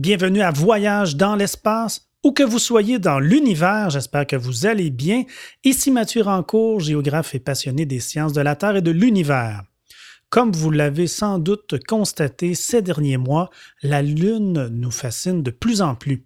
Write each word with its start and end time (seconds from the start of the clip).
Bienvenue 0.00 0.40
à 0.40 0.50
Voyage 0.50 1.14
dans 1.16 1.36
l'espace. 1.36 2.08
Où 2.24 2.32
que 2.32 2.42
vous 2.42 2.58
soyez 2.58 2.98
dans 2.98 3.20
l'univers, 3.20 3.90
j'espère 3.90 4.26
que 4.26 4.34
vous 4.34 4.64
allez 4.64 4.88
bien. 4.88 5.24
Ici 5.62 5.90
Mathieu 5.90 6.22
Rancourt, 6.22 6.80
géographe 6.80 7.34
et 7.34 7.38
passionné 7.38 7.84
des 7.84 8.00
sciences 8.00 8.32
de 8.32 8.40
la 8.40 8.56
Terre 8.56 8.76
et 8.76 8.80
de 8.80 8.90
l'univers. 8.90 9.62
Comme 10.30 10.52
vous 10.52 10.70
l'avez 10.70 11.06
sans 11.06 11.38
doute 11.38 11.84
constaté 11.86 12.54
ces 12.54 12.80
derniers 12.80 13.18
mois, 13.18 13.50
la 13.82 14.00
Lune 14.00 14.68
nous 14.72 14.90
fascine 14.90 15.42
de 15.42 15.50
plus 15.50 15.82
en 15.82 15.94
plus. 15.94 16.24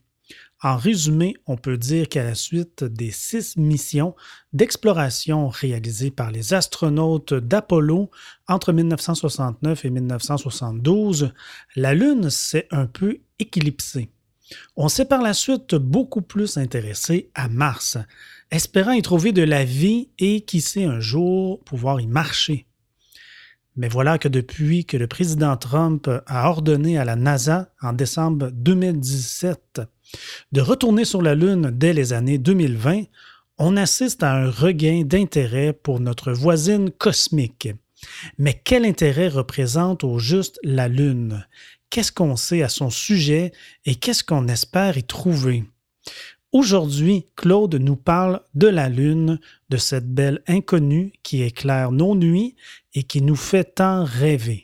En 0.62 0.76
résumé, 0.76 1.34
on 1.48 1.56
peut 1.56 1.76
dire 1.76 2.08
qu'à 2.08 2.22
la 2.22 2.36
suite 2.36 2.84
des 2.84 3.10
six 3.10 3.56
missions 3.56 4.14
d'exploration 4.52 5.48
réalisées 5.48 6.12
par 6.12 6.30
les 6.30 6.54
astronautes 6.54 7.34
d'Apollo 7.34 8.08
entre 8.46 8.72
1969 8.72 9.84
et 9.84 9.90
1972, 9.90 11.32
la 11.74 11.92
Lune 11.92 12.30
s'est 12.30 12.68
un 12.70 12.86
peu 12.86 13.18
éclipsée. 13.38 14.08
On 14.76 14.88
s'est 14.88 15.06
par 15.06 15.22
la 15.22 15.34
suite 15.34 15.74
beaucoup 15.74 16.22
plus 16.22 16.56
intéressé 16.56 17.30
à 17.34 17.48
Mars, 17.48 17.98
espérant 18.50 18.92
y 18.92 19.02
trouver 19.02 19.32
de 19.32 19.42
la 19.42 19.64
vie 19.64 20.08
et 20.18 20.42
qui 20.42 20.60
sait 20.60 20.84
un 20.84 21.00
jour 21.00 21.60
pouvoir 21.64 22.00
y 22.00 22.06
marcher. 22.06 22.66
Mais 23.76 23.88
voilà 23.88 24.18
que 24.18 24.28
depuis 24.28 24.84
que 24.84 24.96
le 24.96 25.08
président 25.08 25.56
Trump 25.56 26.08
a 26.26 26.48
ordonné 26.48 26.96
à 26.96 27.04
la 27.04 27.16
NASA 27.16 27.72
en 27.80 27.92
décembre 27.92 28.50
2017 28.52 29.80
de 30.52 30.60
retourner 30.60 31.04
sur 31.04 31.22
la 31.22 31.34
Lune 31.34 31.70
dès 31.72 31.92
les 31.92 32.12
années 32.12 32.38
2020, 32.38 33.02
on 33.58 33.76
assiste 33.76 34.22
à 34.22 34.32
un 34.34 34.50
regain 34.50 35.02
d'intérêt 35.04 35.72
pour 35.72 35.98
notre 35.98 36.32
voisine 36.32 36.90
cosmique. 36.90 37.68
Mais 38.38 38.60
quel 38.64 38.84
intérêt 38.84 39.28
représente 39.28 40.04
au 40.04 40.18
juste 40.18 40.60
la 40.62 40.88
Lune? 40.88 41.46
Qu'est-ce 41.94 42.10
qu'on 42.10 42.34
sait 42.34 42.64
à 42.64 42.68
son 42.68 42.90
sujet 42.90 43.52
et 43.84 43.94
qu'est-ce 43.94 44.24
qu'on 44.24 44.48
espère 44.48 44.98
y 44.98 45.04
trouver? 45.04 45.62
Aujourd'hui, 46.50 47.26
Claude 47.36 47.76
nous 47.76 47.94
parle 47.94 48.40
de 48.54 48.66
la 48.66 48.88
Lune, 48.88 49.38
de 49.68 49.76
cette 49.76 50.12
belle 50.12 50.42
inconnue 50.48 51.12
qui 51.22 51.44
éclaire 51.44 51.92
nos 51.92 52.16
nuits 52.16 52.56
et 52.94 53.04
qui 53.04 53.22
nous 53.22 53.36
fait 53.36 53.76
tant 53.76 54.02
rêver. 54.02 54.63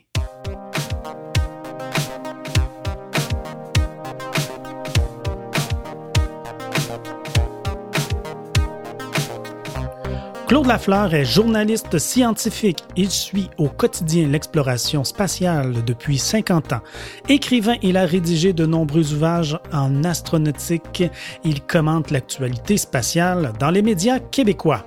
Claude 10.51 10.67
Lafleur 10.67 11.13
est 11.13 11.23
journaliste 11.23 11.97
scientifique. 11.97 12.83
Il 12.97 13.09
suit 13.09 13.49
au 13.57 13.69
quotidien 13.69 14.27
l'exploration 14.27 15.05
spatiale 15.05 15.81
depuis 15.85 16.17
50 16.17 16.73
ans. 16.73 16.81
Écrivain, 17.29 17.75
il 17.81 17.95
a 17.95 18.05
rédigé 18.05 18.51
de 18.51 18.65
nombreux 18.65 19.13
ouvrages 19.13 19.57
en 19.71 20.03
astronautique. 20.03 21.05
Il 21.45 21.61
commente 21.61 22.11
l'actualité 22.11 22.75
spatiale 22.75 23.53
dans 23.61 23.71
les 23.71 23.81
médias 23.81 24.19
québécois. 24.19 24.85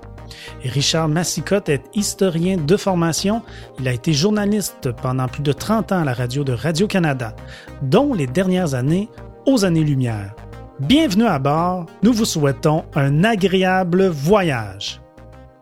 Richard 0.65 1.09
Massicotte 1.09 1.70
est 1.70 1.85
historien 1.95 2.59
de 2.59 2.77
formation. 2.77 3.41
Il 3.81 3.89
a 3.89 3.95
été 3.95 4.12
journaliste 4.12 4.92
pendant 5.01 5.29
plus 5.29 5.42
de 5.42 5.53
30 5.53 5.92
ans 5.92 6.03
à 6.03 6.05
la 6.05 6.12
radio 6.12 6.45
de 6.45 6.53
Radio-Canada, 6.53 7.35
dont 7.81 8.12
les 8.12 8.27
dernières 8.27 8.75
années 8.75 9.09
aux 9.47 9.65
années-lumière. 9.65 10.35
Bienvenue 10.81 11.25
à 11.25 11.39
bord. 11.39 11.87
Nous 12.03 12.12
vous 12.12 12.27
souhaitons 12.27 12.85
un 12.95 13.25
agréable 13.25 14.09
voyage. 14.09 15.01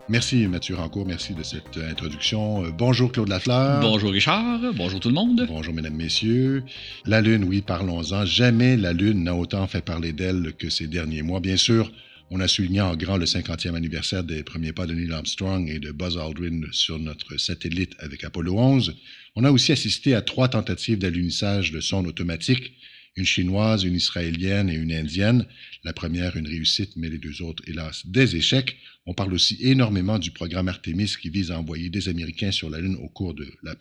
Merci 0.08 0.48
Mathieu 0.48 0.74
Rancourt, 0.74 1.06
merci 1.06 1.32
de 1.32 1.44
cette 1.44 1.76
euh, 1.76 1.90
introduction. 1.90 2.64
Euh, 2.64 2.70
bonjour 2.70 3.12
Claude 3.12 3.28
Lafleur. 3.28 3.80
Bonjour 3.80 4.10
Richard, 4.10 4.60
bonjour 4.74 4.98
tout 4.98 5.08
le 5.08 5.14
monde. 5.14 5.46
Bonjour 5.46 5.72
mesdames, 5.72 5.94
messieurs. 5.94 6.64
La 7.06 7.20
Lune, 7.20 7.44
oui, 7.44 7.62
parlons-en. 7.62 8.24
Jamais 8.24 8.76
la 8.76 8.92
Lune 8.92 9.22
n'a 9.22 9.34
autant 9.34 9.66
fait 9.68 9.80
parler 9.80 10.12
d'elle 10.12 10.54
que 10.58 10.70
ces 10.70 10.88
derniers 10.88 11.22
mois. 11.22 11.38
Bien 11.38 11.56
sûr, 11.56 11.92
on 12.30 12.40
a 12.40 12.48
souligné 12.48 12.80
en 12.80 12.96
grand 12.96 13.16
le 13.16 13.26
50e 13.26 13.76
anniversaire 13.76 14.24
des 14.24 14.42
premiers 14.42 14.72
pas 14.72 14.86
de 14.86 14.94
Neil 14.94 15.12
Armstrong 15.12 15.70
et 15.70 15.78
de 15.78 15.92
Buzz 15.92 16.18
Aldrin 16.18 16.62
sur 16.72 16.98
notre 16.98 17.36
satellite 17.36 17.92
avec 18.00 18.24
Apollo 18.24 18.58
11. 18.58 18.96
On 19.36 19.44
a 19.44 19.52
aussi 19.52 19.70
assisté 19.70 20.14
à 20.14 20.20
trois 20.20 20.48
tentatives 20.48 20.98
d'alunissage 20.98 21.70
de 21.70 21.80
sondes 21.80 22.08
automatiques 22.08 22.72
une 23.16 23.26
chinoise, 23.26 23.84
une 23.84 23.94
israélienne 23.94 24.70
et 24.70 24.74
une 24.74 24.92
indienne. 24.92 25.46
La 25.84 25.92
première, 25.92 26.36
une 26.36 26.46
réussite, 26.46 26.96
mais 26.96 27.08
les 27.08 27.18
deux 27.18 27.42
autres, 27.42 27.62
hélas, 27.66 28.06
des 28.06 28.36
échecs. 28.36 28.76
On 29.06 29.14
parle 29.14 29.34
aussi 29.34 29.58
énormément 29.60 30.18
du 30.18 30.30
programme 30.30 30.68
Artemis 30.68 31.14
qui 31.20 31.28
vise 31.28 31.50
à 31.50 31.58
envoyer 31.58 31.90
des 31.90 32.08
Américains 32.08 32.52
sur 32.52 32.70
la 32.70 32.80
Lune 32.80 32.96
au 32.96 33.08
cours 33.08 33.34
de 33.34 33.46
la, 33.62 33.74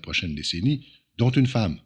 prochaine 0.00 0.34
décennie, 0.34 0.86
dont 1.18 1.30
une 1.30 1.46
femme. 1.46 1.78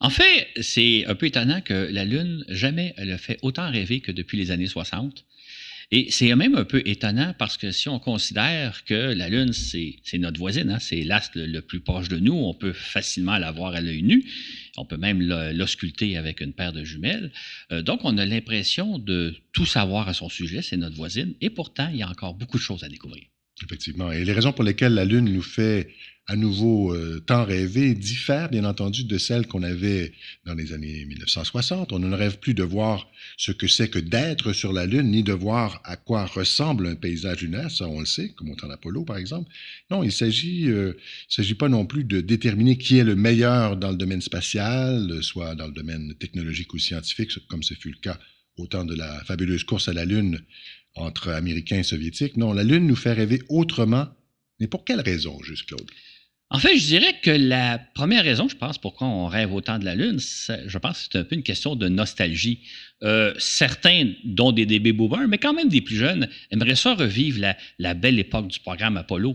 En 0.00 0.10
fait, 0.10 0.48
c'est 0.60 1.06
un 1.06 1.14
peu 1.14 1.26
étonnant 1.26 1.60
que 1.60 1.88
la 1.90 2.04
Lune, 2.04 2.44
jamais 2.48 2.94
elle 2.96 3.12
a 3.12 3.18
fait 3.18 3.38
autant 3.42 3.70
rêver 3.70 4.00
que 4.00 4.12
depuis 4.12 4.36
les 4.36 4.50
années 4.50 4.66
60. 4.66 5.24
Et 5.94 6.10
c'est 6.10 6.34
même 6.34 6.54
un 6.54 6.64
peu 6.64 6.80
étonnant 6.86 7.34
parce 7.38 7.58
que 7.58 7.70
si 7.70 7.90
on 7.90 7.98
considère 7.98 8.82
que 8.84 9.12
la 9.12 9.28
Lune, 9.28 9.52
c'est 9.52 10.18
notre 10.18 10.38
voisine, 10.38 10.70
hein, 10.70 10.78
c'est 10.80 11.02
l'astre 11.02 11.38
le, 11.38 11.60
plus 11.60 11.80
proche 11.80 12.08
de 12.08 12.18
nous, 12.18 12.32
on 12.32 12.54
peut 12.54 12.72
facilement 12.72 13.36
la 13.36 13.52
voir 13.52 13.74
à 13.74 13.82
l'œil 13.82 14.02
nu, 14.02 14.24
on 14.78 14.86
peut 14.86 14.96
même 14.96 15.20
l'ausculter 15.20 16.16
avec 16.16 16.40
une 16.40 16.54
paire 16.54 16.72
de 16.72 16.82
jumelles. 16.82 17.30
Euh, 17.72 17.82
donc, 17.82 18.00
on 18.04 18.16
a 18.16 18.24
l'impression 18.24 18.98
de 18.98 19.34
tout 19.52 19.66
savoir 19.66 20.08
à 20.08 20.14
son 20.14 20.30
sujet, 20.30 20.62
c'est 20.62 20.78
notre 20.78 20.96
voisine, 20.96 21.34
et 21.42 21.50
pourtant, 21.50 21.90
il 21.92 21.98
y 21.98 22.02
a 22.02 22.08
encore 22.08 22.32
beaucoup 22.32 22.56
de 22.56 22.62
choses 22.62 22.84
à 22.84 22.88
découvrir. 22.88 23.24
Effectivement. 23.62 24.10
Et 24.10 24.24
les 24.24 24.32
raisons 24.32 24.52
pour 24.52 24.64
lesquelles 24.64 24.94
la 24.94 25.04
Lune 25.04 25.26
nous 25.26 25.42
fait 25.42 25.88
à 26.28 26.36
nouveau 26.36 26.94
euh, 26.94 27.20
tant 27.26 27.44
rêver 27.44 27.94
diffèrent 27.94 28.48
bien 28.48 28.64
entendu 28.64 29.04
de 29.04 29.18
celles 29.18 29.46
qu'on 29.46 29.62
avait 29.62 30.12
dans 30.46 30.54
les 30.54 30.72
années 30.72 31.04
1960. 31.04 31.92
On 31.92 31.98
ne 31.98 32.14
rêve 32.14 32.38
plus 32.38 32.54
de 32.54 32.62
voir 32.62 33.10
ce 33.36 33.50
que 33.50 33.66
c'est 33.66 33.88
que 33.88 33.98
d'être 33.98 34.52
sur 34.52 34.72
la 34.72 34.86
Lune, 34.86 35.10
ni 35.10 35.24
de 35.24 35.32
voir 35.32 35.80
à 35.84 35.96
quoi 35.96 36.26
ressemble 36.26 36.86
un 36.86 36.94
paysage 36.94 37.42
lunaire, 37.42 37.70
ça 37.70 37.88
on 37.88 38.00
le 38.00 38.06
sait, 38.06 38.30
comme 38.30 38.50
au 38.50 38.54
temps 38.54 38.68
d'Apollo 38.68 39.04
par 39.04 39.16
exemple. 39.16 39.50
Non, 39.90 40.04
il 40.04 40.12
s'agit, 40.12 40.68
euh, 40.68 40.92
s'agit 41.28 41.54
pas 41.54 41.68
non 41.68 41.86
plus 41.86 42.04
de 42.04 42.20
déterminer 42.20 42.78
qui 42.78 42.98
est 42.98 43.04
le 43.04 43.16
meilleur 43.16 43.76
dans 43.76 43.90
le 43.90 43.96
domaine 43.96 44.22
spatial, 44.22 45.22
soit 45.22 45.56
dans 45.56 45.66
le 45.66 45.72
domaine 45.72 46.14
technologique 46.14 46.72
ou 46.72 46.78
scientifique, 46.78 47.32
comme 47.48 47.64
ce 47.64 47.74
fut 47.74 47.90
le 47.90 47.98
cas 47.98 48.18
au 48.56 48.66
temps 48.66 48.84
de 48.84 48.94
la 48.94 49.24
fabuleuse 49.24 49.64
course 49.64 49.88
à 49.88 49.92
la 49.92 50.04
Lune 50.04 50.40
entre 50.94 51.30
Américains 51.30 51.78
et 51.78 51.82
Soviétiques. 51.82 52.36
Non, 52.36 52.52
la 52.52 52.64
Lune 52.64 52.86
nous 52.86 52.96
fait 52.96 53.12
rêver 53.12 53.42
autrement. 53.48 54.08
Mais 54.60 54.68
pour 54.68 54.84
quelle 54.84 55.00
raison, 55.00 55.42
juste 55.42 55.66
Claude? 55.66 55.90
En 56.54 56.58
fait, 56.58 56.76
je 56.76 56.84
dirais 56.84 57.14
que 57.22 57.30
la 57.30 57.78
première 57.78 58.24
raison, 58.24 58.46
je 58.46 58.56
pense, 58.56 58.76
pourquoi 58.76 59.06
on 59.06 59.26
rêve 59.26 59.54
autant 59.54 59.78
de 59.78 59.86
la 59.86 59.94
Lune, 59.94 60.18
je 60.20 60.78
pense 60.78 60.98
que 60.98 61.08
c'est 61.10 61.18
un 61.18 61.24
peu 61.24 61.34
une 61.34 61.42
question 61.42 61.76
de 61.76 61.88
nostalgie. 61.88 62.60
Euh, 63.02 63.32
certains, 63.38 64.12
dont 64.22 64.52
des 64.52 64.66
DB 64.66 64.92
boomers, 64.92 65.26
mais 65.28 65.38
quand 65.38 65.54
même 65.54 65.70
des 65.70 65.80
plus 65.80 65.96
jeunes, 65.96 66.28
aimeraient 66.50 66.76
ça 66.76 66.94
revivre 66.94 67.40
la, 67.40 67.56
la 67.78 67.94
belle 67.94 68.18
époque 68.18 68.48
du 68.48 68.60
programme 68.60 68.98
Apollo. 68.98 69.34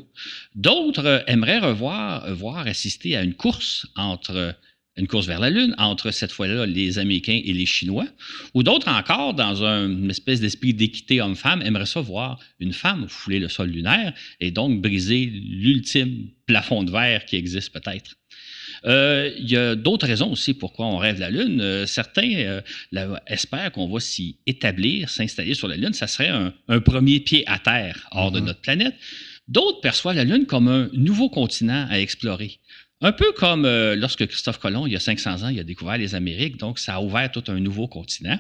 D'autres 0.53 1.23
aimeraient 1.25 1.57
revoir, 1.57 2.31
voir 2.35 2.67
assister 2.67 3.17
à 3.17 3.23
une 3.23 3.33
course 3.33 3.87
entre 3.95 4.53
une 4.97 5.07
course 5.07 5.27
vers 5.27 5.39
la 5.39 5.49
Lune 5.49 5.75
entre 5.77 6.11
cette 6.11 6.31
fois-là 6.31 6.65
les 6.65 6.99
Américains 6.99 7.39
et 7.43 7.53
les 7.53 7.65
Chinois, 7.65 8.07
ou 8.53 8.63
d'autres 8.63 8.89
encore, 8.89 9.33
dans 9.33 9.63
une 9.63 10.09
espèce 10.09 10.41
d'esprit 10.41 10.73
d'équité 10.73 11.21
homme-femme, 11.21 11.61
aimeraient 11.61 11.85
ça 11.85 12.01
voir 12.01 12.39
une 12.59 12.73
femme 12.73 13.07
fouler 13.07 13.39
le 13.39 13.47
sol 13.47 13.69
lunaire 13.69 14.13
et 14.39 14.51
donc 14.51 14.81
briser 14.81 15.25
l'ultime 15.25 16.29
plafond 16.45 16.83
de 16.83 16.91
verre 16.91 17.25
qui 17.25 17.35
existe 17.35 17.71
peut-être. 17.71 18.15
Euh, 18.85 19.31
il 19.37 19.49
y 19.49 19.57
a 19.57 19.75
d'autres 19.75 20.07
raisons 20.07 20.31
aussi 20.31 20.53
pourquoi 20.53 20.85
on 20.85 20.97
rêve 20.97 21.15
de 21.15 21.21
la 21.21 21.29
Lune. 21.29 21.61
Euh, 21.61 21.85
certains 21.85 22.61
euh, 22.95 23.17
espèrent 23.25 23.71
qu'on 23.71 23.87
va 23.87 23.99
s'y 23.99 24.37
établir, 24.45 25.09
s'installer 25.09 25.53
sur 25.53 25.67
la 25.67 25.77
Lune. 25.77 25.93
Ça 25.93 26.07
serait 26.07 26.29
un, 26.29 26.79
premier 26.79 27.19
pied 27.19 27.43
à 27.47 27.59
terre 27.59 28.07
hors 28.11 28.31
de 28.31 28.39
mm-hmm. 28.39 28.43
notre 28.43 28.61
planète. 28.61 28.95
D'autres 29.47 29.79
perçoivent 29.81 30.15
la 30.15 30.25
Lune 30.25 30.45
comme 30.45 30.67
un 30.67 30.89
nouveau 30.93 31.29
continent 31.29 31.87
à 31.89 31.99
explorer. 31.99 32.59
Un 33.01 33.11
peu 33.11 33.31
comme 33.33 33.65
euh, 33.65 33.95
lorsque 33.95 34.25
Christophe 34.25 34.57
Colomb, 34.57 34.87
il 34.87 34.93
y 34.93 34.95
a 34.95 34.99
500 34.99 35.43
ans, 35.43 35.49
il 35.49 35.59
a 35.59 35.63
découvert 35.63 35.97
les 35.97 36.15
Amériques, 36.15 36.57
donc 36.57 36.79
ça 36.79 36.95
a 36.95 37.01
ouvert 37.01 37.31
tout 37.31 37.43
un 37.47 37.59
nouveau 37.59 37.87
continent. 37.87 38.39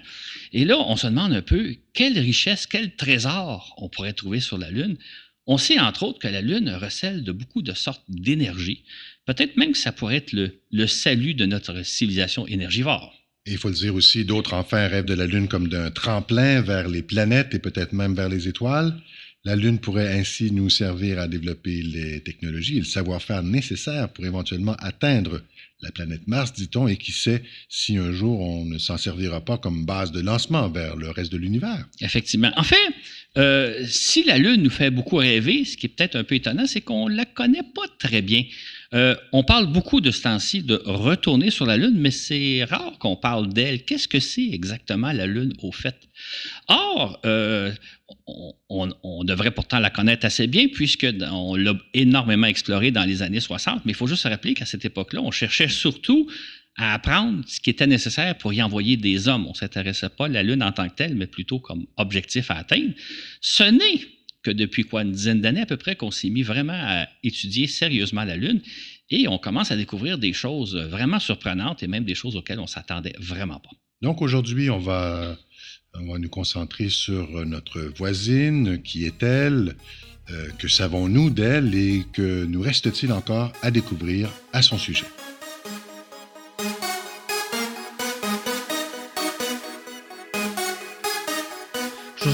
Et 0.51 0.65
là, 0.65 0.79
on 0.79 0.95
se 0.95 1.05
demande 1.05 1.33
un 1.33 1.43
peu 1.43 1.75
quelle 1.93 2.17
richesse, 2.17 2.65
quel 2.65 2.95
trésor 2.95 3.75
on 3.77 3.87
pourrait 3.87 4.13
trouver 4.13 4.39
sur 4.39 4.57
la 4.57 4.71
Lune. 4.71 4.97
On 5.45 5.57
sait 5.59 5.79
entre 5.79 6.03
autres 6.03 6.19
que 6.19 6.27
la 6.27 6.41
Lune 6.41 6.71
recèle 6.71 7.23
de 7.23 7.31
beaucoup 7.31 7.61
de 7.61 7.73
sortes 7.73 8.03
d'énergie. 8.09 8.83
Peut-être 9.25 9.57
même 9.57 9.73
que 9.73 9.77
ça 9.77 9.91
pourrait 9.91 10.17
être 10.17 10.33
le, 10.33 10.87
salut 10.87 11.35
de 11.35 11.45
notre 11.45 11.83
civilisation 11.83 12.47
énergivore. 12.47 13.13
Et 13.45 13.51
il 13.51 13.57
faut 13.57 13.69
le 13.69 13.75
dire 13.75 13.93
aussi, 13.93 14.25
d'autres 14.25 14.53
enfin 14.53 14.87
rêvent 14.87 15.05
de 15.05 15.13
la 15.13 15.27
Lune 15.27 15.47
comme 15.47 15.67
d'un 15.67 15.91
tremplin 15.91 16.61
vers 16.61 16.89
les 16.89 17.03
planètes 17.03 17.53
et 17.53 17.59
peut-être 17.59 17.93
même 17.93 18.15
vers 18.15 18.27
les 18.27 18.47
étoiles. 18.47 18.93
La 19.47 19.55
Lune 19.55 19.79
pourrait 19.79 20.11
ainsi 20.19 20.51
nous 20.51 20.69
servir 20.69 21.19
à 21.19 21.29
développer 21.29 21.81
les 21.81 22.19
technologies 22.19 22.75
et 22.75 22.79
le 22.79 22.85
savoir-faire 22.85 23.43
nécessaires 23.43 24.09
pour 24.09 24.25
éventuellement 24.25 24.75
atteindre 24.79 25.41
la 25.81 25.89
planète 25.89 26.27
Mars, 26.27 26.51
dit-on, 26.51 26.89
et 26.89 26.97
qui 26.97 27.13
sait 27.13 27.41
si 27.69 27.95
un 27.95 28.11
jour 28.11 28.41
on 28.41 28.65
ne 28.65 28.77
s'en 28.77 28.97
servira 28.97 29.39
pas 29.39 29.57
comme 29.57 29.85
base 29.85 30.11
de 30.11 30.19
lancement 30.19 30.67
vers 30.67 30.97
le 30.97 31.09
reste 31.11 31.31
de 31.31 31.37
l'univers. 31.37 31.87
Effectivement. 32.01 32.51
En 32.57 32.63
fait, 32.63 32.75
euh, 33.37 33.85
si 33.87 34.25
la 34.25 34.37
Lune 34.37 34.63
nous 34.63 34.69
fait 34.69 34.91
beaucoup 34.91 35.15
rêver, 35.15 35.63
ce 35.63 35.77
qui 35.77 35.85
est 35.85 35.95
peut-être 35.95 36.17
un 36.17 36.25
peu 36.25 36.35
étonnant, 36.35 36.67
c'est 36.67 36.81
qu'on 36.81 37.07
ne 37.07 37.15
la 37.15 37.23
connaît 37.23 37.63
pas 37.73 37.87
très 37.99 38.21
bien. 38.21 38.43
Euh, 38.93 39.15
on 39.33 39.43
parle 39.43 39.67
beaucoup 39.67 40.01
de 40.01 40.11
ce 40.11 40.21
temps-ci 40.21 40.63
de 40.63 40.81
retourner 40.85 41.49
sur 41.49 41.65
la 41.65 41.77
Lune, 41.77 41.95
mais 41.97 42.11
c'est 42.11 42.63
rare 42.63 42.97
qu'on 42.99 43.15
parle 43.15 43.51
d'elle. 43.51 43.83
Qu'est-ce 43.83 44.07
que 44.07 44.19
c'est 44.19 44.49
exactement 44.49 45.11
la 45.11 45.25
Lune 45.25 45.53
au 45.61 45.71
fait? 45.71 45.95
Or, 46.67 47.19
euh, 47.25 47.71
on, 48.69 49.23
devrait 49.23 49.51
pourtant 49.51 49.79
la 49.79 49.89
connaître 49.89 50.25
assez 50.25 50.47
bien 50.47 50.67
puisqu'on 50.67 51.55
l'a 51.55 51.73
énormément 51.93 52.47
explorée 52.47 52.91
dans 52.91 53.03
les 53.03 53.21
années 53.21 53.39
60, 53.39 53.85
mais 53.85 53.91
il 53.91 53.95
faut 53.95 54.07
juste 54.07 54.23
se 54.23 54.27
rappeler 54.27 54.53
qu'à 54.53 54.65
cette 54.65 54.85
époque-là, 54.85 55.21
on 55.21 55.31
cherchait 55.31 55.67
surtout 55.67 56.27
à 56.77 56.93
apprendre 56.93 57.43
ce 57.47 57.59
qui 57.59 57.71
était 57.71 57.87
nécessaire 57.87 58.37
pour 58.37 58.53
y 58.53 58.61
envoyer 58.61 58.97
des 58.97 59.27
hommes. 59.27 59.47
On 59.47 59.51
ne 59.51 59.55
s'intéressait 59.55 60.09
pas 60.09 60.25
à 60.25 60.29
la 60.29 60.43
Lune 60.43 60.63
en 60.63 60.71
tant 60.71 60.87
que 60.87 60.95
telle, 60.95 61.15
mais 61.15 61.27
plutôt 61.27 61.59
comme 61.59 61.87
objectif 61.97 62.51
à 62.51 62.55
atteindre. 62.55 62.93
Ce 63.41 63.63
n'est 63.63 64.16
depuis 64.51 64.83
quoi, 64.83 65.01
une 65.03 65.11
dizaine 65.11 65.41
d'années 65.41 65.61
à 65.61 65.65
peu 65.65 65.77
près 65.77 65.95
qu'on 65.95 66.11
s'est 66.11 66.29
mis 66.29 66.43
vraiment 66.43 66.73
à 66.73 67.07
étudier 67.23 67.67
sérieusement 67.67 68.23
la 68.23 68.35
Lune 68.35 68.61
et 69.09 69.27
on 69.27 69.37
commence 69.37 69.71
à 69.71 69.77
découvrir 69.77 70.17
des 70.17 70.33
choses 70.33 70.75
vraiment 70.75 71.19
surprenantes 71.19 71.83
et 71.83 71.87
même 71.87 72.03
des 72.03 72.15
choses 72.15 72.35
auxquelles 72.35 72.59
on 72.59 72.67
s'attendait 72.67 73.15
vraiment 73.19 73.59
pas. 73.59 73.71
Donc 74.01 74.21
aujourd'hui, 74.21 74.69
on 74.69 74.79
va, 74.79 75.37
on 75.93 76.11
va 76.11 76.19
nous 76.19 76.29
concentrer 76.29 76.89
sur 76.89 77.45
notre 77.45 77.81
voisine, 77.97 78.81
qui 78.81 79.05
est-elle, 79.05 79.75
euh, 80.29 80.49
que 80.59 80.67
savons-nous 80.67 81.29
d'elle 81.29 81.73
et 81.73 82.05
que 82.11 82.45
nous 82.45 82.61
reste-t-il 82.61 83.11
encore 83.13 83.53
à 83.61 83.71
découvrir 83.71 84.29
à 84.51 84.61
son 84.61 84.77
sujet? 84.77 85.05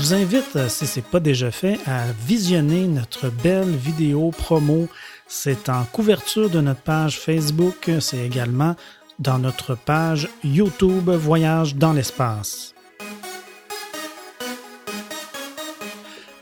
Vous 0.03 0.13
invite, 0.13 0.57
euh, 0.57 0.67
si 0.67 0.85
ce 0.85 1.00
n'est 1.00 1.05
pas 1.09 1.21
déjà 1.21 1.50
fait, 1.50 1.79
à 1.88 2.03
visionner 2.27 2.88
notre 2.88 3.29
belle 3.29 3.73
vidéo 3.73 4.31
promo. 4.31 4.89
C'est 5.27 5.69
en 5.69 5.85
couverture 5.85 6.50
de 6.50 6.59
notre 6.59 6.81
page 6.81 7.21
Facebook, 7.21 7.89
c'est 8.01 8.17
également 8.17 8.75
dans 9.19 9.39
notre 9.39 9.75
page 9.75 10.27
YouTube 10.44 11.09
Voyage 11.09 11.75
dans 11.75 11.94
l'espace. 11.94 12.73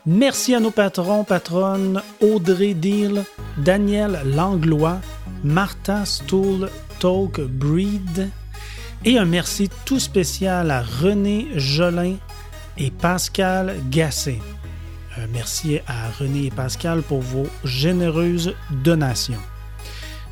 Merci 0.06 0.56
à 0.56 0.60
nos 0.60 0.72
patrons, 0.72 1.22
patronnes 1.22 2.02
Audrey 2.20 2.74
Deal, 2.74 3.22
Daniel 3.58 4.22
Langlois, 4.24 4.98
Martha 5.44 6.04
Stool 6.04 6.68
Talk 6.98 7.40
Breed 7.40 8.28
et 9.04 9.18
un 9.18 9.24
merci 9.24 9.70
tout 9.84 10.00
spécial 10.00 10.72
à 10.72 10.82
René 10.82 11.46
Jolin 11.54 12.16
et 12.78 12.90
Pascal 12.90 13.76
Gassé. 13.90 14.40
Euh, 15.18 15.26
merci 15.32 15.78
à 15.86 16.10
René 16.18 16.46
et 16.46 16.50
Pascal 16.50 17.02
pour 17.02 17.20
vos 17.20 17.46
généreuses 17.64 18.54
donations. 18.70 19.40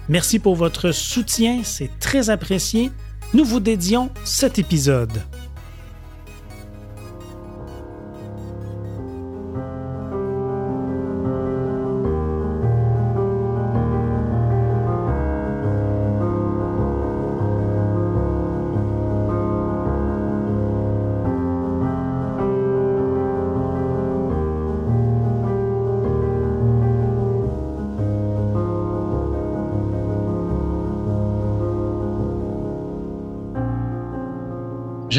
Merci 0.08 0.38
pour 0.38 0.56
votre 0.56 0.90
soutien, 0.90 1.60
c'est 1.62 1.90
très 2.00 2.30
apprécié. 2.30 2.90
Nous 3.32 3.44
vous 3.44 3.60
dédions 3.60 4.10
cet 4.24 4.58
épisode. 4.58 5.22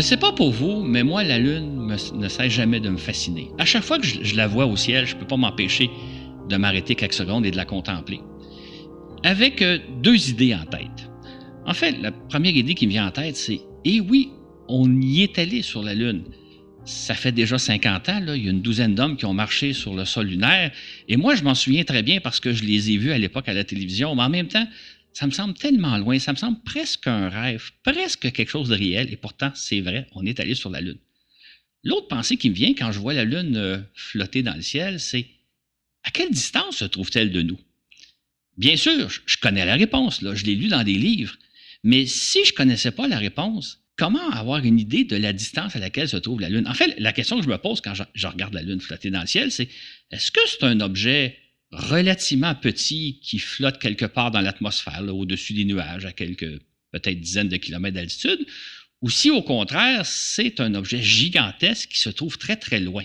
Je 0.01 0.07
sais 0.07 0.17
pas 0.17 0.31
pour 0.31 0.49
vous, 0.49 0.81
mais 0.81 1.03
moi, 1.03 1.23
la 1.23 1.37
Lune 1.37 1.85
ne 1.85 2.27
cesse 2.27 2.51
jamais 2.51 2.79
de 2.79 2.89
me 2.89 2.97
fasciner. 2.97 3.49
À 3.59 3.65
chaque 3.65 3.83
fois 3.83 3.99
que 3.99 4.07
je, 4.07 4.35
la 4.35 4.47
vois 4.47 4.65
au 4.65 4.75
ciel, 4.75 5.05
je 5.05 5.13
ne 5.13 5.19
peux 5.19 5.27
pas 5.27 5.37
m'empêcher 5.37 5.91
de 6.49 6.57
m'arrêter 6.57 6.95
quelques 6.95 7.13
secondes 7.13 7.45
et 7.45 7.51
de 7.51 7.55
la 7.55 7.65
contempler. 7.65 8.19
Avec 9.23 9.61
euh, 9.61 9.77
deux 10.01 10.31
idées 10.31 10.55
en 10.55 10.65
tête. 10.65 11.07
En 11.67 11.75
fait, 11.75 11.91
la 12.01 12.11
première 12.11 12.55
idée 12.55 12.73
qui 12.73 12.87
me 12.87 12.93
vient 12.93 13.05
en 13.05 13.11
tête, 13.11 13.35
c'est 13.35 13.61
Eh 13.85 13.99
oui, 13.99 14.31
on 14.67 14.91
y 14.99 15.21
est 15.21 15.37
allé 15.37 15.61
sur 15.61 15.83
la 15.83 15.93
Lune. 15.93 16.23
Ça 16.83 17.13
fait 17.13 17.31
déjà 17.31 17.59
50 17.59 18.09
ans, 18.09 18.23
il 18.33 18.43
y 18.43 18.47
a 18.47 18.51
une 18.51 18.63
douzaine 18.63 18.95
d'hommes 18.95 19.17
qui 19.17 19.25
ont 19.25 19.35
marché 19.35 19.71
sur 19.71 19.93
le 19.93 20.05
sol 20.05 20.25
lunaire. 20.25 20.71
Et 21.09 21.15
moi, 21.15 21.35
je 21.35 21.43
m'en 21.43 21.53
souviens 21.53 21.83
très 21.83 22.01
bien 22.01 22.21
parce 22.21 22.39
que 22.39 22.53
je 22.53 22.63
les 22.63 22.89
ai 22.89 22.97
vus 22.97 23.11
à 23.11 23.19
l'époque 23.19 23.47
à 23.47 23.53
la 23.53 23.63
télévision. 23.63 24.15
Mais 24.15 24.23
en 24.23 24.29
même 24.29 24.47
temps, 24.47 24.65
ça 25.13 25.25
me 25.25 25.31
semble 25.31 25.53
tellement 25.53 25.97
loin, 25.97 26.19
ça 26.19 26.31
me 26.31 26.37
semble 26.37 26.61
presque 26.63 27.07
un 27.07 27.29
rêve, 27.29 27.71
presque 27.83 28.31
quelque 28.31 28.49
chose 28.49 28.69
de 28.69 28.75
réel, 28.75 29.11
et 29.11 29.17
pourtant, 29.17 29.51
c'est 29.55 29.81
vrai, 29.81 30.07
on 30.13 30.25
est 30.25 30.39
allé 30.39 30.55
sur 30.55 30.69
la 30.69 30.81
Lune. 30.81 30.97
L'autre 31.83 32.07
pensée 32.07 32.37
qui 32.37 32.49
me 32.49 32.55
vient 32.55 32.73
quand 32.73 32.91
je 32.91 32.99
vois 32.99 33.13
la 33.13 33.25
Lune 33.25 33.57
euh, 33.57 33.79
flotter 33.95 34.43
dans 34.43 34.53
le 34.53 34.61
ciel, 34.61 34.99
c'est 34.99 35.27
à 36.03 36.11
quelle 36.11 36.31
distance 36.31 36.77
se 36.77 36.85
trouve-t-elle 36.85 37.31
de 37.31 37.41
nous? 37.41 37.59
Bien 38.57 38.75
sûr, 38.75 39.09
je 39.25 39.37
connais 39.37 39.65
la 39.65 39.75
réponse, 39.75 40.21
je 40.21 40.45
l'ai 40.45 40.55
lu 40.55 40.67
dans 40.67 40.83
des 40.83 40.93
livres, 40.93 41.35
mais 41.83 42.05
si 42.05 42.45
je 42.45 42.51
ne 42.51 42.55
connaissais 42.55 42.91
pas 42.91 43.07
la 43.07 43.17
réponse, 43.17 43.79
comment 43.97 44.29
avoir 44.31 44.63
une 44.63 44.79
idée 44.79 45.03
de 45.03 45.15
la 45.15 45.33
distance 45.33 45.75
à 45.75 45.79
laquelle 45.79 46.07
se 46.07 46.17
trouve 46.17 46.41
la 46.41 46.49
Lune? 46.49 46.67
En 46.67 46.73
fait, 46.73 46.95
la 46.99 47.13
question 47.13 47.37
que 47.37 47.43
je 47.43 47.49
me 47.49 47.57
pose 47.57 47.81
quand 47.81 47.93
je 47.95 48.27
regarde 48.27 48.53
la 48.53 48.61
Lune 48.61 48.79
flotter 48.79 49.09
dans 49.09 49.21
le 49.21 49.27
ciel, 49.27 49.51
c'est 49.51 49.69
est-ce 50.11 50.31
que 50.31 50.39
c'est 50.47 50.63
un 50.63 50.79
objet 50.79 51.37
relativement 51.71 52.55
petit 52.55 53.19
qui 53.21 53.39
flotte 53.39 53.79
quelque 53.79 54.05
part 54.05 54.31
dans 54.31 54.41
l'atmosphère, 54.41 55.03
au-dessus 55.13 55.53
des 55.53 55.65
nuages, 55.65 56.05
à 56.05 56.11
quelques 56.11 56.59
peut-être 56.91 57.19
dizaines 57.19 57.49
de 57.49 57.57
kilomètres 57.57 57.95
d'altitude, 57.95 58.45
ou 59.01 59.09
si 59.09 59.31
au 59.31 59.41
contraire, 59.41 60.05
c'est 60.05 60.59
un 60.59 60.75
objet 60.75 61.01
gigantesque 61.01 61.89
qui 61.89 61.99
se 61.99 62.09
trouve 62.09 62.37
très 62.37 62.55
très 62.55 62.79
loin. 62.79 63.03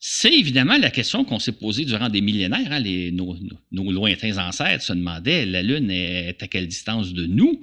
C'est 0.00 0.32
évidemment 0.32 0.78
la 0.78 0.90
question 0.90 1.24
qu'on 1.24 1.40
s'est 1.40 1.52
posée 1.52 1.84
durant 1.84 2.08
des 2.08 2.20
millénaires. 2.20 2.70
Hein, 2.70 2.78
les, 2.78 3.10
nos, 3.10 3.36
lointains 3.72 4.38
ancêtres 4.38 4.84
se 4.84 4.92
demandaient 4.92 5.44
la 5.44 5.62
Lune 5.62 5.90
est 5.90 6.40
à 6.40 6.46
quelle 6.46 6.68
distance 6.68 7.12
de 7.12 7.26
nous? 7.26 7.60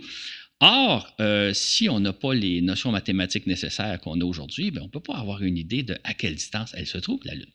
Or, 0.60 1.16
euh, 1.22 1.54
si 1.54 1.88
on 1.88 2.02
n'a 2.02 2.12
pas 2.12 2.34
les 2.34 2.62
notions 2.62 2.92
mathématiques 2.92 3.48
nécessaires 3.48 4.00
qu'on 4.02 4.20
a 4.20 4.26
aujourd'hui, 4.26 4.72
ben, 4.72 4.82
on 4.82 4.86
ne 4.86 4.90
peut 4.90 5.00
pas 5.00 5.16
avoir 5.16 5.44
une 5.44 5.58
idée 5.58 5.84
de 5.84 5.98
à 6.04 6.14
quelle 6.14 6.36
distance 6.36 6.74
elle 6.76 6.88
se 6.88 6.98
trouve, 6.98 7.22
la 7.24 7.36
Lune. 7.36 7.52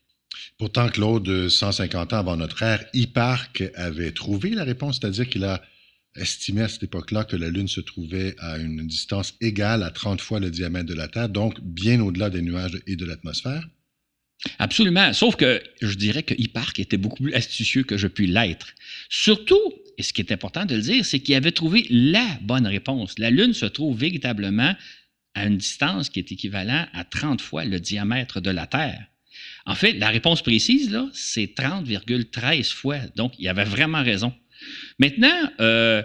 Pourtant, 0.59 0.89
Claude, 0.89 1.49
150 1.49 2.13
ans 2.13 2.19
avant 2.19 2.37
notre 2.37 2.63
ère, 2.63 2.85
Hipparque 2.93 3.65
avait 3.75 4.13
trouvé 4.13 4.51
la 4.51 4.65
réponse, 4.65 4.99
c'est-à-dire 5.01 5.29
qu'il 5.29 5.45
a 5.45 5.63
estimé 6.17 6.63
à 6.63 6.69
cette 6.69 6.83
époque-là 6.83 7.25
que 7.25 7.37
la 7.37 7.51
Lune 7.51 7.69
se 7.69 7.81
trouvait 7.81 8.35
à 8.39 8.59
une 8.59 8.87
distance 8.87 9.35
égale 9.41 9.83
à 9.83 9.91
30 9.91 10.21
fois 10.21 10.41
le 10.41 10.51
diamètre 10.51 10.87
de 10.87 10.95
la 10.95 11.09
Terre, 11.09 11.29
donc 11.29 11.61
bien 11.61 12.01
au-delà 12.01 12.31
des 12.31 12.43
nuages 12.43 12.81
et 12.87 12.97
de 12.97 13.05
l'atmosphère. 13.05 13.67
Absolument. 14.59 15.13
Sauf 15.13 15.37
que 15.37 15.63
je 15.83 15.95
dirais 15.95 16.23
que 16.23 16.35
Hipparque 16.37 16.81
était 16.81 16.97
beaucoup 16.97 17.23
plus 17.23 17.35
astucieux 17.35 17.83
que 17.83 17.97
je 17.97 18.07
puis 18.07 18.27
l'être. 18.27 18.75
Surtout, 19.09 19.61
et 19.99 20.03
ce 20.03 20.13
qui 20.13 20.23
est 20.23 20.33
important 20.33 20.65
de 20.65 20.75
le 20.77 20.81
dire, 20.81 21.05
c'est 21.05 21.21
qu'il 21.21 21.35
avait 21.35 21.53
trouvé 21.53 21.87
la 21.91 22.39
bonne 22.43 22.67
réponse. 22.67 23.19
La 23.19 23.31
Lune 23.31 23.53
se 23.53 23.67
trouve 23.67 23.99
véritablement 23.99 24.75
à 25.35 25.45
une 25.45 25.59
distance 25.59 26.09
qui 26.09 26.19
est 26.19 26.33
équivalente 26.33 26.89
à 26.93 27.05
30 27.05 27.41
fois 27.41 27.65
le 27.65 27.81
diamètre 27.81 28.41
de 28.41 28.51
la 28.51 28.67
Terre. 28.67 29.10
En 29.71 29.77
fait, 29.77 29.93
la 29.93 30.09
réponse 30.09 30.43
précise, 30.43 30.91
là, 30.91 31.09
c'est 31.13 31.55
30,13 31.55 32.73
fois. 32.73 32.99
Donc, 33.15 33.35
il 33.39 33.47
avait 33.47 33.63
vraiment 33.63 34.03
raison. 34.03 34.33
Maintenant, 34.99 35.49
euh, 35.61 36.03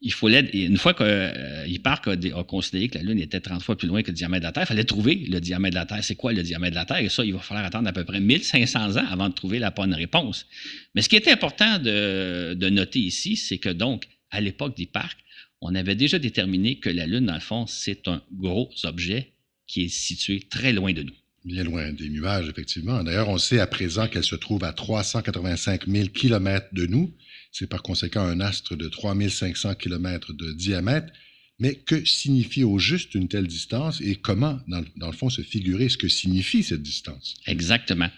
il 0.00 0.12
fallait, 0.12 0.48
une 0.52 0.76
fois 0.76 0.94
qu'il 0.94 1.06
euh, 1.06 2.36
a, 2.36 2.44
considéré 2.44 2.86
que 2.86 2.98
la 2.98 3.02
Lune 3.02 3.18
était 3.18 3.40
30 3.40 3.64
fois 3.64 3.76
plus 3.76 3.88
loin 3.88 4.04
que 4.04 4.12
le 4.12 4.14
diamètre 4.14 4.42
de 4.42 4.46
la 4.46 4.52
Terre, 4.52 4.62
il 4.62 4.66
fallait 4.68 4.84
trouver 4.84 5.16
le 5.28 5.40
diamètre 5.40 5.74
de 5.74 5.80
la 5.80 5.86
Terre. 5.86 6.04
C'est 6.04 6.14
quoi 6.14 6.32
le 6.32 6.44
diamètre 6.44 6.70
de 6.70 6.76
la 6.76 6.84
Terre? 6.84 6.98
Et 6.98 7.08
ça, 7.08 7.24
il 7.24 7.32
va 7.32 7.40
falloir 7.40 7.66
attendre 7.66 7.88
à 7.88 7.92
peu 7.92 8.04
près 8.04 8.20
1500 8.20 8.96
ans 8.96 9.06
avant 9.10 9.28
de 9.28 9.34
trouver 9.34 9.58
la 9.58 9.72
bonne 9.72 9.92
réponse. 9.92 10.46
Mais 10.94 11.02
ce 11.02 11.08
qui 11.08 11.16
est 11.16 11.26
important 11.26 11.80
de, 11.80 12.54
de 12.54 12.68
noter 12.68 13.00
ici, 13.00 13.34
c'est 13.34 13.58
que 13.58 13.70
donc, 13.70 14.06
à 14.30 14.40
l'époque 14.40 14.76
d'Hipparque, 14.76 15.18
on 15.60 15.74
avait 15.74 15.96
déjà 15.96 16.20
déterminé 16.20 16.76
que 16.76 16.90
la 16.90 17.06
Lune, 17.06 17.26
dans 17.26 17.34
le 17.34 17.40
fond, 17.40 17.66
c'est 17.66 18.06
un 18.06 18.22
gros 18.30 18.70
objet 18.84 19.32
qui 19.66 19.86
est 19.86 19.88
situé 19.88 20.46
très 20.48 20.72
loin 20.72 20.92
de 20.92 21.02
nous. 21.02 21.19
Bien 21.44 21.64
loin 21.64 21.90
des 21.92 22.10
nuages, 22.10 22.48
effectivement. 22.48 23.02
D'ailleurs, 23.02 23.30
on 23.30 23.38
sait 23.38 23.60
à 23.60 23.66
présent 23.66 24.06
qu'elle 24.08 24.24
se 24.24 24.34
trouve 24.34 24.62
à 24.62 24.74
385 24.74 25.86
000 25.86 26.08
km 26.08 26.66
de 26.72 26.86
nous. 26.86 27.14
C'est 27.50 27.66
par 27.66 27.82
conséquent 27.82 28.20
un 28.20 28.40
astre 28.40 28.76
de 28.76 28.88
3500 28.88 29.74
km 29.76 30.34
de 30.34 30.52
diamètre. 30.52 31.12
Mais 31.58 31.74
que 31.74 32.04
signifie 32.04 32.62
au 32.62 32.78
juste 32.78 33.14
une 33.14 33.28
telle 33.28 33.46
distance 33.46 34.00
et 34.00 34.16
comment, 34.16 34.60
dans, 34.66 34.82
le 35.06 35.12
fond, 35.12 35.28
se 35.28 35.42
figurer 35.42 35.88
ce 35.88 35.98
que 35.98 36.08
signifie 36.08 36.62
cette 36.62 36.82
distance? 36.82 37.36
Exactement. 37.46 38.08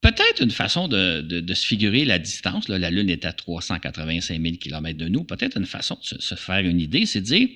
peut-être 0.00 0.42
une 0.42 0.50
façon 0.50 0.88
de, 0.88 1.44
se 1.54 1.66
figurer 1.66 2.04
la 2.04 2.18
distance. 2.18 2.68
la 2.68 2.90
Lune 2.90 3.10
est 3.10 3.24
à 3.24 3.32
385 3.32 4.40
000 4.40 4.56
km 4.56 4.96
de 4.96 5.08
nous. 5.08 5.24
Peut-être 5.24 5.56
une 5.56 5.66
façon 5.66 5.96
de 5.96 6.20
se, 6.20 6.34
faire 6.36 6.64
une 6.64 6.80
idée, 6.80 7.06
c'est 7.06 7.20
de 7.20 7.26
dire, 7.26 7.48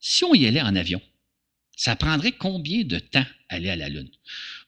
si 0.00 0.24
on 0.24 0.34
y 0.34 0.46
allait 0.46 0.62
en 0.62 0.74
avion, 0.74 1.00
ça 1.76 1.94
prendrait 1.94 2.32
combien 2.32 2.84
de 2.84 2.98
temps 2.98 3.24
aller 3.50 3.68
à 3.68 3.76
la 3.76 3.90
Lune? 3.90 4.08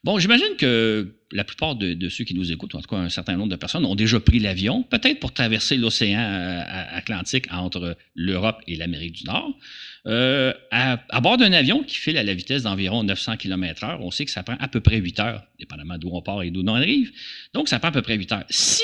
Bon, 0.03 0.19
j'imagine 0.19 0.55
que 0.57 1.15
la 1.31 1.43
plupart 1.43 1.75
de, 1.75 2.09
ceux 2.09 2.23
qui 2.23 2.35
nous 2.35 2.51
écoutent, 2.51 2.75
en 2.75 2.81
tout 2.81 2.87
cas 2.87 2.97
un 2.97 3.09
certain 3.09 3.35
nombre 3.35 3.49
de 3.49 3.55
personnes, 3.55 3.83
ont 3.83 3.95
déjà 3.95 4.19
pris 4.19 4.39
l'avion, 4.39 4.83
peut-être 4.83 5.19
pour 5.19 5.33
traverser 5.33 5.75
l'océan 5.75 6.19
euh, 6.19 6.63
Atlantique 6.91 7.47
entre 7.51 7.97
l'Europe 8.15 8.61
et 8.67 8.75
l'Amérique 8.75 9.13
du 9.13 9.23
Nord. 9.25 9.57
Euh, 10.05 10.53
à, 10.71 10.97
bord 11.19 11.37
d'un 11.37 11.51
avion 11.51 11.83
qui 11.83 11.95
file 11.95 12.17
à 12.17 12.23
la 12.23 12.33
vitesse 12.33 12.63
d'environ 12.63 13.03
900 13.03 13.37
km/h, 13.37 13.97
on 13.99 14.11
sait 14.11 14.25
que 14.25 14.31
ça 14.31 14.43
prend 14.43 14.55
à 14.59 14.67
peu 14.67 14.79
près 14.79 14.97
8 14.97 15.19
heures, 15.19 15.43
dépendamment 15.57 15.97
d'où 15.97 16.09
on 16.13 16.21
part 16.21 16.43
et 16.43 16.51
d'où 16.51 16.61
on 16.61 16.75
arrive. 16.75 17.11
Donc, 17.53 17.69
ça 17.69 17.79
prend 17.79 17.89
à 17.89 17.91
peu 17.91 18.03
près 18.03 18.15
8 18.15 18.31
heures. 18.31 18.45
Si 18.49 18.83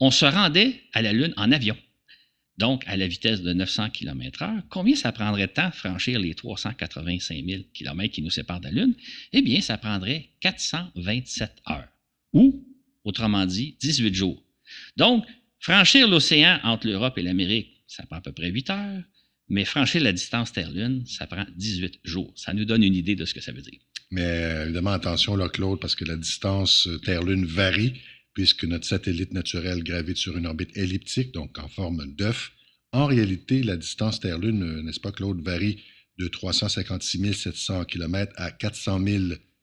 on 0.00 0.10
se 0.10 0.24
rendait 0.24 0.80
à 0.92 1.02
la 1.02 1.12
Lune 1.12 1.34
en 1.36 1.50
avion, 1.52 1.76
donc 2.62 2.84
à 2.86 2.96
la 2.96 3.08
vitesse 3.08 3.42
de 3.42 3.52
900 3.52 3.90
km/h, 3.90 4.62
combien 4.70 4.94
ça 4.94 5.10
prendrait 5.10 5.48
de 5.48 5.52
temps 5.52 5.68
de 5.68 5.74
franchir 5.74 6.20
les 6.20 6.32
385 6.36 7.44
000 7.44 7.62
km 7.74 8.14
qui 8.14 8.22
nous 8.22 8.30
séparent 8.30 8.60
de 8.60 8.66
la 8.66 8.70
Lune? 8.70 8.94
Eh 9.32 9.42
bien, 9.42 9.60
ça 9.60 9.78
prendrait 9.78 10.28
427 10.38 11.50
heures, 11.68 11.88
ou, 12.32 12.64
autrement 13.02 13.46
dit, 13.46 13.76
18 13.80 14.14
jours. 14.14 14.40
Donc, 14.96 15.24
franchir 15.58 16.06
l'océan 16.06 16.60
entre 16.62 16.86
l'Europe 16.86 17.18
et 17.18 17.22
l'Amérique, 17.22 17.82
ça 17.88 18.06
prend 18.06 18.18
à 18.18 18.20
peu 18.20 18.30
près 18.30 18.48
8 18.48 18.70
heures, 18.70 19.02
mais 19.48 19.64
franchir 19.64 20.00
la 20.00 20.12
distance 20.12 20.52
Terre-Lune, 20.52 21.02
ça 21.04 21.26
prend 21.26 21.44
18 21.56 21.98
jours. 22.04 22.32
Ça 22.36 22.54
nous 22.54 22.64
donne 22.64 22.84
une 22.84 22.94
idée 22.94 23.16
de 23.16 23.24
ce 23.24 23.34
que 23.34 23.40
ça 23.40 23.50
veut 23.50 23.62
dire. 23.62 23.80
Mais 24.12 24.62
évidemment, 24.66 24.92
attention 24.92 25.36
Claude, 25.48 25.80
parce 25.80 25.96
que 25.96 26.04
la 26.04 26.16
distance 26.16 26.86
euh, 26.86 26.98
Terre-Lune 26.98 27.44
varie 27.44 27.94
puisque 28.34 28.64
notre 28.64 28.86
satellite 28.86 29.32
naturel 29.32 29.82
gravite 29.82 30.16
sur 30.16 30.36
une 30.36 30.46
orbite 30.46 30.76
elliptique, 30.76 31.32
donc 31.32 31.58
en 31.58 31.68
forme 31.68 32.06
d'œuf. 32.14 32.52
En 32.92 33.06
réalité, 33.06 33.62
la 33.62 33.76
distance 33.76 34.20
Terre-Lune, 34.20 34.62
euh, 34.62 34.82
n'est-ce 34.82 35.00
pas, 35.00 35.12
Claude, 35.12 35.42
varie 35.42 35.82
de 36.18 36.28
356 36.28 37.32
700 37.32 37.84
km 37.84 38.32
à 38.36 38.50
400 38.50 39.00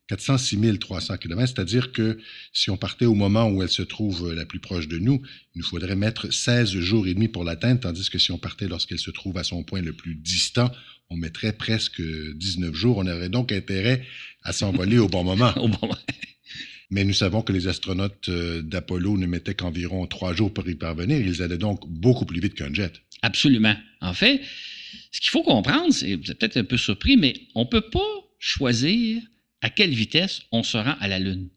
406 0.08 0.80
300 0.80 1.18
km, 1.18 1.54
c'est-à-dire 1.54 1.92
que 1.92 2.18
si 2.52 2.72
on 2.72 2.78
partait 2.78 3.06
au 3.06 3.14
moment 3.14 3.48
où 3.48 3.62
elle 3.62 3.70
se 3.70 3.84
trouve 3.84 4.30
euh, 4.30 4.34
la 4.34 4.46
plus 4.46 4.60
proche 4.60 4.88
de 4.88 4.98
nous, 4.98 5.22
il 5.54 5.60
nous 5.60 5.66
faudrait 5.66 5.96
mettre 5.96 6.34
16 6.34 6.72
jours 6.80 7.08
et 7.08 7.14
demi 7.14 7.28
pour 7.28 7.44
l'atteindre, 7.44 7.82
tandis 7.82 8.10
que 8.10 8.18
si 8.18 8.32
on 8.32 8.40
partait 8.40 8.68
lorsqu'elle 8.68 9.00
se 9.00 9.12
trouve 9.12 9.38
à 9.38 9.44
son 9.44 9.64
point 9.64 9.82
le 9.82 9.94
plus 9.94 10.16
distant, 10.16 10.72
on 11.12 11.18
mettrait 11.18 11.54
presque 11.54 12.02
19 12.02 12.74
jours. 12.74 12.98
On 12.98 13.08
aurait 13.08 13.30
donc 13.30 13.52
intérêt 13.52 14.06
à 14.44 14.54
s'envoler 14.54 15.00
au 15.00 15.08
bon 15.08 15.24
moment. 15.24 15.54
Mais 16.90 17.04
nous 17.04 17.14
savons 17.14 17.42
que 17.42 17.54
les 17.54 17.68
astronautes 17.68 18.30
euh, 18.30 18.62
d'Apollo 18.64 19.18
ne 19.18 19.28
mettaient 19.28 19.54
qu'environ 19.54 20.08
trois 20.08 20.34
jours 20.34 20.54
pour 20.54 20.68
y 20.68 20.76
parvenir. 20.76 21.20
Ils 21.20 21.44
allaient 21.44 21.58
donc 21.58 21.88
beaucoup 21.88 22.26
plus 22.26 22.40
vite 22.40 22.56
qu'un 22.56 22.74
jet. 22.74 22.94
Absolument. 23.22 23.76
En 24.02 24.14
fait, 24.14 24.42
ce 25.12 25.22
qu'il 25.22 25.30
faut 25.30 25.44
comprendre, 25.44 25.94
c'est, 25.94 26.16
vous 26.16 26.32
êtes 26.32 26.40
peut-être 26.40 26.58
un 26.58 26.64
peu 26.64 26.78
surpris, 26.78 27.16
mais 27.16 27.34
on 27.54 27.62
ne 27.62 27.70
peut 27.70 27.90
pas 27.90 28.00
choisir 28.40 29.22
à 29.62 29.70
quelle 29.70 29.94
vitesse 29.94 30.42
on 30.52 30.64
se 30.64 30.78
rend 30.78 30.96
à 31.00 31.08
la 31.08 31.20
Lune. 31.20 31.50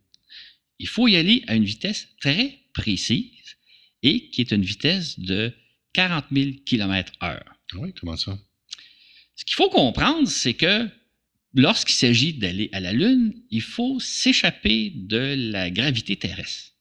Il 0.78 0.88
faut 0.88 1.08
y 1.08 1.16
aller 1.16 1.44
à 1.46 1.54
une 1.54 1.64
vitesse 1.64 2.08
très 2.20 2.58
précise 2.74 3.56
et 4.02 4.28
qui 4.30 4.40
est 4.40 4.50
une 4.50 4.64
vitesse 4.64 5.18
de 5.18 5.52
40 5.92 6.24
000 6.32 6.50
km/h. 6.66 7.40
Oui, 7.76 7.92
comment 7.98 8.16
ça? 8.16 8.38
Ce 9.36 9.44
qu'il 9.44 9.54
faut 9.54 9.70
comprendre, 9.70 10.28
c'est 10.28 10.54
que 10.54 10.88
lorsqu'il 11.54 11.94
s'agit 11.94 12.34
d'aller 12.34 12.68
à 12.72 12.80
la 12.80 12.92
Lune, 12.92 13.34
il 13.50 13.62
faut 13.62 14.00
s'échapper 14.00 14.92
de 14.94 15.50
la 15.50 15.70
gravité 15.70 16.16
terrestre. 16.16 16.72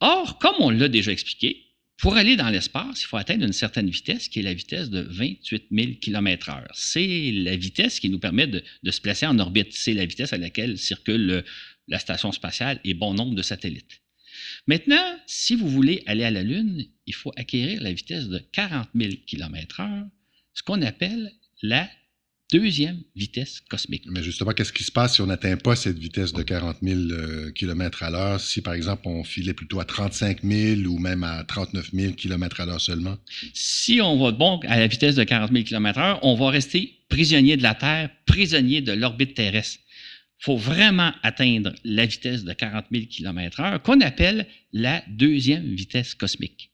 Or, 0.00 0.38
comme 0.38 0.56
on 0.60 0.70
l'a 0.70 0.88
déjà 0.88 1.12
expliqué, 1.12 1.66
pour 1.98 2.16
aller 2.16 2.36
dans 2.36 2.50
l'espace, 2.50 3.02
il 3.02 3.06
faut 3.06 3.16
atteindre 3.16 3.44
une 3.44 3.54
certaine 3.54 3.88
vitesse 3.88 4.28
qui 4.28 4.40
est 4.40 4.42
la 4.42 4.52
vitesse 4.52 4.90
de 4.90 5.00
28 5.00 5.68
000 5.70 5.92
km/h. 6.00 6.66
C'est 6.74 7.32
la 7.32 7.56
vitesse 7.56 8.00
qui 8.00 8.10
nous 8.10 8.18
permet 8.18 8.46
de, 8.46 8.62
se 8.90 9.00
placer 9.00 9.26
en 9.26 9.38
orbite. 9.38 9.72
C'est 9.72 9.94
la 9.94 10.04
vitesse 10.04 10.34
à 10.34 10.38
laquelle 10.38 10.76
circule 10.76 11.42
la 11.88 11.98
station 11.98 12.32
spatiale 12.32 12.80
et 12.84 12.92
bon 12.92 13.14
nombre 13.14 13.34
de 13.34 13.42
satellites. 13.42 14.02
Maintenant, 14.66 15.18
si 15.26 15.54
vous 15.54 15.68
voulez 15.68 16.02
aller 16.04 16.24
à 16.24 16.30
la 16.30 16.42
Lune, 16.42 16.86
il 17.06 17.14
faut 17.14 17.32
acquérir 17.36 17.82
la 17.82 17.92
vitesse 17.92 18.28
de 18.28 18.38
40 18.38 18.88
000 18.94 19.14
km/h, 19.26 20.08
ce 20.52 20.62
qu'on 20.62 20.82
appelle 20.82 21.32
la 21.62 21.88
deuxième 22.52 23.02
vitesse 23.14 23.60
cosmique. 23.68 24.04
Mais 24.08 24.22
justement, 24.22 24.52
qu'est-ce 24.52 24.72
qui 24.72 24.84
se 24.84 24.92
passe 24.92 25.14
si 25.14 25.20
on 25.20 25.26
n'atteint 25.26 25.56
pas 25.56 25.76
cette 25.76 25.98
vitesse 25.98 26.32
de 26.32 26.42
40 26.42 26.78
000 26.82 27.50
km 27.54 28.02
à 28.02 28.10
l'heure? 28.10 28.40
Si, 28.40 28.62
par 28.62 28.74
exemple, 28.74 29.02
on 29.06 29.24
filait 29.24 29.54
plutôt 29.54 29.80
à 29.80 29.84
35 29.84 30.42
000 30.42 30.80
ou 30.82 30.98
même 30.98 31.24
à 31.24 31.44
39 31.44 31.90
000 31.92 32.12
km 32.12 32.60
à 32.60 32.66
l'heure 32.66 32.80
seulement? 32.80 33.16
Si 33.54 34.00
on 34.00 34.18
va 34.22 34.30
bon 34.30 34.60
à 34.66 34.78
la 34.78 34.86
vitesse 34.86 35.16
de 35.16 35.24
40 35.24 35.52
000 35.52 35.64
km 35.64 35.98
h 35.98 36.18
on 36.22 36.34
va 36.34 36.50
rester 36.50 36.94
prisonnier 37.08 37.56
de 37.56 37.62
la 37.62 37.74
Terre, 37.74 38.10
prisonnier 38.26 38.80
de 38.80 38.92
l'orbite 38.92 39.34
terrestre. 39.34 39.80
Il 40.40 40.44
faut 40.44 40.56
vraiment 40.56 41.12
atteindre 41.22 41.72
la 41.84 42.04
vitesse 42.04 42.44
de 42.44 42.52
40 42.52 42.86
000 42.92 43.06
km 43.06 43.60
h 43.60 43.78
qu'on 43.80 44.00
appelle 44.00 44.46
la 44.72 45.02
deuxième 45.08 45.74
vitesse 45.74 46.14
cosmique. 46.14 46.70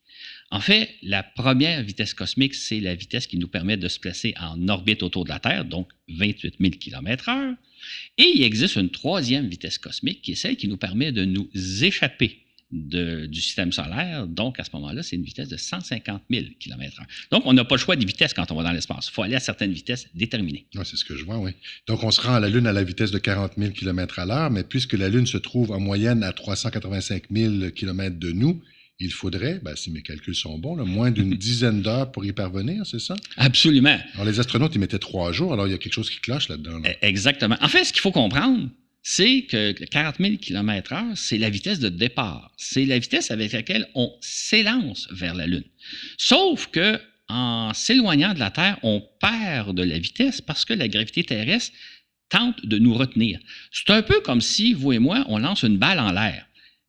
En 0.53 0.61
fait, 0.61 0.91
la 1.03 1.23
première 1.23 1.83
vitesse 1.83 2.13
cosmique, 2.13 2.55
c'est 2.55 2.79
la 2.79 2.95
vitesse 2.95 3.27
qui 3.27 3.39
nous 3.39 3.49
permet 3.49 3.79
de 3.79 3.89
se 3.89 3.99
placer 3.99 4.35
en 4.39 4.69
orbite 4.69 5.03
autour 5.03 5.25
de 5.25 5.31
la 5.31 5.39
Terre, 5.39 5.65
donc 5.65 5.89
28 6.09 6.57
000 6.61 6.73
km/h. 6.79 7.57
Et 8.19 8.31
il 8.35 8.43
existe 8.43 8.77
une 8.77 8.91
troisième 8.91 9.49
vitesse 9.49 9.79
cosmique 9.79 10.21
qui 10.21 10.33
est 10.33 10.37
celle 10.37 10.57
qui 10.57 10.69
nous 10.69 10.77
permet 10.77 11.11
de 11.11 11.25
nous 11.25 11.49
échapper 11.83 12.39
du 12.71 13.41
système 13.41 13.73
solaire. 13.73 14.27
Donc, 14.27 14.61
à 14.61 14.65
ce 14.65 14.71
moment-là, 14.75 15.03
c'est 15.03 15.17
une 15.17 15.25
vitesse 15.25 15.49
de 15.49 15.57
150 15.57 16.23
000 16.31 16.45
km/h. 16.61 17.03
Donc, 17.31 17.45
on 17.47 17.55
n'a 17.55 17.65
pas 17.65 17.77
le 17.77 17.81
choix 17.81 17.97
des 17.97 18.05
vitesses 18.05 18.35
quand 18.35 18.51
on 18.51 18.55
va 18.55 18.63
dans 18.63 18.73
l'espace. 18.73 19.09
Il 19.09 19.13
faut 19.13 19.23
aller 19.23 19.37
à 19.37 19.41
certaines 19.41 19.73
vitesses 19.73 20.07
déterminées. 20.15 20.67
Oui, 20.75 20.83
c'est 20.85 20.97
ce 20.97 21.05
que 21.07 21.17
je 21.17 21.25
vois, 21.25 21.39
oui. 21.39 21.53
Donc, 21.87 22.05
on 22.05 22.11
se 22.11 22.21
rend 22.21 22.35
à 22.35 22.41
la 22.41 22.51
Lune 22.51 22.67
à 22.67 22.73
la 22.73 22.85
vitesse 22.85 23.11
de 23.11 23.19
40 23.19 23.53
000 23.57 23.73
km 23.73 24.19
à 24.19 24.27
l'heure, 24.27 24.51
mais 24.51 24.65
puisque 24.65 24.93
la 24.93 25.09
Lune 25.09 25.27
se 25.27 25.39
trouve 25.39 25.71
en 25.71 25.81
moyenne 25.81 26.23
à 26.23 26.33
385 26.33 27.25
000 27.31 27.71
km 27.71 28.19
de 28.19 28.33
nous, 28.33 28.63
il 28.99 29.13
faudrait, 29.13 29.61
ben, 29.63 29.75
si 29.75 29.91
mes 29.91 30.03
calculs 30.03 30.35
sont 30.35 30.59
bons, 30.59 30.77
moins 30.85 31.11
d'une 31.11 31.35
dizaine 31.37 31.83
d'heures 31.83 32.13
pour 32.13 32.25
y 32.25 32.33
parvenir, 32.33 32.87
c'est 32.87 33.01
ça? 33.01 33.17
Absolument. 33.37 33.99
Alors, 34.15 34.27
les 34.27 34.39
astronautes, 34.39 34.75
ils 34.75 34.79
mettaient 34.79 34.99
trois 34.99 35.33
jours, 35.33 35.53
alors 35.53 35.67
il 35.67 35.71
y 35.71 35.75
a 35.75 35.79
quelque 35.79 35.95
chose 35.95 36.11
qui 36.11 36.21
cloche 36.21 36.49
là-dedans. 36.49 36.81
E, 36.85 36.95
exactement. 37.03 37.57
En 37.61 37.69
fait, 37.69 37.85
ce 37.85 37.93
qu'il 37.93 38.03
faut 38.03 38.13
comprendre, 38.13 38.69
c'est 39.03 39.43
que 39.43 39.73
40 39.73 40.17
000 40.21 40.37
km/h, 40.37 41.17
c'est 41.17 41.39
la 41.39 41.51
vitesse 41.51 41.81
de 41.81 41.89
départ. 41.89 42.53
C'est 42.57 42.85
la 42.85 42.99
vitesse 42.99 43.31
avec 43.31 43.53
laquelle 43.53 43.89
on 43.95 44.13
s'élance 44.21 45.09
vers 45.11 45.35
la 45.35 45.47
Lune. 45.47 45.65
Sauf 46.19 46.69
que 46.69 47.01
en 47.29 47.73
s'éloignant 47.73 48.35
de 48.35 48.39
la 48.39 48.51
Terre, 48.51 48.79
on 48.83 49.03
perd 49.21 49.75
de 49.75 49.83
la 49.83 49.99
vitesse 49.99 50.41
parce 50.41 50.65
que 50.65 50.75
la 50.75 50.87
gravité 50.87 51.25
terrestre 51.25 51.73
tente 52.29 52.65
de 52.65 52.79
nous 52.79 52.95
retenir. 52.95 53.41
C'est 53.71 53.91
un 53.91 54.03
peu 54.03 54.21
comme 54.21 54.41
si, 54.41 54.75
vous 54.75 54.93
et 54.93 54.99
moi, 54.99 55.25
on 55.29 55.39
lance 55.39 55.63
une 55.63 55.79
balle 55.79 55.99
en 55.99 56.13
l'air. 56.13 56.47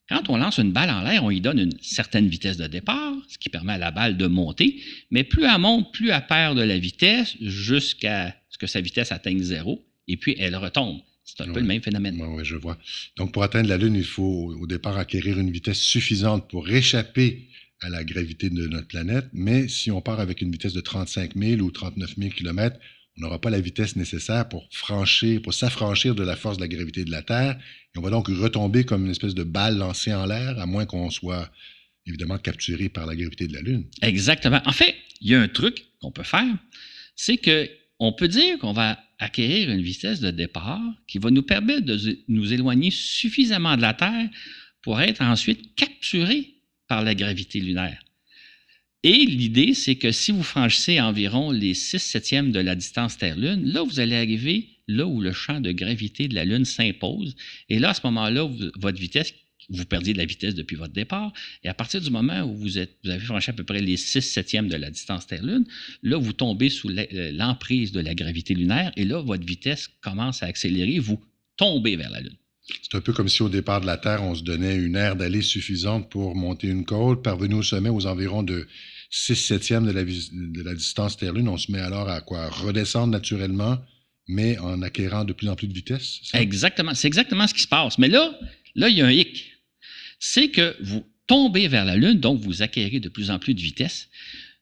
Quand 0.09 0.29
on 0.29 0.37
lance 0.37 0.57
une 0.57 0.73
balle 0.73 0.89
en 0.89 1.01
l'air, 1.01 1.23
on 1.23 1.31
y 1.31 1.39
donne 1.39 1.59
une 1.59 1.77
certaine 1.81 2.27
vitesse 2.27 2.57
de 2.57 2.67
départ, 2.67 3.13
ce 3.29 3.37
qui 3.37 3.49
permet 3.49 3.73
à 3.73 3.77
la 3.77 3.91
balle 3.91 4.17
de 4.17 4.27
monter, 4.27 4.81
mais 5.11 5.23
plus 5.23 5.45
elle 5.45 5.59
monte, 5.59 5.93
plus 5.93 6.09
elle 6.09 6.25
perd 6.27 6.57
de 6.57 6.63
la 6.63 6.77
vitesse 6.77 7.35
jusqu'à 7.39 8.35
ce 8.49 8.57
que 8.57 8.67
sa 8.67 8.81
vitesse 8.81 9.11
atteigne 9.11 9.41
zéro, 9.41 9.85
et 10.07 10.17
puis 10.17 10.35
elle 10.37 10.55
retombe. 10.55 10.99
C'est 11.23 11.41
un 11.41 11.53
peu 11.53 11.61
le 11.61 11.65
même 11.65 11.81
phénomène. 11.81 12.21
Oui, 12.21 12.43
je 12.43 12.57
vois. 12.57 12.77
Donc, 13.15 13.31
pour 13.31 13.43
atteindre 13.43 13.69
la 13.69 13.77
Lune, 13.77 13.95
il 13.95 14.03
faut 14.03 14.53
au 14.59 14.67
départ 14.67 14.97
acquérir 14.97 15.39
une 15.39 15.51
vitesse 15.51 15.79
suffisante 15.79 16.49
pour 16.49 16.69
échapper 16.69 17.47
à 17.81 17.89
la 17.89 18.03
gravité 18.03 18.49
de 18.49 18.67
notre 18.67 18.87
planète, 18.87 19.27
mais 19.33 19.67
si 19.67 19.89
on 19.89 20.01
part 20.01 20.19
avec 20.19 20.41
une 20.41 20.51
vitesse 20.51 20.73
de 20.73 20.81
35 20.81 21.35
000 21.35 21.61
ou 21.61 21.71
39 21.71 22.15
000 22.17 22.29
km, 22.31 22.77
on 23.17 23.21
n'aura 23.21 23.39
pas 23.39 23.49
la 23.49 23.59
vitesse 23.59 23.95
nécessaire 23.95 24.49
pour 24.49 24.67
franchir, 24.71 25.41
pour 25.41 25.53
s'affranchir 25.53 26.15
de 26.15 26.23
la 26.23 26.35
force 26.35 26.57
de 26.57 26.61
la 26.61 26.67
gravité 26.67 27.05
de 27.05 27.11
la 27.11 27.21
Terre. 27.21 27.59
Et 27.95 27.99
on 27.99 28.01
va 28.01 28.09
donc 28.09 28.27
retomber 28.27 28.85
comme 28.85 29.05
une 29.05 29.11
espèce 29.11 29.35
de 29.35 29.43
balle 29.43 29.77
lancée 29.77 30.13
en 30.13 30.25
l'air, 30.25 30.59
à 30.59 30.65
moins 30.65 30.85
qu'on 30.85 31.09
soit 31.11 31.51
évidemment 32.07 32.37
capturé 32.37 32.89
par 32.89 33.05
la 33.05 33.15
gravité 33.15 33.47
de 33.47 33.53
la 33.53 33.61
Lune. 33.61 33.85
Exactement. 34.01 34.61
En 34.65 34.71
fait, 34.71 34.95
il 35.21 35.31
y 35.31 35.35
a 35.35 35.41
un 35.41 35.47
truc 35.47 35.85
qu'on 36.01 36.11
peut 36.11 36.23
faire, 36.23 36.57
c'est 37.15 37.37
que 37.37 37.69
on 37.99 38.11
peut 38.11 38.27
dire 38.27 38.57
qu'on 38.59 38.73
va 38.73 38.99
acquérir 39.19 39.69
une 39.69 39.81
vitesse 39.81 40.19
de 40.19 40.31
départ 40.31 40.81
qui 41.07 41.19
va 41.19 41.31
nous 41.31 41.43
permettre 41.43 41.85
de 41.85 42.19
nous 42.27 42.51
éloigner 42.51 42.91
suffisamment 42.91 43.77
de 43.77 43.81
la 43.81 43.93
Terre 43.93 44.29
pour 44.81 44.99
être 44.99 45.21
ensuite 45.21 45.75
capturé 45.75 46.55
par 46.87 47.03
la 47.03 47.15
gravité 47.15 47.59
lunaire. 47.59 48.02
Et 49.05 49.25
l'idée, 49.25 49.73
c'est 49.73 49.95
que 49.95 50.13
si 50.13 50.31
vous 50.31 50.43
franchissez 50.43 51.01
environ 51.01 51.51
les 51.51 51.73
6 51.73 51.99
septièmes 51.99 52.53
de 52.53 52.59
la 52.59 52.73
distance 52.73 53.17
Terre-Lune, 53.17 53.65
là, 53.65 53.83
vous 53.83 53.99
allez 53.99 54.15
arriver 54.15 54.69
là 54.87 55.05
où 55.05 55.19
le 55.19 55.33
champ 55.33 55.59
de 55.59 55.73
gravité 55.73 56.29
de 56.29 56.35
la 56.35 56.45
Lune 56.45 56.63
s'impose. 56.63 57.35
Et 57.67 57.79
là, 57.79 57.89
à 57.89 57.93
ce 57.93 58.01
moment-là, 58.05 58.49
votre 58.75 58.97
vitesse, 58.97 59.33
vous 59.69 59.83
perdiez 59.85 60.13
de 60.13 60.17
la 60.17 60.25
vitesse 60.25 60.55
depuis 60.55 60.77
votre 60.77 60.93
départ. 60.93 61.33
Et 61.63 61.69
à 61.69 61.73
partir 61.73 61.99
du 61.99 62.09
moment 62.11 62.43
où 62.43 62.55
vous, 62.55 62.77
êtes, 62.79 62.97
vous 63.03 63.09
avez 63.09 63.19
franchi 63.19 63.49
à 63.49 63.53
peu 63.53 63.65
près 63.65 63.81
les 63.81 63.97
6 63.97 64.21
septièmes 64.21 64.69
de 64.69 64.77
la 64.77 64.89
distance 64.89 65.27
Terre-Lune, 65.27 65.65
là, 66.01 66.17
vous 66.17 66.33
tombez 66.33 66.69
sous 66.69 66.89
l'emprise 66.89 67.91
de 67.91 67.99
la 67.99 68.15
gravité 68.15 68.53
lunaire. 68.53 68.93
Et 68.95 69.03
là, 69.03 69.19
votre 69.19 69.45
vitesse 69.45 69.89
commence 69.99 70.43
à 70.43 70.45
accélérer. 70.45 70.99
Vous 70.99 71.19
tombez 71.57 71.97
vers 71.97 72.09
la 72.09 72.21
Lune. 72.21 72.37
C'est 72.81 72.95
un 72.95 73.01
peu 73.01 73.11
comme 73.11 73.27
si 73.27 73.43
au 73.43 73.49
départ 73.49 73.81
de 73.81 73.85
la 73.85 73.97
Terre, 73.97 74.23
on 74.23 74.35
se 74.35 74.43
donnait 74.43 74.77
une 74.77 74.95
aire 74.95 75.17
d'aller 75.17 75.41
suffisante 75.41 76.09
pour 76.09 76.33
monter 76.35 76.67
une 76.67 76.85
côte, 76.85 77.21
parvenir 77.21 77.57
au 77.57 77.63
sommet 77.63 77.89
aux 77.89 78.05
environs 78.05 78.43
de 78.43 78.65
6 79.15 79.35
septièmes 79.35 79.85
de 79.85 79.91
la, 79.91 80.03
de 80.03 80.63
la 80.63 80.73
distance 80.73 81.17
Terre-Lune. 81.17 81.47
On 81.47 81.57
se 81.57 81.71
met 81.71 81.79
alors 81.79 82.09
à 82.09 82.21
quoi? 82.21 82.49
Redescendre 82.49 83.11
naturellement, 83.11 83.77
mais 84.27 84.57
en 84.57 84.81
acquérant 84.81 85.23
de 85.23 85.33
plus 85.33 85.47
en 85.49 85.55
plus 85.55 85.67
de 85.67 85.73
vitesse. 85.73 86.21
Exactement. 86.33 86.95
C'est 86.95 87.07
exactement 87.07 87.45
ce 87.45 87.53
qui 87.53 87.61
se 87.61 87.67
passe. 87.67 87.99
Mais 87.99 88.07
là, 88.07 88.35
là, 88.73 88.89
il 88.89 88.97
y 88.97 89.01
a 89.01 89.05
un 89.05 89.11
hic. 89.11 89.51
C'est 90.19 90.47
que 90.47 90.75
vous 90.81 91.05
tombez 91.27 91.67
vers 91.67 91.85
la 91.85 91.95
Lune, 91.95 92.19
donc 92.19 92.41
vous 92.41 92.63
acquérez 92.63 92.99
de 92.99 93.07
plus 93.07 93.29
en 93.29 93.37
plus 93.37 93.53
de 93.53 93.61
vitesse. 93.61 94.09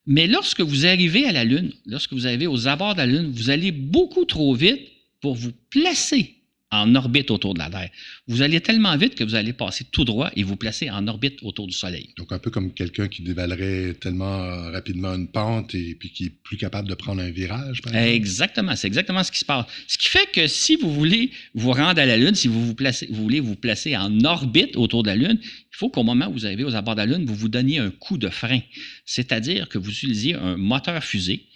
Mais 0.06 0.28
lorsque 0.28 0.60
vous 0.60 0.86
arrivez 0.86 1.26
à 1.26 1.32
la 1.32 1.46
Lune, 1.46 1.72
lorsque 1.86 2.12
vous 2.12 2.28
arrivez 2.28 2.48
aux 2.48 2.68
abords 2.68 2.96
de 2.96 3.00
la 3.00 3.06
Lune, 3.06 3.32
vous 3.32 3.52
allez 3.52 3.72
beaucoup 3.72 4.26
trop 4.26 4.54
vite 4.54 4.82
pour 5.22 5.34
vous 5.36 5.54
placer 5.70 6.41
en 6.72 6.96
orbite 6.96 7.32
autour 7.32 7.54
de 7.54 7.60
la 7.60 7.70
Terre. 7.70 7.90
Vous 8.28 8.42
allez 8.42 8.62
tellement 8.62 8.96
vite 8.96 9.16
que 9.16 9.24
vous 9.24 9.36
allez 9.36 9.54
passer 9.54 9.86
tout 9.92 10.06
droit 10.06 10.32
et 10.36 10.44
vous 10.44 10.56
placer 10.56 10.90
en 10.90 11.06
orbite 11.08 11.40
autour 11.44 11.68
du 11.68 11.74
Soleil. 11.74 12.14
Donc 12.18 12.32
un 12.32 12.40
peu 12.40 12.50
comme 12.50 12.74
quelqu'un 12.74 13.10
qui 13.10 13.24
dévalerait 13.24 13.94
tellement 13.96 14.72
rapidement 14.72 15.14
une 15.14 15.28
pente 15.28 15.76
et 15.76 15.96
puis 15.96 16.12
qui 16.12 16.26
est 16.26 16.34
plus 16.44 16.58
capable 16.58 16.88
de 16.88 16.96
prendre 16.96 17.22
un 17.22 17.30
virage. 17.30 17.82
Par 17.82 17.94
exemple. 17.94 18.16
Exactement, 18.16 18.76
c'est 18.76 18.88
exactement 18.88 19.24
ce 19.24 19.32
qui 19.32 19.40
se 19.40 19.46
passe. 19.46 19.66
Ce 19.88 19.98
qui 19.98 20.08
fait 20.08 20.32
que 20.32 20.48
si 20.48 20.78
vous 20.78 20.94
voulez 20.94 21.32
vous 21.54 21.72
rendre 21.72 22.00
à 22.00 22.06
la 22.06 22.18
Lune, 22.18 22.36
si 22.36 22.48
vous, 22.48 22.66
vous, 22.66 22.76
placez, 22.76 23.08
vous 23.12 23.22
voulez 23.22 23.42
vous 23.42 23.56
placer 23.56 23.98
en 23.98 24.24
orbite 24.24 24.78
autour 24.78 25.04
de 25.04 25.10
la 25.10 25.16
Lune, 25.16 25.40
il 25.42 25.78
faut 25.78 25.90
qu'au 25.90 26.04
moment 26.04 26.28
où 26.28 26.34
vous 26.34 26.46
arrivez 26.46 26.64
aux 26.64 26.76
abords 26.76 26.96
de 26.96 27.02
la 27.02 27.06
Lune, 27.06 27.26
vous 27.26 27.36
vous 27.36 27.50
donniez 27.50 27.80
un 27.80 27.92
coup 27.92 28.18
de 28.18 28.30
frein, 28.30 28.62
c'est-à-dire 29.06 29.68
que 29.68 29.78
vous 29.78 29.90
utilisiez 29.90 30.36
un 30.36 30.56
moteur 30.56 31.04
fusée 31.04 31.48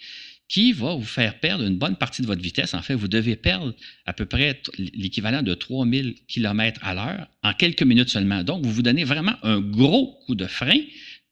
qui 0.48 0.72
va 0.72 0.94
vous 0.94 1.04
faire 1.04 1.40
perdre 1.40 1.64
une 1.64 1.76
bonne 1.76 1.96
partie 1.96 2.22
de 2.22 2.26
votre 2.26 2.42
vitesse. 2.42 2.74
En 2.74 2.82
fait, 2.82 2.94
vous 2.94 3.08
devez 3.08 3.36
perdre 3.36 3.74
à 4.04 4.12
peu 4.12 4.26
près 4.26 4.60
l'équivalent 4.78 5.42
de 5.42 5.54
3000 5.54 6.14
km 6.28 6.80
à 6.84 6.94
l'heure 6.94 7.28
en 7.42 7.52
quelques 7.52 7.82
minutes 7.82 8.10
seulement. 8.10 8.44
Donc, 8.44 8.64
vous 8.64 8.72
vous 8.72 8.82
donnez 8.82 9.04
vraiment 9.04 9.34
un 9.42 9.60
gros 9.60 10.18
coup 10.26 10.34
de 10.34 10.46
frein 10.46 10.78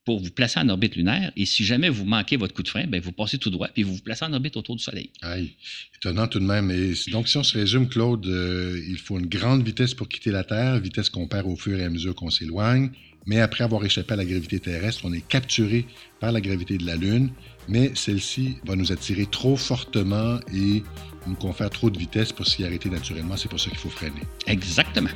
pour 0.05 0.21
vous 0.21 0.31
placer 0.31 0.61
en 0.61 0.69
orbite 0.69 0.97
lunaire. 0.97 1.33
Et 1.37 1.47
si 1.47 1.65
jamais 1.65 1.89
vous 1.89 2.05
manquez 2.05 2.37
votre 2.37 2.55
coup 2.55 2.63
de 2.63 2.69
frein, 2.69 2.87
bien, 2.87 3.01
vous 3.01 3.13
passez 3.13 3.39
tout 3.39 3.51
droit, 3.51 3.69
puis 3.69 3.83
vous 3.83 3.95
vous 3.95 4.03
placez 4.03 4.25
en 4.25 4.33
orbite 4.33 4.57
autour 4.57 4.77
du 4.77 4.83
Soleil. 4.83 5.11
Aïe, 5.23 5.55
étonnant 5.97 6.27
tout 6.27 6.41
de 6.41 6.45
même. 6.45 6.69
Donc, 7.11 7.29
si 7.29 7.37
on 7.37 7.43
se 7.43 7.57
résume, 7.57 7.89
Claude, 7.89 8.27
euh, 8.27 8.83
il 8.87 8.99
faut 8.99 9.19
une 9.19 9.27
grande 9.27 9.65
vitesse 9.65 9.95
pour 9.95 10.09
quitter 10.09 10.31
la 10.31 10.45
Terre, 10.45 10.79
vitesse 10.79 11.09
qu'on 11.09 11.27
perd 11.27 11.47
au 11.47 11.57
fur 11.57 11.79
et 11.79 11.85
à 11.85 11.91
mesure 11.91 12.15
qu'on 12.15 12.31
s'éloigne. 12.31 12.91
Mais 13.27 13.41
après 13.41 13.65
avoir 13.65 13.83
échappé 13.85 14.13
à 14.13 14.17
la 14.17 14.25
gravité 14.25 14.61
terrestre, 14.61 15.03
on 15.05 15.13
est 15.15 15.27
capturé 15.27 15.87
par 16.21 16.31
la 16.31 16.43
gravité 16.43 16.77
de 16.77 16.85
la 16.85 16.97
Lune 16.97 17.31
mais 17.69 17.93
celle-ci 17.95 18.59
va 18.65 18.77
nous 18.77 18.93
attirer 18.93 19.27
trop 19.27 19.57
fortement 19.57 20.39
et 20.53 20.83
nous 21.27 21.35
confère 21.35 21.71
trop 21.71 21.91
de 21.91 21.99
vitesse 21.99 22.33
pour 22.33 22.47
s'y 22.47 22.65
arrêter 22.65 22.91
naturellement. 22.91 23.37
C'est 23.37 23.49
pour 23.49 23.61
ça 23.61 23.71
qu'il 23.71 23.79
faut 23.79 23.91
freiner. 23.91 24.23
Exactement. 24.47 25.11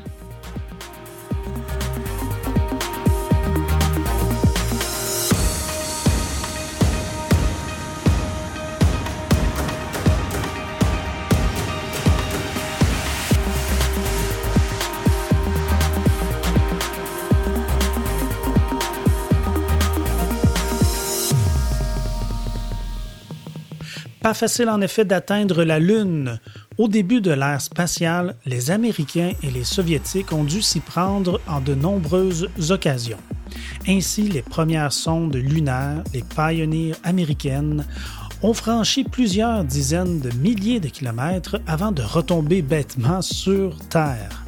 Pas 24.28 24.34
facile 24.34 24.68
en 24.68 24.82
effet 24.82 25.06
d'atteindre 25.06 25.64
la 25.64 25.78
Lune. 25.78 26.38
Au 26.76 26.86
début 26.86 27.22
de 27.22 27.30
l'ère 27.30 27.62
spatiale, 27.62 28.34
les 28.44 28.70
Américains 28.70 29.32
et 29.42 29.50
les 29.50 29.64
Soviétiques 29.64 30.34
ont 30.34 30.44
dû 30.44 30.60
s'y 30.60 30.80
prendre 30.80 31.40
en 31.48 31.62
de 31.62 31.74
nombreuses 31.74 32.46
occasions. 32.68 33.16
Ainsi, 33.88 34.28
les 34.28 34.42
premières 34.42 34.92
sondes 34.92 35.36
lunaires, 35.36 36.04
les 36.12 36.22
Pioneer 36.22 36.92
américaines, 37.04 37.86
ont 38.42 38.52
franchi 38.52 39.02
plusieurs 39.02 39.64
dizaines 39.64 40.20
de 40.20 40.30
milliers 40.36 40.80
de 40.80 40.88
kilomètres 40.88 41.58
avant 41.66 41.90
de 41.90 42.02
retomber 42.02 42.60
bêtement 42.60 43.22
sur 43.22 43.78
Terre 43.88 44.44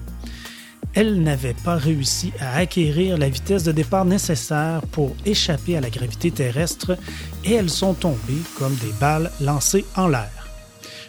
elles 0.94 1.22
n'avaient 1.22 1.54
pas 1.64 1.76
réussi 1.76 2.32
à 2.40 2.56
acquérir 2.56 3.16
la 3.16 3.28
vitesse 3.28 3.64
de 3.64 3.72
départ 3.72 4.04
nécessaire 4.04 4.82
pour 4.90 5.14
échapper 5.24 5.76
à 5.76 5.80
la 5.80 5.90
gravité 5.90 6.30
terrestre 6.30 6.96
et 7.44 7.54
elles 7.54 7.70
sont 7.70 7.94
tombées 7.94 8.42
comme 8.58 8.74
des 8.76 8.92
balles 9.00 9.30
lancées 9.40 9.84
en 9.96 10.08
l'air. 10.08 10.48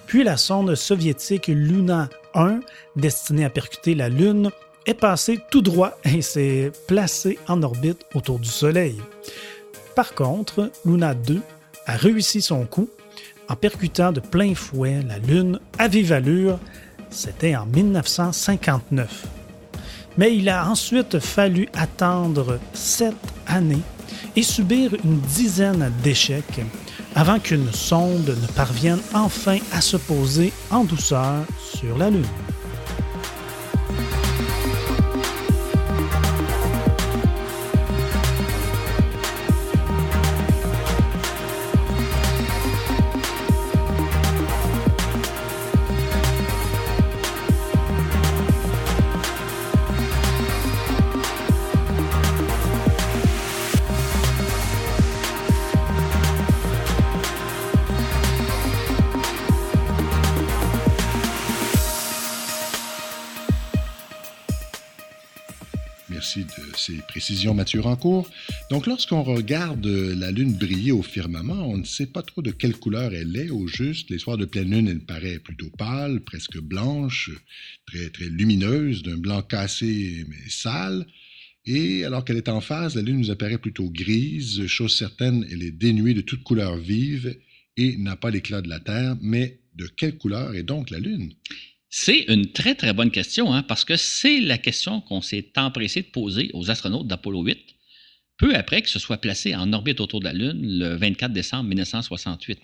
Puis 0.05 0.23
la 0.23 0.37
sonde 0.37 0.75
soviétique 0.75 1.47
Luna 1.47 2.09
1, 2.35 2.59
destinée 2.95 3.45
à 3.45 3.49
percuter 3.49 3.95
la 3.95 4.09
Lune, 4.09 4.51
est 4.85 4.93
passée 4.93 5.39
tout 5.49 5.61
droit 5.61 5.97
et 6.03 6.21
s'est 6.21 6.71
placée 6.87 7.39
en 7.47 7.63
orbite 7.63 8.05
autour 8.13 8.39
du 8.39 8.49
Soleil. 8.49 8.97
Par 9.95 10.13
contre, 10.13 10.71
Luna 10.85 11.13
2 11.13 11.41
a 11.85 11.95
réussi 11.95 12.41
son 12.41 12.65
coup 12.65 12.89
en 13.47 13.55
percutant 13.55 14.11
de 14.11 14.19
plein 14.19 14.55
fouet 14.55 15.01
la 15.07 15.17
Lune 15.17 15.59
à 15.77 15.87
vive 15.87 16.13
allure. 16.13 16.59
C'était 17.09 17.55
en 17.55 17.65
1959 17.65 19.40
mais 20.17 20.35
il 20.35 20.49
a 20.49 20.67
ensuite 20.67 21.19
fallu 21.19 21.67
attendre 21.73 22.59
sept 22.73 23.15
années 23.47 23.81
et 24.35 24.43
subir 24.43 24.93
une 25.03 25.19
dizaine 25.19 25.91
d'échecs 26.03 26.61
avant 27.15 27.39
qu'une 27.39 27.71
sonde 27.73 28.35
ne 28.41 28.47
parvienne 28.53 29.01
enfin 29.13 29.57
à 29.73 29.81
se 29.81 29.97
poser 29.97 30.53
en 30.69 30.83
douceur 30.83 31.45
sur 31.59 31.97
la 31.97 32.09
Lune. 32.09 32.25
Ces 67.41 67.47
précisions 67.47 67.53
Mathieu 67.55 67.81
Rancourt. 67.81 68.29
Donc, 68.69 68.85
lorsqu'on 68.85 69.23
regarde 69.23 69.87
la 69.87 70.31
Lune 70.31 70.53
briller 70.53 70.91
au 70.91 71.01
firmament, 71.01 71.67
on 71.67 71.77
ne 71.77 71.83
sait 71.83 72.05
pas 72.05 72.21
trop 72.21 72.43
de 72.43 72.51
quelle 72.51 72.75
couleur 72.75 73.13
elle 73.13 73.35
est 73.35 73.49
au 73.49 73.67
juste. 73.67 74.11
Les 74.11 74.19
soirs 74.19 74.37
de 74.37 74.45
pleine 74.45 74.69
Lune, 74.69 74.87
elle 74.87 74.99
paraît 74.99 75.39
plutôt 75.39 75.69
pâle, 75.75 76.21
presque 76.21 76.59
blanche, 76.59 77.31
très, 77.87 78.09
très 78.09 78.29
lumineuse, 78.29 79.01
d'un 79.01 79.17
blanc 79.17 79.41
cassé 79.41 80.25
mais 80.29 80.49
sale. 80.49 81.07
Et 81.65 82.05
alors 82.05 82.25
qu'elle 82.25 82.37
est 82.37 82.49
en 82.49 82.61
phase, 82.61 82.95
la 82.95 83.01
Lune 83.01 83.17
nous 83.17 83.31
apparaît 83.31 83.57
plutôt 83.57 83.89
grise. 83.89 84.67
Chose 84.67 84.95
certaine, 84.95 85.45
elle 85.51 85.63
est 85.63 85.71
dénuée 85.71 86.13
de 86.13 86.21
toute 86.21 86.43
couleur 86.43 86.77
vive 86.77 87.35
et 87.75 87.97
n'a 87.97 88.15
pas 88.15 88.29
l'éclat 88.29 88.61
de 88.61 88.69
la 88.69 88.79
Terre. 88.79 89.17
Mais 89.21 89.61
de 89.75 89.87
quelle 89.87 90.17
couleur 90.17 90.53
est 90.53 90.63
donc 90.63 90.91
la 90.91 90.99
Lune? 90.99 91.33
C'est 91.93 92.23
une 92.29 92.53
très, 92.53 92.73
très 92.73 92.93
bonne 92.93 93.11
question, 93.11 93.53
hein, 93.53 93.63
parce 93.63 93.83
que 93.83 93.97
c'est 93.97 94.39
la 94.39 94.57
question 94.57 95.01
qu'on 95.01 95.21
s'est 95.21 95.51
empressé 95.57 96.01
de 96.01 96.07
poser 96.07 96.49
aux 96.53 96.71
astronautes 96.71 97.05
d'Apollo 97.05 97.43
8, 97.43 97.59
peu 98.37 98.55
après 98.55 98.81
que 98.81 98.89
ce 98.89 98.97
soit 98.97 99.17
placé 99.17 99.53
en 99.55 99.73
orbite 99.73 99.99
autour 99.99 100.21
de 100.21 100.25
la 100.25 100.31
Lune 100.31 100.61
le 100.79 100.95
24 100.95 101.33
décembre 101.33 101.65
1968. 101.67 102.59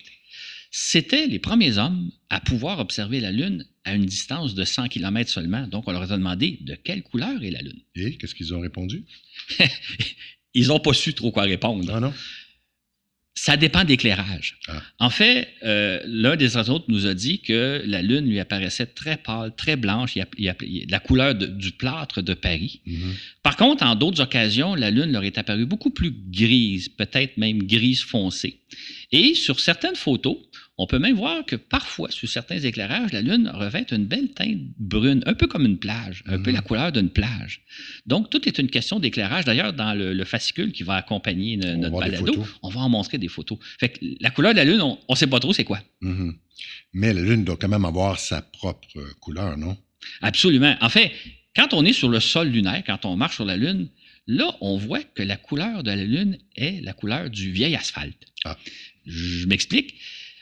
C'était 0.70 1.26
les 1.26 1.38
premiers 1.38 1.76
hommes 1.76 2.10
à 2.30 2.40
pouvoir 2.40 2.78
observer 2.78 3.20
la 3.20 3.30
Lune 3.30 3.66
à 3.84 3.94
une 3.94 4.06
distance 4.06 4.54
de 4.54 4.64
100 4.64 4.88
km 4.88 5.30
seulement. 5.30 5.66
Donc, 5.66 5.88
on 5.88 5.92
leur 5.92 6.10
a 6.10 6.16
demandé 6.16 6.58
de 6.62 6.74
quelle 6.74 7.02
couleur 7.02 7.42
est 7.44 7.50
la 7.50 7.60
Lune. 7.60 7.82
Et 7.96 8.16
qu'est-ce 8.16 8.34
qu'ils 8.34 8.54
ont 8.54 8.60
répondu? 8.60 9.04
Ils 10.54 10.68
n'ont 10.68 10.80
pas 10.80 10.94
su 10.94 11.12
trop 11.12 11.32
quoi 11.32 11.42
répondre. 11.42 11.84
Non, 11.84 12.00
non? 12.00 12.14
Ça 13.40 13.56
dépend 13.56 13.84
d'éclairage. 13.84 14.56
Ah. 14.66 14.82
En 14.98 15.10
fait, 15.10 15.48
euh, 15.62 16.00
l'un 16.06 16.34
des 16.34 16.56
autres 16.56 16.86
nous 16.88 17.06
a 17.06 17.14
dit 17.14 17.38
que 17.38 17.80
la 17.86 18.02
Lune 18.02 18.28
lui 18.28 18.40
apparaissait 18.40 18.86
très 18.86 19.16
pâle, 19.16 19.54
très 19.56 19.76
blanche, 19.76 20.16
il 20.16 20.26
y 20.38 20.48
a, 20.48 20.56
la 20.90 20.98
couleur 20.98 21.36
du 21.36 21.70
plâtre 21.70 22.20
de 22.20 22.34
Paris. 22.34 22.80
Mm-hmm. 22.84 23.12
Par 23.44 23.56
contre, 23.56 23.84
en 23.84 23.94
d'autres 23.94 24.20
occasions, 24.20 24.74
la 24.74 24.90
Lune 24.90 25.12
leur 25.12 25.22
est 25.22 25.38
apparue 25.38 25.66
beaucoup 25.66 25.90
plus 25.90 26.12
grise, 26.12 26.88
peut-être 26.88 27.36
même 27.36 27.62
grise 27.62 28.00
foncée. 28.02 28.58
Et 29.12 29.34
sur 29.34 29.60
certaines 29.60 29.96
photos, 29.96 30.36
on 30.78 30.86
peut 30.86 31.00
même 31.00 31.16
voir 31.16 31.44
que 31.44 31.56
parfois, 31.56 32.10
sur 32.10 32.28
certains 32.28 32.58
éclairages, 32.58 33.12
la 33.12 33.20
Lune 33.20 33.50
revêt 33.52 33.84
une 33.90 34.06
belle 34.06 34.28
teinte 34.28 34.60
brune, 34.78 35.22
un 35.26 35.34
peu 35.34 35.48
comme 35.48 35.66
une 35.66 35.78
plage, 35.78 36.22
un 36.26 36.40
peu 36.40 36.52
la 36.52 36.60
mhm. 36.60 36.64
couleur 36.64 36.92
d'une 36.92 37.10
plage. 37.10 37.62
Donc, 38.06 38.30
tout 38.30 38.48
est 38.48 38.58
une 38.58 38.68
question 38.68 39.00
d'éclairage. 39.00 39.44
D'ailleurs, 39.44 39.72
dans 39.72 39.92
le, 39.92 40.24
fascicule 40.24 40.72
qui 40.72 40.84
va 40.84 40.94
accompagner 40.94 41.56
notre 41.56 41.98
balado, 41.98 42.46
on 42.62 42.68
va 42.68 42.80
en 42.80 42.88
montrer 42.88 43.18
des 43.18 43.28
photos. 43.28 43.58
Fait 43.80 43.88
que 43.88 43.98
la 44.20 44.30
couleur 44.30 44.52
de 44.52 44.58
la 44.58 44.64
Lune, 44.64 44.80
on 44.80 44.98
ne 45.08 45.16
sait 45.16 45.26
pas 45.26 45.40
trop 45.40 45.52
c'est 45.52 45.64
quoi. 45.64 45.80
Mhm. 46.00 46.36
Mais 46.92 47.12
la 47.12 47.22
Lune 47.22 47.44
doit 47.44 47.56
quand 47.56 47.68
même 47.68 47.84
avoir 47.84 48.18
sa 48.20 48.40
propre 48.40 48.86
couleur, 49.20 49.56
non? 49.56 49.76
Absolument. 50.22 50.76
En 50.80 50.88
fait, 50.88 51.12
Quand 51.56 51.74
on 51.74 51.84
est 51.84 51.92
sur 51.92 52.08
le 52.08 52.20
sol 52.20 52.48
lunaire, 52.50 52.84
quand 52.86 53.04
on 53.04 53.16
marche 53.16 53.34
sur 53.34 53.44
la 53.44 53.56
Lune, 53.56 53.88
là, 54.28 54.56
on 54.60 54.76
voit 54.76 55.02
que 55.02 55.24
la 55.24 55.36
couleur 55.36 55.82
de 55.82 55.90
la 55.90 56.04
Lune 56.04 56.38
est 56.54 56.80
la 56.84 56.92
couleur 56.92 57.30
du 57.30 57.50
vieil 57.50 57.74
asphalte. 57.74 58.26
Ah. 58.44 58.56
Je 59.06 59.44
m'explique. 59.46 59.96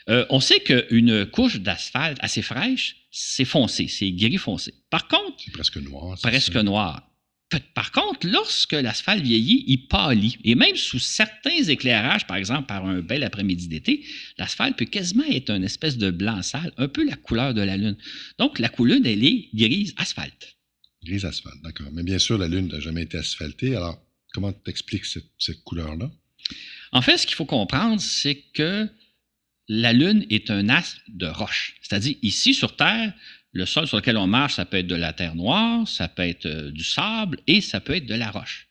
Euh, 0.09 0.25
on 0.29 0.39
sait 0.39 0.59
qu'une 0.61 1.25
couche 1.25 1.57
d'asphalte 1.59 2.17
assez 2.21 2.41
fraîche, 2.41 2.95
c'est 3.11 3.45
foncé, 3.45 3.87
c'est 3.87 4.11
gris 4.11 4.37
foncé. 4.37 4.73
Par 4.89 5.07
contre, 5.07 5.35
C'est 5.43 5.51
presque 5.51 5.77
noir. 5.77 6.17
presque 6.21 6.53
ça. 6.53 6.63
noir. 6.63 7.03
Par 7.73 7.93
contre, 7.93 8.27
lorsque 8.27 8.73
l'asphalte 8.73 9.23
vieillit, 9.23 9.63
il 9.67 9.87
pâlit. 9.87 10.37
Et 10.43 10.55
même 10.55 10.75
sous 10.75 10.99
certains 10.99 11.63
éclairages, 11.63 12.27
par 12.27 12.35
exemple 12.37 12.67
par 12.67 12.85
un 12.85 12.99
bel 13.01 13.23
après-midi 13.23 13.69
d'été, 13.69 14.03
l'asphalte 14.37 14.77
peut 14.77 14.85
quasiment 14.85 15.23
être 15.29 15.49
une 15.51 15.63
espèce 15.63 15.97
de 15.97 16.11
blanc 16.11 16.41
sale, 16.41 16.73
un 16.77 16.89
peu 16.89 17.05
la 17.05 17.15
couleur 17.15 17.53
de 17.53 17.61
la 17.61 17.77
Lune. 17.77 17.95
Donc, 18.37 18.59
la 18.59 18.67
couleur, 18.67 18.99
elle 19.05 19.23
est 19.23 19.49
grise 19.53 19.93
asphalte. 19.97 20.57
Gris 21.05 21.25
asphalte, 21.25 21.61
d'accord. 21.63 21.87
Mais 21.93 22.03
bien 22.03 22.19
sûr, 22.19 22.37
la 22.37 22.49
Lune 22.49 22.67
n'a 22.67 22.81
jamais 22.81 23.03
été 23.03 23.17
asphaltée. 23.17 23.75
Alors, 23.77 23.97
comment 24.33 24.51
t'expliques 24.51 25.05
cette, 25.05 25.31
cette 25.39 25.63
couleur-là? 25.63 26.11
En 26.91 27.01
fait, 27.01 27.17
ce 27.17 27.25
qu'il 27.27 27.35
faut 27.35 27.45
comprendre, 27.45 28.01
c'est 28.01 28.43
que 28.53 28.89
la 29.67 29.93
Lune 29.93 30.25
est 30.29 30.49
un 30.49 30.69
astre 30.69 31.01
de 31.07 31.27
roche. 31.27 31.75
C'est-à-dire, 31.81 32.15
ici 32.21 32.53
sur 32.53 32.75
Terre, 32.75 33.13
le 33.51 33.65
sol 33.65 33.87
sur 33.87 33.97
lequel 33.97 34.17
on 34.17 34.27
marche, 34.27 34.55
ça 34.55 34.65
peut 34.65 34.77
être 34.77 34.87
de 34.87 34.95
la 34.95 35.13
terre 35.13 35.35
noire, 35.35 35.87
ça 35.87 36.07
peut 36.07 36.23
être 36.23 36.45
euh, 36.45 36.71
du 36.71 36.83
sable 36.83 37.39
et 37.47 37.61
ça 37.61 37.79
peut 37.79 37.95
être 37.95 38.05
de 38.05 38.15
la 38.15 38.29
roche. 38.29 38.67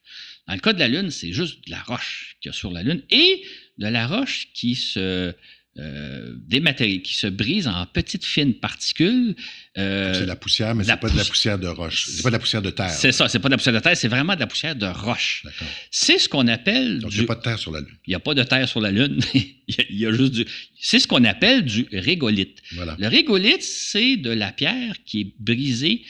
Dans 0.46 0.54
le 0.54 0.61
cas 0.61 0.72
de 0.72 0.78
la 0.78 0.88
Lune, 0.88 1.11
c'est 1.11 1.32
juste 1.32 1.66
de 1.66 1.70
la 1.70 1.82
roche 1.82 2.37
qu'il 2.40 2.50
y 2.50 2.50
a 2.50 2.52
sur 2.52 2.70
la 2.70 2.82
Lune 2.82 3.02
et 3.11 3.44
de 3.78 3.88
la 3.88 4.06
roche 4.06 4.48
qui 4.54 4.74
se 4.76 5.35
euh, 5.78 6.34
dématérie- 6.48 7.02
qui 7.02 7.14
se 7.14 7.26
brise 7.26 7.68
en 7.68 7.84
petites 7.86 8.24
fines 8.24 8.54
particules. 8.54 9.34
Euh, 9.76 10.14
c'est 10.14 10.20
de 10.22 10.26
la 10.26 10.36
poussière, 10.36 10.74
mais 10.74 10.84
c'est 10.84 10.96
pas 10.96 11.08
de 11.10 11.16
la 11.16 11.22
pouss- 11.22 11.28
poussière 11.28 11.58
de 11.58 11.66
roche. 11.66 12.06
C'est 12.08 12.22
pas 12.22 12.30
de 12.30 12.34
la 12.34 12.38
poussière 12.38 12.62
de 12.62 12.70
terre. 12.70 12.90
c'est 12.90 13.12
ça, 13.12 13.28
c'est 13.28 13.38
pas 13.38 13.48
de 13.48 13.52
la 13.54 13.56
poussière 13.58 13.74
de 13.74 13.80
terre, 13.80 13.96
c'est 13.96 14.08
vraiment 14.08 14.34
de 14.34 14.40
la 14.40 14.46
poussière 14.46 14.74
de 14.74 14.86
roche. 14.86 15.44
C'est 15.90 16.18
ce 16.18 16.28
qu'on 16.28 16.48
appelle 16.48 17.00
Donc, 17.00 17.10
il 17.12 17.14
du- 17.14 17.20
n'y 17.20 17.24
a 17.24 17.28
pas 17.28 17.34
de 17.36 17.42
terre 17.42 17.58
sur 17.58 17.72
la 17.72 17.80
Lune. 17.80 17.96
il 18.06 18.10
n'y 18.10 18.14
a 18.14 18.20
pas 18.20 18.34
de 18.34 18.42
terre 18.42 18.68
sur 18.68 18.80
la 18.80 18.90
Lune. 18.90 19.20
il, 19.34 19.40
y 19.68 19.80
a, 19.80 19.84
il 19.90 19.98
y 19.98 20.06
a 20.06 20.12
juste 20.12 20.32
du. 20.32 20.46
C'est 20.80 20.98
ce 20.98 21.06
qu'on 21.06 21.24
appelle 21.24 21.64
du 21.64 21.86
régolithe. 21.92 22.62
Voilà. 22.72 22.96
Le 22.98 23.08
régolithe, 23.08 23.62
c'est 23.62 24.16
de 24.16 24.30
la 24.30 24.52
pierre 24.52 24.94
qui 25.04 25.20
est 25.20 25.32
brisée 25.38 26.02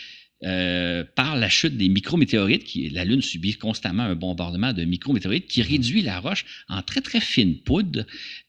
euh, 0.44 1.02
par 1.14 1.36
la 1.36 1.48
chute 1.48 1.76
des 1.76 1.88
micrométéorites. 1.88 2.64
Qui, 2.64 2.90
la 2.90 3.04
Lune 3.04 3.22
subit 3.22 3.54
constamment 3.54 4.02
un 4.02 4.14
bombardement 4.14 4.72
de 4.72 4.84
micrométéorites 4.84 5.48
qui 5.48 5.62
réduit 5.62 6.02
la 6.02 6.20
roche 6.20 6.44
en 6.68 6.82
très, 6.82 7.00
très 7.00 7.20
fine 7.20 7.58
poudre. 7.60 8.04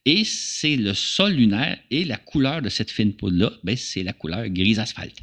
Et 0.06 0.24
c'est 0.24 0.76
le 0.76 0.94
sol 0.94 1.34
lunaire 1.34 1.78
et 1.92 2.04
la 2.04 2.18
couleur 2.18 2.62
de 2.62 2.70
cette 2.70 2.92
fine 2.92 3.14
poudre-là, 3.14 3.52
ben, 3.64 3.78
c'est 3.78 4.04
la 4.04 4.14
couleur 4.14 4.48
grise 4.50 4.80
asphalte. 4.80 5.18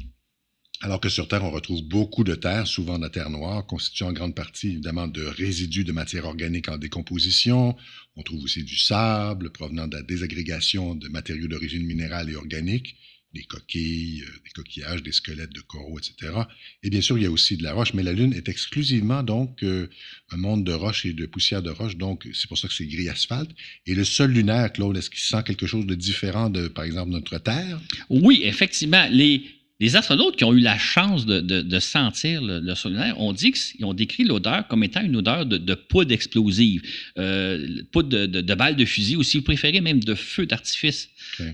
Alors 0.81 0.99
que 0.99 1.09
sur 1.09 1.27
Terre, 1.27 1.43
on 1.43 1.51
retrouve 1.51 1.83
beaucoup 1.83 2.23
de 2.23 2.35
terre, 2.35 2.67
souvent 2.67 2.97
de 2.97 3.03
la 3.03 3.09
terre 3.09 3.29
noire, 3.29 3.65
constituée 3.65 4.05
en 4.05 4.11
grande 4.11 4.35
partie 4.35 4.67
évidemment 4.67 5.07
de 5.07 5.23
résidus 5.23 5.85
de 5.85 5.91
matière 5.91 6.25
organique 6.25 6.67
en 6.67 6.77
décomposition. 6.77 7.75
On 8.15 8.23
trouve 8.23 8.43
aussi 8.43 8.63
du 8.63 8.77
sable 8.77 9.51
provenant 9.51 9.87
de 9.87 9.95
la 9.95 10.03
désagrégation 10.03 10.93
de 10.93 11.07
matériaux 11.07 11.47
d'origine 11.47 11.85
minérale 11.85 12.29
et 12.29 12.35
organique, 12.35 12.97
des 13.35 13.43
coquilles, 13.43 14.23
euh, 14.23 14.31
des 14.43 14.49
coquillages, 14.51 15.03
des 15.03 15.11
squelettes 15.11 15.53
de 15.53 15.61
coraux, 15.61 15.99
etc. 15.99 16.33
Et 16.81 16.89
bien 16.89 17.01
sûr, 17.01 17.17
il 17.17 17.23
y 17.23 17.27
a 17.27 17.31
aussi 17.31 17.57
de 17.57 17.63
la 17.63 17.73
roche, 17.73 17.93
mais 17.93 18.01
la 18.01 18.13
Lune 18.13 18.33
est 18.33 18.49
exclusivement 18.49 19.21
donc 19.21 19.61
euh, 19.61 19.87
un 20.31 20.37
monde 20.37 20.63
de 20.63 20.73
roche 20.73 21.05
et 21.05 21.13
de 21.13 21.25
poussière 21.25 21.61
de 21.61 21.69
roche, 21.69 21.97
donc 21.97 22.27
c'est 22.33 22.47
pour 22.47 22.57
ça 22.57 22.67
que 22.67 22.73
c'est 22.73 22.87
gris 22.87 23.09
asphalte. 23.09 23.51
Et 23.85 23.93
le 23.93 24.03
sol 24.03 24.31
lunaire, 24.31 24.71
Claude, 24.73 24.97
est-ce 24.97 25.09
qu'il 25.09 25.19
sent 25.19 25.43
quelque 25.45 25.67
chose 25.67 25.85
de 25.85 25.95
différent 25.95 26.49
de, 26.49 26.67
par 26.67 26.85
exemple, 26.85 27.11
notre 27.11 27.37
Terre? 27.37 27.79
Oui, 28.09 28.41
effectivement. 28.43 29.07
Les, 29.11 29.43
les 29.81 29.97
astronautes 29.97 30.37
qui 30.37 30.45
ont 30.45 30.53
eu 30.53 30.61
la 30.61 30.77
chance 30.77 31.25
de, 31.25 31.41
de- 31.41 31.61
de 31.61 31.79
sentir 31.79 32.41
le, 32.41 32.59
le 32.61 32.75
sol 32.75 32.93
lunaire 32.93 33.19
ont 33.19 33.33
dit 33.33 33.51
qu'ils 33.51 33.83
ont 33.83 33.93
décrit 33.93 34.23
l'odeur 34.23 34.67
comme 34.69 34.83
étant 34.85 35.01
une 35.01 35.17
odeur 35.17 35.45
de, 35.45 35.57
de 35.57 35.73
poudre 35.75 36.13
explosive, 36.13 36.81
euh, 37.17 37.81
poudre 37.91 38.25
de, 38.25 38.53
balles 38.55 38.77
de 38.77 38.85
fusil, 38.85 39.17
ou 39.17 39.23
si 39.23 39.35
vous 39.37 39.43
préférez, 39.43 39.81
même 39.81 40.01
de 40.01 40.15
feu 40.15 40.45
d'artifice. 40.45 41.09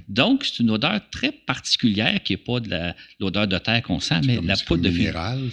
Donc, 0.07 0.45
c'est 0.45 0.59
une 0.61 0.69
odeur 0.69 1.01
très 1.09 1.31
particulière 1.31 2.21
qui 2.23 2.33
n'est 2.33 2.37
pas 2.37 2.59
de 2.59 2.69
l'odeur 3.19 3.47
de 3.47 3.57
terre 3.57 3.81
qu'on 3.81 3.99
sent, 3.99 4.21
mais 4.25 4.35
Comme- 4.35 4.47
la 4.47 4.55
comme 4.55 4.65
poudre 4.65 4.83
de 4.83 4.91
fusil. 4.91 5.09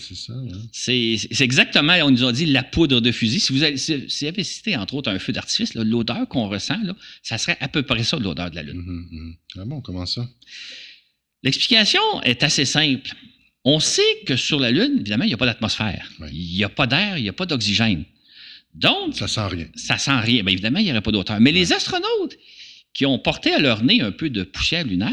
c'est 0.07 0.15
ça? 0.17 0.33
hein? 0.35 0.59
C'est 0.73 1.17
c'est 1.33 1.45
exactement, 1.45 1.95
on 2.03 2.11
nous 2.11 2.25
a 2.25 2.33
dit 2.33 2.45
la 2.47 2.63
poudre 2.65 3.01
de 3.01 3.13
fusil. 3.13 3.41
Si 3.41 3.53
vous 3.55 3.63
avez, 3.63 3.79
si, 3.79 4.05
si 4.11 4.25
vous 4.25 4.29
avez 4.29 4.45
cité, 4.45 4.77
entre 4.77 4.93
autres, 4.95 5.11
un 5.11 5.19
feu 5.19 5.33
d'artifice, 5.33 5.73
l'odeur 5.75 6.29
qu'on 6.29 6.49
ressent, 6.49 6.79
là, 6.85 6.95
ça 7.23 7.39
serait 7.39 7.57
à 7.61 7.69
peu 7.69 7.83
près 7.83 8.03
ça, 8.05 8.19
l'odeur 8.19 8.51
de 8.51 8.57
la 8.57 8.63
Lune. 8.63 8.77
Mhm, 8.77 9.09
mhm. 9.11 9.35
Ah 9.57 9.65
bon, 9.65 9.81
comment 9.81 10.05
ça? 10.05 10.29
L'explication 11.43 12.01
est 12.23 12.43
assez 12.43 12.65
simple. 12.65 13.11
On 13.65 13.81
sait 13.81 14.03
que 14.27 14.37
sur 14.37 14.59
la 14.61 14.71
Lune, 14.71 14.97
évidemment, 15.01 15.25
il 15.25 15.29
n'y 15.29 15.35
a 15.35 15.37
pas 15.37 15.47
d'atmosphère. 15.47 16.09
Oui. 16.21 16.29
Il 16.33 16.57
n'y 16.57 16.65
a 16.65 16.69
pas 16.69 16.87
d'air, 16.87 17.19
il 17.19 17.23
n'y 17.23 17.29
a 17.29 17.33
pas 17.33 17.47
d'oxygène. 17.47 18.05
Donc, 18.75 19.15
Ça 19.17 19.29
sent 19.29 19.47
rien. 19.47 19.67
ça 19.75 19.99
sent 19.99 20.19
rien. 20.21 20.43
Bien 20.43 20.53
évidemment, 20.53 20.79
il 20.79 20.85
n'y 20.85 20.91
aurait 20.91 21.01
pas 21.01 21.13
d'auteur. 21.13 21.41
Mais 21.41 21.53
les 21.53 21.73
astronautes 21.73 22.37
qui 22.93 23.07
ont 23.07 23.19
porté 23.19 23.53
à 23.53 23.59
leur 23.59 23.83
nez 23.83 24.01
un 24.01 24.13
peu 24.13 24.31
de 24.31 24.43
poussière 24.43 24.85
lunaire, 24.85 25.13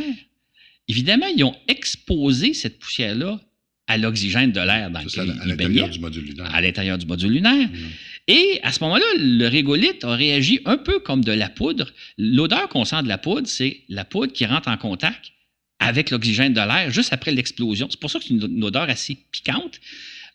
évidemment, 0.88 1.28
ils 1.36 1.44
ont 1.44 1.56
exposé 1.68 2.54
cette 2.54 2.80
poussière-là 2.80 3.40
à 3.88 3.98
l'oxygène 3.98 4.52
de 4.52 4.60
l'air 4.60 4.90
dans 4.90 5.00
à, 5.00 5.04
lequel 5.04 5.30
à 5.30 5.34
ils 5.44 5.50
l'intérieur 5.50 5.90
du 5.90 6.00
module 6.00 6.24
lunaire. 6.26 6.56
à 6.56 6.62
l'intérieur 6.62 6.98
du 6.98 7.06
module 7.06 7.32
lunaire. 7.32 7.70
Et 8.28 8.60
à 8.64 8.72
ce 8.72 8.80
moment-là, 8.84 9.06
le 9.20 9.48
régolithe 9.48 10.04
a 10.04 10.16
réagi 10.16 10.60
un 10.66 10.78
peu 10.78 11.00
comme 11.00 11.24
de 11.24 11.32
la 11.32 11.50
poudre. 11.50 11.92
L'odeur 12.18 12.68
qu'on 12.70 12.84
sent 12.86 13.04
de 13.04 13.08
la 13.08 13.20
poudre, 13.20 13.48
c'est 13.48 13.82
la 13.90 14.04
poudre 14.06 14.34
qui 14.34 14.46
rentre 14.46 14.70
en 14.70 14.78
contact 14.78 15.32
avec 15.86 16.10
l'oxygène 16.12 16.54
de 16.54 16.60
l'air 16.60 16.92
juste 16.92 17.14
après 17.14 17.32
l'explosion. 17.32 17.88
C'est 17.90 18.00
pour 18.00 18.12
ça 18.12 18.20
que 18.20 18.26
c'est 18.26 18.34
une, 18.34 18.44
une 18.44 18.64
odeur 18.64 18.90
assez 18.90 19.18
piquante. 19.32 19.80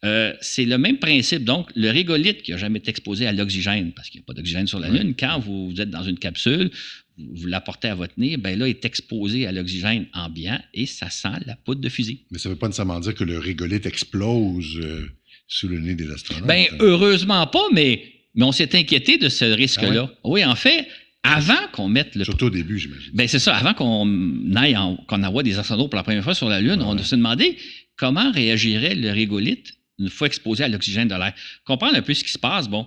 Euh, 0.05 0.33
c'est 0.41 0.65
le 0.65 0.79
même 0.79 0.99
principe. 0.99 1.45
Donc, 1.45 1.71
le 1.77 1.91
régolithe 1.91 2.43
qui 2.43 2.53
n'a 2.53 2.57
jamais 2.57 2.79
été 2.79 2.91
exposé 2.91 3.27
à 3.27 3.33
l'oxygène, 3.33 3.93
parce 3.93 4.09
qu'il 4.09 4.21
n'y 4.21 4.25
a 4.25 4.27
pas 4.27 4.33
d'oxygène 4.33 4.67
sur 4.67 4.79
la. 4.79 4.89
Lune, 4.89 5.15
quand 5.19 5.39
vous, 5.39 5.71
vous 5.71 5.81
êtes 5.81 5.91
dans 5.91 6.03
une 6.03 6.19
capsule, 6.19 6.71
vous, 7.19 7.47
l'apportez 7.47 7.89
à 7.89 7.95
votre 7.95 8.15
nez, 8.17 8.39
ben 8.39 8.59
là, 8.59 8.67
il 8.67 8.71
est 8.71 8.85
exposé 8.85 9.47
à 9.47 9.53
l'oxygène 9.53 10.07
ambiant 10.15 10.59
et 10.73 10.87
ça 10.87 11.11
sent 11.11 11.39
la 11.45 11.55
poudre 11.57 11.83
de 11.83 11.89
fusil. 11.91 12.25
Mais 12.31 12.39
ça 12.39 12.49
ne 12.49 12.55
veut 12.55 12.59
pas 12.59 12.69
nécessairement 12.69 13.01
dire 13.01 13.15
que 13.15 13.25
le 13.25 13.39
régolithe 13.39 13.85
explose 13.85 14.79
euh, 14.83 15.07
sous 15.47 15.69
le 15.69 15.79
nez 15.81 15.95
des 15.95 16.11
astronautes. 16.11 16.47
Ben, 16.47 16.65
hein? 16.71 16.77
heureusement 16.81 17.47
pas, 17.47 17.67
mais, 17.75 18.03
mais 18.35 18.45
on 18.45 18.53
s'est 18.53 18.75
inquiété 18.75 19.19
de 19.19 19.29
ce 19.29 19.45
risque-là. 19.45 20.11
Ah 20.11 20.19
Oui, 20.25 20.43
en 20.47 20.55
fait, 20.55 20.89
avant 21.23 21.67
qu'on 21.73 21.89
mette 21.89 22.15
le. 22.15 22.25
Surtout 22.25 22.47
au 22.47 22.51
début, 22.51 22.79
j'imagine. 22.79 23.11
Ben, 23.13 23.29
c'est 23.29 23.39
ça, 23.39 23.57
avant 23.57 23.75
qu'on 23.75 24.55
aille 24.57 24.77
en- 24.77 24.97
qu'on 24.97 25.23
envoie 25.23 25.43
des 25.43 25.59
astronautes 25.59 25.91
pour 25.91 25.97
la 25.97 26.03
première 26.03 26.25
fois 26.25 26.35
sur 26.35 26.49
la 26.49 26.61
Lune, 26.61 26.81
on 26.83 26.97
s'est 26.99 27.17
demandé 27.17 27.57
comment 27.97 28.31
réagirait 28.33 28.95
le 28.95 29.11
régolithe 29.11 29.75
une 29.99 30.09
fois 30.09 30.27
exposé 30.29 30.65
à 30.65 30.69
l'oxygène 30.69 31.09
de 31.09 31.15
l'air. 31.15 31.35
Comprendre 31.65 31.95
un 31.97 32.03
peu 32.03 32.15
ce 32.15 32.25
qui 32.25 32.31
se 32.33 32.39
passe. 32.39 32.69
Bon, 32.69 32.87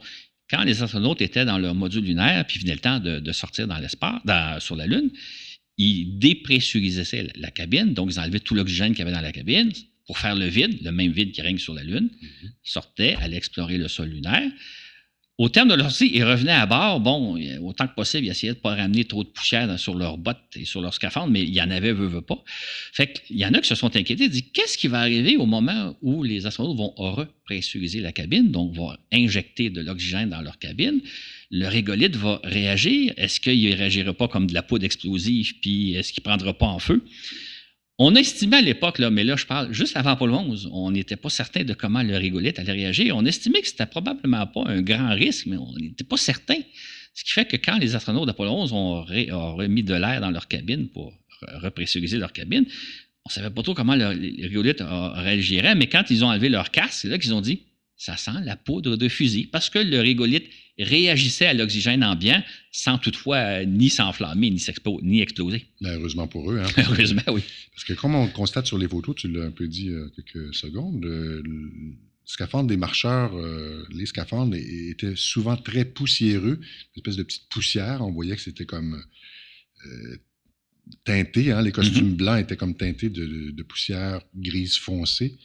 quand 0.49 0.63
les 0.63 0.81
astronautes 0.81 1.21
étaient 1.21 1.45
dans 1.45 1.59
leur 1.59 1.75
module 1.75 2.03
lunaire, 2.03 2.45
puis 2.47 2.59
venait 2.59 2.73
le 2.73 2.79
temps 2.79 2.99
de, 2.99 3.19
de 3.19 3.31
sortir 3.31 3.67
dans 3.67 3.77
l'espace, 3.77 4.19
dans- 4.25 4.59
sur 4.59 4.75
la 4.75 4.87
Lune, 4.87 5.11
ils 5.77 6.17
dépressurisaient 6.17 7.27
la, 7.35 7.51
cabine, 7.51 7.93
donc 7.93 8.11
ils 8.11 8.19
enlevaient 8.19 8.39
tout 8.39 8.55
l'oxygène 8.55 8.91
qu'il 8.93 8.99
y 8.99 9.01
avait 9.03 9.11
dans 9.11 9.21
la 9.21 9.31
cabine 9.31 9.71
pour 10.07 10.17
faire 10.17 10.35
le 10.35 10.47
vide, 10.47 10.79
le 10.83 10.91
même 10.91 11.11
vide 11.11 11.31
qui 11.31 11.41
règne 11.41 11.57
sur 11.59 11.73
la 11.73 11.83
Lune 11.83 12.09
Mhm. 12.21 12.49
sortaient, 12.63 13.15
allaient 13.15 13.37
explorer 13.37 13.77
le 13.77 13.87
sol 13.87 14.09
lunaire. 14.09 14.49
Au 15.39 15.49
terme 15.49 15.69
de 15.69 15.73
leur 15.73 15.89
sortie, 15.89 16.11
ils 16.13 16.23
revenaient 16.23 16.51
à 16.51 16.67
bord. 16.67 16.99
Bon, 16.99 17.39
autant 17.63 17.87
que 17.87 17.95
possible, 17.95 18.27
ils 18.27 18.29
essayaient 18.29 18.53
de 18.53 18.57
ne 18.57 18.61
pas 18.61 18.75
ramener 18.75 19.05
trop 19.05 19.23
de 19.23 19.29
poussière 19.29 19.79
sur 19.79 19.95
leurs 19.95 20.19
bottes 20.19 20.37
et 20.55 20.63
sur 20.63 20.79
leur 20.79 20.93
scaphandre, 20.93 21.31
mais 21.31 21.41
il 21.41 21.49
y 21.49 21.59
en 21.59 21.71
avait, 21.71 21.91
veut, 21.91 22.05
veut 22.05 22.21
pas. 22.21 22.43
Fait 22.91 23.11
qu'il 23.11 23.37
y 23.37 23.45
en 23.45 23.51
a 23.55 23.59
qui 23.59 23.67
se 23.67 23.73
sont 23.73 23.95
inquiétés, 23.95 24.29
dit 24.29 24.51
qu'est-ce 24.51 24.77
qui 24.77 24.87
va 24.87 24.99
arriver 24.99 25.35
au 25.37 25.47
moment 25.47 25.97
où 26.03 26.21
les 26.21 26.45
astronautes 26.45 26.77
vont 26.77 26.93
repressuriser 26.95 27.99
la 27.99 28.11
cabine, 28.11 28.51
donc 28.51 28.75
vont 28.75 28.95
injecter 29.11 29.71
de 29.71 29.81
l'oxygène 29.81 30.29
dans 30.29 30.41
leur 30.41 30.59
cabine? 30.59 31.01
Le 31.49 31.67
régolithe 31.67 32.15
va 32.15 32.39
réagir. 32.43 33.13
Est-ce 33.17 33.39
qu'il 33.39 33.67
ne 33.67 33.75
réagira 33.75 34.13
pas 34.13 34.27
comme 34.27 34.45
de 34.45 34.53
la 34.53 34.61
poudre 34.61 34.85
explosive, 34.85 35.55
puis 35.61 35.95
est-ce 35.95 36.13
qu'il 36.13 36.21
ne 36.21 36.29
prendra 36.29 36.53
pas 36.53 36.67
en 36.67 36.77
feu? 36.77 37.03
On 37.99 38.15
estimait 38.15 38.58
à 38.58 38.62
l'époque, 38.62 38.99
mais 38.99 39.23
là, 39.23 39.36
je 39.36 39.45
parle 39.45 39.71
juste 39.71 39.95
avant 39.95 40.12
Apollo 40.12 40.34
11, 40.36 40.69
on 40.71 40.89
n'était 40.91 41.15
pas 41.15 41.29
certain 41.29 41.63
de 41.63 41.73
comment 41.73 42.01
le 42.01 42.17
régolithe 42.17 42.58
allait 42.58 42.71
réagir. 42.71 43.15
On 43.15 43.23
estimait 43.25 43.62
que 43.62 43.67
c'était 43.67 43.86
probablement 43.86 44.47
pas 44.47 44.63
un 44.65 44.82
grand 44.82 45.13
risque, 45.13 45.45
mais 45.45 45.58
on 45.58 45.71
n'était 45.75 46.03
pas 46.03 46.17
certain. 46.17 46.56
Ce 47.13 47.23
qui 47.23 47.32
fait 47.32 47.45
que 47.45 47.56
quand 47.58 47.77
les 47.77 47.95
astronautes 47.95 48.25
d'Apollo 48.25 48.49
11 48.51 48.73
ont, 48.73 49.03
remis 49.03 49.84
de 49.84 49.93
l'air 49.93 50.21
dans 50.21 50.32
leur 50.32 50.47
cabine 50.47 50.89
pour 50.89 51.12
re- 51.41 51.60
repressuriser 51.60 52.17
leur 52.17 52.34
cabine, 52.34 52.65
on 53.25 53.29
ne 53.29 53.32
savait 53.32 53.51
pas 53.51 53.62
trop 53.62 53.75
comment 53.75 53.95
le, 53.95 54.12
le 54.13 54.47
régolithe 54.47 54.82
euh, 54.82 55.10
réagirait, 55.10 55.75
mais 55.75 55.88
quand 55.88 56.10
ils 56.10 56.25
ont 56.25 56.29
enlevé 56.29 56.49
leur 56.49 56.71
casque, 56.71 56.93
c'est 57.03 57.08
là 57.10 57.19
qu'ils 57.19 57.34
ont 57.36 57.41
dit 57.41 57.62
ça 57.97 58.17
sent 58.17 58.32
la 58.43 58.56
poudre 58.58 58.95
de 58.97 59.08
fusil, 59.08 59.47
parce 59.47 59.69
que 59.69 59.79
le 59.79 59.99
régolithe 60.01 60.45
réagissait 60.79 61.45
à 61.45 61.53
l'oxygène 61.53 62.03
ambiant 62.03 62.43
sans 62.71 62.97
toutefois 62.97 63.38
euh, 63.38 63.65
ni 63.65 63.89
s'enflammer, 63.89 64.49
ni, 64.49 64.62
ni 65.03 65.21
exploser. 65.21 65.65
Ben, 65.82 65.91
heureusement 65.99 66.27
pour 66.27 66.51
eux. 66.51 66.60
Hein, 66.60 66.67
Heureusement, 66.77 67.21
oui. 67.27 67.41
Parce 67.73 67.84
que 67.84 67.93
comme 67.93 68.15
on 68.15 68.27
constate 68.27 68.65
sur 68.65 68.77
les 68.79 68.88
photos, 68.88 69.15
tu 69.15 69.27
l'as 69.27 69.45
un 69.45 69.51
peu 69.51 69.67
dit 69.67 69.89
euh, 69.89 70.10
quelques 70.15 70.53
secondes, 70.56 71.06
euh, 71.06 71.41
le 71.45 71.71
scaphandre 72.25 72.67
des 72.67 72.77
marcheurs, 72.77 73.36
euh, 73.38 73.86
les 73.91 74.06
scaphandres 74.08 74.56
étaient 74.56 75.15
souvent 75.15 75.56
très 75.58 75.86
poussiéreux, 75.86 76.60
une 76.60 76.97
espèce 76.99 77.17
de 77.17 77.23
petite 77.23 77.47
poussière. 77.49 78.01
On 78.01 78.12
voyait 78.12 78.36
que 78.36 78.41
c'était 78.41 78.65
comme 78.65 79.01
teinté. 81.06 81.51
hein, 81.51 81.62
les 81.62 81.71
costumes 81.71 82.15
blancs 82.15 82.41
étaient 82.41 82.56
comme 82.58 82.75
teintés 82.75 83.10
de, 83.10 83.25
de- 83.25 83.51
de 83.51 83.63
poussière 83.63 84.21
grise 84.36 84.77
foncée. 84.77 85.38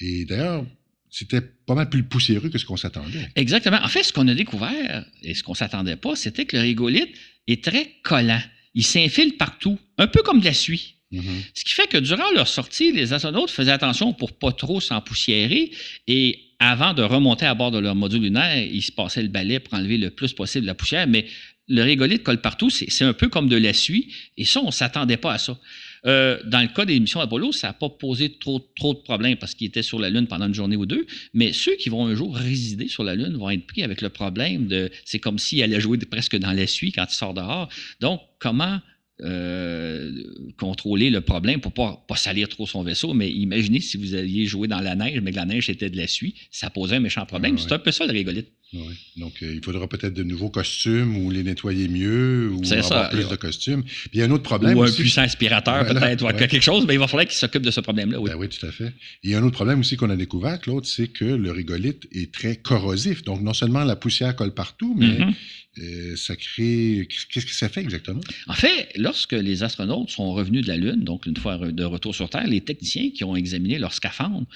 Et 0.00 0.24
d'ailleurs, 0.24 0.64
c'était 1.10 1.40
pas 1.40 1.74
mal 1.74 1.88
plus 1.88 2.02
poussiéreux 2.02 2.48
que 2.48 2.58
ce 2.58 2.64
qu'on 2.64 2.76
s'attendait. 2.76 3.28
Exactement. 3.36 3.78
En 3.82 3.88
fait, 3.88 4.02
ce 4.02 4.12
qu'on 4.12 4.28
a 4.28 4.34
découvert 4.34 5.04
et 5.22 5.34
ce 5.34 5.42
qu'on 5.42 5.54
s'attendait 5.54 5.96
pas, 5.96 6.16
c'était 6.16 6.44
que 6.44 6.56
le 6.56 6.62
régolithe 6.62 7.14
est 7.46 7.64
très 7.64 7.96
collant. 8.02 8.40
Il 8.74 8.84
s'infile 8.84 9.36
partout, 9.36 9.78
un 9.98 10.06
peu 10.06 10.22
comme 10.22 10.40
de 10.40 10.44
la 10.44 10.54
suie. 10.54 10.96
Mhm. 11.10 11.22
Ce 11.54 11.64
qui 11.64 11.74
fait 11.74 11.88
que 11.88 11.98
durant 11.98 12.30
leur 12.34 12.46
sortie, 12.46 12.92
les 12.92 13.12
astronautes 13.12 13.50
faisaient 13.50 13.72
attention 13.72 14.12
pour 14.12 14.38
pas 14.38 14.52
trop 14.52 14.80
s'empoussiérer 14.80 15.72
et 16.06 16.38
avant 16.60 16.94
de 16.94 17.02
remonter 17.02 17.46
à 17.46 17.54
bord 17.54 17.72
de 17.72 17.78
leur 17.78 17.96
module 17.96 18.22
lunaire, 18.22 18.56
ils 18.58 18.82
se 18.82 18.92
passaient 18.92 19.22
le 19.22 19.28
balai 19.28 19.58
pour 19.58 19.74
enlever 19.74 19.96
le 19.96 20.10
plus 20.10 20.32
possible 20.32 20.66
la 20.66 20.74
poussière, 20.74 21.08
mais 21.08 21.26
le 21.66 21.82
régolithe 21.82 22.22
colle 22.22 22.40
partout, 22.40 22.68
c'est 22.68 22.90
c'est 22.90 23.04
un 23.04 23.12
peu 23.12 23.28
comme 23.28 23.48
de 23.48 23.56
la 23.56 23.72
suie, 23.72 24.12
et 24.36 24.44
ça, 24.44 24.60
on 24.60 24.66
ne 24.66 24.70
s'attendait 24.70 25.16
pas 25.16 25.32
à 25.32 25.38
ça. 25.38 25.58
Euh, 26.06 26.38
dans 26.46 26.60
le 26.60 26.68
cas 26.68 26.84
des 26.84 26.98
missions 26.98 27.20
Apollo, 27.20 27.52
ça 27.52 27.68
n'a 27.68 27.72
pas 27.72 27.88
posé 27.88 28.38
trop, 28.38 28.60
trop 28.76 28.94
de 28.94 29.00
problèmes 29.00 29.36
parce 29.36 29.54
qu'ils 29.54 29.68
étaient 29.68 29.82
sur 29.82 29.98
la 29.98 30.10
Lune 30.10 30.26
pendant 30.26 30.46
une 30.46 30.54
journée 30.54 30.76
ou 30.76 30.86
deux, 30.86 31.06
mais 31.34 31.52
ceux 31.52 31.76
qui 31.76 31.88
vont 31.88 32.06
un 32.06 32.14
jour 32.14 32.34
résider 32.34 32.88
sur 32.88 33.04
la 33.04 33.14
Lune 33.14 33.36
vont 33.36 33.50
être 33.50 33.66
pris 33.66 33.82
avec 33.82 34.00
le 34.00 34.08
problème 34.08 34.66
de. 34.66 34.90
C'est 35.04 35.18
comme 35.18 35.38
s'ils 35.38 35.62
allaient 35.62 35.80
jouer 35.80 35.98
presque 35.98 36.36
dans 36.36 36.52
la 36.52 36.66
suie 36.66 36.92
quand 36.92 37.06
ils 37.08 37.14
sortent 37.14 37.36
dehors. 37.36 37.68
Donc, 38.00 38.20
comment 38.38 38.80
euh, 39.22 40.10
contrôler 40.58 41.10
le 41.10 41.20
problème 41.20 41.60
pour 41.60 41.72
ne 41.72 41.76
pas, 41.76 42.04
pas 42.08 42.16
salir 42.16 42.48
trop 42.48 42.66
son 42.66 42.82
vaisseau? 42.82 43.12
Mais 43.12 43.30
imaginez 43.30 43.80
si 43.80 43.96
vous 43.96 44.14
alliez 44.14 44.46
jouer 44.46 44.68
dans 44.68 44.80
la 44.80 44.94
neige, 44.94 45.20
mais 45.20 45.30
que 45.32 45.36
la 45.36 45.44
neige 45.44 45.68
était 45.68 45.90
de 45.90 45.96
la 45.96 46.06
suie, 46.06 46.34
ça 46.50 46.70
posait 46.70 46.96
un 46.96 47.00
méchant 47.00 47.26
problème. 47.26 47.56
Ah 47.56 47.60
ouais. 47.60 47.66
C'est 47.68 47.74
un 47.74 47.78
peu 47.78 47.92
ça 47.92 48.06
le 48.06 48.12
régolithe. 48.12 48.48
Oui. 48.72 48.94
Donc, 49.16 49.32
euh, 49.42 49.52
il 49.52 49.64
faudra 49.64 49.88
peut-être 49.88 50.14
de 50.14 50.22
nouveaux 50.22 50.48
costumes 50.48 51.16
ou 51.16 51.30
les 51.32 51.42
nettoyer 51.42 51.88
mieux 51.88 52.50
ou 52.52 52.62
avoir 52.64 52.84
ça. 52.84 53.08
plus 53.12 53.28
de 53.28 53.34
costumes. 53.34 53.82
Puis 53.82 54.10
il 54.14 54.20
y 54.20 54.22
a 54.22 54.26
un 54.26 54.30
autre 54.30 54.44
problème 54.44 54.76
Ou 54.78 54.82
un 54.82 54.84
aussi. 54.84 55.00
puissant 55.02 55.22
aspirateur, 55.22 55.82
Voilà, 55.84 56.00
peut-être, 56.00 56.22
ou 56.22 56.26
ouais. 56.26 56.36
quelque 56.36 56.60
chose, 56.60 56.84
mais 56.86 56.94
il 56.94 57.00
va 57.00 57.08
falloir 57.08 57.26
qu'il 57.26 57.36
s'occupe 57.36 57.62
de 57.62 57.70
ce 57.72 57.80
problème-là. 57.80 58.20
Oui. 58.20 58.30
Ben 58.30 58.36
oui, 58.36 58.48
tout 58.48 58.64
à 58.64 58.70
fait. 58.70 58.92
Il 59.24 59.30
y 59.30 59.34
a 59.34 59.38
un 59.38 59.42
autre 59.42 59.54
problème 59.54 59.80
aussi 59.80 59.96
qu'on 59.96 60.10
a 60.10 60.14
découvert, 60.16 60.60
Claude, 60.60 60.84
c'est 60.86 61.08
que 61.08 61.24
le 61.24 61.50
régolithe 61.50 62.06
est 62.12 62.32
très 62.32 62.54
corrosif. 62.56 63.24
Donc, 63.24 63.42
non 63.42 63.54
seulement 63.54 63.82
la 63.82 63.96
poussière 63.96 64.36
colle 64.36 64.54
partout, 64.54 64.94
mais 64.96 65.18
Mhm. 65.18 65.34
euh, 65.78 66.16
ça 66.16 66.36
crée... 66.36 67.08
Qu'est-ce 67.32 67.46
que 67.46 67.52
ça 67.52 67.68
fait 67.68 67.80
exactement? 67.80 68.20
En 68.46 68.54
fait, 68.54 68.90
lorsque 68.94 69.32
les 69.32 69.64
astronautes 69.64 70.10
sont 70.10 70.32
revenus 70.32 70.62
de 70.62 70.68
la 70.68 70.76
Lune, 70.76 71.02
donc 71.02 71.26
une 71.26 71.36
fois 71.36 71.58
de 71.58 71.82
retour 71.84 72.14
sur 72.14 72.30
Terre, 72.30 72.46
les 72.46 72.60
techniciens 72.60 73.10
qui 73.10 73.24
ont 73.24 73.34
examiné 73.34 73.78
leur 73.80 73.92
scaphandre 73.94 74.46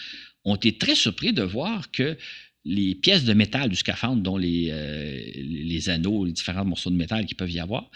ont 0.47 0.57
été 0.57 0.73
très 0.77 0.95
surpris 0.95 1.33
de 1.33 1.43
voir 1.43 1.91
que 1.91 2.19
les 2.67 2.95
pièces 2.95 3.25
de 3.25 3.35
métal 3.35 3.69
du 3.69 3.77
scaphandre, 3.77 4.23
dont 4.23 4.39
les, 4.39 4.69
euh, 4.71 5.21
les 5.37 5.89
anneaux, 5.91 6.25
les 6.25 6.33
différents 6.33 6.65
morceaux 6.65 6.89
de 6.91 6.97
métal 6.97 7.27
qui 7.27 7.35
peuvent 7.35 7.51
y 7.51 7.61
avoir, 7.61 7.91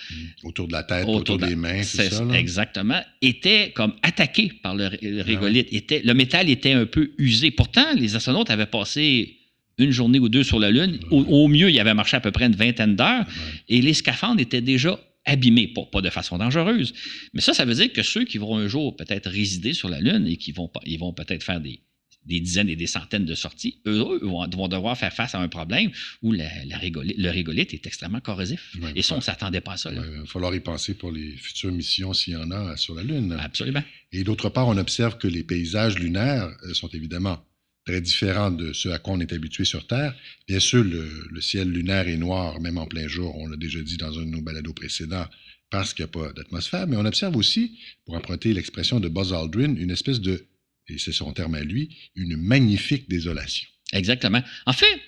Autour 0.45 0.69
de 0.69 0.73
la 0.73 0.83
tête, 0.83 1.07
autour, 1.09 1.39
de- 1.39 1.47
des 1.47 1.57
mains, 1.57 1.83
c'est 1.83 2.11
ça? 2.11 2.23
là? 2.25 2.39
Exactement. 2.39 3.01
Étaient 3.23 3.73
comme 3.75 3.95
attaqués 4.03 4.53
par 4.63 4.75
le, 4.75 4.91
le 5.01 5.23
régolithe. 5.23 5.69
Était- 5.73 6.03
le 6.05 6.13
métal 6.13 6.51
était 6.51 6.73
un 6.73 6.85
peu 6.85 7.13
usé. 7.17 7.51
Pourtant, 7.51 7.95
les 7.97 8.15
astronautes 8.15 8.51
avaient 8.51 8.67
passé 8.67 9.37
une 9.79 9.91
journée 9.91 10.19
ou 10.19 10.29
deux 10.29 10.43
sur 10.43 10.59
la 10.59 10.71
Lune. 10.71 10.99
Au, 11.11 11.21
au 11.23 11.49
mieux, 11.49 11.71
ils 11.71 11.81
avaient 11.81 11.95
marché 11.95 12.17
à 12.17 12.21
peu 12.21 12.31
près 12.33 12.45
une 12.47 12.57
vingtaine 12.57 12.95
d'heures. 12.95 13.27
Ouais. 13.27 13.61
Et 13.77 13.81
les 13.81 13.95
scaphandres 13.95 14.41
étaient 14.41 14.61
déjà 14.61 15.01
abîmés, 15.25 15.69
pas, 15.69 15.85
pas 15.91 16.01
de 16.03 16.11
façon 16.11 16.37
dangereuse. 16.37 16.93
Mais 17.33 17.41
ça, 17.41 17.55
ça 17.55 17.65
veut 17.65 17.75
dire 17.75 17.93
que 17.93 18.03
ceux 18.03 18.25
qui 18.25 18.39
vont 18.39 18.57
un 18.57 18.67
jour 18.69 18.97
peut-être 18.97 19.31
résider 19.31 19.73
sur 19.73 19.89
la 19.89 20.01
Lune 20.01 20.27
et 20.27 20.37
qui 20.37 20.53
vont, 20.53 20.71
ils 20.85 20.99
vont 20.99 21.13
peut-être 21.13 21.43
faire 21.43 21.61
des, 21.61 21.81
des 22.25 22.41
dizaines 22.41 22.69
et 22.69 22.77
des 22.77 22.87
centaines 22.87 23.25
de 23.25 23.35
sorties, 23.35 23.81
eux, 23.87 24.19
vont, 24.23 24.47
vont 24.49 24.69
devoir 24.69 24.99
faire 24.99 25.13
face 25.13 25.35
à 25.35 25.41
un 25.41 25.49
problème 25.49 25.91
où 26.23 26.33
la, 26.33 26.49
le 26.65 27.31
régolithe 27.31 27.73
est 27.73 27.87
extrêmement 27.87 28.21
corrosif. 28.21 28.77
Ouais, 28.83 28.93
et 28.95 29.03
ça, 29.03 29.15
on 29.15 29.19
ne 29.19 29.23
s'attendait 29.23 29.63
pas 29.63 29.73
à 29.73 29.77
ça. 29.79 29.91
Ouais, 29.91 29.97
Il 30.15 30.21
va 30.21 30.27
falloir 30.27 30.55
y 30.55 30.61
penser 30.61 30.95
pour 30.95 31.11
les 31.11 31.37
futures 31.37 31.73
missions 31.73 32.13
s'il 32.13 32.35
y 32.35 32.37
en 32.37 32.51
a 32.51 32.77
sur 32.77 32.95
la 32.95 33.03
Lune. 33.03 33.37
Absolument. 33.41 33.83
Et 34.13 34.25
d'autre 34.25 34.51
part, 34.51 34.69
on 34.69 34.77
observe 34.77 35.17
que 35.17 35.29
les 35.29 35.43
paysages 35.43 35.99
lunaires 35.99 36.55
euh, 36.65 36.75
sont 36.75 36.89
évidemment 36.89 37.43
très 37.87 38.01
différents 38.03 38.51
de 38.51 38.75
ceux 38.75 38.93
à 38.93 38.99
quoi 38.99 39.15
on 39.15 39.21
est 39.21 39.33
habitué 39.33 39.65
sur 39.65 39.87
Terre. 39.87 40.15
Bien 40.47 40.61
sûr, 40.61 40.85
le, 40.85 41.27
le 41.31 41.41
ciel 41.41 41.71
lunaire 41.71 42.09
est 42.09 42.19
noir, 42.19 42.61
même 42.61 42.77
en 42.77 42.87
plein 42.87 43.09
jour, 43.09 43.35
on 43.39 43.47
l'a 43.47 43.57
déjà 43.57 43.81
dit 43.81 43.97
dans 43.97 44.19
un 44.19 44.27
de 44.27 44.31
nos 44.31 44.43
balados 44.43 44.75
précédents, 44.75 45.27
parce 45.71 45.95
qu'il 45.95 46.05
n'y 46.05 46.11
a 46.11 46.13
pas 46.13 46.33
d'atmosphère. 46.35 46.87
Mais 46.87 46.97
on 46.99 47.07
observe 47.07 47.35
aussi, 47.37 47.79
pour 48.05 48.15
emprunter 48.17 48.53
l'expression 48.53 49.01
de 49.01 49.09
Buzz 49.09 49.33
Aldrin, 49.33 49.75
une 49.77 49.91
espèce 49.91 50.21
de, 50.21 50.45
et 50.89 50.99
c'est 50.99 51.13
son 51.13 51.33
terme 51.33 51.55
à 51.55 51.63
lui, 51.63 51.97
une 52.15 52.37
magnifique 52.37 53.09
désolation. 53.09 53.69
Exactement. 53.93 54.43
En 54.67 54.73
fait, 54.73 55.01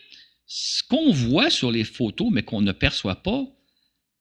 ce 0.46 0.82
qu'on 0.82 1.12
voit 1.12 1.50
sur 1.50 1.70
les 1.70 1.84
photos, 1.84 2.28
mais 2.32 2.42
qu'on 2.42 2.60
ne 2.60 2.72
perçoit 2.72 3.22
pas, 3.22 3.44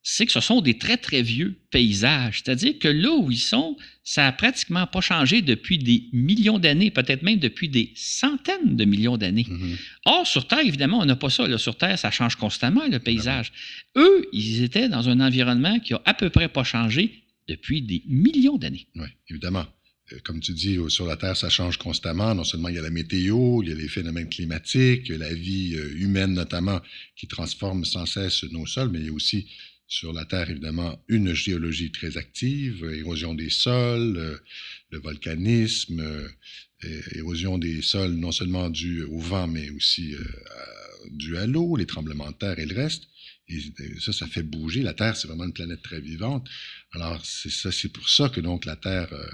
c'est 0.01 0.25
que 0.25 0.31
ce 0.31 0.39
sont 0.39 0.61
des 0.61 0.77
très, 0.77 0.97
très 0.97 1.21
vieux 1.21 1.59
paysages. 1.71 2.41
C'est-à-dire 2.43 2.79
que 2.79 2.87
là 2.87 3.13
où 3.13 3.29
ils 3.31 3.39
sont, 3.39 3.75
ça 4.03 4.23
n'a 4.23 4.31
pratiquement 4.31 4.87
pas 4.87 5.01
changé 5.01 5.41
depuis 5.41 5.77
des 5.77 6.05
millions 6.13 6.57
d'années, 6.57 6.89
peut-être 6.89 7.21
même 7.21 7.37
depuis 7.39 7.67
des 7.67 7.91
centaines 7.95 8.75
de 8.75 8.85
millions 8.85 9.17
d'années. 9.17 9.45
Mhm. 9.47 9.77
Or, 10.05 10.25
sur 10.25 10.47
Terre, 10.47 10.65
évidemment, 10.65 10.99
on 10.99 11.05
n'a 11.05 11.15
pas 11.15 11.29
ça. 11.29 11.47
Là. 11.47 11.57
Sur 11.57 11.77
Terre, 11.77 11.99
ça 11.99 12.11
change 12.11 12.37
constamment, 12.37 12.87
le 12.87 12.99
paysage. 12.99 13.51
Eux, 13.97 14.27
ils 14.31 14.63
étaient 14.63 14.87
dans 14.87 15.09
un 15.09 15.19
environnement 15.19 15.79
qui 15.79 15.93
a 15.93 16.01
à 16.05 16.13
peu 16.13 16.29
près 16.29 16.47
pas 16.47 16.63
changé 16.63 17.23
depuis 17.47 17.81
des 17.81 18.03
millions 18.07 18.57
d'années. 18.57 18.87
Oui, 18.95 19.07
évidemment. 19.29 19.65
Euh, 20.13 20.17
Comme 20.23 20.39
tu 20.39 20.53
dis, 20.53 20.77
au- 20.77 20.89
sur 20.89 21.05
la 21.05 21.17
Terre, 21.17 21.37
ça 21.37 21.49
change 21.49 21.77
constamment. 21.77 22.33
Non 22.35 22.43
seulement 22.43 22.69
il 22.69 22.75
y 22.75 22.79
a 22.79 22.81
la 22.81 22.89
météo, 22.89 23.61
il 23.63 23.69
y 23.69 23.71
a 23.71 23.75
les 23.75 23.87
phénomènes 23.87 24.29
climatiques, 24.29 25.09
la 25.09 25.33
vie 25.33 25.75
euh, 25.75 25.93
humaine 25.97 26.33
notamment 26.33 26.81
qui 27.15 27.27
transforme 27.27 27.85
sans 27.85 28.05
cesse 28.05 28.43
nos 28.51 28.65
sols, 28.65 28.89
mais 28.91 28.99
il 28.99 29.05
y 29.07 29.09
a 29.09 29.13
aussi 29.13 29.47
sur 29.87 30.13
la 30.13 30.23
Terre, 30.25 30.49
évidemment, 30.51 31.03
une 31.07 31.33
géologie 31.33 31.91
très 31.91 32.17
active, 32.17 32.83
euh, 32.83 32.95
érosion 32.97 33.33
des 33.33 33.49
sols, 33.49 34.17
euh, 34.17 34.37
le 34.91 34.99
volcanisme, 34.99 35.99
euh, 35.99 36.27
érosion 37.13 37.57
des 37.57 37.81
sols 37.81 38.13
non 38.13 38.31
seulement 38.31 38.69
due 38.69 39.03
au 39.03 39.19
vent, 39.19 39.47
mais 39.47 39.69
aussi 39.71 40.13
euh, 40.13 40.23
due 41.11 41.37
à 41.37 41.45
l'eau, 41.47 41.75
les 41.75 41.85
tremblements 41.85 42.29
de 42.31 42.35
terre 42.35 42.59
et 42.59 42.65
le 42.65 42.75
reste. 42.75 43.03
Et 43.49 43.59
ça, 43.99 44.13
ça 44.13 44.27
fait 44.27 44.43
bouger. 44.43 44.81
La 44.83 44.93
Terre, 44.93 45.15
c'est 45.17 45.27
vraiment 45.27 45.45
une 45.45 45.53
planète 45.53 45.81
très 45.81 45.99
vivante. 45.99 46.47
Alors, 46.93 47.19
c'est 47.25 47.49
ça, 47.51 47.71
c'est 47.71 47.89
pour 47.89 48.07
ça 48.09 48.29
que 48.29 48.39
donc 48.41 48.65
la 48.65 48.75
Terre 48.75 49.07
euh, 49.11 49.25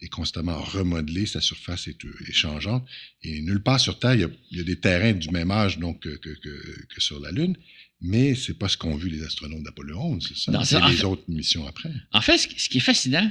est 0.00 0.08
constamment 0.08 0.60
remodelée, 0.62 1.26
sa 1.26 1.40
surface 1.40 1.88
est, 1.88 2.04
euh, 2.04 2.14
est 2.28 2.32
changeante. 2.32 2.86
Et 3.22 3.40
nulle 3.42 3.62
part 3.62 3.80
sur 3.80 3.98
Terre, 3.98 4.14
il 4.14 4.20
y 4.20 4.24
a, 4.24 4.28
il 4.52 4.58
y 4.58 4.60
a 4.60 4.64
des 4.64 4.78
terrains 4.78 5.12
du 5.12 5.30
même 5.30 5.50
âge 5.50 5.78
donc, 5.78 6.00
que, 6.00 6.08
que- 6.10 6.30
que- 6.40 6.84
que 6.86 7.00
sur 7.00 7.18
la 7.20 7.32
Lune, 7.32 7.56
mais 8.00 8.34
c'est 8.36 8.54
pas 8.54 8.68
ce 8.68 8.76
qu'ont 8.76 8.94
vu 8.96 9.08
les 9.08 9.22
astronautes 9.24 9.64
d'Apollo 9.64 9.98
11, 9.98 10.24
c'est 10.28 10.36
ça? 10.52 10.64
Ça, 10.64 10.88
les 10.88 10.94
fait- 10.96 11.04
autres 11.04 11.24
missions 11.28 11.66
après. 11.66 11.90
En 12.12 12.20
fait, 12.20 12.38
ce 12.38 12.46
qui- 12.46 12.60
ce 12.60 12.68
qui 12.68 12.78
est 12.78 12.80
fascinant, 12.80 13.28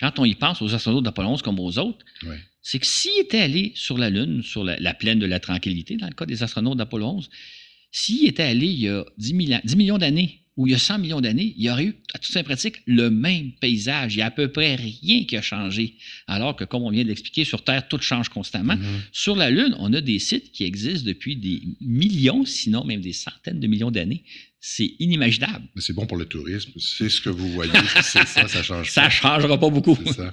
quand 0.00 0.18
on 0.18 0.24
y 0.24 0.34
pense 0.34 0.62
aux 0.62 0.74
astronautes 0.74 1.04
d'Apollo 1.04 1.28
11 1.28 1.42
comme 1.42 1.60
aux 1.60 1.78
autres, 1.78 2.04
Ouais. 2.22 2.40
c'est 2.62 2.78
que 2.78 2.86
s'ils 2.86 3.18
étaient 3.20 3.40
allés 3.40 3.72
sur 3.74 3.98
la 3.98 4.08
Lune, 4.08 4.42
sur 4.42 4.64
la, 4.64 4.78
la 4.78 4.94
plaine 4.94 5.18
de 5.18 5.26
la 5.26 5.38
tranquillité, 5.40 5.96
dans 5.98 6.08
le 6.08 6.14
cas 6.14 6.24
des 6.24 6.42
astronautes 6.42 6.78
d'Apollo 6.78 7.06
11, 7.08 7.28
s'ils 7.90 8.26
étaient 8.26 8.42
allés 8.42 8.66
il 8.68 8.80
y 8.80 8.88
a 8.88 9.04
10, 9.18 9.34
mille 9.34 9.54
ans- 9.54 9.60
10 9.64 9.76
millions 9.76 9.98
d'années 9.98 10.40
ou 10.56 10.66
il 10.66 10.70
y 10.70 10.74
a 10.74 10.78
100 10.78 10.98
millions 10.98 11.20
d'années, 11.20 11.52
il 11.58 11.64
y 11.64 11.70
aurait 11.70 11.84
eu, 11.84 11.96
à 12.14 12.18
toute 12.18 12.32
fin 12.32 12.42
pratique, 12.42 12.76
le 12.86 13.10
même 13.10 13.52
paysage. 13.60 14.14
Il 14.14 14.16
n'y 14.16 14.22
a 14.22 14.26
à 14.26 14.30
peu 14.30 14.50
près 14.50 14.74
rien 14.74 15.24
qui 15.24 15.36
a 15.36 15.42
changé. 15.42 15.96
Alors 16.26 16.56
que, 16.56 16.64
comme 16.64 16.82
on 16.82 16.88
vient 16.90 17.04
d'expliquer, 17.04 17.44
sur 17.44 17.62
Terre, 17.62 17.86
tout 17.88 18.00
change 18.00 18.30
constamment. 18.30 18.76
Mhm. 18.76 19.02
Sur 19.12 19.36
la 19.36 19.50
Lune, 19.50 19.76
on 19.78 19.92
a 19.92 20.00
des 20.00 20.18
sites 20.18 20.52
qui 20.52 20.64
existent 20.64 21.06
depuis 21.06 21.36
des 21.36 21.60
millions, 21.82 22.46
sinon 22.46 22.84
même 22.84 23.02
des 23.02 23.12
centaines 23.12 23.60
de 23.60 23.66
millions 23.66 23.90
d'années. 23.90 24.24
C'est 24.68 24.96
inimaginable. 24.98 25.68
Mais 25.76 25.80
c'est 25.80 25.92
bon 25.92 26.06
pour 26.06 26.16
le 26.16 26.24
tourisme. 26.24 26.72
C'est 26.78 27.08
ce 27.08 27.20
que 27.20 27.30
vous 27.30 27.52
voyez. 27.52 27.72
c'est 28.02 28.26
ça, 28.26 28.48
ça 28.48 28.62
change 28.64 28.90
Ça 28.90 29.02
pas. 29.02 29.06
ne 29.06 29.10
changera 29.12 29.60
pas 29.60 29.70
beaucoup. 29.70 29.96
Ça. 30.12 30.32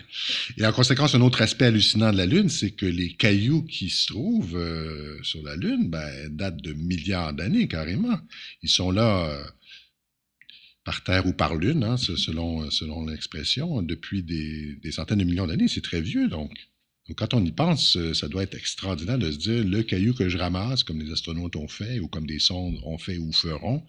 Et 0.58 0.66
en 0.66 0.72
conséquence, 0.74 1.14
un 1.14 1.22
autre 1.22 1.44
aspect 1.44 1.66
hallucinant 1.66 2.12
de 2.12 2.18
la 2.18 2.26
Lune, 2.26 2.50
c'est 2.50 2.72
que 2.72 2.88
les 2.88 3.14
cailloux 3.14 3.62
qui 3.62 3.90
se 3.92 4.08
trouvent 4.08 4.56
euh, 4.58 5.20
sur 5.22 5.44
la 5.44 5.56
Lune 5.56 5.88
ben, 5.88 6.30
datent 6.36 6.64
de 6.64 6.74
milliards 6.74 7.34
d'années 7.34 7.68
carrément. 7.68 8.20
Ils 8.64 8.70
sont 8.70 8.90
là 8.90 9.28
euh, 9.30 9.44
par 10.84 11.04
terre 11.04 11.28
ou 11.28 11.34
par 11.34 11.54
lune, 11.56 11.84
hein, 11.84 11.98
ce- 11.98 12.16
selon, 12.16 12.72
selon 12.72 13.06
l'expression, 13.06 13.84
depuis 13.84 14.24
des, 14.24 14.78
des 14.82 14.92
centaines 14.92 15.20
de 15.20 15.26
millions 15.26 15.46
d'années. 15.46 15.68
C'est 15.68 15.84
très 15.84 16.02
vieux, 16.02 16.28
donc. 16.28 16.52
Donc, 17.08 17.18
quand 17.20 17.36
on 17.36 17.46
y 17.46 17.52
pense, 17.52 17.98
euh, 17.98 18.16
ça 18.16 18.28
doit 18.30 18.42
être 18.42 18.56
extraordinaire 18.56 19.20
de 19.20 19.30
se 19.30 19.38
dire 19.38 19.64
le 19.64 19.84
caillou 19.84 20.16
que 20.16 20.28
je 20.28 20.40
ramasse, 20.40 20.84
comme 20.84 21.00
les 21.02 21.12
astronautes 21.12 21.56
ont 21.56 21.68
fait, 21.68 22.00
ou 22.00 22.08
comme 22.08 22.26
des 22.26 22.40
sondes 22.40 22.80
ont 22.84 22.98
fait 22.98 23.18
ou 23.20 23.32
feront, 23.32 23.84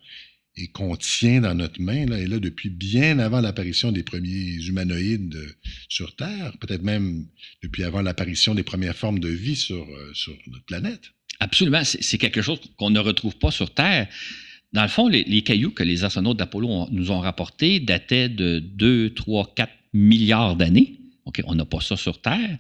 et 0.56 0.68
qu'on 0.68 0.96
tient 0.96 1.40
dans 1.40 1.54
notre 1.54 1.80
main, 1.80 2.06
là, 2.06 2.18
est 2.18 2.26
là 2.26 2.38
depuis 2.38 2.70
bien 2.70 3.18
avant 3.18 3.40
l'apparition 3.40 3.90
des 3.90 4.02
premiers 4.02 4.54
humanoïdes 4.66 5.34
euh, 5.34 5.54
sur 5.88 6.14
Terre, 6.14 6.52
peut-être 6.60 6.82
même 6.82 7.26
depuis 7.62 7.82
avant 7.82 8.02
l'apparition 8.02 8.54
des 8.54 8.62
premières 8.62 8.96
formes 8.96 9.18
de 9.18 9.28
vie 9.28 9.56
sur, 9.56 9.82
euh, 9.82 10.12
sur 10.14 10.32
notre 10.46 10.64
planète. 10.64 11.10
Absolument. 11.40 11.82
C'est 11.84 12.18
quelque 12.18 12.42
chose 12.42 12.60
qu'on 12.76 12.90
ne 12.90 13.00
retrouve 13.00 13.36
pas 13.36 13.50
sur 13.50 13.74
Terre. 13.74 14.08
Dans 14.72 14.82
le 14.82 14.88
fond, 14.88 15.08
les, 15.08 15.42
cailloux 15.42 15.70
que 15.70 15.82
les 15.82 16.04
astronautes 16.04 16.36
d'Apollo 16.36 16.88
nous 16.90 17.10
ont 17.10 17.20
rapportés 17.20 17.80
dataient 17.80 18.28
de 18.28 18.60
2, 18.60 19.10
3, 19.14 19.54
4 19.54 19.72
milliards 19.92 20.56
d'années. 20.56 21.00
OK, 21.24 21.42
on 21.44 21.54
n'a 21.54 21.64
pas 21.64 21.80
ça 21.80 21.96
sur 21.96 22.20
Terre. 22.20 22.58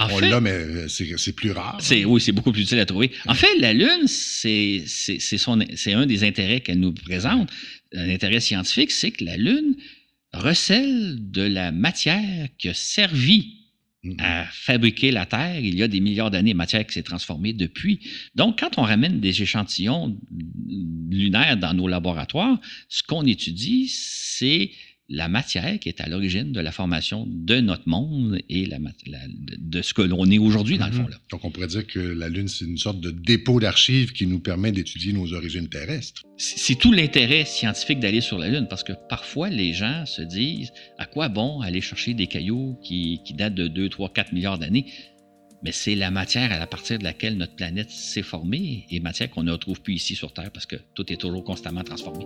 En 0.00 0.06
On 0.06 0.16
fait, 0.16 0.30
l'a, 0.30 0.40
mais 0.40 0.50
euh, 0.50 0.88
c'est 0.88 1.32
plus 1.34 1.52
rare. 1.52 1.76
c'est, 1.80 2.02
hein. 2.02 2.06
oui, 2.06 2.22
c'est 2.22 2.32
beaucoup 2.32 2.52
plus 2.52 2.62
utile 2.62 2.78
à 2.80 2.86
trouver. 2.86 3.10
En 3.26 3.34
fait, 3.34 3.58
la 3.58 3.74
Lune, 3.74 4.06
c'est 4.06 4.82
un 5.92 6.06
des 6.06 6.24
intérêts 6.24 6.60
qu'elle 6.60 6.80
nous 6.80 6.92
présente, 6.92 7.50
un 7.94 8.08
intérêt 8.08 8.40
scientifique, 8.40 8.92
c'est 8.92 9.10
que 9.10 9.24
la 9.24 9.36
Lune 9.36 9.76
recèle 10.32 11.30
de 11.30 11.42
la 11.42 11.70
matière 11.70 12.48
qui 12.56 12.70
a 12.70 12.74
servi 12.74 13.58
mm-hmm. 14.02 14.20
à 14.20 14.46
fabriquer 14.46 15.10
la 15.10 15.26
Terre. 15.26 15.60
Il 15.60 15.76
y 15.76 15.82
a 15.82 15.88
des 15.88 16.00
milliards 16.00 16.30
d'années, 16.30 16.54
matière 16.54 16.86
qui 16.86 16.94
s'est 16.94 17.02
transformée 17.02 17.52
depuis. 17.52 18.00
Donc, 18.34 18.58
quand 18.58 18.78
on 18.78 18.82
ramène 18.82 19.20
des 19.20 19.42
échantillons 19.42 20.18
lunaires 21.10 21.58
dans 21.58 21.74
nos 21.74 21.88
laboratoires, 21.88 22.58
ce 22.88 23.02
qu'on 23.02 23.26
étudie, 23.26 23.88
c'est 23.88 24.70
la 25.10 25.28
matière 25.28 25.78
qui 25.80 25.88
est 25.88 26.00
à 26.00 26.08
l'origine 26.08 26.52
de 26.52 26.60
la 26.60 26.70
formation 26.70 27.26
de 27.28 27.60
notre 27.60 27.88
monde 27.88 28.38
et 28.48 28.64
la, 28.64 28.78
de 29.58 29.82
ce 29.82 29.92
que 29.92 30.02
l'on 30.02 30.24
est 30.30 30.38
aujourd'hui, 30.38 30.78
dans 30.78 30.86
le 30.86 30.92
fond. 30.92 31.02
Mhm. 31.02 31.14
Donc, 31.32 31.44
on 31.44 31.50
pourrait 31.50 31.66
dire 31.66 31.84
que 31.86 31.98
la 31.98 32.28
Lune, 32.28 32.46
c'est 32.46 32.64
une 32.64 32.78
sorte 32.78 33.00
de 33.00 33.10
dépôt 33.10 33.58
d'archives 33.58 34.12
qui 34.12 34.28
nous 34.28 34.38
permet 34.38 34.70
d'étudier 34.70 35.12
nos 35.12 35.32
origines 35.34 35.68
terrestres. 35.68 36.22
C'est 36.36 36.76
tout 36.76 36.92
l'intérêt 36.92 37.44
scientifique 37.44 37.98
d'aller 37.98 38.20
sur 38.20 38.38
la 38.38 38.48
Lune, 38.48 38.68
parce 38.70 38.84
que 38.84 38.92
parfois, 39.08 39.50
les 39.50 39.72
gens 39.72 40.06
se 40.06 40.22
disent 40.22 40.72
à 40.96 41.06
quoi 41.06 41.28
bon 41.28 41.60
aller 41.60 41.80
chercher 41.80 42.14
des 42.14 42.28
cailloux 42.28 42.78
qui, 42.84 43.20
qui 43.24 43.34
datent 43.34 43.54
de 43.54 43.66
2, 43.66 43.88
3, 43.88 44.12
4 44.12 44.32
milliards 44.32 44.58
d'années? 44.58 44.86
Mais 45.64 45.72
c'est 45.72 45.96
la 45.96 46.10
matière 46.10 46.52
à 46.52 46.66
partir 46.66 46.98
de 46.98 47.04
laquelle 47.04 47.36
notre 47.36 47.56
planète 47.56 47.90
s'est 47.90 48.22
formée 48.22 48.86
et 48.90 49.00
matière 49.00 49.28
qu'on 49.28 49.42
ne 49.42 49.52
retrouve 49.52 49.82
plus 49.82 49.94
ici 49.94 50.14
sur 50.14 50.32
Terre 50.32 50.50
parce 50.52 50.66
que 50.66 50.76
tout 50.94 51.12
est 51.12 51.16
toujours 51.16 51.44
constamment 51.44 51.82
transformé. 51.82 52.24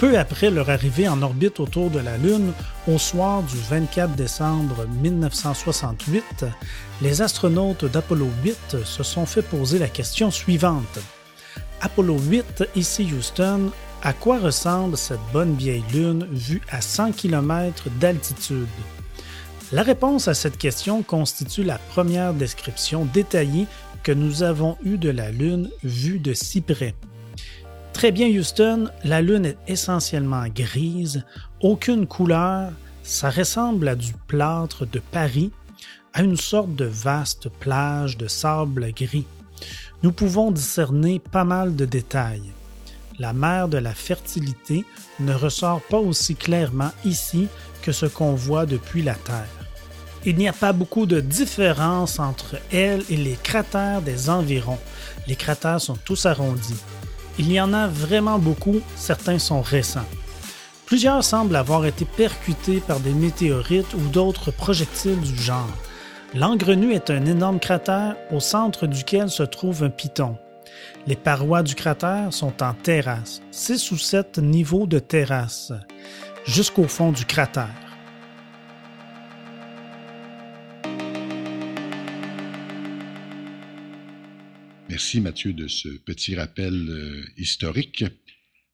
Peu 0.00 0.18
après 0.18 0.50
leur 0.50 0.70
arrivée 0.70 1.08
en 1.08 1.20
orbite 1.20 1.60
autour 1.60 1.90
de 1.90 1.98
la 1.98 2.16
Lune, 2.16 2.54
au 2.88 2.96
soir 2.96 3.42
du 3.42 3.58
24 3.68 4.16
décembre 4.16 4.86
1968, 5.02 6.46
les 7.02 7.20
astronautes 7.20 7.84
d'Apollo 7.84 8.28
8 8.42 8.82
se 8.82 9.02
sont 9.02 9.26
fait 9.26 9.42
poser 9.42 9.78
la 9.78 9.88
question 9.88 10.30
suivante. 10.30 11.00
Apollo 11.82 12.18
8, 12.18 12.64
ici 12.76 13.06
Houston, 13.14 13.72
à 14.02 14.14
quoi 14.14 14.38
ressemble 14.38 14.96
cette 14.96 15.20
bonne 15.34 15.54
vieille 15.54 15.84
Lune 15.92 16.26
vue 16.30 16.62
à 16.70 16.80
100 16.80 17.12
km 17.12 17.90
d'altitude? 18.00 18.68
La 19.70 19.82
réponse 19.82 20.28
à 20.28 20.34
cette 20.34 20.56
question 20.56 21.02
constitue 21.02 21.62
la 21.62 21.76
première 21.76 22.32
description 22.32 23.04
détaillée 23.04 23.66
que 24.02 24.12
nous 24.12 24.44
avons 24.44 24.78
eue 24.82 24.96
de 24.96 25.10
la 25.10 25.30
Lune 25.30 25.68
vue 25.84 26.20
de 26.20 26.32
si 26.32 26.62
près. 26.62 26.94
Très 27.92 28.12
bien 28.12 28.28
Houston, 28.28 28.88
la 29.04 29.20
Lune 29.20 29.46
est 29.46 29.58
essentiellement 29.66 30.46
grise, 30.48 31.24
aucune 31.60 32.06
couleur, 32.06 32.72
ça 33.02 33.30
ressemble 33.30 33.88
à 33.88 33.94
du 33.94 34.12
plâtre 34.26 34.86
de 34.86 35.00
Paris, 35.00 35.50
à 36.12 36.22
une 36.22 36.36
sorte 36.36 36.74
de 36.74 36.84
vaste 36.84 37.48
plage 37.48 38.16
de 38.16 38.26
sable 38.26 38.92
gris. 38.92 39.26
Nous 40.02 40.12
pouvons 40.12 40.50
discerner 40.50 41.18
pas 41.18 41.44
mal 41.44 41.76
de 41.76 41.84
détails. 41.84 42.52
La 43.18 43.32
mer 43.34 43.68
de 43.68 43.76
la 43.76 43.92
fertilité 43.92 44.86
ne 45.18 45.34
ressort 45.34 45.82
pas 45.82 45.98
aussi 45.98 46.36
clairement 46.36 46.92
ici 47.04 47.48
que 47.82 47.92
ce 47.92 48.06
qu'on 48.06 48.34
voit 48.34 48.64
depuis 48.64 49.02
la 49.02 49.14
Terre. 49.14 49.60
Il 50.24 50.36
n'y 50.36 50.48
a 50.48 50.52
pas 50.52 50.72
beaucoup 50.72 51.06
de 51.06 51.20
différence 51.20 52.18
entre 52.18 52.56
elle 52.72 53.02
et 53.10 53.16
les 53.16 53.36
cratères 53.42 54.02
des 54.02 54.30
environs. 54.30 54.78
Les 55.26 55.36
cratères 55.36 55.80
sont 55.80 55.96
tous 55.96 56.26
arrondis. 56.26 56.82
Il 57.38 57.50
y 57.52 57.60
en 57.60 57.72
a 57.72 57.86
vraiment 57.86 58.38
beaucoup, 58.38 58.80
certains 58.96 59.38
sont 59.38 59.62
récents. 59.62 60.06
Plusieurs 60.86 61.22
semblent 61.22 61.56
avoir 61.56 61.86
été 61.86 62.04
percutés 62.04 62.80
par 62.80 63.00
des 63.00 63.12
météorites 63.12 63.94
ou 63.94 64.08
d'autres 64.08 64.50
projectiles 64.50 65.20
du 65.20 65.40
genre. 65.40 65.70
L'Angrenu 66.34 66.92
est 66.92 67.10
un 67.10 67.26
énorme 67.26 67.60
cratère 67.60 68.16
au 68.30 68.40
centre 68.40 68.86
duquel 68.86 69.30
se 69.30 69.42
trouve 69.42 69.84
un 69.84 69.90
piton. 69.90 70.36
Les 71.06 71.16
parois 71.16 71.62
du 71.62 71.74
cratère 71.74 72.32
sont 72.32 72.62
en 72.62 72.74
terrasse, 72.74 73.40
6 73.50 73.90
ou 73.92 73.98
7 73.98 74.38
niveaux 74.38 74.86
de 74.86 74.98
terrasse, 74.98 75.72
jusqu'au 76.44 76.88
fond 76.88 77.12
du 77.12 77.24
cratère. 77.24 77.89
Merci 85.00 85.22
Mathieu 85.22 85.54
de 85.54 85.66
ce 85.66 85.88
petit 85.88 86.34
rappel 86.34 86.74
euh, 86.74 87.24
historique. 87.38 88.04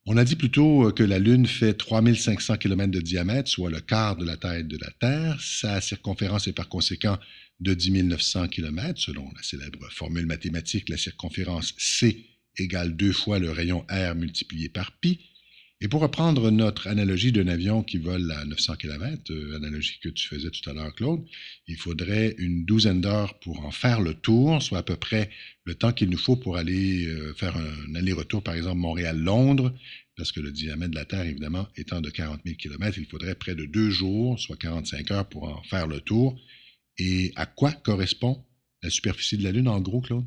On 0.07 0.17
a 0.17 0.25
dit 0.25 0.35
plutôt 0.35 0.89
euh, 0.89 0.91
que 0.91 1.05
la 1.05 1.21
Lune 1.21 1.47
fait 1.47 1.73
3500 1.73 2.57
km 2.57 2.91
de 2.91 3.01
diamètre, 3.01 3.49
soit 3.49 3.71
le 3.71 3.79
quart 3.79 4.17
de 4.17 4.25
la 4.25 4.37
taille 4.37 4.65
de 4.65 4.77
la 4.77 4.91
Terre. 4.99 5.41
Sa 5.41 5.81
circonférence 5.81 6.49
est 6.49 6.53
par 6.53 6.69
conséquent 6.69 7.17
de 7.61 7.75
10 7.75 8.03
900 8.03 8.49
km, 8.49 9.01
selon 9.01 9.31
la 9.37 9.43
célèbre 9.45 9.89
formule 9.93 10.27
mathématique, 10.27 10.89
la 10.89 10.97
circonférence 10.97 11.75
C 11.79 12.27
égale 12.59 12.97
deux 12.97 13.13
fois 13.13 13.39
le 13.39 13.53
rayon 13.53 13.87
R 13.89 14.17
multiplié 14.17 14.69
par 14.69 14.99
pi. 14.99 15.21
Et 15.83 15.89
pour 15.89 16.01
reprendre 16.01 16.51
notre 16.51 16.89
analogie 16.89 17.33
d'un 17.33 17.49
avion 17.49 17.83
qui 17.83 17.99
vole 17.99 18.31
à 18.31 18.47
900 18.47 18.77
km, 18.77 19.31
euh, 19.31 19.57
analogie 19.57 19.99
que 20.03 20.09
tu 20.09 20.27
faisais 20.27 20.49
tout 20.51 20.71
à 20.71 20.73
l'heure, 20.73 20.95
Claude, 20.95 21.23
il 21.69 21.77
faudrait 21.77 22.35
une 22.39 22.65
douzaine 22.65 23.03
d'heures 23.03 23.39
pour 23.41 23.67
en 23.67 23.71
faire 23.71 24.01
le 24.01 24.15
tour, 24.15 24.63
soit 24.63 24.79
à 24.79 24.83
peu 24.83 24.97
près 24.97 25.29
le 25.65 25.75
temps 25.75 25.93
qu'il 25.93 26.09
nous 26.09 26.17
faut 26.17 26.37
pour 26.37 26.57
aller 26.57 27.07
euh, 27.07 27.35
faire 27.35 27.59
un 27.59 27.95
aller-retour, 27.95 28.43
par 28.43 28.55
exemple, 28.55 28.79
Montréal-Londres, 28.79 29.75
parce 30.17 30.33
que 30.33 30.41
le 30.41 30.51
diamètre 30.51 30.93
de 30.93 30.97
la 30.97 31.05
Terre, 31.05 31.27
évidemment, 31.27 31.69
étant 31.77 32.01
de 32.01 32.09
40 32.09 32.41
000 32.47 32.57
km, 32.57 32.97
il 32.97 33.07
faudrait 33.07 33.35
près 33.35 33.55
de 33.55 33.67
deux 33.67 33.91
jours, 33.91 34.41
soit 34.41 34.57
45 34.57 35.11
heures 35.11 35.29
pour 35.29 35.45
en 35.45 35.63
faire 35.65 35.87
le 35.87 36.01
tour. 36.01 36.41
Et 36.97 37.33
à 37.37 37.45
quoi 37.45 37.73
correspond 37.73 38.43
la 38.83 38.89
superficie 38.89 39.37
de 39.37 39.45
la 39.45 39.53
Lune, 39.53 39.69
en 39.69 39.81
gros, 39.81 40.01
Claude? 40.01 40.25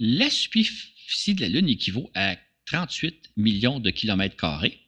La 0.00 0.30
superficie 0.30 1.34
de 1.34 1.42
la 1.42 1.48
Lune 1.48 1.68
équivaut 1.68 2.10
à 2.14 2.36
38 2.70 3.32
millions 3.36 3.80
de 3.80 3.90
kilomètres 3.90 4.36
carrés. 4.36 4.78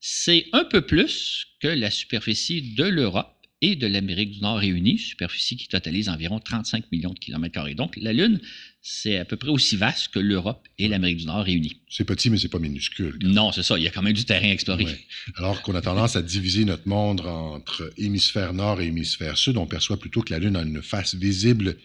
C'est 0.00 0.46
un 0.52 0.64
peu 0.64 0.80
plus 0.80 1.46
que 1.60 1.68
la 1.68 1.90
superficie 1.90 2.62
de 2.62 2.84
l'Europe 2.84 3.34
et 3.60 3.74
de 3.74 3.86
l'Amérique 3.86 4.30
du 4.30 4.40
Nord 4.40 4.58
réunis, 4.58 4.98
superficie 4.98 5.56
qui 5.56 5.66
totalise 5.66 6.08
environ 6.08 6.38
35 6.38 6.90
millions 6.92 7.12
de 7.12 7.18
kilomètres 7.18 7.54
carrés. 7.54 7.74
Donc, 7.74 7.96
la 7.96 8.12
Lune, 8.12 8.40
c'est 8.80 9.18
à 9.18 9.24
peu 9.24 9.36
près 9.36 9.50
aussi 9.50 9.76
vaste 9.76 10.08
que 10.08 10.20
l'Europe 10.20 10.66
et 10.78 10.86
l'Amérique 10.86 11.18
du 11.18 11.26
Nord 11.26 11.44
réunis. 11.44 11.80
C'est 11.90 12.04
petit, 12.04 12.30
mais 12.30 12.38
c'est 12.38 12.48
pas 12.48 12.60
minuscule. 12.60 13.18
Non, 13.20 13.50
c'est 13.50 13.64
ça. 13.64 13.76
Il 13.76 13.82
y 13.82 13.88
a 13.88 13.90
quand 13.90 14.02
même 14.02 14.14
du 14.14 14.24
terrain 14.24 14.48
à 14.48 14.52
explorer. 14.52 14.86
Alors 15.34 15.60
qu'on 15.62 15.74
a 15.74 15.82
tendance 15.82 16.14
à 16.14 16.22
diviser 16.22 16.64
notre 16.64 16.86
monde 16.86 17.20
entre 17.22 17.92
hémisphère 17.98 18.54
nord 18.54 18.80
et 18.80 18.86
hémisphère 18.86 19.36
sud, 19.36 19.56
on 19.56 19.66
perçoit 19.66 19.98
plutôt 19.98 20.22
que 20.22 20.32
la 20.32 20.38
Lune 20.38 20.56
a 20.56 20.62
une 20.62 20.82
face 20.82 21.14
visible 21.16 21.76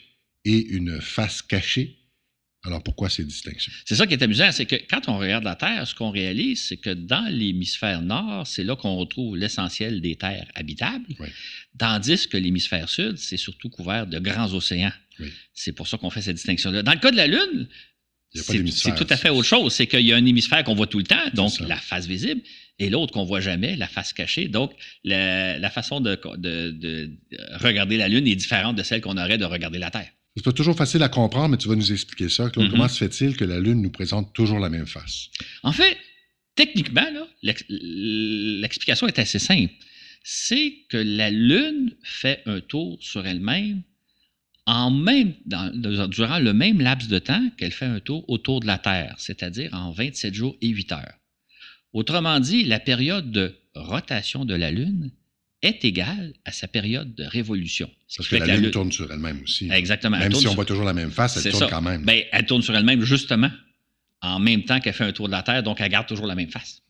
et 0.45 0.67
une 0.67 1.01
face 1.01 1.41
cachée. 1.41 1.97
Alors 2.65 2.81
pourquoi 2.81 3.09
ces 3.09 3.25
distinctions? 3.25 3.73
C'est 3.85 3.95
ça 3.95 4.07
qui 4.07 4.13
est 4.13 4.23
amusant, 4.23 4.51
c'est 4.51 4.65
que 4.65 4.77
quand 4.89 5.09
on 5.09 5.17
regarde 5.17 5.43
la 5.43 5.55
Terre, 5.55 5.85
ce 5.85 5.93
qu'on 5.93 6.11
réalise, 6.11 6.63
c'est 6.63 6.77
que 6.77 6.91
dans 6.91 7.29
l'hémisphère 7.29 8.01
nord, 8.01 8.47
c'est 8.47 8.63
là 8.63 8.75
qu'on 8.77 8.95
retrouve 8.95 9.35
l'essentiel 9.35 9.99
des 9.99 10.15
terres 10.15 10.47
habitables, 10.55 11.05
tandis 11.77 12.27
que 12.29 12.37
l'hémisphère 12.37 12.87
sud, 12.87 13.17
c'est 13.17 13.37
surtout 13.37 13.69
couvert 13.69 14.07
de 14.07 14.17
grands 14.19 14.53
océans. 14.53 14.93
C'est 15.53 15.73
pour 15.73 15.87
ça 15.87 15.97
qu'on 15.97 16.09
fait 16.09 16.21
cette 16.21 16.37
distinction-là. 16.37 16.83
Dans 16.83 16.93
le 16.93 16.99
cas 16.99 17.11
de 17.11 17.17
la 17.17 17.27
Lune, 17.27 17.67
c'est 18.33 18.95
tout 18.95 19.07
à 19.09 19.17
fait 19.17 19.29
autre 19.29 19.47
chose. 19.47 19.73
C'est 19.73 19.87
qu'il 19.87 20.01
y 20.01 20.13
a 20.13 20.15
un 20.15 20.25
hémisphère 20.25 20.63
qu'on 20.63 20.73
voit 20.73 20.87
tout 20.87 20.97
le 20.97 21.03
temps, 21.03 21.29
donc 21.33 21.59
la 21.59 21.75
face 21.75 22.07
visible, 22.07 22.41
et 22.79 22.89
l'autre 22.89 23.13
qu'on 23.13 23.25
voit 23.25 23.41
jamais, 23.41 23.75
la 23.75 23.87
face 23.87 24.13
cachée. 24.13 24.47
Donc, 24.47 24.73
la, 25.03 25.69
façon 25.69 25.99
de, 25.99 26.19
regarder 27.59 27.97
la 27.97 28.07
Lune 28.07 28.27
est 28.27 28.35
différente 28.35 28.75
de 28.77 28.83
celle 28.83 29.01
qu'on 29.01 29.17
aurait 29.17 29.37
de 29.37 29.45
regarder 29.45 29.79
la 29.79 29.91
Terre. 29.91 30.09
C'est 30.35 30.43
pas 30.43 30.51
toujours 30.51 30.75
facile 30.75 31.03
à 31.03 31.09
comprendre, 31.09 31.49
mais 31.49 31.57
tu 31.57 31.67
vas 31.67 31.75
nous 31.75 31.91
expliquer 31.91 32.27
ça. 32.29 32.47
Mm-hmm. 32.47 32.71
Comment 32.71 32.87
se 32.87 32.97
fait-il 32.97 33.37
que 33.37 33.45
la 33.45 33.59
Lune 33.59 33.81
nous 33.81 33.91
présente 33.91 34.33
toujours 34.33 34.59
la 34.59 34.69
même 34.69 34.87
face? 34.87 35.29
En 35.61 35.71
fait, 35.71 35.97
techniquement, 36.55 37.05
l'explication 37.41 39.07
est 39.07 39.19
assez 39.19 39.39
simple. 39.39 39.73
C'est 40.23 40.73
que 40.89 40.97
la 40.97 41.29
Lune 41.29 41.95
fait 42.03 42.41
un 42.45 42.61
tour 42.61 42.97
sur 43.01 43.27
elle-même 43.27 43.83
en 44.65 44.89
même, 44.91 45.33
durant 45.45 46.39
le 46.39 46.53
même 46.53 46.79
laps 46.79 47.09
de 47.09 47.19
temps 47.19 47.49
qu'elle 47.57 47.73
fait 47.73 47.85
un 47.85 47.99
tour 47.99 48.23
autour 48.29 48.61
de 48.61 48.65
la 48.65 48.77
Terre, 48.77 49.13
c'est-à-dire 49.17 49.73
en 49.73 49.91
27 49.91 50.33
jours 50.33 50.55
et 50.61 50.69
8 50.69 50.93
heures. 50.93 51.19
Autrement 51.91 52.39
dit, 52.39 52.63
la 52.63 52.79
période 52.79 53.29
de 53.31 53.55
rotation 53.75 54.45
de 54.45 54.55
la 54.55 54.71
Lune 54.71 55.11
est 55.63 55.83
égale 55.85 56.33
à 56.45 56.51
sa 56.51 56.67
période 56.67 57.15
de 57.15 57.23
révolution. 57.23 57.89
Parce 58.15 58.29
que, 58.29 58.35
la, 58.35 58.57
Lune, 58.57 58.69
tourne 58.69 58.91
sur 58.91 59.11
elle-même 59.11 59.41
aussi. 59.43 59.69
Exactement. 59.71 60.19
Même 60.19 60.33
si 60.33 60.47
on 60.47 60.53
voit 60.53 60.65
toujours 60.65 60.83
la 60.83 60.93
même 60.93 61.11
face, 61.11 61.43
elle 61.43 61.51
tourne 61.51 61.69
quand 61.69 61.81
même. 61.81 62.05
Bien, 62.05 62.21
elle 62.31 62.45
tourne 62.45 62.61
sur 62.61 62.75
elle-même 62.75 63.03
justement 63.03 63.49
en 64.21 64.39
même 64.39 64.63
temps 64.63 64.79
qu'elle 64.79 64.93
fait 64.93 65.03
un 65.03 65.11
tour 65.11 65.27
de 65.27 65.33
la 65.33 65.41
Terre, 65.41 65.63
donc 65.63 65.81
elle 65.81 65.89
garde 65.89 66.07
toujours 66.07 66.27
la 66.27 66.35
même 66.35 66.49
face. 66.49 66.81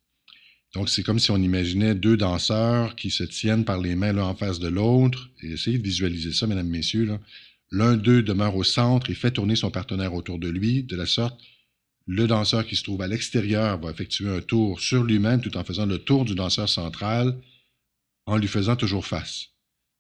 Donc, 0.76 0.89
c'est 0.89 1.03
comme 1.03 1.19
si 1.19 1.32
on 1.32 1.38
imaginait 1.38 1.95
deux 1.95 2.17
danseurs 2.17 2.95
qui 2.95 3.11
se 3.11 3.24
tiennent 3.24 3.63
par 3.63 3.80
les 3.80 3.95
mains 3.95 4.11
l'un 4.11 4.26
en 4.26 4.36
face 4.36 4.59
de 4.59 4.67
l'autre. 4.67 5.30
Et 5.41 5.51
essayez 5.51 5.78
de 5.78 5.84
visualiser 5.84 6.34
ça, 6.34 6.47
mesdames, 6.47 6.67
messieurs. 6.67 7.19
L'un 7.71 7.95
d'eux 7.95 8.24
demeure 8.24 8.55
au 8.55 8.63
centre 8.63 9.09
et 9.09 9.13
fait 9.13 9.32
tourner 9.32 9.55
son 9.55 9.71
partenaire 9.71 10.13
autour 10.13 10.39
de 10.39 10.49
lui, 10.49 10.84
de 10.84 10.95
la 10.95 11.05
sorte 11.05 11.39
le 12.05 12.28
danseur 12.28 12.65
qui 12.65 12.76
se 12.76 12.84
trouve 12.84 13.01
à 13.01 13.07
l'extérieur 13.07 13.80
va 13.80 13.91
effectuer 13.91 14.30
un 14.30 14.41
tour 14.41 14.80
sur 14.80 15.03
lui-même 15.03 15.41
tout 15.41 15.55
en 15.57 15.63
faisant 15.63 15.86
le 15.86 15.99
tour 15.99 16.26
du 16.26 16.36
danseur 16.36 16.67
central 16.67 17.38
en 18.26 18.38
lui 18.38 18.47
faisant 18.47 18.76
toujours 18.76 19.05
face. 19.05 19.47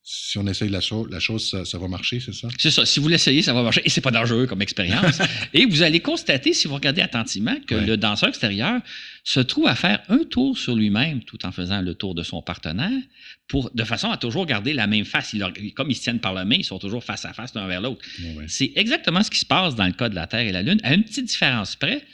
si 0.05 0.37
on 0.37 0.45
essaye 0.47 0.69
la, 0.69 0.81
chose, 0.81 1.07
la 1.09 1.19
chose 1.19 1.49
ça, 1.49 1.63
ça, 1.63 1.77
va 1.77 1.87
marcher, 1.87 2.19
c'est 2.19 2.33
ça? 2.33 2.49
C'est 2.57 2.71
ça. 2.71 2.85
Si 2.85 2.99
vous 2.99 3.07
l'essayez, 3.07 3.41
ça 3.41 3.53
va 3.53 3.63
marcher. 3.63 3.81
Et 3.85 3.89
c'est 3.89 4.01
pas 4.01 4.11
dangereux 4.11 4.47
comme 4.47 4.61
expérience. 4.61 5.19
et 5.53 5.65
vous 5.65 5.81
allez 5.81 6.01
constater, 6.01 6.53
si 6.53 6.67
vous 6.67 6.75
regardez 6.75 7.01
attentivement, 7.01 7.55
que 7.67 7.75
ouais. 7.75 7.85
le 7.85 7.95
danseur 7.95 8.29
extérieur 8.29 8.81
se 9.23 9.39
trouve 9.39 9.67
à 9.67 9.75
faire 9.75 10.01
un 10.09 10.25
tour 10.25 10.57
sur 10.57 10.75
lui-même 10.75 11.23
tout 11.23 11.45
en 11.45 11.53
faisant 11.53 11.81
le 11.81 11.95
tour 11.95 12.15
de 12.15 12.23
son 12.23 12.41
partenaire, 12.41 13.01
pour, 13.47 13.71
de 13.73 13.83
façon 13.83 14.11
à 14.11 14.17
toujours 14.17 14.45
garder 14.45 14.73
la 14.73 14.87
même 14.87 15.05
face. 15.05 15.31
Il, 15.33 15.73
comme 15.73 15.89
ils 15.89 15.95
se 15.95 16.01
tiennent 16.01 16.19
par 16.19 16.33
la 16.33 16.43
main, 16.43 16.55
ils 16.55 16.65
sont 16.65 16.79
toujours 16.79 17.03
face 17.03 17.23
à 17.23 17.33
face 17.33 17.53
l'un 17.55 17.67
vers 17.67 17.81
l'autre. 17.81 18.05
Ouais. 18.19 18.45
C'est 18.47 18.73
exactement 18.75 19.23
ce 19.23 19.31
qui 19.31 19.39
se 19.39 19.45
passe 19.45 19.75
dans 19.75 19.85
le 19.85 19.93
cas 19.93 20.09
de 20.09 20.15
la 20.15 20.27
Terre 20.27 20.41
et 20.41 20.51
la 20.51 20.63
Lune, 20.63 20.79
à 20.83 20.93
une 20.93 21.03
petite 21.03 21.25
différence 21.25 21.75
près 21.75 22.05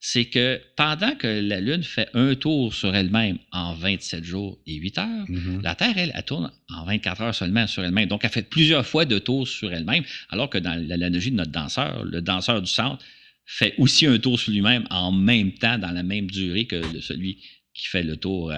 c'est 0.00 0.26
que 0.26 0.60
pendant 0.76 1.14
que 1.16 1.26
la 1.26 1.60
Lune 1.60 1.82
fait 1.82 2.08
un 2.14 2.34
tour 2.36 2.72
sur 2.72 2.94
elle-même 2.94 3.38
en 3.50 3.74
27 3.74 4.22
jours 4.22 4.58
et 4.66 4.74
8 4.74 4.98
heures, 4.98 5.24
mm 5.28 5.38
-hmm. 5.38 5.62
la 5.62 5.74
Terre, 5.74 5.94
elle, 5.96 6.12
elle 6.14 6.24
tourne 6.24 6.52
en 6.72 6.84
24 6.84 7.20
heures 7.22 7.34
seulement 7.34 7.66
sur 7.66 7.84
elle-même. 7.84 8.08
Donc, 8.08 8.24
elle 8.24 8.30
fait 8.30 8.48
plusieurs 8.48 8.86
fois 8.86 9.04
de 9.04 9.18
tours 9.18 9.48
sur 9.48 9.72
elle-même, 9.72 10.04
alors 10.30 10.48
que 10.50 10.58
dans 10.58 10.74
l'analogie 10.86 11.32
de 11.32 11.36
notre 11.36 11.50
danseur, 11.50 12.04
le 12.04 12.20
danseur 12.22 12.62
du 12.62 12.70
centre 12.70 13.04
fait 13.44 13.74
aussi 13.78 14.06
un 14.06 14.18
tour 14.18 14.38
sur 14.38 14.52
lui-même 14.52 14.84
en 14.90 15.10
même 15.10 15.52
temps, 15.52 15.78
dans 15.78 15.90
la 15.90 16.02
même 16.02 16.28
durée 16.30 16.66
que 16.66 17.00
celui 17.00 17.42
qui 17.74 17.86
fait 17.86 18.02
le 18.02 18.16
tour 18.16 18.52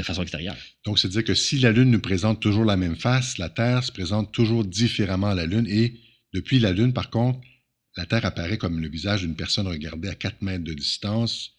de 0.00 0.02
façon 0.02 0.22
extérieure. 0.22 0.56
Donc, 0.84 0.98
c'est-à-dire 0.98 1.24
que 1.24 1.34
si 1.34 1.58
la 1.58 1.72
Lune 1.72 1.90
nous 1.90 2.00
présente 2.00 2.40
toujours 2.40 2.64
la 2.64 2.76
même 2.76 2.96
face, 2.96 3.38
la 3.38 3.50
Terre 3.50 3.84
se 3.84 3.92
présente 3.92 4.32
toujours 4.32 4.64
différemment 4.64 5.28
à 5.28 5.34
la 5.34 5.46
Lune. 5.46 5.66
Et 5.68 5.94
depuis 6.34 6.58
la 6.58 6.72
Lune, 6.72 6.92
par 6.92 7.10
contre, 7.10 7.38
la 7.96 8.06
Terre 8.06 8.24
apparaît 8.24 8.58
comme 8.58 8.80
le 8.80 8.88
visage 8.88 9.20
d'une 9.20 9.36
personne 9.36 9.66
regardée 9.66 10.08
à 10.08 10.14
4 10.14 10.42
mètres 10.42 10.64
de 10.64 10.72
distance. 10.72 11.50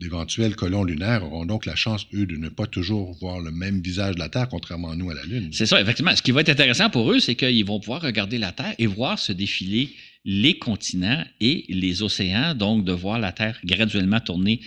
D'éventuels 0.00 0.56
colons 0.56 0.84
lunaires 0.84 1.24
auront 1.24 1.44
donc 1.44 1.66
la 1.66 1.76
chance, 1.76 2.06
eux, 2.14 2.24
de 2.24 2.36
ne 2.36 2.48
pas 2.48 2.66
toujours 2.66 3.12
voir 3.20 3.40
le 3.40 3.50
même 3.50 3.82
visage 3.82 4.14
de 4.14 4.20
la 4.20 4.30
Terre, 4.30 4.48
contrairement 4.48 4.90
à 4.90 4.96
nous 4.96 5.10
à 5.10 5.14
la 5.14 5.24
Lune. 5.24 5.50
C'est 5.52 5.66
ça, 5.66 5.78
effectivement. 5.80 6.16
Ce 6.16 6.22
qui 6.22 6.30
va 6.30 6.40
être 6.40 6.48
intéressant 6.48 6.88
pour 6.88 7.12
eux, 7.12 7.20
c'est 7.20 7.34
qu'ils 7.34 7.66
vont 7.66 7.80
pouvoir 7.80 8.00
regarder 8.00 8.38
la 8.38 8.52
Terre 8.52 8.74
et 8.78 8.86
voir 8.86 9.18
se 9.18 9.32
défiler 9.32 9.90
les 10.24 10.58
continents 10.58 11.22
et 11.40 11.66
les 11.68 12.02
océans, 12.02 12.54
donc 12.54 12.84
de 12.84 12.92
voir 12.92 13.18
la 13.18 13.32
Terre 13.32 13.58
graduellement 13.64 14.20
tourner 14.20 14.60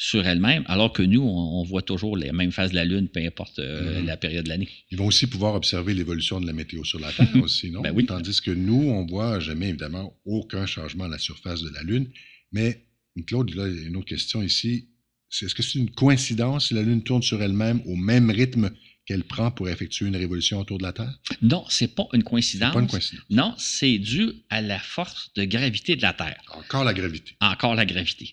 sur 0.00 0.24
elle-même, 0.24 0.62
alors 0.68 0.92
que 0.92 1.02
nous, 1.02 1.20
on, 1.22 1.60
on, 1.60 1.64
voit 1.64 1.82
toujours 1.82 2.16
les 2.16 2.30
mêmes 2.30 2.52
phases 2.52 2.70
de 2.70 2.76
la 2.76 2.84
Lune, 2.84 3.08
peu 3.08 3.20
importe 3.20 3.58
euh, 3.58 4.00
mmh. 4.00 4.06
la 4.06 4.16
période 4.16 4.44
de 4.44 4.48
l'année. 4.48 4.68
Ils 4.92 4.96
vont 4.96 5.06
aussi 5.06 5.26
pouvoir 5.26 5.56
observer 5.56 5.92
l'évolution 5.92 6.40
de 6.40 6.46
la 6.46 6.52
météo 6.52 6.84
sur 6.84 7.00
la 7.00 7.10
Terre 7.10 7.28
aussi, 7.42 7.72
non? 7.72 7.82
ben 7.82 7.92
oui. 7.94 8.06
Tandis 8.06 8.40
que 8.40 8.52
nous, 8.52 8.80
on 8.90 9.04
voit 9.06 9.40
jamais, 9.40 9.70
évidemment, 9.70 10.16
aucun 10.24 10.66
changement 10.66 11.04
à 11.04 11.08
la 11.08 11.18
surface 11.18 11.62
de 11.62 11.70
la 11.70 11.82
Lune. 11.82 12.08
Mais, 12.52 12.86
Claude, 13.26 13.52
là, 13.56 13.66
il 13.66 13.74
y 13.74 13.84
a 13.84 13.88
une 13.88 13.96
autre 13.96 14.06
question 14.06 14.40
ici. 14.40 14.88
Est-ce 15.42 15.54
que 15.54 15.64
c'est 15.64 15.80
une 15.80 15.90
coïncidence 15.90 16.68
si 16.68 16.74
la 16.74 16.82
Lune 16.82 17.02
tourne 17.02 17.22
sur 17.22 17.42
elle-même 17.42 17.82
au 17.84 17.96
même 17.96 18.30
rythme 18.30 18.70
qu'elle 19.04 19.24
prend 19.24 19.50
pour 19.50 19.68
effectuer 19.68 20.06
une 20.06 20.16
révolution 20.16 20.60
autour 20.60 20.78
de 20.78 20.84
la 20.84 20.92
Terre? 20.92 21.18
Non, 21.42 21.64
c'est 21.68 21.92
pas 21.92 22.06
une 22.12 22.22
coïncidence. 22.22 22.72
pas 22.72 22.80
une 22.80 22.86
coïncidence. 22.86 23.24
Non, 23.30 23.52
c'est 23.58 23.98
dû 23.98 24.30
à 24.48 24.62
la 24.62 24.78
force 24.78 25.32
de 25.34 25.44
gravité 25.44 25.96
de 25.96 26.02
la 26.02 26.12
Terre. 26.12 26.40
Encore 26.52 26.84
la 26.84 26.94
gravité. 26.94 27.34
Encore 27.40 27.74
la 27.74 27.84
gravité. 27.84 28.32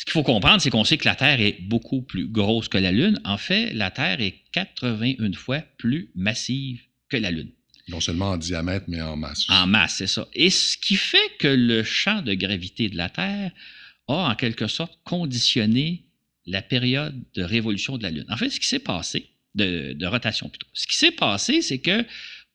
Ce 0.00 0.06
qu'il 0.06 0.12
faut 0.12 0.22
comprendre, 0.22 0.62
c'est 0.62 0.70
qu'on 0.70 0.84
sait 0.84 0.96
que 0.96 1.04
la 1.04 1.14
Terre 1.14 1.42
est 1.42 1.60
beaucoup 1.60 2.00
plus 2.00 2.26
grosse 2.26 2.68
que 2.68 2.78
la 2.78 2.90
Lune. 2.90 3.20
En 3.22 3.36
fait, 3.36 3.70
la 3.74 3.90
Terre 3.90 4.22
est 4.22 4.36
81 4.52 5.34
fois 5.34 5.58
plus 5.76 6.10
massive 6.14 6.80
que 7.10 7.18
la 7.18 7.30
Lune. 7.30 7.50
Non 7.86 8.00
seulement 8.00 8.30
en 8.30 8.38
diamètre, 8.38 8.86
mais 8.88 9.02
en 9.02 9.16
masse. 9.16 9.44
En 9.50 9.66
masse, 9.66 9.96
c'est 9.96 10.06
ça. 10.06 10.26
Et 10.32 10.48
ce 10.48 10.78
qui 10.78 10.96
fait 10.96 11.36
que 11.38 11.48
le 11.48 11.82
champ 11.82 12.22
de 12.22 12.32
gravité 12.32 12.88
de 12.88 12.96
la 12.96 13.10
Terre 13.10 13.50
a 14.08 14.30
en 14.30 14.34
quelque 14.36 14.68
sorte 14.68 14.98
conditionné 15.04 16.06
la 16.46 16.62
période 16.62 17.22
de 17.34 17.42
révolution 17.42 17.98
de 17.98 18.02
la 18.04 18.10
Lune. 18.10 18.26
En 18.30 18.38
fait, 18.38 18.48
ce 18.48 18.58
qui 18.58 18.68
s'est 18.68 18.78
passé, 18.78 19.26
de, 19.54 19.92
de, 19.92 20.06
rotation 20.06 20.48
plutôt, 20.48 20.68
ce 20.72 20.86
qui 20.86 20.96
s'est 20.96 21.10
passé, 21.10 21.60
c'est 21.60 21.80
que 21.80 22.06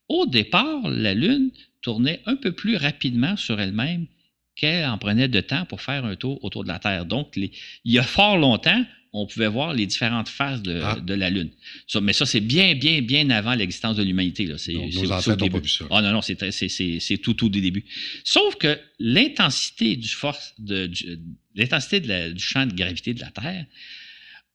au 0.09 0.25
départ, 0.25 0.89
la 0.89 1.13
Lune 1.13 1.51
tournait 1.83 2.23
un 2.25 2.37
peu 2.37 2.53
plus 2.53 2.75
rapidement 2.75 3.37
sur 3.37 3.61
elle-même 3.61 4.07
qu'elle 4.55 4.85
en 4.85 4.97
prenait 4.97 5.27
de 5.27 5.41
temps 5.41 5.65
pour 5.65 5.81
faire 5.81 6.05
un 6.05 6.15
tour 6.15 6.43
autour 6.43 6.63
de 6.63 6.69
la 6.69 6.79
Terre. 6.79 7.05
Donc, 7.05 7.35
les, 7.35 7.51
il 7.83 7.93
y 7.93 7.99
a 7.99 8.03
fort 8.03 8.37
longtemps, 8.37 8.85
on 9.11 9.25
pouvait 9.25 9.47
voir 9.47 9.73
les 9.73 9.85
différentes 9.85 10.27
phases 10.27 10.61
de, 10.61 10.81
ah. 10.83 10.99
de 10.99 11.13
la 11.13 11.29
Lune. 11.29 11.49
Ça, 11.87 12.01
mais 12.01 12.11
ça, 12.11 12.25
c'est 12.25 12.41
bien, 12.41 12.75
bien, 12.75 13.01
bien 13.01 13.29
avant 13.29 13.53
l'existence 13.53 13.95
de 13.95 14.03
l'humanité. 14.03 14.45
Là. 14.45 14.55
Donc, 14.55 14.93
nos 14.93 15.11
ancêtres 15.11 15.45
n'ont 15.45 15.51
pas 15.51 15.59
vu 15.59 15.69
ça. 15.69 15.85
Ah 15.89 16.01
non, 16.01 16.11
non, 16.11 16.21
c'est 16.21 17.17
tout, 17.21 17.33
tout 17.33 17.49
des 17.49 17.61
débuts. 17.61 17.85
Sauf 18.23 18.55
que 18.55 18.77
l'intensité 18.99 19.95
du 19.95 20.09
force, 20.09 20.53
de, 20.59 20.87
du, 20.87 21.17
l'intensité 21.55 22.01
du 22.01 22.43
champ 22.43 22.65
de 22.65 22.73
gravité 22.73 23.13
de 23.13 23.21
la 23.21 23.31
Terre 23.31 23.65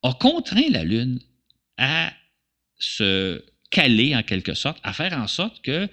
a 0.02 0.12
contraint 0.14 0.68
la 0.70 0.84
Lune 0.84 1.20
à 1.78 2.12
se 2.78 3.42
caler 3.70 4.14
en 4.14 4.22
quelque 4.22 4.54
sorte, 4.54 4.78
à 4.82 4.92
faire 4.92 5.12
en 5.14 5.26
sorte 5.26 5.62
que 5.62 5.88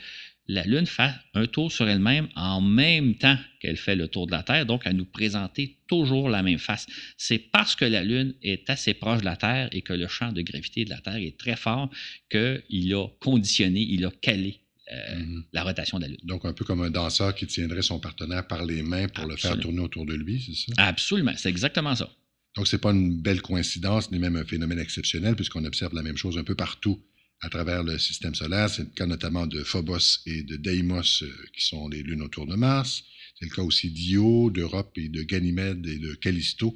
la 0.48 0.64
Lune 0.64 0.86
fait 0.86 1.12
un 1.34 1.46
tour 1.46 1.72
sur 1.72 1.88
elle-même 1.90 2.28
en 2.36 2.62
même 2.62 3.16
temps 3.16 3.38
qu'elle 3.60 3.78
fait 3.78 3.96
le 3.96 4.08
tour 4.08 4.28
de 4.28 4.32
la 4.32 4.44
Terre, 4.44 4.66
donc 4.66 4.88
à 4.88 4.94
nous 4.94 5.06
présenter 5.06 5.78
toujours 5.88 6.30
la 6.30 6.42
même 6.42 6.58
face. 6.60 6.88
C'est 7.18 7.40
parce 7.40 7.76
que 7.76 7.86
la 7.86 8.04
Lune 8.04 8.34
est 8.42 8.70
assez 8.70 8.94
proche 8.94 9.20
de 9.20 9.26
la 9.26 9.36
Terre 9.36 9.68
et 9.72 9.82
que 9.82 9.94
le 9.94 10.08
champ 10.08 10.32
de 10.32 10.42
gravité 10.42 10.86
de 10.86 10.90
la 10.90 11.00
Terre 11.02 11.18
est 11.18 11.38
très 11.38 11.56
fort 11.56 11.90
qu'il 12.30 12.94
a 12.94 13.08
conditionné, 13.20 13.82
il 13.82 14.06
a 14.06 14.12
calé 14.22 14.62
euh, 14.94 15.16
mm 15.16 15.22
-hmm. 15.22 15.44
la 15.52 15.64
rotation 15.64 15.98
de 15.98 16.04
la 16.04 16.10
Lune. 16.10 16.24
Donc, 16.24 16.46
un 16.46 16.54
peu 16.54 16.64
comme 16.64 16.82
un 16.82 16.90
danseur 16.90 17.36
qui 17.36 17.46
tiendrait 17.46 17.82
son 17.82 18.00
partenaire 18.00 18.48
par 18.48 18.64
les 18.66 18.82
mains 18.84 19.08
pour 19.10 19.26
Absolument. 19.26 19.32
le 19.32 19.38
faire 19.38 19.60
tourner 19.60 19.82
autour 19.82 20.06
de 20.06 20.16
lui, 20.24 20.36
c'est 20.46 20.58
ça? 20.76 20.84
Absolument, 20.94 21.34
c'est 21.36 21.50
exactement 21.50 21.96
ça. 22.02 22.10
Donc, 22.56 22.68
ce 22.68 22.76
n'est 22.76 22.80
pas 22.80 22.92
une 22.92 23.22
belle 23.22 23.42
coïncidence, 23.42 24.06
ni 24.12 24.18
même 24.26 24.38
un 24.44 24.46
phénomène 24.46 24.80
exceptionnel, 24.80 25.36
puisqu'on 25.36 25.66
observe 25.66 25.94
la 25.94 26.04
même 26.08 26.18
chose 26.24 26.38
un 26.38 26.46
peu 26.52 26.56
partout 26.56 26.98
à 27.42 27.50
travers 27.50 27.84
le 27.84 27.98
système 27.98 28.36
solaire. 28.36 28.70
C'est 28.70 28.84
le 28.84 28.90
cas 28.90 29.06
notamment 29.06 29.48
de 29.48 29.64
Phobos 29.64 30.20
et 30.26 30.44
de 30.44 30.56
Deimos, 30.56 31.24
euh, 31.24 31.32
qui 31.54 31.66
sont 31.66 31.88
les 31.88 32.04
lunes 32.04 32.22
autour 32.22 32.46
de 32.46 32.56
Mars. 32.56 33.04
C'est 33.40 33.46
le 33.46 33.56
cas 33.56 33.62
aussi 33.62 33.90
d'Io, 33.92 34.50
d'Europe 34.50 34.98
et 34.98 35.10
de 35.10 35.22
Ganymède 35.22 35.86
et 35.86 36.00
de 36.00 36.16
Callisto, 36.16 36.76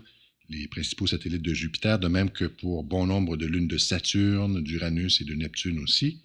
les 0.50 0.68
principaux 0.68 1.08
satellites 1.08 1.42
de 1.42 1.54
Jupiter, 1.54 1.98
de 1.98 2.08
même 2.08 2.30
que 2.30 2.46
pour 2.46 2.84
bon 2.84 3.08
nombre 3.08 3.38
de 3.38 3.48
lunes 3.48 3.68
de 3.68 3.78
Saturne, 3.78 4.62
d'Uranus 4.62 5.22
et 5.22 5.26
de 5.26 5.34
Neptune 5.34 5.80
aussi. 5.80 6.20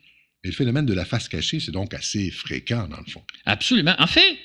Mais 0.44 0.50
le 0.50 0.56
phénomène 0.56 0.84
de 0.84 0.92
la 0.92 1.04
face 1.04 1.28
cachée, 1.28 1.60
c'est 1.60 1.72
donc 1.72 1.94
assez 1.94 2.30
fréquent 2.30 2.86
dans 2.88 3.00
le 3.00 3.10
fond. 3.10 3.22
Absolument. 3.46 3.94
En 3.98 4.06
fait, 4.06 4.38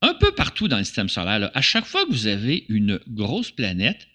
un 0.00 0.14
peu 0.14 0.34
partout 0.34 0.66
dans 0.66 0.78
le 0.78 0.84
système 0.84 1.08
solaire, 1.08 1.50
à 1.54 1.62
chaque 1.62 1.86
fois 1.86 2.04
que 2.04 2.10
vous 2.10 2.26
avez 2.26 2.64
une 2.68 2.98
grosse 3.06 3.52
planète 3.52 4.08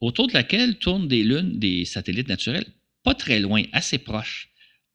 autour 0.00 0.26
de 0.26 0.32
laquelle 0.32 0.78
tournent 0.78 1.06
des 1.06 1.22
lunes, 1.22 1.58
des 1.58 1.84
satellites 1.84 2.28
naturels, 2.28 2.66
pas 3.04 3.14
très 3.14 3.38
loin, 3.38 3.62
assez 3.72 3.98
proche, 3.98 4.48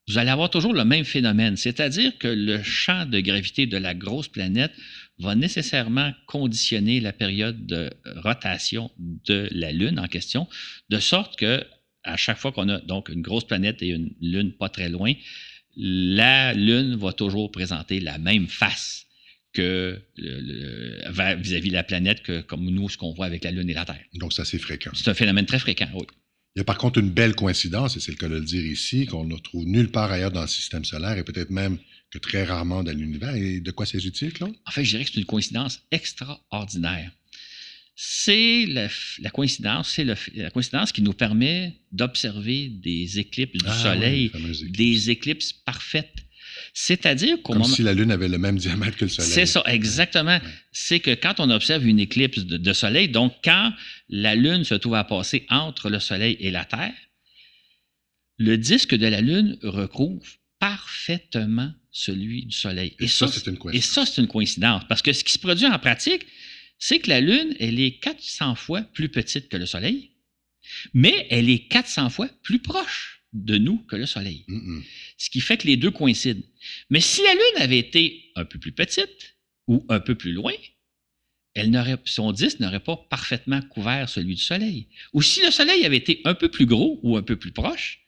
vous 0.07 0.17
allez 0.17 0.31
avoir 0.31 0.49
toujours 0.49 0.73
le 0.73 0.83
même 0.83 1.05
phénomène, 1.05 1.55
c'est-à-dire 1.55 2.17
que 2.17 2.27
le 2.27 2.63
champ 2.63 3.05
de 3.05 3.19
gravité 3.19 3.67
de 3.67 3.77
la 3.77 3.93
grosse 3.93 4.27
planète 4.27 4.73
va 5.19 5.35
nécessairement 5.35 6.11
conditionner 6.25 6.99
la 6.99 7.13
période 7.13 7.67
de 7.67 7.91
rotation 8.23 8.89
de 8.97 9.47
la 9.51 9.71
Lune 9.71 9.99
en 9.99 10.07
question, 10.07 10.47
de 10.89 10.99
sorte 10.99 11.37
que 11.37 11.63
à 12.03 12.17
chaque 12.17 12.37
fois 12.37 12.51
qu'on 12.51 12.69
a 12.69 12.79
donc 12.79 13.09
une 13.09 13.21
grosse 13.21 13.45
planète 13.45 13.83
et 13.83 13.89
une 13.89 14.11
Lune 14.19 14.53
pas 14.53 14.69
très 14.69 14.89
loin, 14.89 15.13
la 15.75 16.53
Lune 16.53 16.95
va 16.95 17.13
toujours 17.13 17.51
présenter 17.51 17.99
la 17.99 18.17
même 18.17 18.47
face 18.47 19.05
que 19.53 20.01
vis-à-vis 20.17 21.69
de 21.69 21.73
la 21.73 21.83
planète 21.83 22.23
que 22.23 22.41
comme 22.41 22.65
nous, 22.69 22.89
ce 22.89 22.97
qu'on 22.97 23.13
voit 23.13 23.25
avec 23.25 23.43
la 23.43 23.51
Lune 23.51 23.69
et 23.69 23.73
la 23.73 23.85
Terre. 23.85 24.03
Donc, 24.13 24.33
c'est 24.33 24.41
assez 24.41 24.57
fréquent. 24.57 24.91
C'est 24.93 25.09
un 25.09 25.13
phénomène 25.13 25.45
très 25.45 25.59
fréquent, 25.59 25.89
oui. 25.93 26.05
Il 26.55 26.59
y 26.59 26.61
a 26.61 26.63
par 26.63 26.77
contre 26.77 26.99
une 26.99 27.11
belle 27.11 27.35
coïncidence, 27.35 27.95
et 27.95 27.99
c'est 27.99 28.11
le 28.11 28.17
cas 28.17 28.27
de 28.27 28.35
le 28.35 28.43
dire 28.43 28.65
ici, 28.65 29.05
qu'on 29.05 29.23
ne 29.23 29.35
retrouve 29.35 29.65
nulle 29.65 29.91
part 29.91 30.11
ailleurs 30.11 30.31
dans 30.31 30.41
le 30.41 30.47
système 30.47 30.83
solaire 30.83 31.17
et 31.17 31.23
peut-être 31.23 31.51
même 31.51 31.77
que 32.09 32.17
très 32.17 32.43
rarement 32.43 32.83
dans 32.83 32.95
l'univers. 32.95 33.35
Et 33.35 33.59
de 33.59 33.71
quoi 33.71 33.85
s'agit-il, 33.85 34.33
Claude? 34.33 34.55
En 34.65 34.71
fait, 34.71 34.83
je 34.83 34.89
dirais 34.91 35.05
que 35.05 35.11
c'est 35.13 35.19
une 35.19 35.25
coïncidence 35.25 35.81
extraordinaire. 35.91 37.11
C'est 37.95 38.65
la, 38.65 38.87
la, 39.19 39.29
coïncidence, 39.29 39.89
c'est 39.89 40.05
la 40.05 40.49
coïncidence 40.51 40.91
qui 40.91 41.01
nous 41.01 41.13
permet 41.13 41.75
d'observer 41.91 42.69
des 42.69 43.19
éclipses 43.19 43.61
du 43.61 43.65
ah, 43.67 43.83
Soleil, 43.83 44.31
oui, 44.33 44.39
éclipses. 44.39 44.63
des 44.63 45.09
éclipses 45.09 45.53
parfaites. 45.53 46.15
C'est-à-dire 46.73 47.41
qu'au 47.41 47.53
moment... 47.53 47.65
si 47.65 47.83
la 47.83 47.93
Lune 47.93 48.11
avait 48.11 48.27
le 48.27 48.37
même 48.37 48.57
diamètre 48.57 48.97
que 48.97 49.05
le 49.05 49.09
Soleil. 49.09 49.31
C'est 49.31 49.45
ça, 49.45 49.63
exactement. 49.65 50.37
Ouais. 50.37 50.41
C'est 50.71 50.99
que 50.99 51.11
quand 51.15 51.39
on 51.39 51.49
observe 51.49 51.85
une 51.87 51.99
éclipse 51.99 52.39
de, 52.39 52.57
de, 52.57 52.73
Soleil, 52.73 53.09
donc 53.09 53.33
quand 53.43 53.73
la 54.09 54.35
Lune 54.35 54.63
se 54.63 54.75
trouve 54.75 54.95
à 54.95 55.03
passer 55.03 55.45
entre 55.49 55.89
le 55.89 55.99
Soleil 55.99 56.37
et 56.39 56.51
la 56.51 56.65
Terre, 56.65 56.93
le 58.37 58.57
disque 58.57 58.95
de 58.95 59.07
la 59.07 59.21
Lune 59.21 59.57
recouvre 59.63 60.25
parfaitement 60.59 61.71
celui 61.91 62.45
du 62.45 62.55
Soleil. 62.55 62.95
Et, 62.99 63.05
et 63.05 63.07
ça, 63.07 63.27
c'est 63.27 63.47
une 63.47 63.57
coïncidence. 63.57 63.75
Et 63.75 63.93
ça, 63.93 64.05
c'est 64.05 64.21
une 64.21 64.27
coïncidence. 64.27 64.83
Parce 64.87 65.01
que 65.01 65.13
ce 65.13 65.23
qui 65.23 65.33
se 65.33 65.39
produit 65.39 65.65
en 65.65 65.79
pratique, 65.79 66.25
c'est 66.77 66.99
que 66.99 67.09
la 67.09 67.21
Lune, 67.21 67.55
elle 67.59 67.79
est 67.79 67.99
400 67.99 68.55
fois 68.55 68.81
plus 68.81 69.09
petite 69.09 69.49
que 69.49 69.57
le 69.57 69.65
Soleil, 69.65 70.11
mais 70.93 71.27
elle 71.29 71.49
est 71.49 71.67
400 71.67 72.09
fois 72.09 72.29
plus 72.43 72.59
proche 72.59 73.18
de 73.33 73.57
nous 73.57 73.77
que 73.89 73.95
le 73.95 74.05
Soleil. 74.05 74.43
Mm 74.47 74.57
-mm. 74.57 74.83
Ce 75.17 75.29
qui 75.29 75.41
fait 75.41 75.57
que 75.57 75.67
les 75.67 75.77
deux 75.77 75.91
coïncident. 75.91 76.45
Mais 76.89 77.01
si 77.01 77.21
la 77.21 77.33
Lune 77.33 77.61
avait 77.65 77.79
été 77.79 78.31
un 78.35 78.45
peu 78.45 78.57
plus 78.59 78.71
petite 78.71 79.35
ou 79.67 79.85
un 79.89 79.99
peu 79.99 80.15
plus 80.15 80.33
loin, 80.33 80.53
elle 81.53 81.99
son 82.05 82.31
disque 82.31 82.59
n'aurait 82.59 82.79
pas 82.79 82.97
parfaitement 83.09 83.61
couvert 83.61 84.07
celui 84.09 84.35
du 84.35 84.41
Soleil. 84.41 84.87
Ou 85.13 85.21
si 85.21 85.41
le 85.43 85.51
Soleil 85.51 85.85
avait 85.85 85.97
été 85.97 86.21
un 86.25 86.35
peu 86.35 86.49
plus 86.49 86.65
gros 86.65 86.99
ou 87.03 87.17
un 87.17 87.23
peu 87.23 87.35
plus 87.35 87.51
proche, 87.51 87.99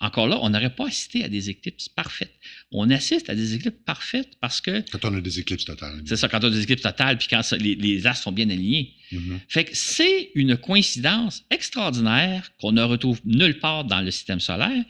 encore 0.00 0.26
là, 0.28 0.38
on 0.40 0.48
n'aurait 0.48 0.74
pas 0.74 0.86
assisté 0.86 1.24
à 1.24 1.28
des 1.28 1.50
éclipses 1.50 1.90
parfaites. 1.90 2.32
On 2.72 2.88
assiste 2.88 3.28
à 3.28 3.34
des 3.34 3.54
éclipses 3.54 3.78
parfaites 3.84 4.38
parce 4.40 4.62
que. 4.62 4.82
Quand 4.90 5.04
on 5.04 5.14
a 5.14 5.20
des 5.20 5.38
éclipses 5.38 5.66
totales. 5.66 6.02
C'est 6.06 6.16
ça, 6.16 6.28
quand 6.28 6.42
on 6.42 6.46
a 6.46 6.50
des 6.50 6.62
éclipses 6.62 6.82
totales, 6.82 7.18
puis 7.18 7.28
quand 7.28 7.42
ça, 7.42 7.56
les, 7.58 7.74
les, 7.74 8.06
astres 8.06 8.24
sont 8.24 8.32
bien 8.32 8.48
alignés. 8.48 8.94
Mm-hmm. 9.12 9.38
Fait 9.48 9.64
que 9.64 9.70
c'est 9.74 10.30
une 10.34 10.56
coïncidence 10.56 11.44
extraordinaire 11.50 12.50
qu'on 12.60 12.72
ne 12.72 12.82
retrouve 12.82 13.20
nulle 13.26 13.58
part 13.58 13.84
dans 13.84 14.00
le 14.00 14.10
système 14.10 14.40
solaire 14.40 14.84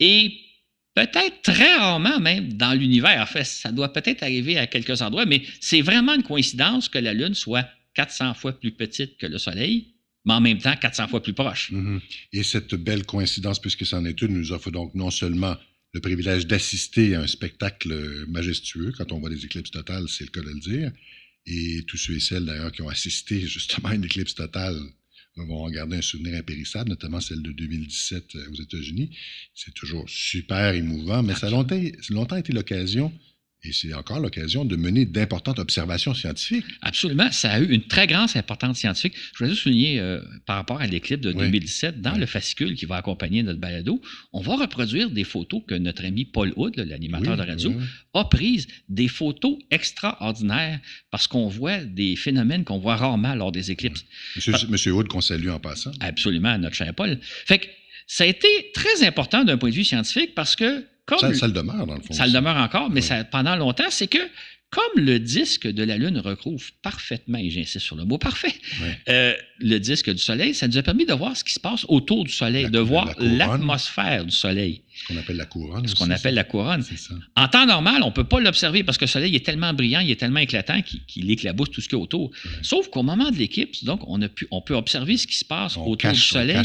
et 0.00 0.40
peut-être 0.94 1.42
très 1.42 1.76
rarement 1.76 2.18
même 2.18 2.52
dans 2.54 2.72
l'univers. 2.72 3.22
En 3.22 3.26
fait, 3.26 3.44
ça 3.44 3.70
doit 3.70 3.92
peut-être 3.92 4.24
arriver 4.24 4.58
à 4.58 4.66
quelques 4.66 5.02
endroits, 5.02 5.24
mais 5.24 5.42
c'est 5.60 5.82
vraiment 5.82 6.14
une 6.14 6.24
coïncidence 6.24 6.88
que 6.88 6.98
la 6.98 7.14
Lune 7.14 7.34
soit 7.34 7.68
400 7.94 8.34
fois 8.34 8.58
plus 8.58 8.72
petite 8.72 9.18
que 9.18 9.26
le 9.26 9.38
Soleil 9.38 9.92
mais 10.24 10.34
en 10.34 10.40
même 10.40 10.58
temps 10.58 10.76
400 10.76 11.08
fois 11.08 11.22
plus 11.22 11.32
proche. 11.32 11.72
Mm-hmm. 11.72 12.00
Et 12.32 12.42
cette 12.42 12.74
belle 12.74 13.04
coïncidence, 13.04 13.60
puisque 13.60 13.86
c'en 13.86 14.04
est 14.04 14.20
une, 14.22 14.34
nous 14.34 14.52
offre 14.52 14.70
donc 14.70 14.94
non 14.94 15.10
seulement 15.10 15.56
le 15.92 16.00
privilège 16.00 16.46
d'assister 16.46 17.14
à 17.14 17.22
un 17.22 17.26
spectacle 17.26 18.24
majestueux, 18.28 18.92
quand 18.96 19.12
on 19.12 19.20
voit 19.20 19.30
des 19.30 19.44
éclipses 19.44 19.70
totales, 19.70 20.08
c'est 20.08 20.24
le 20.24 20.30
cas 20.30 20.40
de 20.40 20.48
le 20.48 20.60
dire, 20.60 20.92
et 21.46 21.82
tous 21.86 21.96
ceux 21.96 22.16
et 22.16 22.20
celles 22.20 22.44
d'ailleurs 22.44 22.72
qui 22.72 22.82
ont 22.82 22.88
assisté 22.88 23.40
justement 23.46 23.88
à 23.88 23.94
une 23.94 24.04
éclipse 24.04 24.34
totale 24.34 24.78
vont 25.36 25.64
en 25.64 25.70
garder 25.70 25.96
un 25.96 26.02
souvenir 26.02 26.38
impérissable, 26.38 26.90
notamment 26.90 27.20
celle 27.20 27.42
de 27.42 27.52
2017 27.52 28.36
euh, 28.36 28.50
aux 28.50 28.62
États-Unis. 28.62 29.16
C'est 29.54 29.72
toujours 29.72 30.08
super 30.08 30.74
émouvant, 30.74 31.22
mais 31.22 31.34
ça 31.34 31.46
a 31.46 31.50
longtemps, 31.50 31.80
longtemps 32.10 32.36
été 32.36 32.52
l'occasion 32.52 33.12
et 33.64 33.72
c'est 33.72 33.94
encore 33.94 34.18
l'occasion 34.18 34.64
de 34.64 34.74
mener 34.74 35.04
d'importantes 35.04 35.60
observations 35.60 36.14
scientifiques. 36.14 36.64
Absolument. 36.80 37.30
Ça 37.30 37.52
a 37.52 37.60
eu 37.60 37.70
une 37.70 37.86
très 37.86 38.06
grande 38.08 38.28
importance 38.34 38.78
scientifique. 38.78 39.14
Je 39.14 39.38
voudrais 39.38 39.50
juste 39.50 39.62
souligner, 39.62 40.00
euh, 40.00 40.20
par 40.46 40.56
rapport 40.56 40.80
à 40.80 40.86
l'éclipse 40.86 41.22
de 41.22 41.32
2017, 41.32 42.00
dans 42.00 42.16
le 42.16 42.26
fascicule 42.26 42.74
qui 42.74 42.86
va 42.86 42.96
accompagner 42.96 43.42
notre 43.42 43.60
balado, 43.60 44.02
on 44.32 44.40
va 44.40 44.56
reproduire 44.56 45.10
des 45.10 45.22
photos 45.24 45.62
que 45.66 45.74
notre 45.74 46.04
ami 46.04 46.24
Paul 46.24 46.52
Hood, 46.56 46.76
l'animateur 46.76 47.36
de 47.36 47.42
radio, 47.42 47.72
a 48.14 48.24
prises, 48.24 48.66
des 48.88 49.08
photos 49.08 49.58
extraordinaires, 49.70 50.80
parce 51.10 51.28
qu'on 51.28 51.48
voit 51.48 51.78
des 51.78 52.16
phénomènes 52.16 52.64
qu'on 52.64 52.78
voit 52.78 52.96
rarement 52.96 53.34
lors 53.34 53.52
des 53.52 53.70
éclipses. 53.70 54.04
Monsieur, 54.34 54.52
Monsieur 54.68 54.92
Hood, 54.92 55.08
qu'on 55.08 55.20
salue 55.20 55.48
en 55.48 55.60
passant. 55.60 55.92
Absolument, 56.00 56.58
notre 56.58 56.74
cher 56.74 56.92
Paul. 56.94 57.18
Fait 57.22 57.58
que 57.58 57.66
ça 58.06 58.24
a 58.24 58.26
été 58.26 58.48
très 58.74 59.06
important 59.06 59.44
d'un 59.44 59.56
point 59.56 59.70
de 59.70 59.74
vue 59.74 59.84
scientifique 59.84 60.34
parce 60.34 60.56
que 60.56 60.84
ça, 61.18 61.46
le 61.46 61.52
demeure, 61.52 61.86
dans 61.86 61.94
le 61.94 62.00
fond. 62.00 62.12
Ça 62.12 62.26
le 62.26 62.32
demeure 62.32 62.56
encore, 62.56 62.90
mais 62.90 63.00
ça, 63.00 63.24
pendant 63.24 63.56
longtemps, 63.56 63.90
c'est 63.90 64.06
que 64.06 64.18
comme 64.70 65.04
le 65.04 65.18
disque 65.18 65.66
de 65.68 65.82
la 65.84 65.98
Lune 65.98 66.18
recouvre 66.18 66.64
parfaitement, 66.80 67.36
et 67.36 67.50
j'insiste 67.50 67.84
sur 67.84 67.94
le 67.94 68.06
mot 68.06 68.16
parfait, 68.16 68.54
euh, 69.10 69.34
le 69.58 69.78
disque 69.78 70.10
du 70.10 70.18
Soleil, 70.18 70.54
ça 70.54 70.66
nous 70.66 70.78
a 70.78 70.82
permis 70.82 71.04
de 71.04 71.12
voir 71.12 71.36
ce 71.36 71.44
qui 71.44 71.52
se 71.52 71.60
passe 71.60 71.84
autour 71.88 72.24
du 72.24 72.32
Soleil, 72.32 72.70
de 72.70 72.78
voir 72.78 73.12
l'atmosphère 73.18 74.24
du 74.24 74.30
Soleil. 74.34 74.82
Ce 75.02 75.12
qu'on 75.12 75.18
appelle 75.18 75.36
la 75.36 75.46
couronne. 75.46 75.88
Ce 75.88 75.94
qu'on 75.94 76.10
appelle 76.10 76.34
la 76.34 76.44
couronne. 76.44 76.84
En 77.36 77.48
temps 77.48 77.66
normal, 77.66 78.02
on 78.02 78.08
ne 78.08 78.12
peut 78.12 78.24
pas 78.24 78.40
l'observer 78.40 78.84
parce 78.84 78.98
que 78.98 79.04
le 79.04 79.10
Soleil 79.10 79.34
est 79.34 79.44
tellement 79.44 79.72
brillant, 79.72 80.00
il 80.00 80.10
est 80.10 80.16
tellement 80.16 80.40
éclatant 80.40 80.80
qu'il 80.82 81.30
éclabousse 81.30 81.70
tout 81.70 81.80
ce 81.80 81.88
qu'il 81.88 81.98
y 81.98 82.00
a 82.00 82.02
autour. 82.02 82.30
Sauf 82.62 82.88
qu'au 82.88 83.02
moment 83.02 83.30
de 83.30 83.36
l'éclipse, 83.36 83.84
donc, 83.84 84.00
on, 84.06 84.20
a 84.22 84.28
pu, 84.28 84.46
on 84.50 84.60
peut 84.60 84.74
observer 84.74 85.16
ce 85.16 85.26
qui 85.26 85.36
se 85.36 85.44
passe 85.44 85.76
autour 85.76 86.12
du 86.12 86.18
Soleil. 86.18 86.60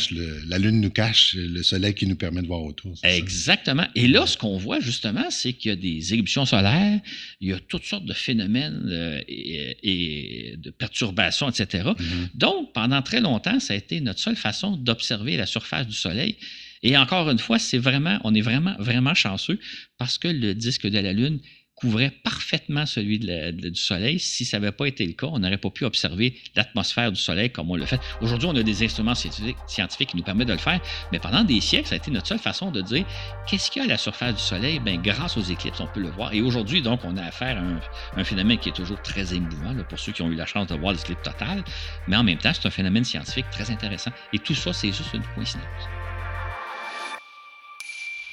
la 0.48 0.58
Lune 0.58 0.82
nous 0.82 0.90
cache 0.90 1.36
le 1.36 1.64
Soleil 1.64 1.94
qui 1.94 2.08
nous 2.08 2.16
permet 2.16 2.42
de 2.42 2.48
voir 2.48 2.64
autour. 2.64 2.94
Exactement. 3.04 3.88
Et 3.96 4.08
là, 4.08 4.26
ce 4.26 4.38
qu'on 4.38 4.58
voit 4.58 4.80
justement, 4.80 5.26
c'est 5.30 5.54
qu'il 5.54 5.70
y 5.70 5.74
a 5.74 5.76
des 5.76 6.14
éruptions 6.14 6.46
solaires, 6.46 7.00
il 7.42 7.50
y 7.50 7.54
a 7.54 7.60
toutes 7.60 7.86
sortes 7.86 8.06
de 8.06 8.14
phénomènes 8.14 8.88
euh, 8.90 9.22
et, 9.28 10.56
de 10.58 10.70
perturbations, 10.70 11.50
etc. 11.50 11.90
Mm-hmm. 11.90 12.04
Donc, 12.36 12.74
pendant 12.74 13.02
très 13.02 13.22
longtemps, 13.22 13.60
ça 13.60 13.74
a 13.74 13.78
été 13.78 14.00
notre 14.02 14.20
seule 14.20 14.36
façon 14.36 14.78
d'observer 14.78 15.38
la 15.38 15.46
surface 15.46 15.88
du 15.88 15.96
Soleil. 15.96 16.36
Et 16.84 16.98
encore 16.98 17.30
une 17.30 17.40
fois, 17.40 17.60
c'est 17.60 17.78
vraiment, 17.78 18.20
on 18.24 18.34
est 18.34 18.42
vraiment, 18.42 18.76
vraiment 18.80 19.14
chanceux 19.14 19.60
parce 19.98 20.18
que 20.18 20.28
le 20.28 20.54
disque 20.54 20.88
de 20.88 21.00
la 21.00 21.14
Lune 21.14 21.40
couvrait 21.78 22.10
parfaitement 22.24 22.88
celui 22.88 23.20
du 23.20 23.76
Soleil. 23.76 24.20
Si 24.20 24.46
ça 24.46 24.60
n'avait 24.60 24.72
pas 24.72 24.88
été 24.88 25.06
le 25.06 25.14
cas, 25.14 25.28
on 25.28 25.40
n'aurait 25.40 25.60
pas 25.60 25.70
pu 25.70 25.86
observer 25.86 26.36
l'atmosphère 26.56 27.12
du 27.12 27.22
Soleil 27.22 27.52
comme 27.52 27.70
on 27.70 27.76
le 27.76 27.86
fait. 27.86 28.02
Aujourd'hui, 28.20 28.50
on 28.52 28.56
a 28.56 28.64
des 28.64 28.84
instruments 28.84 29.14
scientifiques, 29.14 30.10
qui 30.10 30.18
nous 30.18 30.24
permettent 30.24 30.48
de 30.48 30.54
le 30.54 30.60
faire, 30.60 30.82
mais 31.12 31.20
pendant 31.20 31.44
des 31.44 31.62
siècles, 31.62 31.88
ça 31.88 31.94
a 31.94 31.98
été 32.00 32.10
notre 32.10 32.28
seule 32.28 32.40
façon 32.40 32.72
de 32.72 32.82
dire 32.82 33.06
qu'est-ce 33.48 33.70
qu'il 33.70 33.82
y 33.82 33.84
a 33.84 33.86
à 33.86 33.90
la 33.90 33.98
surface 33.98 34.36
du 34.36 34.42
Soleil? 34.42 34.80
Ben, 34.80 35.00
grâce 35.00 35.38
aux 35.38 35.44
éclipses, 35.44 35.80
on 35.80 35.88
peut 35.88 36.02
le 36.02 36.10
voir. 36.10 36.34
Et 36.34 36.42
aujourd'hui, 36.42 36.82
donc, 36.82 37.02
on 37.06 37.16
a 37.16 37.24
affaire 37.24 37.58
à 37.58 38.20
un, 38.20 38.24
phénomène 38.24 38.58
qui 38.58 38.70
est 38.70 38.76
toujours 38.76 39.02
très 39.04 39.36
émouvant 39.36 39.76
pour 39.88 40.00
ceux 40.00 40.12
qui 40.12 40.24
ont 40.24 40.32
eu 40.32 40.36
la 40.36 40.48
chance 40.48 40.68
de 40.68 40.76
voir 40.76 40.94
l'éclipse 40.94 41.22
totale, 41.22 41.64
mais 42.08 42.16
en 42.16 42.24
même 42.24 42.40
temps, 42.40 42.52
c'est 42.54 42.68
un 42.68 42.72
phénomène 42.72 43.04
scientifique 43.04 43.46
très 43.52 43.70
intéressant. 43.70 44.12
Et 44.34 44.40
tout 44.40 44.56
ça, 44.56 44.74
c'est 44.74 44.92
juste 44.92 45.14
une 45.14 45.24
coïncidence. 45.36 45.97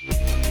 En 0.06 0.43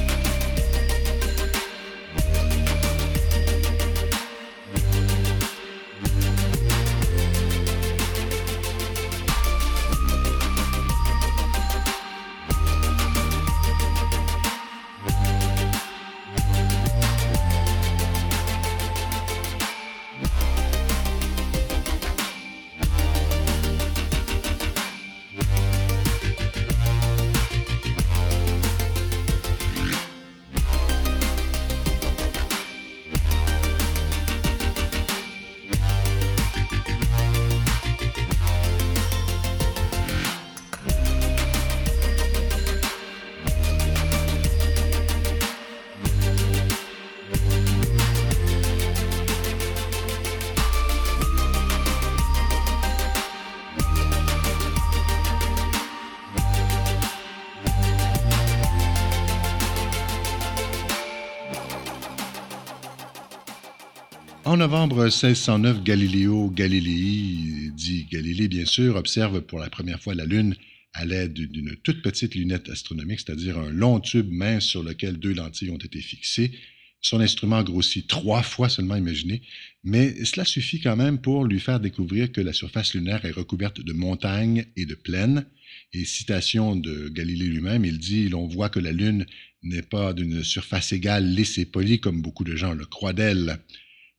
novembre 64.63 65.03
1609, 65.03 65.83
Galileo 65.83 66.49
Galilei, 66.49 67.69
dit 67.75 68.07
Galilée 68.09 68.47
bien 68.47 68.63
sûr, 68.63 68.95
observe 68.95 69.41
pour 69.41 69.59
la 69.59 69.69
première 69.69 69.99
fois 69.99 70.15
la 70.15 70.23
Lune 70.23 70.55
à 70.93 71.03
l'aide 71.03 71.33
d'une 71.33 71.75
toute 71.83 72.01
petite 72.01 72.33
lunette 72.33 72.69
astronomique, 72.69 73.19
c'est-à-dire 73.19 73.59
un 73.59 73.71
long 73.71 73.99
tube 73.99 74.31
mince 74.31 74.63
sur 74.63 74.81
lequel 74.81 75.17
deux 75.17 75.33
lentilles 75.33 75.71
ont 75.71 75.77
été 75.77 75.99
fixées. 75.99 76.53
Son 77.01 77.19
instrument 77.19 77.61
grossit 77.61 78.07
trois 78.07 78.41
fois 78.41 78.69
seulement, 78.69 78.95
imaginez, 78.95 79.41
mais 79.83 80.23
cela 80.23 80.45
suffit 80.45 80.79
quand 80.79 80.95
même 80.95 81.19
pour 81.19 81.43
lui 81.43 81.59
faire 81.59 81.81
découvrir 81.81 82.31
que 82.31 82.39
la 82.39 82.53
surface 82.53 82.93
lunaire 82.93 83.25
est 83.25 83.31
recouverte 83.31 83.81
de 83.81 83.91
montagnes 83.91 84.63
et 84.77 84.85
de 84.85 84.95
plaines. 84.95 85.45
Et 85.91 86.05
citation 86.05 86.77
de 86.77 87.09
Galilée 87.09 87.47
lui-même, 87.47 87.83
il 87.83 87.97
dit 87.97 88.29
L'on 88.29 88.47
voit 88.47 88.69
que 88.69 88.79
la 88.79 88.93
Lune 88.93 89.25
n'est 89.61 89.81
pas 89.81 90.13
d'une 90.13 90.41
surface 90.41 90.93
égale, 90.93 91.27
lisse 91.27 91.57
et 91.57 91.65
polie 91.65 91.99
comme 91.99 92.21
beaucoup 92.21 92.45
de 92.45 92.55
gens 92.55 92.73
le 92.73 92.85
croient 92.85 93.11
d'elle. 93.11 93.59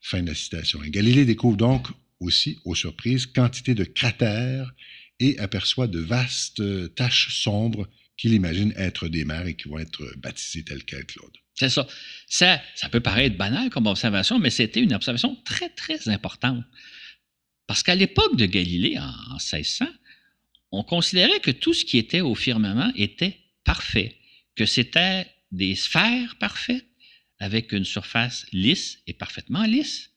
Fin 0.06 0.22
de 0.22 0.28
la 0.28 0.34
citation. 0.34 0.82
Et 0.82 0.90
Galilée 0.90 1.24
découvre 1.24 1.56
donc 1.56 1.88
aussi, 2.20 2.58
aux 2.66 2.74
surprises, 2.74 3.24
quantité 3.24 3.74
de 3.74 3.84
cratères 3.84 4.74
et 5.18 5.38
aperçoit 5.38 5.86
de 5.86 5.98
vastes 5.98 6.62
taches 6.94 7.34
sombres 7.34 7.88
qu'il 8.18 8.34
imagine 8.34 8.74
être 8.76 9.08
des 9.08 9.24
mers 9.24 9.46
et 9.46 9.54
qui 9.54 9.66
vont 9.70 9.78
être 9.78 10.04
baptisées 10.18 10.62
telles 10.62 10.84
quelles, 10.84 11.06
Claude. 11.06 11.32
C'est 11.54 11.70
ça. 11.70 11.86
ça. 12.28 12.60
Ça 12.74 12.90
peut 12.90 13.00
paraître 13.00 13.38
banal 13.38 13.70
comme 13.70 13.86
observation, 13.86 14.38
mais 14.38 14.50
c'était 14.50 14.80
une 14.80 14.92
observation 14.92 15.36
très, 15.46 15.70
très 15.70 16.06
importante. 16.10 16.62
Parce 17.66 17.82
qu'à 17.82 17.94
l'époque 17.94 18.36
de 18.36 18.44
Galilée, 18.44 18.98
en 18.98 19.34
1600, 19.36 19.86
on 20.70 20.82
considérait 20.82 21.40
que 21.40 21.50
tout 21.50 21.72
ce 21.72 21.86
qui 21.86 21.96
était 21.96 22.20
au 22.20 22.34
firmament 22.34 22.92
était 22.94 23.38
parfait, 23.64 24.18
que 24.54 24.66
c'était 24.66 25.26
des 25.50 25.76
sphères 25.76 26.36
parfaites, 26.36 26.84
avec 27.38 27.72
une 27.72 27.84
surface 27.84 28.46
lisse 28.52 28.98
et 29.06 29.12
parfaitement 29.12 29.64
lisse, 29.64 30.10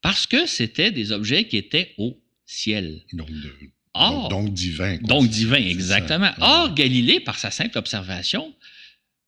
parce 0.00 0.26
que 0.26 0.46
c'était 0.46 0.90
des 0.90 1.12
objets 1.12 1.46
qui 1.46 1.56
étaient 1.56 1.94
au 1.98 2.20
ciel. 2.46 3.02
Donc, 3.12 3.28
Or, 3.94 4.28
donc, 4.28 4.52
divin. 4.54 4.96
donc 5.02 5.28
divin, 5.28 5.56
exactement. 5.56 6.30
Or, 6.40 6.74
Galilée, 6.74 7.20
par 7.20 7.38
sa 7.38 7.50
simple 7.50 7.76
observation, 7.76 8.54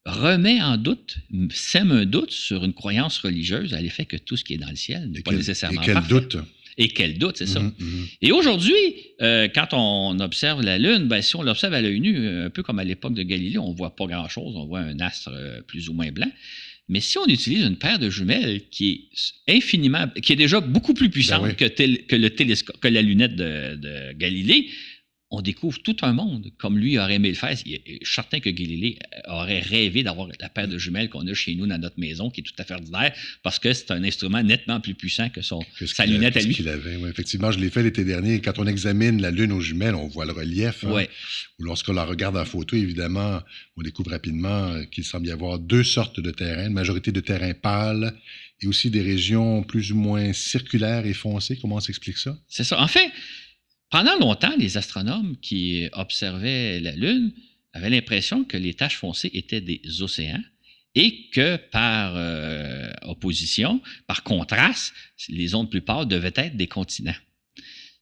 remet 0.07 0.63
en 0.63 0.77
doute, 0.79 1.17
sème 1.51 1.93
un 1.93 2.07
doute 2.07 2.31
sur 2.31 2.65
une 2.65 2.73
croyance 2.73 3.19
religieuse 3.19 3.75
à 3.75 3.81
l'effet 3.81 4.07
que 4.07 4.17
tout 4.17 4.37
ce 4.37 4.45
qui 4.45 4.55
est 4.55 4.59
dans 4.59 4.71
le 4.71 4.77
ciel 4.77 5.11
n'est 5.11 5.21
pas 5.21 5.33
nécessairement 5.33 5.83
Et 5.83 5.85
quel 5.85 6.03
doute 6.03 6.37
Et 6.79 6.89
quel 6.89 7.19
doute, 7.19 7.37
c'est 7.39 7.47
ça. 7.47 7.61
Mhm, 7.61 7.75
mhm. 7.79 8.07
Et 8.23 8.33
aujourd'hui, 8.33 8.75
euh, 9.21 9.49
quand 9.55 9.69
on 9.73 10.19
observe 10.21 10.63
la 10.63 10.79
Lune, 10.79 11.09
ben, 11.09 11.21
si 11.21 11.37
on 11.37 11.43
l'observe 11.43 11.75
à 11.75 11.83
l'œil 11.83 12.01
nu, 12.01 12.27
un 12.27 12.51
peu 12.51 12.63
comme 12.63 12.79
à 12.79 12.85
l'époque 12.85 13.15
de 13.15 13.23
Galilée, 13.23 13.59
on 13.59 13.71
ne 13.71 13.77
voit 13.77 13.95
pas 13.95 14.07
grand-chose, 14.07 14.57
on 14.57 14.67
voit 14.67 14.81
un 14.81 14.99
astre 15.01 15.31
euh, 15.33 15.61
plus 15.63 15.91
ou 15.91 15.93
moins 15.93 16.11
blanc. 16.11 16.31
Mais 16.89 17.01
si 17.01 17.17
on 17.19 17.27
utilise 17.27 17.65
une 17.65 17.77
paire 17.77 17.99
de 17.99 18.11
jumelles 18.11 18.63
qui 18.71 19.09
est 19.47 19.57
infiniment, 19.57 20.07
qui 20.23 20.35
est 20.35 20.37
déjà 20.37 20.61
beaucoup 20.61 20.93
plus 20.93 21.09
puissante 21.09 21.43
Ben 21.43 21.49
oui. 21.49 21.57
que, 21.57 21.65
tel- 21.65 22.05
que 22.07 22.15
le 22.17 22.31
télescope, 22.31 22.79
que 22.79 22.89
la 22.89 23.01
lunette 23.01 23.37
de, 23.37 23.77
de 23.77 24.13
Galilée, 24.13 24.69
on 25.37 25.43
découvre 25.43 25.79
tout 25.83 25.97
un 26.03 26.13
monde 26.13 26.51
comme 26.59 26.79
lui 26.79 26.99
aurait 26.99 27.15
aimé 27.15 27.29
le 27.29 27.35
faire. 27.35 27.57
Il 27.67 27.75
est- 27.75 27.83
Je 27.87 28.07
suis 28.07 28.15
certain 28.15 28.41
que 28.41 28.51
Galilée 28.51 28.99
aurait 29.29 29.61
rêvé 29.61 30.03
d'avoir 30.03 30.29
la 30.41 30.49
paire 30.49 30.69
de 30.69 30.79
jumelles 30.79 31.09
qu'on 31.09 31.27
a 31.27 31.35
chez 31.35 31.55
nous 31.55 31.67
dans 31.67 31.79
notre 31.79 31.99
maison, 31.99 32.31
qui 32.31 32.41
est 32.41 32.45
tout 32.45 32.53
à 32.59 32.65
fait 32.65 32.75
ordinaire, 32.75 33.13
parce 33.43 33.59
que 33.59 33.73
c'est 33.73 33.91
un 33.91 34.03
instrument 34.05 34.43
nettement 34.43 34.81
plus 34.81 34.95
puissant 34.95 35.29
que 35.31 35.43
son, 35.43 35.61
Que 35.79 35.87
sa 35.87 36.05
a- 36.05 36.07
lunette 36.07 36.37
à 36.37 36.41
que 36.41 36.43
ce 36.43 36.49
lui. 36.49 36.55
qu'il 36.55 36.69
avait. 36.69 36.97
Oui, 36.97 37.09
effectivement, 37.11 37.51
je 37.53 37.59
l'ai 37.59 37.71
fait 37.71 37.83
l'été 37.83 38.05
dernier. 38.05 38.41
Quand 38.41 38.59
on 38.59 38.67
examine 38.67 39.21
la 39.21 39.31
Lune 39.31 39.53
aux 39.53 39.61
jumelles, 39.61 39.95
on 39.95 40.07
voit 40.09 40.25
le 40.27 40.33
relief. 40.33 40.85
hein. 40.85 40.93
Ouais. 40.93 41.11
Ou 41.59 41.65
lorsqu'on 41.65 41.93
la 41.93 42.05
regarde 42.05 42.37
en 42.37 42.45
photo, 42.45 42.77
évidemment, 42.77 43.41
on 43.77 43.83
découvre 43.83 44.11
rapidement 44.11 44.69
euh, 44.73 44.85
qu'il 44.85 45.05
semble 45.05 45.27
y 45.27 45.31
avoir 45.31 45.59
deux 45.59 45.85
sortes 45.85 46.21
de 46.21 46.31
terrains, 46.31 46.67
une 46.67 46.73
majorité 46.73 47.13
de 47.13 47.21
terrains 47.21 47.55
pâles 47.55 48.13
et 48.63 48.67
aussi 48.67 48.91
des 48.91 49.03
régions 49.03 49.63
plus 49.63 49.93
ou 49.93 49.97
moins 49.97 50.33
circulaires 50.33 51.07
et 51.07 51.13
foncées. 51.15 51.59
Comment 51.61 51.77
on 51.77 51.81
s'explique 51.81 52.19
ça? 52.19 52.37
C'est 52.49 52.65
ça. 52.65 52.81
En 52.81 52.87
fait, 52.89 53.11
pendant 53.95 54.19
longtemps, 54.19 54.57
les 54.59 54.77
astronomes 54.77 55.37
qui 55.41 55.89
observaient 55.93 56.81
la 56.81 56.97
Lune 56.97 57.33
avaient 57.75 57.91
l'impression 57.91 58.43
que 58.43 58.57
les 58.57 58.75
taches 58.75 58.97
foncées 58.97 59.31
étaient 59.35 59.61
des 59.61 59.81
océans 60.03 60.43
et 60.97 61.29
que 61.31 61.55
par 61.71 62.15
euh, 62.17 62.91
opposition, 63.03 63.81
par 64.09 64.25
contraste, 64.25 64.93
les 65.29 65.55
ondes 65.55 65.71
plus 65.71 65.81
pâles 65.81 66.09
devaient 66.09 66.33
être 66.35 66.57
des 66.57 66.67
continents. 66.67 67.15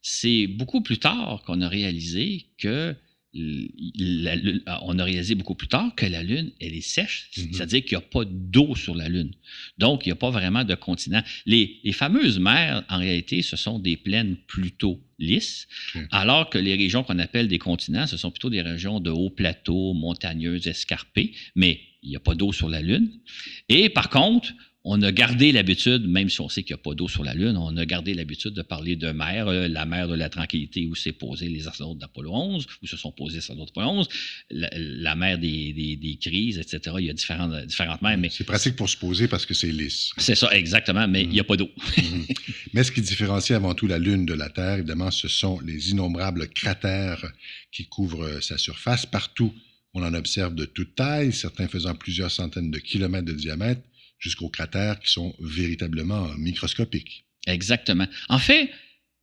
C'est 0.00 0.46
beaucoup 0.46 0.80
plus 0.80 0.96
tard 0.98 1.42
qu'on 1.44 1.60
a 1.60 1.68
réalisé 1.68 2.46
que 2.56 2.96
la 3.34 4.34
Lune- 4.36 4.62
ah, 4.66 4.80
on 4.84 4.98
a 4.98 5.04
réalisé 5.04 5.34
beaucoup 5.34 5.54
plus 5.54 5.68
tard 5.68 5.94
que 5.94 6.06
la 6.06 6.22
Lune, 6.22 6.52
elle 6.60 6.74
est 6.74 6.80
sèche, 6.80 7.30
Mhm. 7.36 7.52
c'est-à-dire 7.52 7.82
qu'il 7.84 7.98
n'y 7.98 8.04
a 8.04 8.06
pas 8.06 8.24
d'eau 8.26 8.74
sur 8.76 8.94
la 8.94 9.08
Lune. 9.10 9.32
Donc, 9.76 10.04
il 10.06 10.08
n'y 10.08 10.12
a 10.12 10.16
pas 10.16 10.30
vraiment 10.30 10.64
de 10.64 10.74
continent. 10.74 11.22
Les, 11.46 11.80
les 11.84 11.92
fameuses 11.92 12.38
mers, 12.38 12.82
en 12.88 12.98
réalité, 12.98 13.42
ce 13.42 13.56
sont 13.56 13.78
des 13.78 13.96
plaines 13.98 14.36
plutôt 14.46 15.00
lisses, 15.22 15.68
Ok. 15.94 16.02
alors 16.10 16.50
que 16.50 16.58
les 16.58 16.74
régions 16.74 17.02
qu'on 17.04 17.18
appelle 17.18 17.48
des 17.48 17.58
continents, 17.58 18.06
ce 18.06 18.16
sont 18.16 18.30
plutôt 18.30 18.50
des 18.50 18.62
régions 18.62 19.00
de 19.00 19.10
hauts 19.10 19.30
plateaux, 19.30 19.94
montagneuses, 19.94 20.66
escarpées, 20.66 21.32
mais 21.54 21.80
il 22.02 22.10
n'y 22.10 22.16
a 22.16 22.20
pas 22.20 22.34
d'eau 22.34 22.52
sur 22.52 22.68
la 22.68 22.82
Lune. 22.82 23.10
Et 23.68 23.88
par 23.88 24.08
contre, 24.10 24.52
on 24.84 25.00
a 25.02 25.12
gardé 25.12 25.52
l'habitude, 25.52 26.08
même 26.08 26.28
si 26.28 26.40
on 26.40 26.48
sait 26.48 26.64
qu'il 26.64 26.74
n'y 26.74 26.80
a 26.80 26.82
pas 26.82 26.94
d'eau 26.94 27.06
sur 27.08 27.22
la 27.22 27.34
Lune, 27.34 27.56
on 27.56 27.76
a 27.76 27.86
gardé 27.86 28.14
l'habitude 28.14 28.52
de 28.52 28.62
parler 28.62 28.96
de 28.96 29.12
mer, 29.12 29.46
euh, 29.46 29.68
la 29.68 29.86
mer 29.86 30.08
de 30.08 30.14
la 30.14 30.28
tranquillité 30.28 30.86
où 30.86 30.96
s'est 30.96 31.12
posé 31.12 31.48
les 31.48 31.68
astronautes 31.68 31.98
d'Apollo 31.98 32.32
11, 32.34 32.66
où 32.82 32.86
se 32.88 32.96
sont 32.96 33.12
posés 33.12 33.34
les 33.34 33.38
astronautes 33.38 33.68
d'Apollo 33.68 33.90
11, 34.00 34.08
la, 34.50 34.68
la 34.74 35.14
mer 35.14 35.38
des, 35.38 35.72
des- 35.72 35.94
des 35.96 36.16
crises, 36.16 36.58
etc. 36.58 36.96
Il 36.98 37.04
y 37.06 37.10
a 37.10 37.12
différentes, 37.12 37.54
différentes 37.66 38.02
mers, 38.02 38.18
mais 38.18 38.28
C'est 38.30 38.42
pratique 38.44 38.74
pour 38.74 38.88
se 38.88 38.96
poser 38.96 39.28
parce 39.28 39.46
que 39.46 39.54
c'est 39.54 39.70
lisse. 39.70 40.10
c'est 40.18 40.34
ça, 40.34 40.50
exactement, 40.52 41.06
mais 41.06 41.22
il 41.22 41.28
n'y 41.28 41.40
a 41.40 41.44
pas 41.44 41.56
d'eau. 41.56 41.70
Mhm. 41.98 42.26
Mais 42.74 42.82
ce 42.82 42.90
qui 42.90 43.02
différencie 43.02 43.54
avant 43.56 43.74
tout 43.74 43.86
la 43.86 43.98
Lune 44.00 44.26
de 44.26 44.34
la 44.34 44.48
Terre, 44.50 44.78
évidemment, 44.78 45.10
ce 45.12 45.28
sont 45.28 45.60
les 45.60 45.90
innombrables 45.90 46.48
cratères 46.48 47.24
qui 47.70 47.84
couvrent 47.86 48.40
sa 48.42 48.58
surface. 48.58 49.06
Partout, 49.06 49.54
on 49.94 50.02
en 50.02 50.14
observe 50.14 50.54
de 50.56 50.64
toute 50.64 50.94
taille, 50.96 51.32
certains 51.32 51.68
faisant 51.68 51.94
plusieurs 51.94 52.30
centaines 52.32 52.70
de 52.70 52.78
kilomètres 52.78 53.26
de 53.26 53.32
diamètre, 53.34 53.82
jusqu'aux 54.22 54.48
cratères 54.48 55.00
qui 55.00 55.10
sont 55.10 55.34
véritablement 55.40 56.28
microscopiques. 56.38 57.26
Exactement. 57.46 58.06
En 58.28 58.38
fait, 58.38 58.70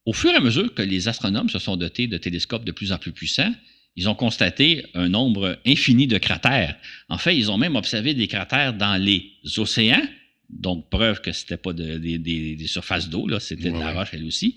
au 0.05 0.13
fur 0.13 0.31
et 0.31 0.35
à 0.35 0.41
mesure 0.41 0.73
que 0.73 0.81
les 0.81 1.07
astronomes 1.07 1.49
se 1.49 1.57
sont 1.57 1.77
dotés 1.77 2.07
de 2.07 2.17
télescopes 2.17 2.65
de 2.65 2.73
plus 2.73 2.91
en 2.91 2.97
plus 2.97 3.13
puissants, 3.13 3.53
ils 3.95 4.09
ont 4.09 4.15
constaté 4.15 4.85
un 4.93 5.09
nombre 5.09 5.57
infini 5.65 6.05
de 6.05 6.17
cratères. 6.17 6.75
En 7.07 7.17
fait, 7.17 7.35
ils 7.35 7.49
ont 7.49 7.57
même 7.57 7.75
observé 7.75 8.13
des 8.13 8.27
cratères 8.27 8.73
dans 8.73 9.01
les 9.01 9.31
océans, 9.57 10.05
donc 10.49 10.89
preuve 10.89 11.21
que 11.21 11.31
c'était 11.31 11.57
pas 11.57 11.73
de- 11.73 11.97
des, 11.97 12.17
des- 12.17 12.55
des 12.55 12.67
surfaces 12.67 13.09
d'eau, 13.09 13.27
là, 13.27 13.39
c'était 13.39 13.69
de 13.71 13.77
la 13.79 13.91
roche 13.93 14.09
elle 14.13 14.25
aussi. 14.25 14.55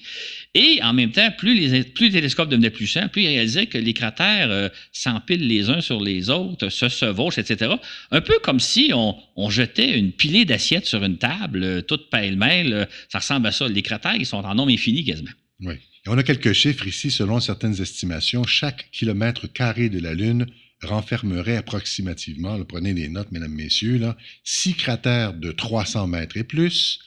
Et 0.54 0.80
en 0.82 0.92
même 0.94 1.12
temps, 1.12 1.30
plus 1.36 1.54
les, 1.54 1.84
plus 1.84 2.06
les 2.06 2.12
télescopes 2.12 2.48
devenaient 2.48 2.70
plus 2.70 2.84
puissants, 2.86 3.08
plus 3.08 3.22
ils 3.22 3.28
réalisaient 3.28 3.66
que 3.66 3.78
les 3.78 3.92
cratères 3.92 4.50
euh, 4.50 4.68
s'empilent 4.92 5.46
les 5.46 5.68
uns 5.70 5.80
sur 5.80 6.00
les 6.02 6.30
autres, 6.30 6.68
se 6.70 6.88
chevauchent, 6.88 7.38
etc. 7.38 7.72
Un 8.10 8.20
peu 8.22 8.38
comme 8.42 8.58
si 8.60 8.90
on, 8.94 9.16
on 9.36 9.50
jetait 9.50 9.98
une 9.98 10.12
pilée 10.12 10.44
d'assiettes 10.44 10.86
sur 10.86 11.04
une 11.04 11.18
table, 11.18 11.62
euh, 11.62 11.80
toute 11.82 12.08
pêle-mêle. 12.10 12.72
euh, 12.72 12.84
ça 13.10 13.18
ressemble 13.18 13.46
à 13.46 13.52
ça. 13.52 13.68
Les 13.68 13.82
cratères, 13.82 14.16
ils 14.16 14.26
sont 14.26 14.38
en 14.38 14.54
nombre 14.54 14.72
infini 14.72 15.04
quasiment. 15.04 15.30
Oui. 15.60 15.74
Et 16.04 16.08
on 16.08 16.18
a 16.18 16.22
quelques 16.24 16.52
chiffres 16.52 16.86
ici. 16.88 17.10
Selon 17.12 17.38
certaines 17.38 17.80
estimations, 17.80 18.42
chaque 18.44 18.90
kilomètre 18.90 19.46
carré 19.52 19.88
de 19.88 20.00
la 20.00 20.14
Lune 20.14 20.46
renfermerait 20.82 21.56
approximativement, 21.56 22.62
prenez 22.64 22.94
des 22.94 23.08
notes, 23.08 23.30
mesdames, 23.32 23.52
messieurs, 23.52 23.98
là, 23.98 24.16
six 24.44 24.74
cratères 24.74 25.32
de 25.34 25.52
300 25.52 26.06
mètres 26.06 26.36
et 26.36 26.44
plus, 26.44 27.00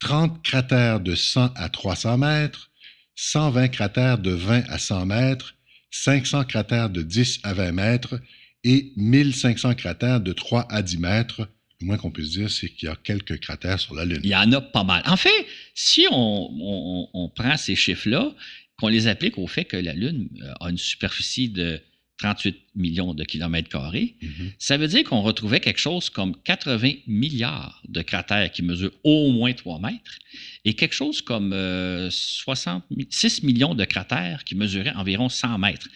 30 0.00 0.42
cratères 0.42 1.00
de 1.00 1.14
100 1.14 1.52
à 1.54 1.68
300 1.68 2.18
mètres, 2.18 2.70
120 3.14 3.68
cratères 3.68 4.18
de 4.18 4.30
20 4.32 4.64
à 4.68 4.78
100 4.78 5.06
mètres, 5.06 5.54
500 5.90 6.44
cratères 6.44 6.90
de 6.90 7.02
10 7.02 7.40
à 7.44 7.54
20 7.54 7.72
mètres 7.72 8.20
et 8.64 8.92
1500 8.96 9.74
cratères 9.74 10.20
de 10.20 10.32
3 10.32 10.66
à 10.70 10.82
10 10.82 10.98
mètres. 10.98 11.48
Le 11.80 11.86
moins 11.86 11.96
qu'on 11.96 12.10
puisse 12.10 12.30
dire, 12.30 12.50
c'est 12.50 12.68
qu'il 12.68 12.88
y 12.88 12.92
a 12.92 12.96
quelques 12.96 13.38
cratères 13.40 13.78
sur 13.80 13.94
la 13.94 14.04
Lune. 14.04 14.20
Il 14.24 14.30
y 14.30 14.36
en 14.36 14.50
a 14.52 14.60
pas 14.60 14.84
mal. 14.84 15.02
En 15.06 15.16
fait, 15.16 15.46
si 15.74 16.06
on, 16.10 16.50
on- 16.60 17.08
on 17.14 17.28
prend 17.28 17.56
ces 17.56 17.76
chiffres-là, 17.76 18.34
qu'on 18.78 18.88
les 18.88 19.06
applique 19.06 19.38
au 19.38 19.46
fait 19.46 19.64
que 19.64 19.76
la 19.78 19.94
Lune 19.94 20.28
euh, 20.42 20.52
a 20.60 20.70
une 20.70 20.76
superficie 20.78 21.48
de 21.48 21.80
38 22.18 22.56
millions 22.74 23.12
de 23.14 23.24
kilomètres 23.24 23.68
carrés, 23.68 24.16
Mhm. 24.22 24.52
ça 24.58 24.76
veut 24.78 24.88
dire 24.88 25.04
qu'on 25.04 25.20
retrouvait 25.20 25.60
quelque 25.60 25.78
chose 25.80 26.08
comme 26.10 26.34
80 26.44 26.92
milliards 27.06 27.82
de 27.88 28.00
cratères 28.02 28.50
qui 28.52 28.62
mesurent 28.62 28.92
au 29.04 29.30
moins 29.32 29.52
3 29.52 29.78
mètres 29.80 30.18
et 30.64 30.74
quelque 30.74 30.94
chose 30.94 31.20
comme 31.20 31.52
euh, 31.52 32.08
66 32.10 33.42
millions 33.42 33.74
de 33.74 33.84
cratères 33.84 34.44
qui 34.44 34.54
mesuraient 34.54 34.94
environ 34.94 35.28
100 35.28 35.58
mètres. 35.58 35.88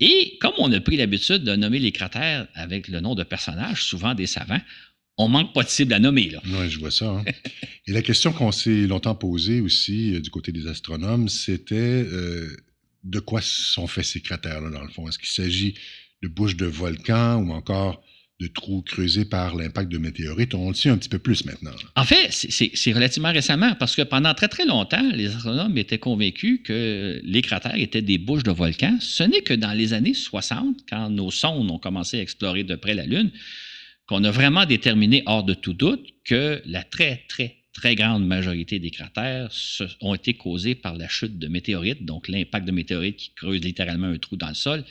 Et 0.00 0.36
comme 0.40 0.54
on 0.58 0.72
a 0.72 0.80
pris 0.80 0.96
l'habitude 0.96 1.44
de 1.44 1.54
nommer 1.54 1.78
les 1.78 1.92
cratères 1.92 2.48
avec 2.54 2.88
le 2.88 3.00
nom 3.00 3.14
de 3.14 3.22
personnages, 3.22 3.84
souvent 3.84 4.14
des 4.14 4.26
savants, 4.26 4.60
on 5.18 5.28
manque 5.28 5.52
pas 5.52 5.62
de 5.62 5.68
cible 5.68 5.92
à 5.92 5.98
nommer. 5.98 6.30
Là. 6.30 6.40
Oui, 6.46 6.68
je 6.70 6.78
vois 6.78 6.90
ça. 6.90 7.06
hein. 7.10 7.24
Et 7.86 7.92
la 7.92 8.02
question 8.02 8.32
qu'on 8.32 8.50
s'est 8.50 8.86
longtemps 8.86 9.14
posée 9.14 9.60
aussi 9.60 10.14
euh, 10.14 10.20
du 10.20 10.30
côté 10.30 10.50
des 10.52 10.66
astronomes, 10.66 11.28
c'était 11.28 11.76
euh, 11.76 12.56
de 13.04 13.18
quoi 13.20 13.40
sont 13.42 13.86
faits 13.86 14.04
ces 14.04 14.20
cratères-là, 14.20 14.70
dans 14.70 14.82
le 14.82 14.90
fond? 14.90 15.08
Est-ce 15.08 15.18
qu'il 15.18 15.28
s'agit 15.28 15.74
de 16.22 16.28
bouches 16.28 16.56
de 16.56 16.66
volcans 16.66 17.36
ou 17.36 17.52
encore 17.52 18.02
de 18.40 18.46
trous 18.48 18.82
creusés 18.82 19.24
par 19.24 19.54
l'impact 19.54 19.90
de 19.90 19.98
météorites? 19.98 20.54
On 20.54 20.68
le 20.68 20.74
sait 20.74 20.88
un 20.88 20.98
petit 20.98 21.08
peu 21.08 21.18
plus 21.18 21.44
maintenant. 21.44 21.72
En 21.96 22.04
fait, 22.04 22.30
c'est 22.30 22.92
relativement 22.92 23.32
récemment 23.32 23.74
parce 23.74 23.96
que 23.96 24.02
pendant 24.02 24.34
très 24.34 24.48
très 24.48 24.66
longtemps, 24.66 25.10
les 25.12 25.34
astronomes 25.34 25.76
étaient 25.78 25.98
convaincus 25.98 26.60
que 26.64 27.20
les 27.24 27.42
cratères 27.42 27.76
étaient 27.76 28.02
des 28.02 28.18
bouches 28.18 28.44
de 28.44 28.52
volcans. 28.52 28.96
Ce 29.00 29.22
n'est 29.22 29.42
que 29.42 29.54
dans 29.54 29.72
les 29.72 29.92
années 29.92 30.14
60, 30.14 30.84
quand 30.88 31.10
nos 31.10 31.30
sondes 31.30 31.70
ont 31.70 31.78
commencé 31.78 32.18
à 32.18 32.22
explorer 32.22 32.64
de 32.64 32.76
près 32.76 32.94
la 32.94 33.06
Lune, 33.06 33.30
qu'on 34.06 34.24
a 34.24 34.30
vraiment 34.30 34.66
déterminé 34.66 35.22
hors 35.26 35.44
de 35.44 35.54
tout 35.54 35.74
doute 35.74 36.06
que 36.24 36.62
la 36.66 36.82
très 36.82 37.24
très 37.28 37.61
très 37.72 37.94
grande 37.94 38.26
majorité 38.26 38.78
des 38.78 38.90
cratères 38.90 39.50
ont 40.00 40.14
été 40.14 40.34
causés 40.34 40.74
par 40.74 40.96
la 40.96 41.08
chute 41.08 41.38
de 41.38 41.48
météorites, 41.48 42.04
donc 42.04 42.28
l'impact 42.28 42.66
de 42.66 42.72
météorites 42.72 43.16
qui 43.16 43.34
creuse 43.34 43.60
littéralement 43.60 44.08
un 44.08 44.18
trou 44.18 44.36
dans 44.36 44.48
le 44.48 44.54
sol. 44.54 44.84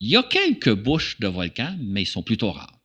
Il 0.00 0.08
y 0.08 0.16
a 0.16 0.22
quelques 0.22 0.74
bouches 0.74 1.20
de 1.20 1.28
volcans, 1.28 1.76
mais 1.80 2.02
ils 2.02 2.06
sont 2.06 2.22
plutôt 2.22 2.50
rares. 2.50 2.81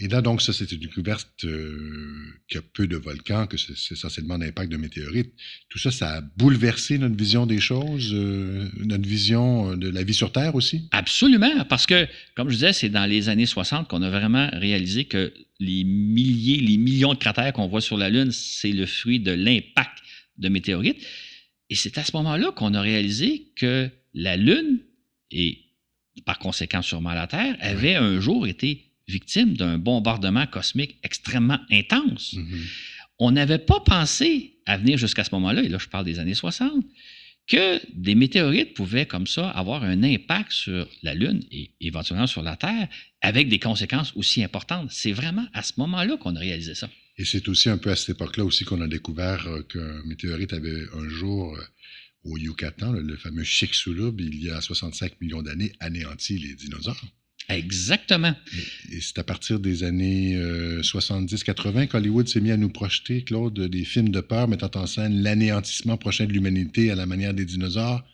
Et 0.00 0.08
là, 0.08 0.22
donc, 0.22 0.42
ça, 0.42 0.52
c'est 0.52 0.70
une 0.72 0.80
découverte 0.80 1.44
euh, 1.44 2.26
qu'il 2.48 2.56
y 2.56 2.58
a 2.58 2.62
peu 2.74 2.88
de 2.88 2.96
volcans, 2.96 3.46
que 3.46 3.56
c'est 3.56 3.76
c'est 3.76 3.94
essentiellement 3.94 4.36
l'impact 4.36 4.72
de 4.72 4.76
météorites. 4.76 5.32
Tout 5.68 5.78
ça, 5.78 5.92
ça 5.92 6.16
a 6.16 6.20
bouleversé 6.20 6.98
notre 6.98 7.14
vision 7.14 7.46
des 7.46 7.60
choses, 7.60 8.12
euh, 8.12 8.68
notre 8.78 9.08
vision 9.08 9.70
euh, 9.70 9.76
de 9.76 9.88
la 9.88 10.02
vie 10.02 10.14
sur 10.14 10.32
Terre 10.32 10.56
aussi? 10.56 10.88
Absolument, 10.90 11.64
parce 11.68 11.86
que, 11.86 12.08
comme 12.34 12.50
je 12.50 12.54
disais, 12.54 12.72
c'est 12.72 12.88
dans 12.88 13.06
les 13.08 13.28
années 13.28 13.46
60 13.46 13.86
qu'on 13.86 14.02
a 14.02 14.10
vraiment 14.10 14.50
réalisé 14.52 15.04
que 15.04 15.32
les 15.60 15.84
milliers, 15.84 16.58
les 16.58 16.76
millions 16.76 17.14
de 17.14 17.18
cratères 17.18 17.52
qu'on 17.52 17.68
voit 17.68 17.80
sur 17.80 17.96
la 17.96 18.10
Lune, 18.10 18.32
c'est 18.32 18.72
le 18.72 18.86
fruit 18.86 19.20
de 19.20 19.30
l'impact 19.30 19.98
de 20.38 20.48
météorites. 20.48 21.06
Et 21.70 21.76
c'est 21.76 21.98
à 21.98 22.04
ce 22.04 22.16
moment-là 22.16 22.50
qu'on 22.50 22.74
a 22.74 22.80
réalisé 22.80 23.52
que 23.54 23.88
la 24.12 24.36
Lune, 24.36 24.80
et 25.30 25.60
par 26.26 26.40
conséquent 26.40 26.82
sûrement 26.82 27.14
la 27.14 27.28
Terre, 27.28 27.56
avait 27.60 27.94
un 27.94 28.18
jour 28.18 28.48
été 28.48 28.90
victime 29.08 29.56
d'un 29.56 29.78
bombardement 29.78 30.46
cosmique 30.46 30.98
extrêmement 31.02 31.58
intense 31.70 32.34
Mhm. 32.34 32.60
on 33.18 33.30
n'avait 33.30 33.58
pas 33.58 33.80
pensé 33.80 34.56
à 34.66 34.76
venir 34.76 34.98
jusqu'à 34.98 35.24
ce 35.24 35.30
moment-là, 35.34 35.62
et 35.62 35.68
là 35.68 35.78
je 35.78 35.88
parle 35.88 36.04
des 36.04 36.18
années 36.18 36.34
60, 36.34 36.84
que 37.46 37.80
des 37.94 38.14
météorites 38.14 38.72
pouvaient 38.74 39.06
comme 39.06 39.26
ça 39.26 39.50
avoir 39.50 39.84
un 39.84 40.02
impact 40.02 40.50
sur 40.50 40.88
la 41.02 41.14
Lune 41.14 41.42
et 41.50 41.72
éventuellement 41.80 42.26
sur 42.26 42.42
la 42.42 42.56
Terre 42.56 42.88
avec 43.20 43.48
des 43.48 43.58
conséquences 43.58 44.12
aussi 44.16 44.42
importantes. 44.42 44.90
C'est 44.90 45.12
vraiment 45.12 45.46
à 45.52 45.62
ce 45.62 45.74
moment-là 45.76 46.16
qu'on 46.16 46.34
a 46.36 46.38
réalisé 46.40 46.74
ça. 46.74 46.88
Et 47.18 47.24
c'est 47.24 47.46
aussi 47.48 47.68
un 47.68 47.76
peu 47.76 47.90
à 47.90 47.96
cette 47.96 48.10
époque-là 48.16 48.44
aussi 48.44 48.64
qu'on 48.64 48.80
a 48.80 48.88
découvert 48.88 49.46
euh, 49.46 49.62
qu'un 49.62 50.02
météorite 50.06 50.52
avait 50.54 50.86
un 50.94 51.08
jour 51.08 51.54
euh, 51.54 51.62
au 52.24 52.38
Yucatan, 52.38 52.92
le, 52.92 53.16
fameux 53.16 53.44
Chicxulub, 53.44 54.20
il 54.20 54.42
y 54.42 54.50
a 54.50 54.60
65 54.62 55.20
millions 55.20 55.42
d'années, 55.42 55.72
anéanti 55.80 56.38
les 56.38 56.54
dinosaures. 56.54 57.04
Exactement. 57.48 58.34
Et, 58.90 59.00
c'est 59.00 59.18
à 59.18 59.24
partir 59.24 59.60
des 59.60 59.84
années 59.84 60.36
70-80 60.80 61.88
qu'Hollywood 61.88 62.28
s'est 62.28 62.40
mis 62.40 62.50
à 62.50 62.56
nous 62.56 62.70
projeter, 62.70 63.22
Claude, 63.22 63.58
des 63.58 63.84
films 63.84 64.08
de 64.10 64.20
peur 64.20 64.48
mettant 64.48 64.70
en 64.74 64.86
scène 64.86 65.22
l'anéantissement 65.22 65.96
prochain 65.96 66.26
de 66.26 66.32
l'humanité 66.32 66.90
à 66.90 66.94
la 66.94 67.06
manière 67.06 67.34
des 67.34 67.44
dinosaures 67.44 68.04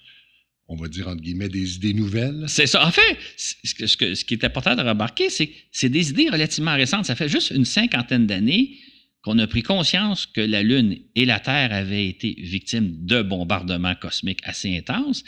on 0.73 0.77
va 0.77 0.87
dire, 0.87 1.09
entre 1.09 1.21
guillemets, 1.21 1.49
des 1.49 1.75
idées 1.75 1.93
nouvelles. 1.93 2.45
C'est 2.47 2.69
ça. 2.69 2.87
En 2.87 2.93
fait, 2.93 3.19
ce, 3.37 3.87
ce, 3.89 4.25
qui 4.25 4.35
est 4.35 4.45
important 4.45 4.77
de 4.77 4.83
remarquer, 4.83 5.29
c'est 5.29 5.49
que 5.49 5.53
c'est 5.73 5.89
des 5.89 6.11
idées 6.11 6.29
relativement 6.31 6.77
récentes. 6.77 7.07
Ça 7.07 7.17
fait 7.17 7.29
juste 7.29 7.51
une 7.51 7.65
cinquantaine 7.65 8.29
d'années 8.29 8.79
qu'on 9.23 9.39
a 9.39 9.47
pris 9.47 9.63
conscience 9.63 10.27
que 10.27 10.41
la 10.41 10.63
Lune 10.63 10.99
et 11.15 11.27
la 11.27 11.41
Terre 11.41 11.73
avaient 11.73 12.09
été 12.09 12.35
victimes 12.39 12.95
de 13.05 13.23
bombardements 13.23 13.95
cosmiques 13.95 14.41
assez 14.45 14.77
intenses 14.77 15.25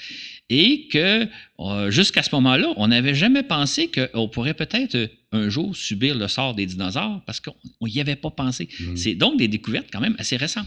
et 0.48 0.88
que 0.88 1.28
euh, 1.60 1.90
jusqu'à 1.90 2.22
ce 2.22 2.34
moment-là, 2.34 2.72
on 2.76 2.88
n'avait 2.88 3.14
jamais 3.14 3.42
pensé 3.42 3.90
qu'on 3.90 4.28
pourrait 4.28 4.54
peut-être 4.54 4.94
euh, 4.94 5.08
un 5.32 5.48
jour 5.50 5.76
subir 5.76 6.16
le 6.16 6.28
sort 6.28 6.54
des 6.54 6.66
dinosaures 6.66 7.22
parce 7.26 7.40
qu'on 7.40 7.54
n'y 7.82 8.00
avait 8.00 8.16
pas 8.16 8.30
pensé. 8.30 8.68
Mmh. 8.80 8.96
C'est 8.96 9.14
donc 9.14 9.38
des 9.38 9.48
découvertes 9.48 9.88
quand 9.92 10.00
même 10.00 10.16
assez 10.18 10.36
récentes. 10.36 10.66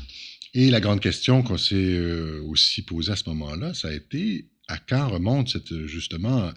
Et 0.53 0.69
la 0.69 0.79
grande 0.79 1.01
question 1.01 1.41
qu'on 1.41 1.57
s'est 1.57 1.75
euh, 1.75 2.41
aussi 2.47 2.83
posée 2.83 3.11
à 3.11 3.15
ce 3.15 3.27
moment-là, 3.29 3.73
ça 3.73 3.89
a 3.89 3.93
été 3.93 4.45
à 4.67 4.77
quand 4.77 5.09
remonte 5.09 5.49
cette 5.49 5.85
justement 5.85 6.51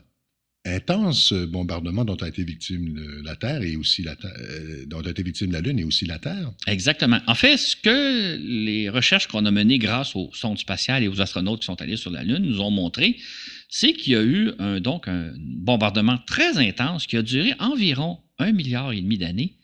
intense 0.64 1.32
bombardement 1.32 2.04
dont 2.04 2.16
a 2.16 2.28
été 2.28 2.44
victime 2.44 2.98
la 3.24 3.36
Terre 3.36 3.62
et 3.62 3.76
aussi 3.76 4.02
la 4.02 4.16
euh, 4.24 4.84
dont 4.86 5.00
a 5.00 5.10
été 5.10 5.22
victime 5.22 5.52
la 5.52 5.60
Lune 5.60 5.78
et 5.78 5.84
aussi 5.84 6.04
la 6.04 6.18
Terre. 6.18 6.52
Exactement. 6.66 7.20
En 7.26 7.34
fait, 7.34 7.56
ce 7.56 7.76
que 7.76 8.36
les 8.36 8.88
recherches 8.88 9.28
qu'on 9.28 9.46
a 9.46 9.50
menées 9.50 9.78
grâce 9.78 10.14
aux 10.14 10.30
sondes 10.34 10.58
spatiales 10.58 11.02
et 11.02 11.08
aux 11.08 11.20
astronautes 11.20 11.60
qui 11.60 11.66
sont 11.66 11.80
allés 11.80 11.96
sur 11.96 12.10
la 12.10 12.22
Lune 12.22 12.42
nous 12.42 12.60
ont 12.60 12.70
montré, 12.70 13.16
c'est 13.68 13.92
qu'il 13.92 14.12
y 14.12 14.16
a 14.16 14.22
eu 14.22 14.52
donc 14.80 15.08
un 15.08 15.32
bombardement 15.36 16.18
très 16.26 16.58
intense 16.58 17.06
qui 17.06 17.16
a 17.16 17.22
duré 17.22 17.54
environ 17.58 18.18
un 18.38 18.52
milliard 18.52 18.92
et 18.92 19.00
demi 19.00 19.18
d'années 19.18 19.58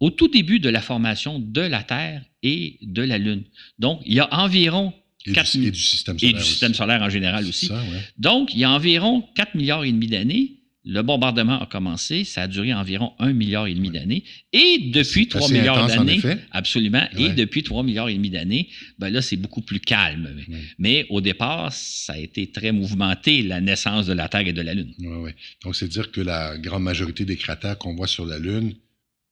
au 0.00 0.10
tout 0.10 0.28
début 0.28 0.60
de 0.60 0.68
la 0.68 0.80
formation 0.80 1.38
de 1.38 1.60
la 1.60 1.82
Terre 1.82 2.22
et 2.42 2.78
de 2.82 3.02
la 3.02 3.18
Lune. 3.18 3.44
Donc, 3.78 4.02
il 4.04 4.14
y 4.14 4.20
a 4.20 4.28
environ 4.32 4.92
et, 5.26 5.70
du, 5.70 5.80
système 5.80 6.18
solaire. 6.18 6.36
Et 6.36 6.38
du 6.38 6.44
système 6.44 6.74
solaire 6.74 7.02
en 7.02 7.10
général 7.10 7.46
aussi. 7.46 7.70
Donc, 8.18 8.54
il 8.54 8.60
y 8.60 8.64
a 8.64 8.70
environ 8.70 9.24
4 9.34 9.54
milliards 9.54 9.84
et 9.84 9.92
demi 9.92 10.06
d'années, 10.06 10.56
le 10.88 11.02
bombardement 11.02 11.60
a 11.60 11.66
commencé, 11.66 12.22
ça 12.22 12.42
a 12.42 12.48
duré 12.48 12.72
environ 12.72 13.12
1 13.18 13.32
milliard 13.32 13.66
et 13.66 13.74
demi 13.74 13.90
d'années. 13.90 14.22
Et 14.52 14.90
depuis 14.92 15.26
3 15.26 15.50
milliards 15.50 15.88
d'années, 15.88 16.20
absolument, 16.52 17.02
et 17.18 17.30
depuis 17.30 17.64
3 17.64 17.82
milliards 17.82 18.08
et 18.08 18.14
demi 18.14 18.30
d'années, 18.30 18.68
ben 18.98 19.10
là, 19.10 19.20
c'est 19.20 19.36
beaucoup 19.36 19.62
plus 19.62 19.80
calme. 19.80 20.30
Mais 20.78 21.04
au 21.10 21.20
départ, 21.20 21.72
ça 21.72 22.12
a 22.12 22.18
été 22.18 22.52
très 22.52 22.70
mouvementé, 22.70 23.42
la 23.42 23.60
naissance 23.60 24.06
de 24.06 24.12
la 24.12 24.28
Terre 24.28 24.46
et 24.46 24.52
de 24.52 24.62
la 24.62 24.74
Lune. 24.74 24.94
Oui, 25.00 25.32
Donc, 25.64 25.74
c'est 25.74 25.88
dire 25.88 26.12
que 26.12 26.20
la 26.20 26.56
grande 26.56 26.84
majorité 26.84 27.24
des 27.24 27.36
cratères 27.36 27.76
qu'on 27.78 27.96
voit 27.96 28.06
sur 28.06 28.24
la 28.24 28.38
Lune, 28.38 28.74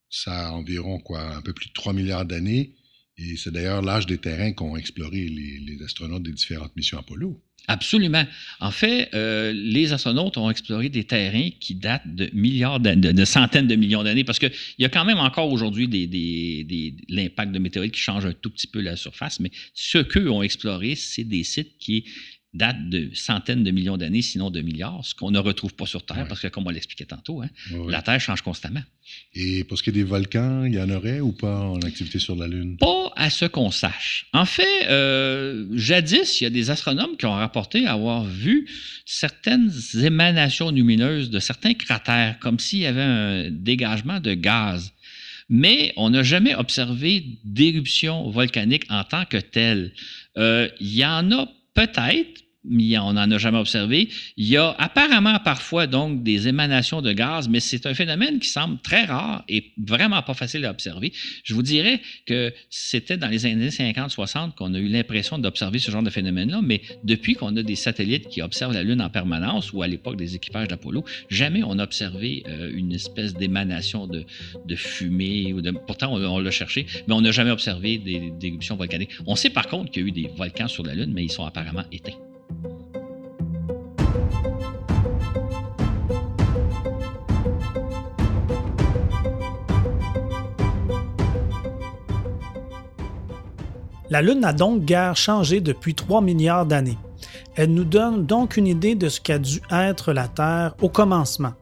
ça 0.09 0.49
a 0.49 0.51
environ 0.51 0.99
quoi, 0.99 1.37
un 1.37 1.41
peu 1.41 1.53
plus 1.53 1.69
de 1.69 1.73
3 1.73 1.93
milliards 1.93 2.25
d'années. 2.25 2.73
Et 3.17 3.37
c'est 3.37 3.51
d'ailleurs 3.51 3.81
l'âge 3.81 4.07
des 4.07 4.17
terrains 4.17 4.51
qu'ont 4.51 4.75
exploré 4.75 5.27
les, 5.27 5.81
astronautes 5.83 6.23
des 6.23 6.33
différentes 6.33 6.75
missions 6.75 6.99
Apollo. 6.99 7.39
Absolument. 7.67 8.23
En 8.59 8.69
fait, 8.69 9.09
euh, 9.15 9.51
les 9.51 9.91
astronautes 9.91 10.37
ont 10.37 10.51
exploré 10.51 10.89
des 10.89 11.03
terrains 11.03 11.49
qui 11.59 11.73
datent 11.73 12.15
de 12.15 12.29
milliards, 12.33 12.79
de, 12.79 13.25
centaines 13.25 13.67
de 13.67 13.75
millions 13.75 14.03
d'années, 14.03 14.23
parce 14.23 14.37
qu'il 14.37 14.51
y 14.77 14.85
a 14.85 14.89
quand 14.89 15.05
même 15.05 15.17
encore 15.17 15.51
aujourd'hui 15.51 15.87
l'impact 17.09 17.51
de 17.51 17.59
météorites 17.59 17.93
qui 17.93 18.01
change 18.01 18.25
un 18.25 18.33
tout 18.33 18.51
petit 18.51 18.67
peu 18.67 18.81
la 18.81 18.95
surface, 18.95 19.39
mais 19.39 19.49
ce 19.73 19.97
qu'eux 19.97 20.29
ont 20.29 20.43
exploré, 20.43 20.95
c'est 20.95 21.23
des 21.23 21.43
sites 21.43 21.77
qui 21.79 22.05
date 22.55 22.89
de 22.89 23.09
centaines 23.13 23.63
de 23.63 23.71
millions 23.71 23.97
d'années, 23.97 24.21
sinon 24.21 24.49
de 24.49 24.61
milliards, 24.61 25.05
ce 25.05 25.13
qu'on 25.13 25.31
ne 25.31 25.39
retrouve 25.39 25.73
pas 25.73 25.85
sur 25.85 26.05
Terre, 26.05 26.27
parce 26.27 26.41
que 26.41 26.47
comme 26.47 26.65
on 26.65 26.69
l'expliquait 26.69 27.05
tantôt, 27.05 27.41
hein, 27.41 27.49
la 27.87 28.01
Terre 28.01 28.19
change 28.19 28.41
constamment. 28.41 28.81
Et 29.33 29.63
pour 29.65 29.77
ce 29.77 29.83
qui 29.83 29.91
est 29.91 29.93
des 29.93 30.03
volcans, 30.03 30.63
il 30.65 30.73
y 30.73 30.81
en 30.81 30.89
aurait 30.89 31.19
ou 31.19 31.31
pas 31.31 31.59
en 31.59 31.79
activité 31.81 32.17
sur 32.17 32.35
la 32.35 32.47
Lune? 32.47 32.77
Pas 32.77 33.11
à 33.15 33.29
ce 33.29 33.45
qu'on 33.45 33.69
sache. 33.69 34.27
En 34.33 34.45
fait, 34.45 34.87
euh, 34.89 35.67
jadis, 35.73 36.41
il 36.41 36.45
y 36.45 36.47
a 36.47 36.49
des 36.49 36.69
astronomes 36.71 37.17
qui 37.17 37.25
ont 37.25 37.33
rapporté 37.33 37.85
avoir 37.85 38.23
vu 38.23 38.67
certaines 39.05 39.71
émanations 40.01 40.71
lumineuses 40.71 41.29
de 41.29 41.39
certains 41.39 41.73
cratères, 41.73 42.39
comme 42.39 42.59
s'il 42.59 42.79
y 42.79 42.85
avait 42.85 43.01
un 43.01 43.51
dégagement 43.51 44.19
de 44.19 44.33
gaz 44.33 44.91
mais 45.49 45.93
on 45.95 46.09
n'a 46.09 46.23
jamais 46.23 46.55
observé 46.55 47.23
d'éruption 47.43 48.29
volcanique 48.29 48.85
en 48.89 49.03
tant 49.03 49.25
que 49.25 49.37
telle. 49.37 49.93
Euh, 50.37 50.69
il 50.79 50.95
y 50.95 51.05
en 51.05 51.31
a 51.31 51.47
peut-être, 51.73 52.41
on 52.69 53.13
n'en 53.13 53.31
a 53.31 53.37
jamais 53.37 53.57
observé. 53.57 54.09
Il 54.37 54.47
y 54.47 54.57
a 54.57 54.75
apparemment 54.77 55.39
parfois 55.43 55.87
donc 55.87 56.23
des 56.23 56.47
émanations 56.47 57.01
de 57.01 57.11
gaz, 57.13 57.47
mais 57.49 57.59
c'est 57.59 57.85
un 57.85 57.93
phénomène 57.93 58.39
qui 58.39 58.49
semble 58.49 58.79
très 58.79 59.05
rare 59.05 59.43
et 59.47 59.71
vraiment 59.77 60.21
pas 60.21 60.33
facile 60.33 60.65
à 60.65 60.71
observer. 60.71 61.11
Je 61.43 61.53
vous 61.53 61.61
dirais 61.61 62.01
que 62.25 62.53
c'était 62.69 63.17
dans 63.17 63.27
les 63.27 63.45
années 63.45 63.69
50-60 63.69 64.55
qu'on 64.55 64.73
a 64.73 64.79
eu 64.79 64.87
l'impression 64.87 65.37
d'observer 65.37 65.79
ce 65.79 65.91
genre 65.91 66.03
de 66.03 66.09
phénomène-là, 66.09 66.61
mais 66.63 66.81
depuis 67.03 67.35
qu'on 67.35 67.55
a 67.55 67.63
des 67.63 67.75
satellites 67.75 68.27
qui 68.27 68.41
observent 68.41 68.73
la 68.73 68.83
Lune 68.83 69.01
en 69.01 69.09
permanence 69.09 69.73
ou 69.73 69.81
à 69.81 69.87
l'époque 69.87 70.17
des 70.17 70.35
équipages 70.35 70.67
d'Apollo, 70.67 71.03
jamais 71.29 71.63
on 71.63 71.79
a 71.79 71.83
observé 71.83 72.43
euh, 72.47 72.71
une 72.73 72.91
espèce 72.93 73.33
d'émanation 73.33 74.07
de, 74.07 74.25
fumée. 74.75 75.53
Ou 75.53 75.61
de, 75.61 75.71
pourtant, 75.71 76.13
on, 76.13 76.39
l'a 76.39 76.51
cherché, 76.51 76.85
mais 77.07 77.13
on 77.13 77.21
n'a 77.21 77.31
jamais 77.31 77.51
observé 77.51 77.97
des, 77.97 78.31
des 78.31 78.47
éruptions 78.47 78.75
volcaniques. 78.75 79.11
On 79.25 79.35
sait 79.35 79.49
par 79.49 79.67
contre 79.67 79.91
qu'il 79.91 80.03
y 80.03 80.05
a 80.05 80.07
eu 80.09 80.11
des 80.11 80.29
volcans 80.35 80.67
sur 80.67 80.83
la 80.83 80.95
Lune, 80.95 81.11
mais 81.13 81.23
ils 81.23 81.31
sont 81.31 81.45
apparemment 81.45 81.83
éteints. 81.91 82.24
La 94.15 94.21
Lune 94.21 94.39
n'a 94.39 94.53
donc 94.53 94.85
guère 94.85 95.17
changé 95.17 95.61
depuis 95.61 95.95
3 95.95 96.21
milliards 96.21 96.65
d'années. 96.65 96.97
Elle 97.55 97.73
nous 97.73 97.83
donne 97.83 98.25
donc 98.25 98.55
une 98.55 98.67
idée 98.67 98.95
de 98.95 99.09
ce 99.09 99.19
qu'a 99.19 99.39
dû 99.39 99.61
être 99.71 100.13
la 100.13 100.27
Terre 100.27 100.75
au 100.81 100.89
commencement. 100.89 101.53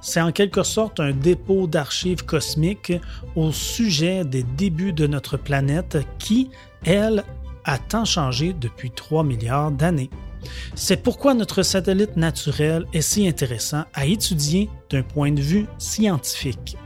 C'est 0.00 0.20
en 0.20 0.32
quelque 0.32 0.62
sorte 0.62 1.00
un 1.00 1.12
dépôt 1.12 1.66
d'archives 1.66 2.24
cosmiques 2.24 2.92
au 3.36 3.52
sujet 3.52 4.24
des 4.24 4.42
débuts 4.42 4.92
de 4.92 5.06
notre 5.06 5.36
planète 5.36 5.98
qui, 6.18 6.50
elle, 6.84 7.24
a 7.64 7.78
tant 7.78 8.04
changé 8.04 8.54
depuis 8.58 8.90
3 8.90 9.24
milliards 9.24 9.70
d'années. 9.70 10.10
C'est 10.74 11.02
pourquoi 11.02 11.34
notre 11.34 11.62
satellite 11.62 12.16
naturel 12.16 12.86
est 12.92 13.00
si 13.00 13.28
intéressant 13.28 13.84
à 13.94 14.06
étudier 14.06 14.70
d'un 14.90 15.02
point 15.02 15.32
de 15.32 15.40
vue 15.40 15.66
scientifique. 15.78 16.76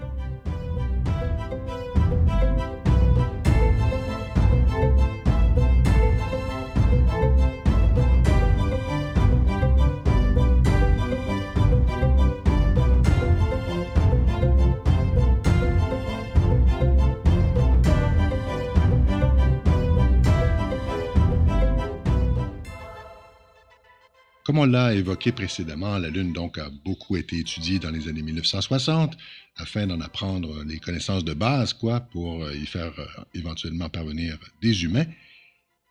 Comme 24.52 24.58
on 24.58 24.66
l'a 24.66 24.92
évoqué 24.92 25.32
précédemment, 25.32 25.96
la 25.96 26.10
Lune 26.10 26.34
donc 26.34 26.58
a 26.58 26.68
beaucoup 26.84 27.16
été 27.16 27.38
étudiée 27.38 27.78
dans 27.78 27.88
les 27.88 28.06
années 28.06 28.20
1960 28.20 29.16
afin 29.56 29.86
d'en 29.86 29.98
apprendre 30.02 30.62
les 30.64 30.78
connaissances 30.78 31.24
de 31.24 31.32
base, 31.32 31.72
quoi, 31.72 32.00
pour 32.00 32.46
y 32.52 32.66
faire 32.66 32.92
euh, 32.98 33.06
éventuellement 33.32 33.88
parvenir 33.88 34.36
des 34.60 34.84
humains. 34.84 35.06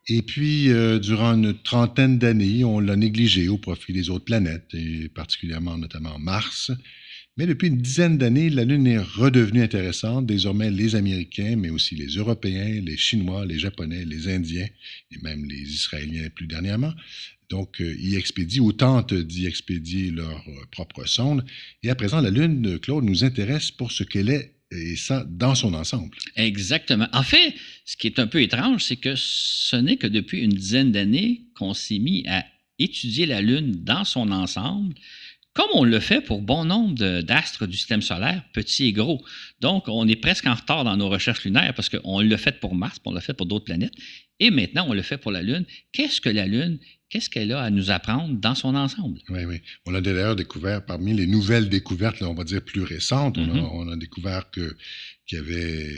Et 0.07 0.21
puis, 0.21 0.69
euh, 0.69 0.99
durant 0.99 1.33
une 1.33 1.57
trentaine 1.57 2.19
d'années, 2.19 2.63
on 2.63 2.79
l'a 2.79 2.95
négligé 2.95 3.47
au 3.47 3.57
profit 3.57 3.93
des 3.93 4.11
autres 4.11 4.25
planètes, 4.25 4.75
et 4.75 5.09
particulièrement 5.09 5.75
notamment 5.75 6.19
Mars. 6.19 6.71
Mais 7.37 7.47
depuis 7.47 7.69
une 7.69 7.81
dizaine 7.81 8.19
d'années, 8.19 8.51
la 8.51 8.63
Lune 8.63 8.85
est 8.85 8.99
redevenue 8.99 9.63
intéressante. 9.63 10.27
Désormais, 10.27 10.69
les 10.69 10.95
Américains, 10.95 11.55
mais 11.57 11.71
aussi 11.71 11.95
les 11.95 12.09
Européens, 12.17 12.79
les 12.79 12.97
Chinois, 12.97 13.43
les 13.43 13.57
Japonais, 13.57 14.05
les 14.05 14.27
Indiens 14.27 14.67
et 15.11 15.17
même 15.23 15.45
les 15.45 15.61
Israéliens 15.61 16.29
plus 16.35 16.45
dernièrement, 16.45 16.93
donc 17.51 17.81
euh, 17.81 17.95
y 17.99 18.15
expédient 18.15 18.63
ou 18.63 18.71
tentent 18.71 19.13
d'y 19.13 19.45
expédier 19.45 20.09
leur 20.09 20.43
euh, 20.47 20.65
propre 20.71 21.05
sonde. 21.05 21.45
Et 21.83 21.89
à 21.89 21.95
présent, 21.95 22.21
la 22.21 22.31
Lune, 22.31 22.79
Claude, 22.79 23.03
nous 23.03 23.23
intéresse 23.23 23.69
pour 23.69 23.91
ce 23.91 24.03
qu'elle 24.03 24.29
est 24.29 24.55
et 24.71 24.95
ça 24.95 25.25
dans 25.27 25.53
son 25.53 25.73
ensemble. 25.73 26.15
Exactement. 26.37 27.07
En 27.11 27.23
fait, 27.23 27.53
ce 27.85 27.97
qui 27.97 28.07
est 28.07 28.19
un 28.19 28.27
peu 28.27 28.41
étrange, 28.41 28.85
c'est 28.85 28.95
que 28.95 29.15
ce 29.17 29.75
n'est 29.75 29.97
que 29.97 30.07
depuis 30.07 30.39
une 30.39 30.53
dizaine 30.53 30.93
d'années 30.93 31.41
qu'on 31.55 31.73
s'est 31.73 31.99
mis 31.99 32.25
à 32.25 32.45
étudier 32.79 33.25
la 33.25 33.41
Lune 33.41 33.83
dans 33.83 34.05
son 34.05 34.31
ensemble, 34.31 34.95
comme 35.53 35.67
on 35.73 35.83
le 35.83 35.99
fait 35.99 36.21
pour 36.21 36.41
bon 36.41 36.63
nombre 36.63 37.21
d'astres 37.21 37.67
du 37.67 37.75
système 37.75 38.01
solaire, 38.01 38.43
petits 38.53 38.85
et 38.85 38.93
gros. 38.93 39.21
Donc, 39.59 39.89
on 39.89 40.07
est 40.07 40.15
presque 40.15 40.47
en 40.47 40.53
retard 40.53 40.85
dans 40.85 40.95
nos 40.95 41.09
recherches 41.09 41.43
lunaires 41.43 41.73
parce 41.73 41.89
qu'on 41.89 42.21
l'a 42.21 42.37
fait 42.37 42.57
pour 42.61 42.73
Mars, 42.73 42.99
on 43.03 43.11
l'a 43.11 43.19
fait 43.19 43.33
pour 43.33 43.45
d'autres 43.45 43.65
planètes, 43.65 43.93
et 44.41 44.51
maintenant 44.51 44.85
on 44.89 44.93
le 44.93 45.01
fait 45.01 45.17
pour 45.17 45.31
la 45.31 45.41
Lune. 45.41 45.65
Qu'est-ce 45.93 46.19
que 46.19 46.29
la 46.29 46.45
Lune 46.45 46.79
qu'est-ce 47.11 47.29
qu'elle 47.29 47.51
a 47.51 47.61
à 47.61 47.69
nous 47.69 47.91
apprendre 47.91 48.39
dans 48.39 48.55
son 48.55 48.73
ensemble? 48.73 49.19
Oui, 49.29 49.43
oui. 49.43 49.61
On 49.85 49.93
a 49.93 49.99
d'ailleurs 49.99 50.35
découvert, 50.35 50.85
parmi 50.85 51.13
les 51.13 51.27
nouvelles 51.27 51.67
découvertes, 51.67 52.21
on 52.21 52.33
va 52.33 52.45
dire 52.45 52.63
plus 52.63 52.83
récentes, 52.83 53.37
on, 53.37 53.43
a, 53.43 53.53
mm-hmm. 53.53 53.69
on, 53.73 53.91
a, 53.91 53.97
découvert 53.97 54.49
que, 54.49 54.77
qu'il 55.27 55.37
y 55.37 55.41
avait 55.41 55.89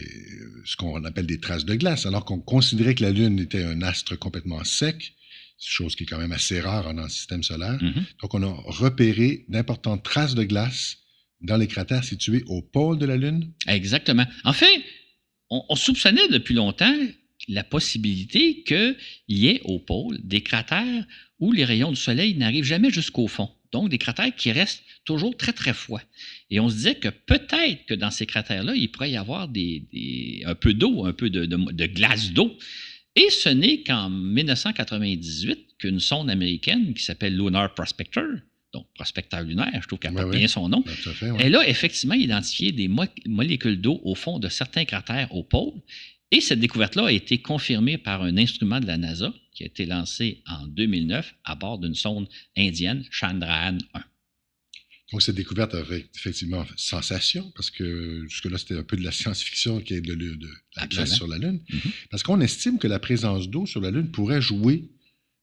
ce 0.66 0.76
qu'on 0.76 1.04
appelle 1.04 1.28
des 1.28 1.40
traces 1.40 1.66
de 1.66 1.76
glace, 1.76 2.08
alors 2.08 2.26
qu'on 2.26 2.40
considérait 2.40 2.96
que 2.96 3.04
la 3.04 3.12
Lune 3.12 3.40
était 3.40 3.64
un 3.64 3.84
astre 3.84 4.18
complètement 4.18 4.64
sec 4.64 5.14
chose 5.66 5.96
qui 5.96 6.04
est 6.04 6.06
quand 6.08 6.18
même 6.18 6.34
assez 6.34 6.60
rare 6.60 6.94
dans 6.94 7.04
le 7.04 7.10
système 7.10 7.44
solaire. 7.44 7.78
Mm-hmm. 7.78 8.22
Donc, 8.22 8.34
on 8.34 8.44
a 8.44 8.54
repéré 8.66 9.46
d'importantes 9.48 10.04
traces 10.04 10.36
de 10.36 10.44
glace 10.44 10.98
dans 11.42 11.58
les 11.58 11.68
cratères 11.68 12.04
situés 12.04 12.44
au 12.48 12.62
pôle 12.62 12.98
de 12.98 13.06
la 13.06 13.16
Lune. 13.16 13.52
Exactement. 13.68 14.26
En 14.44 14.52
fait, 14.52 14.84
on, 15.50 15.76
soupçonnait 15.76 16.28
depuis 16.30 16.54
longtemps 16.54 16.94
la 17.48 17.64
possibilité 17.64 18.64
qu'il 18.64 18.96
y 19.28 19.48
ait 19.48 19.62
au 19.66 19.80
pôle 19.80 20.20
des 20.24 20.42
cratères 20.42 21.06
où 21.40 21.52
les 21.52 21.66
rayons 21.66 21.92
du 21.92 21.98
Soleil 21.98 22.36
n'arrivent 22.36 22.64
jamais 22.64 22.90
jusqu'au 22.90 23.28
fond. 23.28 23.50
Donc, 23.72 23.90
des 23.90 23.98
cratères 23.98 24.36
qui 24.36 24.52
restent 24.52 24.84
toujours 25.04 25.36
très, 25.36 25.52
très 25.52 25.74
froids. 25.74 26.04
Et 26.52 26.60
on 26.60 26.70
se 26.70 26.76
disait 26.76 26.96
que 26.96 27.10
peut-être 27.10 27.86
que 27.88 27.96
dans 27.96 28.12
ces 28.12 28.26
cratères-là, 28.28 28.76
il 28.76 28.90
pourrait 28.92 29.12
y 29.12 29.18
avoir 29.18 29.48
des, 29.48 30.44
un 30.46 30.56
peu 30.56 30.74
d'eau, 30.74 31.06
un 31.06 31.14
peu 31.14 31.30
de, 31.30 31.46
de 31.46 31.86
glace 31.88 32.32
d'eau 32.32 32.56
et 33.16 33.30
ce 33.30 33.50
n'est 33.50 33.84
qu'en 33.84 34.10
1998 34.10 35.78
qu'une 35.78 36.00
sonde 36.00 36.30
américaine 36.30 36.94
qui 36.94 37.04
s'appelle 37.04 37.36
Lunar 37.36 37.74
Prospector, 37.74 38.24
donc 38.74 38.88
prospecteur 38.96 39.44
lunaire, 39.44 39.80
je 39.82 39.88
trouve 39.88 40.00
qu'elle 40.00 40.16
porte 40.16 40.32
bien 40.32 40.48
son 40.48 40.68
nom, 40.68 40.84
elle 41.40 41.56
a 41.56 41.68
effectivement 41.68 42.16
identifié 42.16 42.72
des 42.72 42.90
molécules 43.28 43.80
d'eau 43.80 44.02
au 44.04 44.16
fond 44.16 44.40
de 44.40 44.50
certains 44.50 44.86
cratères 44.86 45.34
au 45.36 45.44
pôle. 45.44 45.74
Et 46.34 46.42
cette 46.42 46.60
découverte-là 46.60 47.06
a 47.06 47.12
été 47.12 47.44
confirmée 47.44 48.00
par 48.00 48.24
un 48.24 48.38
instrument 48.38 48.80
de 48.80 48.88
la 48.88 48.98
NASA 48.98 49.32
qui 49.54 49.62
a 49.62 49.68
été 49.68 49.86
lancé 49.86 50.42
en 50.48 50.66
2009 50.66 51.32
à 51.46 51.54
bord 51.54 51.78
d'une 51.78 51.94
sonde 51.94 52.28
indienne 52.58 53.06
Chandrayaan 53.12 53.78
1. 53.94 54.04
Donc, 55.12 55.22
cette 55.22 55.36
découverte 55.36 55.76
a 55.76 55.84
effectivement 56.16 56.66
sensation, 56.76 57.52
parce 57.56 57.70
que 57.70 58.26
jusque-là, 58.28 58.58
c'était 58.58 58.80
un 58.80 58.84
peu 58.84 58.98
de 58.98 59.04
la 59.04 59.12
science-fiction 59.12 59.80
qui 59.82 59.94
est 59.94 60.02
de, 60.02 60.18
la 60.76 60.88
glace 60.88 61.14
sur 61.14 61.28
la 61.28 61.38
Lune. 61.38 61.60
Mm-hmm. 61.70 61.92
Parce 62.10 62.24
qu'on 62.24 62.42
estime 62.42 62.80
que 62.80 62.88
la 62.88 62.98
présence 62.98 63.48
d'eau 63.48 63.68
sur 63.68 63.80
la 63.80 63.92
Lune 63.92 64.10
pourrait 64.10 64.42
jouer, 64.42 64.90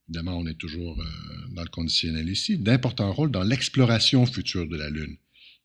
évidemment, 0.09 0.39
on 0.39 0.47
est 0.49 0.59
toujours 0.59 1.01
euh, 1.01 1.05
dans 1.55 1.63
le 1.63 1.69
conditionnel 1.69 2.29
ici, 2.29 2.59
d'importants 2.59 3.13
rôles 3.13 3.31
dans 3.31 3.45
l'exploration 3.45 4.27
future 4.27 4.67
de 4.67 4.77
la 4.77 4.91
Lune. 4.91 5.17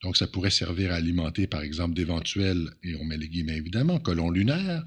Donc, 0.03 0.17
ça 0.17 0.27
pourrait 0.27 0.51
servir 0.51 0.91
à 0.91 0.95
alimenter, 0.95 1.47
par 1.47 1.63
exemple, 1.63 1.95
d'éventuels, 1.95 2.69
et 2.83 2.95
on 2.97 3.05
met 3.05 3.17
les 3.17 3.27
guillemets 3.27 3.57
évidemment, 3.57 3.97
colons 3.99 4.29
lunaires, 4.29 4.85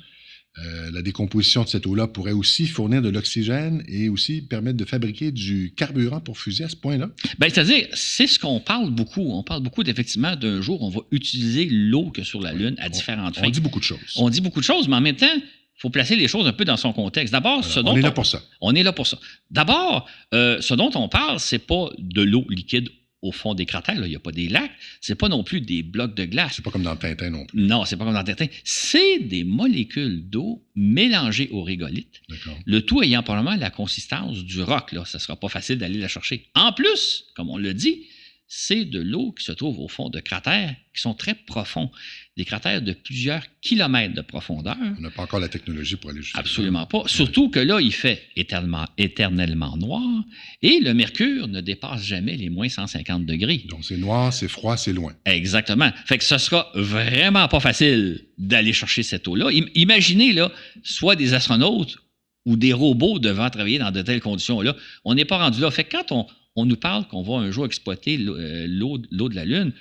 euh, 0.59 0.91
la 0.91 1.03
décomposition 1.03 1.63
de 1.63 1.69
cette 1.69 1.87
eau-là 1.87 2.09
pourrait 2.09 2.33
aussi 2.33 2.67
fournir 2.67 3.01
de 3.01 3.09
l'oxygène 3.09 3.85
et 3.87 4.09
aussi 4.09 4.43
permettre 4.43 4.77
de 4.77 4.85
fabriquer 4.85 5.31
du 5.31 5.73
carburant 5.77 6.21
pour 6.21 6.39
fusée 6.39 6.65
à 6.65 6.69
ce 6.69 6.77
point-là? 6.77 7.11
Bien, 7.39 7.49
c'est-à-dire, 7.49 7.87
c'est 7.93 8.27
ce 8.27 8.41
qu'on 8.41 8.59
parle 8.59 8.91
beaucoup. 8.91 9.33
On 9.33 9.45
parle 9.45 9.63
beaucoup 9.63 9.85
d'effectivement 9.85 10.35
d'un 10.35 10.61
jour, 10.61 10.83
on 10.83 10.89
va 10.89 11.01
utiliser 11.13 11.67
l'eau 11.67 12.11
que 12.11 12.25
sur 12.25 12.41
la 12.41 12.53
Lune 12.53 12.75
à 12.79 12.89
différentes 12.89 13.37
fins. 13.37 13.47
On 13.47 13.51
dit 13.51 13.61
beaucoup 13.61 13.79
de 13.79 13.85
choses. 13.85 13.99
On 14.17 14.31
dit 14.31 14.41
beaucoup 14.41 14.61
de 14.61 14.65
choses, 14.65 14.89
mais 14.89 14.97
en 14.97 15.01
même 15.01 15.17
temps, 15.17 15.27
il 15.37 15.81
faut 15.81 15.91
placer 15.91 16.17
les 16.17 16.27
choses 16.27 16.49
un 16.49 16.53
peu 16.53 16.65
dans 16.65 16.77
son 16.77 16.93
contexte. 16.93 17.31
D'abord, 17.31 17.65
ce 17.65 17.79
dont 17.79 17.93
on 17.93 17.97
est 17.97 18.03
là 18.03 18.11
pour 18.11 18.27
ça. 18.27 18.43
On 18.61 18.75
est 18.75 18.83
là 18.83 18.93
pour 18.93 19.07
ça. 19.07 19.19
D'abord, 19.53 20.09
euh, 20.35 20.61
ce 20.61 20.75
dont 20.75 20.91
on 20.97 21.09
parle, 21.09 21.39
c'est 21.39 21.61
pas 21.61 21.89
de 21.99 22.23
l'eau 22.23 22.45
liquide 22.49 22.89
au 23.23 23.33
fond 23.33 23.55
des 23.55 23.67
cratères. 23.67 24.05
Il 24.05 24.09
n'y 24.09 24.17
a 24.17 24.21
pas 24.21 24.33
des 24.33 24.49
lacs. 24.49 24.71
C'est 25.01 25.15
pas 25.15 25.29
non 25.29 25.43
plus 25.43 25.61
des 25.61 25.83
blocs 25.83 26.15
de 26.15 26.25
glace. 26.25 26.55
C'est 26.57 26.65
pas 26.65 26.71
comme 26.71 26.83
dans 26.83 26.97
Tintin 26.97 27.31
non 27.31 27.47
plus. 27.47 27.61
Non, 27.61 27.85
c'est 27.85 27.97
pas 27.97 28.05
comme 28.05 28.15
dans 28.15 28.25
Tintin. 28.25 28.47
C'est 28.65 29.21
des 29.21 29.45
molécules 29.45 30.29
d'eau 30.29 30.65
mélangées 30.75 31.49
au 31.51 31.63
régolithe. 31.63 32.21
Le 32.65 32.81
tout 32.83 33.03
ayant 33.03 33.23
probablement 33.23 33.57
la 33.57 33.71
consistance 33.71 34.45
du 34.45 34.63
roc. 34.63 34.93
Là. 34.93 35.05
Ça 35.05 35.19
ne 35.19 35.23
sera 35.23 35.37
pas 35.37 35.49
facile 35.49 35.79
d'aller 35.79 35.99
la 35.99 36.09
chercher. 36.09 36.49
En 36.55 36.73
plus, 36.73 37.27
comme 37.35 37.51
on 37.51 37.59
le 37.59 37.75
dit, 37.75 38.07
c'est 38.49 38.87
de 38.87 39.01
l'eau 39.01 39.33
qui 39.33 39.45
se 39.45 39.53
trouve 39.53 39.79
au 39.79 39.89
fond 39.89 40.09
de 40.09 40.21
cratères 40.21 40.75
qui 40.95 41.03
sont 41.03 41.15
très 41.15 41.35
profonds, 41.35 41.91
des 42.39 42.45
cratères 42.45 42.81
de 42.81 42.93
plusieurs 42.93 43.43
kilomètres 43.61 44.15
de 44.15 44.21
profondeur. 44.21 44.77
On 44.97 45.01
n'a 45.01 45.11
pas 45.11 45.23
encore 45.23 45.41
la 45.41 45.49
technologie 45.49 45.97
pour 45.97 46.11
aller 46.11 46.23
jusqu'à 46.23 46.39
Absolument 46.39 46.87
pas. 46.87 47.03
Surtout 47.07 47.51
que 47.51 47.59
là, 47.59 47.81
il 47.81 47.93
fait 47.93 48.23
éternellement, 48.37 48.87
éternellement 48.97 49.77
noir 49.77 50.25
et 50.63 50.79
le 50.79 50.95
mercure 50.95 51.49
ne 51.49 51.61
dépasse 51.61 52.05
jamais 52.05 52.37
les 52.37 52.49
moins 52.49 52.69
150 52.69 53.27
degrés. 53.27 53.65
Donc 53.69 53.85
c'est 53.85 53.97
noir, 53.97 54.33
c'est 54.33 54.47
froid, 54.47 54.77
c'est 54.77 54.93
loin. 54.93 55.15
Exactement. 55.25 55.91
Fait 56.07 56.17
que 56.17 56.23
ce 56.23 56.39
sera 56.39 56.71
vraiment 56.77 57.49
pas 57.49 57.59
facile 57.59 58.21
d'aller 58.39 58.73
chercher 58.73 59.03
cette 59.03 59.27
eau-là. 59.27 59.51
Imaginez 59.75 60.33
là, 60.33 60.53
soit 60.85 61.17
des 61.17 61.35
astronautes 61.35 61.97
ou 62.47 62.57
des 62.57 62.73
robots 62.73 63.19
devant 63.19 63.51
travailler 63.51 63.81
dans 63.81 63.91
de 63.91 64.01
telles 64.01 64.21
conditions-là. 64.21 64.77
On 65.05 65.17
n'est 65.17 65.25
pas 65.25 65.39
rendu 65.39 65.61
là. 65.61 65.73
Fait 65.73 65.83
que 65.83 65.97
quand 65.97 66.13
on, 66.13 66.27
on 66.55 66.67
nous 66.67 66.77
parle 66.77 67.09
qu'on 67.09 67.23
va 67.23 67.35
un 67.39 67.51
jour 67.51 67.67
exploiter 67.67 68.17
euh, 68.17 68.67
l'eau 68.69 68.99
de 69.29 69.35
la 69.35 69.45
Lune. 69.45 69.73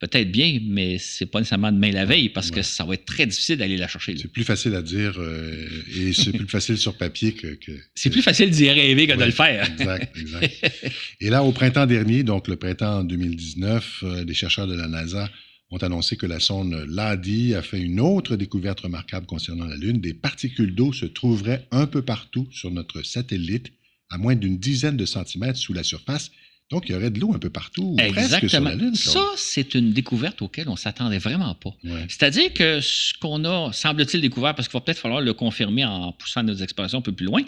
Peut-être 0.00 0.32
bien, 0.32 0.60
mais 0.66 0.96
c'est 0.98 1.26
pas 1.26 1.40
nécessairement 1.40 1.70
demain 1.70 1.90
la 1.90 2.06
veille 2.06 2.30
parce 2.30 2.50
que 2.50 2.62
ça 2.62 2.84
va 2.84 2.94
être 2.94 3.04
très 3.04 3.26
difficile 3.26 3.58
d'aller 3.58 3.76
la 3.76 3.86
chercher. 3.86 4.16
C'est 4.16 4.32
plus 4.32 4.44
facile 4.44 4.74
à 4.74 4.80
dire 4.80 5.20
euh, 5.20 5.68
et 5.94 6.14
c'est 6.14 6.32
plus 6.32 6.48
facile 6.48 6.78
sur 6.78 6.96
papier 6.96 7.34
que. 7.34 7.58
c'est 7.94 8.08
plus 8.08 8.22
facile 8.22 8.48
d'y 8.48 8.70
rêver 8.70 9.06
que 9.06 9.12
de 9.12 9.24
le 9.24 9.30
faire. 9.30 9.70
exact, 9.70 10.16
exact. 10.16 10.72
et 11.20 11.28
là, 11.28 11.44
au 11.44 11.52
printemps 11.52 11.84
dernier, 11.84 12.22
donc 12.22 12.48
le 12.48 12.56
printemps 12.56 13.04
2019, 13.04 14.04
euh, 14.04 14.24
les 14.24 14.32
chercheurs 14.32 14.66
de 14.66 14.74
la 14.74 14.88
NASA 14.88 15.30
ont 15.70 15.76
annoncé 15.76 16.16
que 16.16 16.24
la 16.24 16.40
sonde 16.40 16.72
LADI 16.88 17.54
a 17.54 17.60
fait 17.60 17.80
une 17.80 18.00
autre 18.00 18.36
découverte 18.36 18.80
remarquable 18.80 19.26
concernant 19.26 19.66
la 19.66 19.76
Lune. 19.76 20.00
Des 20.00 20.14
particules 20.14 20.74
d'eau 20.74 20.94
se 20.94 21.04
trouveraient 21.04 21.66
un 21.72 21.86
peu 21.86 22.00
partout 22.00 22.48
sur 22.52 22.70
notre 22.70 23.02
satellite 23.02 23.70
à 24.08 24.18
moins 24.18 24.34
d'une 24.34 24.58
dizaine 24.58 24.96
de 24.96 25.04
centimètres 25.04 25.58
sous 25.58 25.72
la 25.72 25.84
surface. 25.84 26.30
Donc, 26.70 26.88
il 26.88 26.92
y 26.92 26.94
aurait 26.94 27.10
de 27.10 27.18
l'eau 27.18 27.34
un 27.34 27.38
peu 27.40 27.50
partout, 27.50 27.96
presque 28.12 28.48
sur 28.48 28.60
la 28.60 28.76
Lune. 28.76 28.94
Ça, 28.94 29.24
c'est 29.36 29.74
une 29.74 29.92
découverte 29.92 30.40
auquel 30.40 30.68
on 30.68 30.72
ne 30.72 30.76
s'attendait 30.76 31.18
vraiment 31.18 31.54
pas. 31.54 31.70
C'est-à-dire 32.08 32.52
que 32.52 32.80
ce 32.80 33.12
qu'on 33.20 33.44
a, 33.44 33.72
semble-t-il, 33.72 34.20
découvert, 34.20 34.54
parce 34.54 34.68
qu'il 34.68 34.74
va 34.78 34.80
peut-être 34.80 34.98
falloir 34.98 35.20
le 35.20 35.34
confirmer 35.34 35.84
en 35.84 36.12
poussant 36.12 36.44
nos 36.44 36.54
explorations 36.54 36.98
un 36.98 37.02
peu 37.02 37.12
plus 37.12 37.26
loin, 37.26 37.42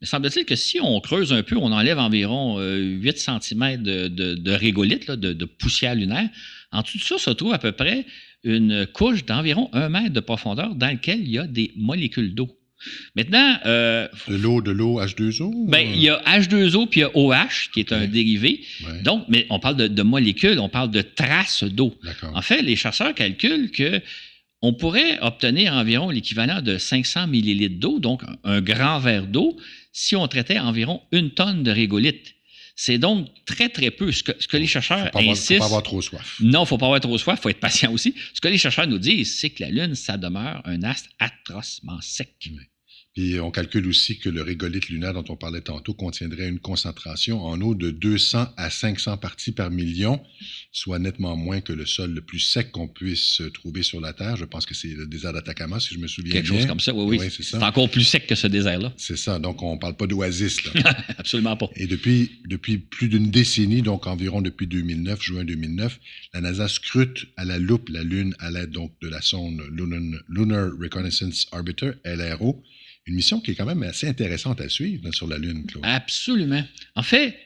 mais 0.00 0.06
semble-t-il 0.06 0.44
que 0.44 0.56
si 0.56 0.80
on 0.80 1.00
creuse 1.00 1.32
un 1.32 1.44
peu, 1.44 1.56
on 1.56 1.70
enlève 1.70 1.98
environ 1.98 2.58
8 2.58 3.28
euh, 3.28 3.40
cm 3.40 3.82
de, 3.82 4.08
de, 4.08 4.34
de 4.34 4.52
régolithe, 4.52 5.10
de, 5.10 5.32
de, 5.32 5.44
poussière 5.44 5.94
lunaire. 5.94 6.28
En 6.72 6.82
dessous 6.82 6.98
de 6.98 7.04
ça 7.04 7.18
se 7.18 7.30
trouve 7.30 7.52
à 7.54 7.58
peu 7.58 7.72
près 7.72 8.04
une 8.42 8.86
couche 8.86 9.24
d'environ 9.24 9.70
un 9.72 9.88
mètre 9.88 10.12
de 10.12 10.20
profondeur 10.20 10.74
dans 10.74 10.86
laquelle 10.86 11.20
il 11.20 11.30
y 11.30 11.38
a 11.38 11.46
des 11.46 11.72
molécules 11.76 12.34
d'eau. 12.34 12.50
Maintenant. 13.16 13.58
Euh, 13.66 14.08
de 14.28 14.36
l'eau, 14.36 14.60
de 14.60 14.70
l'eau 14.70 15.00
H2O? 15.00 15.68
Ben, 15.68 15.86
il 15.86 16.02
y 16.02 16.08
a 16.08 16.20
H2O 16.26 16.88
puis 16.88 17.00
il 17.00 17.02
y 17.02 17.06
a 17.06 17.16
OH, 17.16 17.70
qui 17.72 17.80
est 17.80 17.92
un 17.92 18.06
dérivé. 18.06 18.60
Donc, 19.02 19.24
mais 19.28 19.46
on 19.50 19.58
parle 19.58 19.76
de, 19.76 20.02
molécules, 20.02 20.58
on 20.58 20.68
parle 20.68 20.90
de 20.90 21.02
traces 21.02 21.64
d'eau. 21.64 21.94
En 22.34 22.42
fait, 22.42 22.62
les 22.62 22.76
chasseurs 22.76 23.14
calculent 23.14 23.70
que 23.70 24.00
on 24.62 24.72
pourrait 24.72 25.18
obtenir 25.20 25.74
environ 25.74 26.08
l'équivalent 26.08 26.62
de 26.62 26.78
500 26.78 27.26
millilitres 27.26 27.78
d'eau, 27.78 27.98
donc 27.98 28.22
un 28.44 28.62
grand 28.62 28.98
verre 28.98 29.26
d'eau, 29.26 29.58
si 29.92 30.16
on 30.16 30.26
traitait 30.26 30.58
environ 30.58 31.02
une 31.12 31.30
tonne 31.30 31.62
de 31.62 31.70
régolithe. 31.70 32.34
C'est 32.76 32.98
donc 32.98 33.28
très, 33.46 33.68
très 33.68 33.90
peu. 33.90 34.10
Ce 34.10 34.22
que, 34.22 34.56
les 34.56 34.66
chercheurs 34.66 35.10
faut 35.12 35.18
insistent. 35.18 35.50
Il 35.50 35.54
ne 35.54 35.58
faut 35.58 35.60
pas 35.60 35.66
avoir 35.66 35.82
trop 35.82 36.02
soif. 36.02 36.36
Non, 36.40 36.60
il 36.60 36.62
ne 36.62 36.66
faut 36.66 36.78
pas 36.78 36.86
avoir 36.86 37.00
trop 37.00 37.18
soif, 37.18 37.38
il 37.38 37.42
faut 37.42 37.48
être 37.50 37.60
patient 37.60 37.92
aussi. 37.92 38.14
Ce 38.32 38.40
que 38.40 38.48
les 38.48 38.58
chercheurs 38.58 38.86
nous 38.86 38.98
disent, 38.98 39.38
c'est 39.38 39.50
que 39.50 39.62
la 39.62 39.70
Lune, 39.70 39.94
ça 39.94 40.16
demeure 40.16 40.60
un 40.64 40.82
astre 40.82 41.08
atrocement 41.18 42.00
sec. 42.00 42.50
Puis 43.14 43.38
on 43.38 43.52
calcule 43.52 43.86
aussi 43.86 44.18
que 44.18 44.28
le 44.28 44.42
régolithe 44.42 44.88
lunaire 44.88 45.14
dont 45.14 45.24
on 45.28 45.36
parlait 45.36 45.60
tantôt 45.60 45.94
contiendrait 45.94 46.48
une 46.48 46.58
concentration 46.58 47.44
en 47.44 47.60
eau 47.60 47.76
de 47.76 47.92
200 47.92 48.48
à 48.56 48.70
500 48.70 49.18
parties 49.18 49.52
par 49.52 49.70
million, 49.70 50.20
soit 50.72 50.98
nettement 50.98 51.36
moins 51.36 51.60
que 51.60 51.72
le 51.72 51.86
sol 51.86 52.12
le 52.12 52.20
plus 52.22 52.40
sec 52.40 52.72
qu'on 52.72 52.88
puisse 52.88 53.40
trouver 53.54 53.84
sur 53.84 54.00
la 54.00 54.12
Terre. 54.12 54.36
Je 54.36 54.44
pense 54.44 54.66
que 54.66 54.74
c'est 54.74 54.88
le 54.88 55.06
désert 55.06 55.32
d'Atacama, 55.32 55.78
si 55.78 55.94
je 55.94 56.00
me 56.00 56.08
souviens 56.08 56.32
Quelque 56.32 56.50
bien. 56.50 56.58
chose 56.58 56.66
comme 56.66 56.80
ça, 56.80 56.92
oui, 56.92 57.18
oui. 57.20 57.30
c'est 57.30 57.62
encore 57.62 57.88
plus 57.88 58.02
sec 58.02 58.26
que 58.26 58.34
ce 58.34 58.48
désert-là. 58.48 58.92
C'est 58.96 59.16
ça. 59.16 59.38
Donc 59.38 59.62
on 59.62 59.74
ne 59.76 59.78
parle 59.78 59.96
pas 59.96 60.08
d'oasis. 60.08 60.60
Absolument 61.18 61.56
pas. 61.56 61.70
Et 61.76 61.86
depuis, 61.86 62.32
depuis 62.48 62.78
plus 62.78 63.08
d'une 63.08 63.30
décennie, 63.30 63.82
donc 63.82 64.08
environ 64.08 64.42
depuis 64.42 64.66
2009, 64.66 65.22
juin 65.22 65.44
2009, 65.44 66.00
la 66.32 66.40
NASA 66.40 66.66
scrute 66.66 67.26
à 67.36 67.44
la 67.44 67.60
loupe 67.60 67.90
la 67.90 68.02
Lune 68.02 68.34
à 68.40 68.50
l'aide 68.50 68.70
donc 68.70 68.92
de 69.00 69.08
la 69.08 69.22
sonde 69.22 69.62
Lunar 70.28 70.70
Reconnaissance 70.80 71.46
Orbiter, 71.52 71.92
LRO 72.04 72.60
une 73.06 73.14
mission 73.14 73.40
qui 73.40 73.50
est 73.50 73.54
quand 73.54 73.66
même 73.66 73.82
assez 73.82 74.08
intéressante 74.08 74.60
à 74.60 74.68
suivre 74.68 75.12
sur 75.12 75.26
la 75.26 75.38
Lune, 75.38 75.66
Claude. 75.66 75.84
Absolument. 75.84 76.64
En 76.94 77.02
fait, 77.02 77.38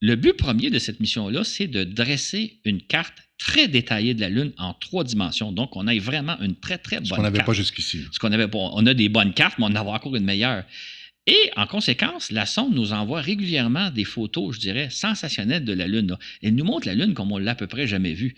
le 0.00 0.16
but 0.16 0.32
premier 0.32 0.70
de 0.70 0.78
cette 0.78 1.00
mission-là, 1.00 1.44
c'est 1.44 1.66
de 1.66 1.84
dresser 1.84 2.60
une 2.64 2.82
carte 2.82 3.14
très 3.38 3.68
détaillée 3.68 4.14
de 4.14 4.20
la 4.20 4.28
Lune 4.28 4.52
en 4.58 4.74
trois 4.74 5.04
dimensions. 5.04 5.52
Donc, 5.52 5.76
on 5.76 5.86
a 5.86 5.98
vraiment 5.98 6.38
une 6.40 6.56
très, 6.56 6.78
très 6.78 6.96
bonne 6.96 7.08
carte. 7.08 7.14
Ce 7.14 7.16
qu'on 7.16 7.22
n'avait 7.22 7.44
pas 7.44 7.52
jusqu'ici. 7.52 8.04
Ce 8.10 8.18
qu'on 8.18 8.32
avait 8.32 8.48
pas. 8.48 8.58
On 8.58 8.86
a 8.86 8.94
des 8.94 9.08
bonnes 9.08 9.34
cartes, 9.34 9.58
mais 9.58 9.66
on 9.66 9.68
en 9.68 9.76
a 9.76 9.82
encore 9.82 10.16
une 10.16 10.24
meilleure. 10.24 10.64
Et 11.28 11.50
en 11.56 11.68
conséquence, 11.68 12.32
la 12.32 12.46
sonde 12.46 12.74
nous 12.74 12.92
envoie 12.92 13.20
régulièrement 13.20 13.90
des 13.90 14.04
photos, 14.04 14.56
je 14.56 14.60
dirais, 14.60 14.88
sensationnelles 14.90 15.64
de 15.64 15.72
la 15.72 15.86
Lune. 15.86 16.16
Elle 16.42 16.56
nous 16.56 16.64
montre 16.64 16.88
la 16.88 16.94
Lune 16.94 17.14
comme 17.14 17.30
on 17.30 17.38
l'a 17.38 17.52
à 17.52 17.54
peu 17.54 17.68
près 17.68 17.86
jamais 17.86 18.12
vue. 18.12 18.34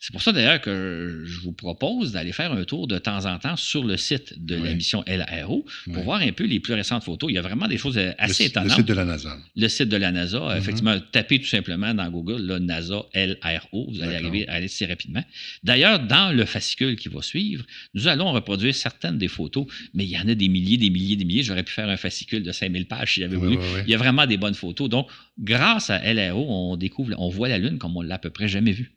C'est 0.00 0.10
pour 0.10 0.20
ça 0.20 0.32
d'ailleurs 0.32 0.60
que 0.60 1.22
je 1.24 1.40
vous 1.40 1.52
propose 1.52 2.10
d'aller 2.10 2.32
faire 2.32 2.52
un 2.52 2.64
tour 2.64 2.88
de 2.88 2.98
temps 2.98 3.24
en 3.26 3.38
temps 3.38 3.54
sur 3.54 3.84
le 3.84 3.96
site 3.96 4.44
de 4.44 4.56
la 4.56 4.74
mission 4.74 5.04
LRO 5.06 5.64
pour 5.92 6.02
voir 6.02 6.22
un 6.22 6.32
peu 6.32 6.44
les 6.44 6.58
plus 6.58 6.74
récentes 6.74 7.04
photos. 7.04 7.30
Il 7.30 7.34
y 7.34 7.38
a 7.38 7.42
vraiment 7.42 7.68
des 7.68 7.78
choses 7.78 8.00
assez 8.18 8.46
étonnantes. 8.46 8.70
Le 8.70 8.74
site 8.78 8.88
de 8.88 8.94
la 8.94 9.04
NASA. 9.04 9.38
Le 9.54 9.68
site 9.68 9.88
de 9.88 9.96
la 9.96 10.10
NASA. 10.10 10.38
Mm-hmm. 10.38 10.58
Effectivement, 10.58 11.00
tapez 11.12 11.38
tout 11.38 11.46
simplement 11.46 11.94
dans 11.94 12.10
Google 12.10 12.42
là, 12.42 12.58
NASA 12.58 13.04
LRO. 13.14 13.92
Vous 13.92 14.02
allez 14.02 14.16
arriver 14.16 14.48
à 14.48 14.54
aller 14.54 14.66
assez 14.66 14.86
rapidement. 14.86 15.22
D'ailleurs, 15.62 16.00
dans 16.00 16.34
le 16.34 16.44
fascicule 16.46 16.96
qui 16.96 17.08
va 17.08 17.22
suivre, 17.22 17.64
nous 17.94 18.08
allons 18.08 18.32
reproduire 18.32 18.74
certaines 18.74 19.18
des 19.18 19.28
photos, 19.28 19.66
mais 19.94 20.04
il 20.04 20.10
y 20.10 20.18
en 20.18 20.26
a 20.26 20.34
des 20.34 20.48
milliers, 20.48 20.78
des 20.78 20.90
milliers, 20.90 21.14
des 21.14 21.24
milliers. 21.24 21.44
J'aurais 21.44 21.62
pu 21.62 21.72
faire 21.72 21.88
un 21.88 21.96
fascicule 21.96 22.23
de 22.32 22.52
5000 22.52 22.86
pages 22.86 23.14
si 23.14 23.20
j'avais 23.20 23.36
voulu. 23.36 23.58
Il 23.86 23.90
y 23.90 23.94
a 23.94 23.98
vraiment 23.98 24.26
des 24.26 24.36
bonnes 24.36 24.54
photos. 24.54 24.88
Donc, 24.88 25.08
grâce 25.38 25.90
à 25.90 26.00
LRO, 26.12 26.46
on 26.48 26.76
découvre, 26.76 27.14
on 27.18 27.28
voit 27.28 27.48
la 27.48 27.58
Lune 27.58 27.78
comme 27.78 27.96
on 27.96 28.02
l'a 28.02 28.16
à 28.16 28.18
peu 28.18 28.30
près 28.30 28.48
jamais 28.48 28.72
vue. 28.72 28.92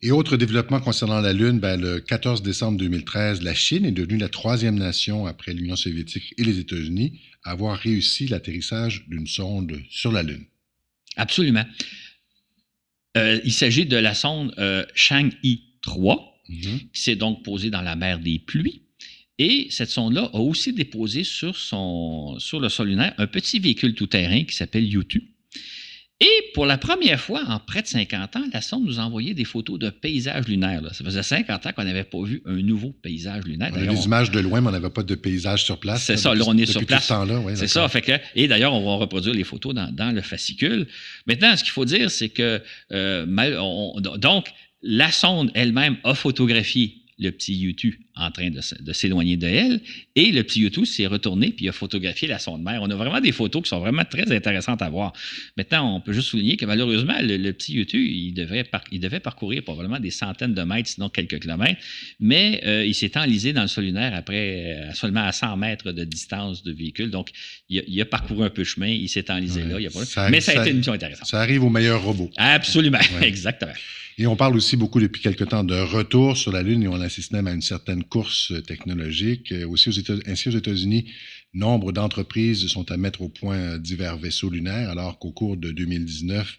Et 0.00 0.12
autre 0.12 0.36
développement 0.36 0.80
concernant 0.80 1.20
la 1.20 1.32
Lune, 1.32 1.58
ben, 1.58 1.80
le 1.80 1.98
14 1.98 2.42
décembre 2.42 2.78
2013, 2.78 3.42
la 3.42 3.52
Chine 3.52 3.84
est 3.84 3.92
devenue 3.92 4.16
la 4.16 4.28
troisième 4.28 4.78
nation 4.78 5.26
après 5.26 5.52
l'Union 5.52 5.74
soviétique 5.74 6.34
et 6.38 6.44
les 6.44 6.60
États-Unis 6.60 7.20
à 7.42 7.50
avoir 7.50 7.76
réussi 7.76 8.28
l'atterrissage 8.28 9.06
d'une 9.08 9.26
sonde 9.26 9.80
sur 9.90 10.12
la 10.12 10.22
Lune. 10.22 10.44
Absolument. 11.16 11.64
Euh, 13.16 13.40
il 13.44 13.52
s'agit 13.52 13.86
de 13.86 13.96
la 13.96 14.14
sonde 14.14 14.54
euh, 14.58 14.84
Chang'e 14.94 15.58
3, 15.82 16.42
mm-hmm. 16.48 16.90
qui 16.92 17.02
s'est 17.02 17.16
donc 17.16 17.42
posée 17.42 17.70
dans 17.70 17.82
la 17.82 17.96
mer 17.96 18.20
des 18.20 18.38
pluies. 18.38 18.82
Et 19.38 19.68
cette 19.70 19.90
sonde-là 19.90 20.30
a 20.32 20.38
aussi 20.38 20.72
déposé 20.72 21.22
sur, 21.22 21.56
son, 21.56 22.36
sur 22.38 22.58
le 22.58 22.68
sol 22.68 22.88
lunaire 22.88 23.14
un 23.18 23.26
petit 23.26 23.60
véhicule 23.60 23.94
tout-terrain 23.94 24.44
qui 24.44 24.54
s'appelle 24.54 24.84
U2. 24.84 25.22
Et 26.20 26.50
pour 26.52 26.66
la 26.66 26.78
première 26.78 27.20
fois 27.20 27.44
en 27.46 27.60
près 27.60 27.80
de 27.80 27.86
50 27.86 28.34
ans, 28.34 28.44
la 28.52 28.60
sonde 28.60 28.84
nous 28.84 28.98
a 28.98 29.04
envoyé 29.04 29.34
des 29.34 29.44
photos 29.44 29.78
de 29.78 29.88
paysages 29.88 30.48
lunaires. 30.48 30.82
Ça 30.92 31.04
faisait 31.04 31.22
50 31.22 31.66
ans 31.66 31.70
qu'on 31.76 31.84
n'avait 31.84 32.02
pas 32.02 32.20
vu 32.24 32.42
un 32.44 32.56
nouveau 32.56 32.90
paysage 32.90 33.44
lunaire. 33.44 33.70
On 33.72 33.80
a 33.80 33.86
des 33.86 34.04
images 34.04 34.32
de 34.32 34.40
loin, 34.40 34.60
mais 34.60 34.68
on 34.68 34.72
n'avait 34.72 34.90
pas 34.90 35.04
de 35.04 35.14
paysage 35.14 35.62
sur 35.62 35.78
place. 35.78 36.02
C'est 36.02 36.16
ça, 36.16 36.34
là, 36.34 36.42
on 36.44 36.58
est 36.58 36.66
sur 36.66 36.84
place. 36.84 37.12
c'est 37.54 37.68
ça. 37.68 37.88
Fait 37.88 38.02
que, 38.02 38.12
et 38.34 38.48
d'ailleurs, 38.48 38.74
on 38.74 38.84
va 38.84 38.96
reproduire 38.96 39.32
les 39.32 39.44
photos 39.44 39.72
dans, 39.74 40.12
le 40.12 40.22
fascicule. 40.22 40.88
Maintenant, 41.28 41.56
ce 41.56 41.62
qu'il 41.62 41.72
faut 41.72 41.84
dire, 41.84 42.10
c'est 42.10 42.30
que, 42.30 42.60
euh, 42.90 43.26
donc, 44.16 44.48
la 44.82 45.12
sonde 45.12 45.52
elle-même 45.54 45.98
a 46.02 46.14
photographié 46.14 46.96
le 47.18 47.30
petit 47.30 47.54
YouTube 47.54 47.94
en 48.14 48.30
train 48.30 48.50
de, 48.50 48.92
s'éloigner 48.92 49.36
de 49.36 49.46
elle. 49.46 49.80
Et 50.14 50.32
le 50.32 50.42
petit 50.42 50.60
YouTube 50.60 50.84
s'est 50.84 51.06
retourné 51.06 51.50
puis 51.50 51.68
a 51.68 51.72
photographié 51.72 52.28
la 52.28 52.38
sonde 52.38 52.62
mère. 52.62 52.82
On 52.82 52.90
a 52.90 52.94
vraiment 52.94 53.20
des 53.20 53.32
photos 53.32 53.62
qui 53.62 53.68
sont 53.68 53.80
vraiment 53.80 54.04
très 54.04 54.30
intéressantes 54.32 54.82
à 54.82 54.88
voir. 54.88 55.12
Maintenant, 55.56 55.96
on 55.96 56.00
peut 56.00 56.12
juste 56.12 56.28
souligner 56.28 56.56
que 56.56 56.66
malheureusement, 56.66 57.16
le, 57.20 57.52
petit 57.52 57.74
YouTube, 57.74 58.00
il 58.00 58.32
devait, 58.32 58.68
il 58.90 59.00
devait 59.00 59.20
parcourir 59.20 59.62
probablement 59.62 60.00
des 60.00 60.10
centaines 60.10 60.54
de 60.54 60.62
mètres, 60.62 60.88
sinon 60.88 61.08
quelques 61.08 61.40
kilomètres, 61.40 61.80
mais 62.20 62.60
euh, 62.64 62.84
il 62.84 62.94
s'est 62.94 63.16
enlisé 63.16 63.52
dans 63.52 63.62
le 63.62 63.68
sol 63.68 63.84
lunaire 63.84 64.14
après 64.14 64.76
euh, 64.76 64.92
seulement 64.94 65.24
à 65.24 65.32
100 65.32 65.56
mètres 65.56 65.92
de 65.92 66.04
distance 66.04 66.62
de 66.62 66.72
véhicule. 66.72 67.10
Donc, 67.10 67.30
il 67.68 68.00
a, 68.00 68.04
parcouru 68.04 68.44
un 68.44 68.50
peu 68.50 68.62
de 68.62 68.66
chemin, 68.66 68.88
il 68.88 69.08
s'est 69.08 69.30
enlisé 69.30 69.62
là. 69.64 69.78
mais 70.30 70.40
ça 70.40 70.52
a 70.52 70.62
été 70.62 70.70
une 70.70 70.78
mission 70.78 70.92
intéressante. 70.92 71.28
Ça 71.28 71.40
arrive 71.40 71.64
aux 71.64 71.70
meilleurs 71.70 72.02
robots. 72.02 72.30
Absolument, 72.36 72.98
exactement. 73.22 73.72
Et 74.20 74.26
on 74.26 74.34
parle 74.34 74.56
aussi 74.56 74.76
beaucoup 74.76 74.98
depuis 74.98 75.22
quelque 75.22 75.44
temps 75.44 75.62
de 75.62 75.76
retour 75.76 76.36
sur 76.36 76.50
la 76.50 76.64
Lune 76.64 76.82
et 76.82 76.88
on 76.88 77.00
assiste 77.00 77.30
même 77.30 77.46
à 77.46 77.52
une 77.52 77.62
certaine 77.62 78.02
course 78.02 78.52
technologique. 78.66 79.54
Aussi 79.68 79.90
aux 79.90 79.92
États, 79.92 80.14
ainsi 80.26 80.48
aux 80.48 80.56
États-Unis, 80.56 81.12
nombre 81.54 81.92
d'entreprises 81.92 82.66
sont 82.66 82.90
à 82.90 82.96
mettre 82.96 83.22
au 83.22 83.28
point 83.28 83.78
divers 83.78 84.18
vaisseaux 84.18 84.50
lunaires, 84.50 84.90
alors 84.90 85.20
qu'au 85.20 85.30
cours 85.30 85.56
de 85.56 85.70
2019, 85.70 86.58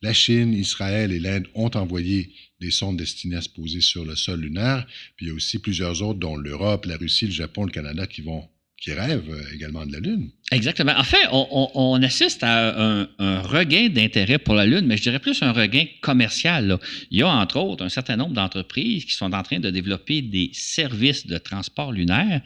la 0.00 0.14
Chine, 0.14 0.54
Israël 0.54 1.12
et 1.12 1.20
l'Inde 1.20 1.46
ont 1.54 1.70
envoyé 1.74 2.32
des 2.58 2.70
sondes 2.70 2.96
destinées 2.96 3.36
à 3.36 3.42
se 3.42 3.50
poser 3.50 3.82
sur 3.82 4.06
le 4.06 4.16
sol 4.16 4.40
lunaire. 4.40 4.86
Puis 5.16 5.26
il 5.26 5.28
y 5.28 5.32
a 5.32 5.34
aussi 5.34 5.58
plusieurs 5.58 6.00
autres, 6.00 6.20
dont 6.20 6.36
l'Europe, 6.36 6.86
la 6.86 6.96
Russie, 6.96 7.26
le 7.26 7.32
Japon, 7.32 7.64
le 7.64 7.70
Canada, 7.70 8.06
qui 8.06 8.22
vont 8.22 8.48
qui 8.84 8.92
rêvent 8.92 9.30
euh, 9.30 9.54
également 9.54 9.86
de 9.86 9.92
la 9.92 9.98
Lune. 9.98 10.28
Exactement. 10.52 10.92
En 10.94 11.04
fait, 11.04 11.26
on, 11.32 12.02
assiste 12.02 12.42
à 12.42 13.00
un, 13.18 13.40
regain 13.40 13.88
d'intérêt 13.88 14.38
pour 14.38 14.54
la 14.54 14.66
Lune, 14.66 14.84
mais 14.86 14.98
je 14.98 15.02
dirais 15.04 15.20
plus 15.20 15.42
un 15.42 15.52
regain 15.52 15.86
commercial. 16.02 16.78
Il 17.10 17.18
y 17.18 17.22
a, 17.22 17.28
entre 17.28 17.56
autres, 17.56 17.82
un 17.82 17.88
certain 17.88 18.16
nombre 18.16 18.34
d'entreprises 18.34 19.06
qui 19.06 19.14
sont 19.14 19.32
en 19.32 19.42
train 19.42 19.58
de 19.58 19.70
développer 19.70 20.20
des 20.20 20.50
services 20.52 21.26
de 21.26 21.38
transport 21.38 21.92
lunaire 21.92 22.42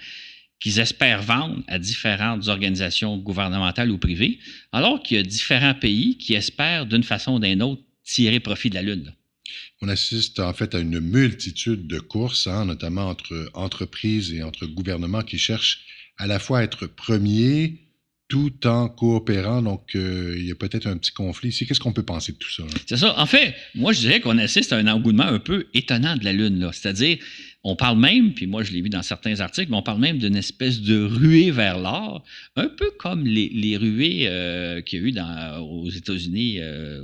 qu'ils 0.60 0.78
espèrent 0.78 1.22
vendre 1.22 1.60
à 1.66 1.80
différentes 1.80 2.46
organisations 2.46 3.16
gouvernementales 3.18 3.90
ou 3.90 3.98
privées, 3.98 4.38
alors 4.70 5.02
qu'il 5.02 5.16
y 5.16 5.20
a 5.20 5.24
différents 5.24 5.74
pays 5.74 6.18
qui 6.18 6.34
espèrent, 6.34 6.86
d'une 6.86 7.02
façon 7.04 7.34
ou 7.34 7.38
d'une 7.40 7.62
autre, 7.64 7.82
tirer 8.04 8.38
profit 8.38 8.70
de 8.70 8.76
la 8.76 8.82
Lune. 8.82 9.12
On 9.82 9.88
assiste 9.88 10.38
en 10.38 10.52
fait 10.52 10.74
à 10.76 10.78
une 10.78 11.00
multitude 11.00 11.88
de 11.88 11.98
courses, 11.98 12.46
hein, 12.46 12.64
notamment 12.64 13.08
entre 13.08 13.50
entreprises 13.54 14.32
et 14.32 14.42
entre 14.44 14.66
gouvernements 14.66 15.22
qui 15.22 15.38
cherchent 15.38 15.80
à 16.18 16.26
la 16.26 16.38
fois 16.38 16.62
être 16.62 16.86
premier 16.86 17.88
tout 18.28 18.66
en 18.66 18.88
coopérant. 18.88 19.62
Donc, 19.62 19.94
euh, 19.94 20.36
il 20.38 20.46
y 20.46 20.52
a 20.52 20.54
peut-être 20.54 20.86
un 20.86 20.98
petit 20.98 21.12
conflit 21.12 21.48
ici. 21.48 21.66
Qu'est-ce 21.66 21.80
qu'on 21.80 21.94
peut 21.94 22.02
penser 22.02 22.32
de 22.32 22.36
tout 22.36 22.50
ça? 22.50 22.62
C'est 22.86 22.98
ça. 22.98 23.18
En 23.18 23.24
fait, 23.24 23.54
moi, 23.74 23.92
je 23.92 24.00
dirais 24.00 24.20
qu'on 24.20 24.36
assiste 24.36 24.72
à 24.72 24.76
un 24.76 24.86
engouement 24.86 25.24
un 25.24 25.38
peu 25.38 25.66
étonnant 25.72 26.14
de 26.14 26.24
la 26.24 26.34
Lune. 26.34 26.58
là. 26.58 26.70
C'est-à-dire, 26.72 27.16
on 27.64 27.74
parle 27.74 27.98
même, 27.98 28.34
puis 28.34 28.46
moi 28.46 28.62
je 28.62 28.72
l'ai 28.72 28.80
vu 28.80 28.88
dans 28.88 29.02
certains 29.02 29.40
articles, 29.40 29.70
mais 29.70 29.76
on 29.76 29.82
parle 29.82 30.00
même 30.00 30.18
d'une 30.18 30.36
espèce 30.36 30.80
de 30.80 31.02
ruée 31.02 31.50
vers 31.50 31.78
l'or, 31.78 32.24
un 32.54 32.68
peu 32.68 32.90
comme 32.98 33.26
les, 33.26 33.76
ruées 33.76 34.26
euh, 34.26 34.80
qu'il 34.80 35.00
y 35.00 35.02
a 35.02 35.06
eu 35.06 35.12
dans, 35.12 35.58
aux 35.60 35.90
États-Unis 35.90 36.60
euh, 36.60 37.02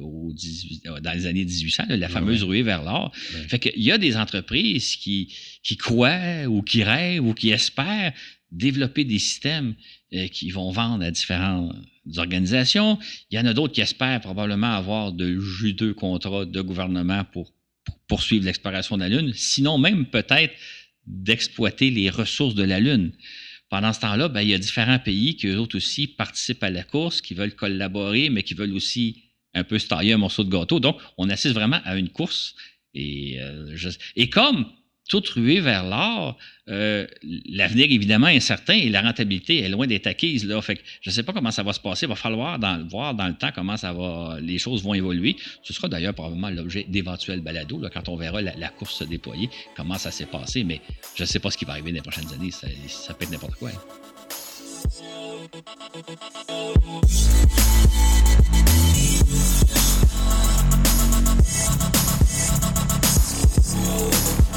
dans 1.02 1.12
les 1.12 1.26
années 1.26 1.44
1800, 1.44 1.84
la 1.88 2.08
fameuse 2.08 2.44
ruée 2.44 2.62
vers 2.62 2.84
l'or. 2.84 3.12
Fait 3.48 3.58
qu'il 3.58 3.82
y 3.82 3.90
a 3.90 3.98
des 3.98 4.16
entreprises 4.16 4.96
qui, 4.96 5.34
qui 5.62 5.76
croient 5.76 6.46
ou 6.46 6.62
qui 6.62 6.84
rêvent 6.84 7.26
ou 7.26 7.34
qui 7.34 7.50
espèrent 7.50 8.12
développer 8.54 9.04
des 9.04 9.18
systèmes 9.18 9.74
euh, 10.14 10.28
qui 10.28 10.50
vont 10.50 10.70
vendre 10.70 11.04
à 11.04 11.10
différentes 11.10 11.74
organisations. 12.16 12.98
Il 13.30 13.36
y 13.36 13.40
en 13.40 13.46
a 13.46 13.54
d'autres 13.54 13.72
qui 13.72 13.80
espèrent 13.80 14.20
probablement 14.20 14.72
avoir 14.72 15.12
de 15.12 15.38
juteux 15.38 15.94
contrats 15.94 16.44
de 16.44 16.60
gouvernement 16.60 17.24
pour, 17.32 17.52
poursuivre 18.06 18.44
l'exploration 18.44 18.96
de 18.96 19.02
la 19.02 19.08
Lune, 19.08 19.32
sinon 19.34 19.78
même 19.78 20.06
peut-être 20.06 20.54
d'exploiter 21.06 21.90
les 21.90 22.10
ressources 22.10 22.54
de 22.54 22.62
la 22.62 22.80
Lune. 22.80 23.12
Pendant 23.68 23.92
ce 23.92 24.00
temps-là, 24.00 24.28
ben, 24.28 24.40
il 24.42 24.48
y 24.50 24.54
a 24.54 24.58
différents 24.58 24.98
pays 24.98 25.36
qui, 25.36 25.48
eux 25.48 25.58
autres 25.58 25.76
aussi, 25.76 26.06
participent 26.06 26.62
à 26.62 26.70
la 26.70 26.82
course, 26.82 27.20
qui 27.20 27.34
veulent 27.34 27.54
collaborer, 27.54 28.30
mais 28.30 28.42
qui 28.42 28.54
veulent 28.54 28.74
aussi 28.74 29.24
un 29.52 29.64
peu 29.64 29.78
se 29.78 29.88
tailler 29.88 30.12
un 30.12 30.18
morceau 30.18 30.44
de 30.44 30.50
gâteau. 30.50 30.80
Donc, 30.80 30.98
on 31.18 31.28
assiste 31.28 31.54
vraiment 31.54 31.80
à 31.84 31.96
une 31.96 32.08
course. 32.08 32.54
Et, 32.94 33.40
euh, 33.40 33.76
et 34.16 34.28
comme 34.30 34.66
toute 35.08 35.28
ruée 35.28 35.60
vers 35.60 35.84
l'or, 35.84 36.36
euh, 36.70 37.06
l'avenir 37.50 37.86
évidemment 37.90 38.28
est 38.28 38.36
incertain 38.36 38.74
et 38.74 38.88
la 38.88 39.02
rentabilité 39.02 39.60
est 39.60 39.68
loin 39.68 39.86
d'être 39.86 40.06
acquise. 40.06 40.50
Fait 40.62 40.80
je 41.02 41.10
ne 41.10 41.14
sais 41.14 41.22
pas 41.22 41.32
comment 41.32 41.50
ça 41.50 41.62
va 41.62 41.72
se 41.72 41.80
passer. 41.80 42.06
Il 42.06 42.08
va 42.08 42.14
falloir 42.14 42.58
voir 42.88 43.14
dans 43.14 43.26
le 43.26 43.34
temps 43.34 43.50
comment 43.54 43.76
les 44.40 44.58
choses 44.58 44.82
vont 44.82 44.94
évoluer. 44.94 45.36
Ce 45.62 45.72
sera 45.72 45.88
d'ailleurs 45.88 46.14
probablement 46.14 46.50
l'objet 46.50 46.86
d'éventuels 46.88 47.40
balados 47.40 47.82
quand 47.92 48.08
on 48.08 48.16
verra 48.16 48.40
la, 48.40 48.68
course 48.68 48.98
se 48.98 49.04
déployer, 49.04 49.50
comment 49.76 49.98
ça 49.98 50.10
s'est 50.10 50.26
passé. 50.26 50.64
Mais 50.64 50.80
je 51.14 51.22
ne 51.22 51.26
sais 51.26 51.38
pas 51.38 51.50
ce 51.50 51.58
qui 51.58 51.64
va 51.64 51.72
arriver 51.72 51.90
dans 51.90 51.96
les 51.96 52.02
prochaines 52.02 52.32
années. 52.32 52.50
Ça, 52.50 53.14
peut 53.14 53.24
être 53.24 53.30
n'importe 53.30 53.56
quoi. 53.56 53.70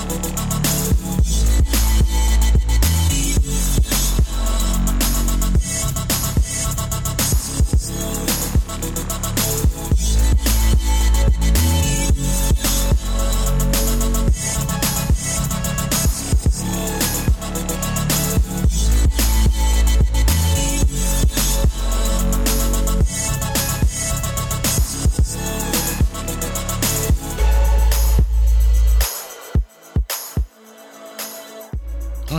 Uh-huh. 0.10 0.57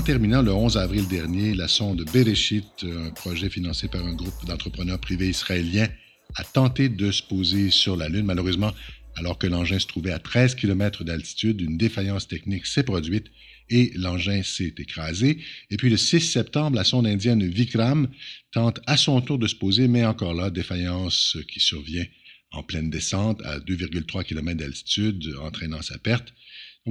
Terminant 0.03 0.43
le 0.43 0.53
11 0.53 0.77
avril 0.77 1.09
dernier, 1.09 1.55
la 1.55 1.67
sonde 1.67 2.05
Bereshit, 2.13 2.85
un 2.85 3.11
projet 3.11 3.49
financé 3.51 3.89
par 3.89 4.05
un 4.07 4.15
groupe 4.15 4.45
d'entrepreneurs 4.47 4.99
privés 4.99 5.29
israéliens, 5.29 5.89
a 6.37 6.45
tenté 6.45 6.89
de 6.89 7.11
se 7.11 7.23
poser 7.23 7.71
sur 7.71 7.97
la 7.97 8.09
Lune. 8.09 8.27
Malheureusement, 8.27 8.73
alors 9.17 9.39
que 9.39 9.47
l'engin 9.47 9.79
se 9.79 9.87
trouvait 9.87 10.13
à 10.13 10.19
13 10.19 10.55
km 10.55 11.05
d'altitude, 11.05 11.61
une 11.61 11.77
défaillance 11.77 12.29
technique 12.29 12.67
s'est 12.67 12.85
produite 12.85 13.27
et 13.71 13.93
l'engin 13.97 14.43
s'est 14.43 14.75
écrasé. 14.79 15.39
Et 15.71 15.77
puis 15.77 15.91
le 15.91 15.97
6 15.97 16.21
septembre, 16.21 16.77
la 16.77 16.85
sonde 16.85 17.07
indienne 17.07 17.45
Vikram 17.47 18.09
tente 18.53 18.81
à 18.87 18.97
son 18.97 19.21
tour 19.21 19.39
de 19.39 19.47
se 19.47 19.57
poser, 19.57 19.89
mais 19.89 20.05
encore 20.05 20.35
là, 20.35 20.51
défaillance 20.51 21.37
qui 21.53 21.61
survient 21.61 22.07
en 22.53 22.63
pleine 22.63 22.91
descente 22.91 23.43
à 23.45 23.59
2,3 23.59 24.25
km 24.25 24.57
d'altitude, 24.59 25.35
entraînant 25.43 25.83
sa 25.83 25.99
perte. 25.99 26.33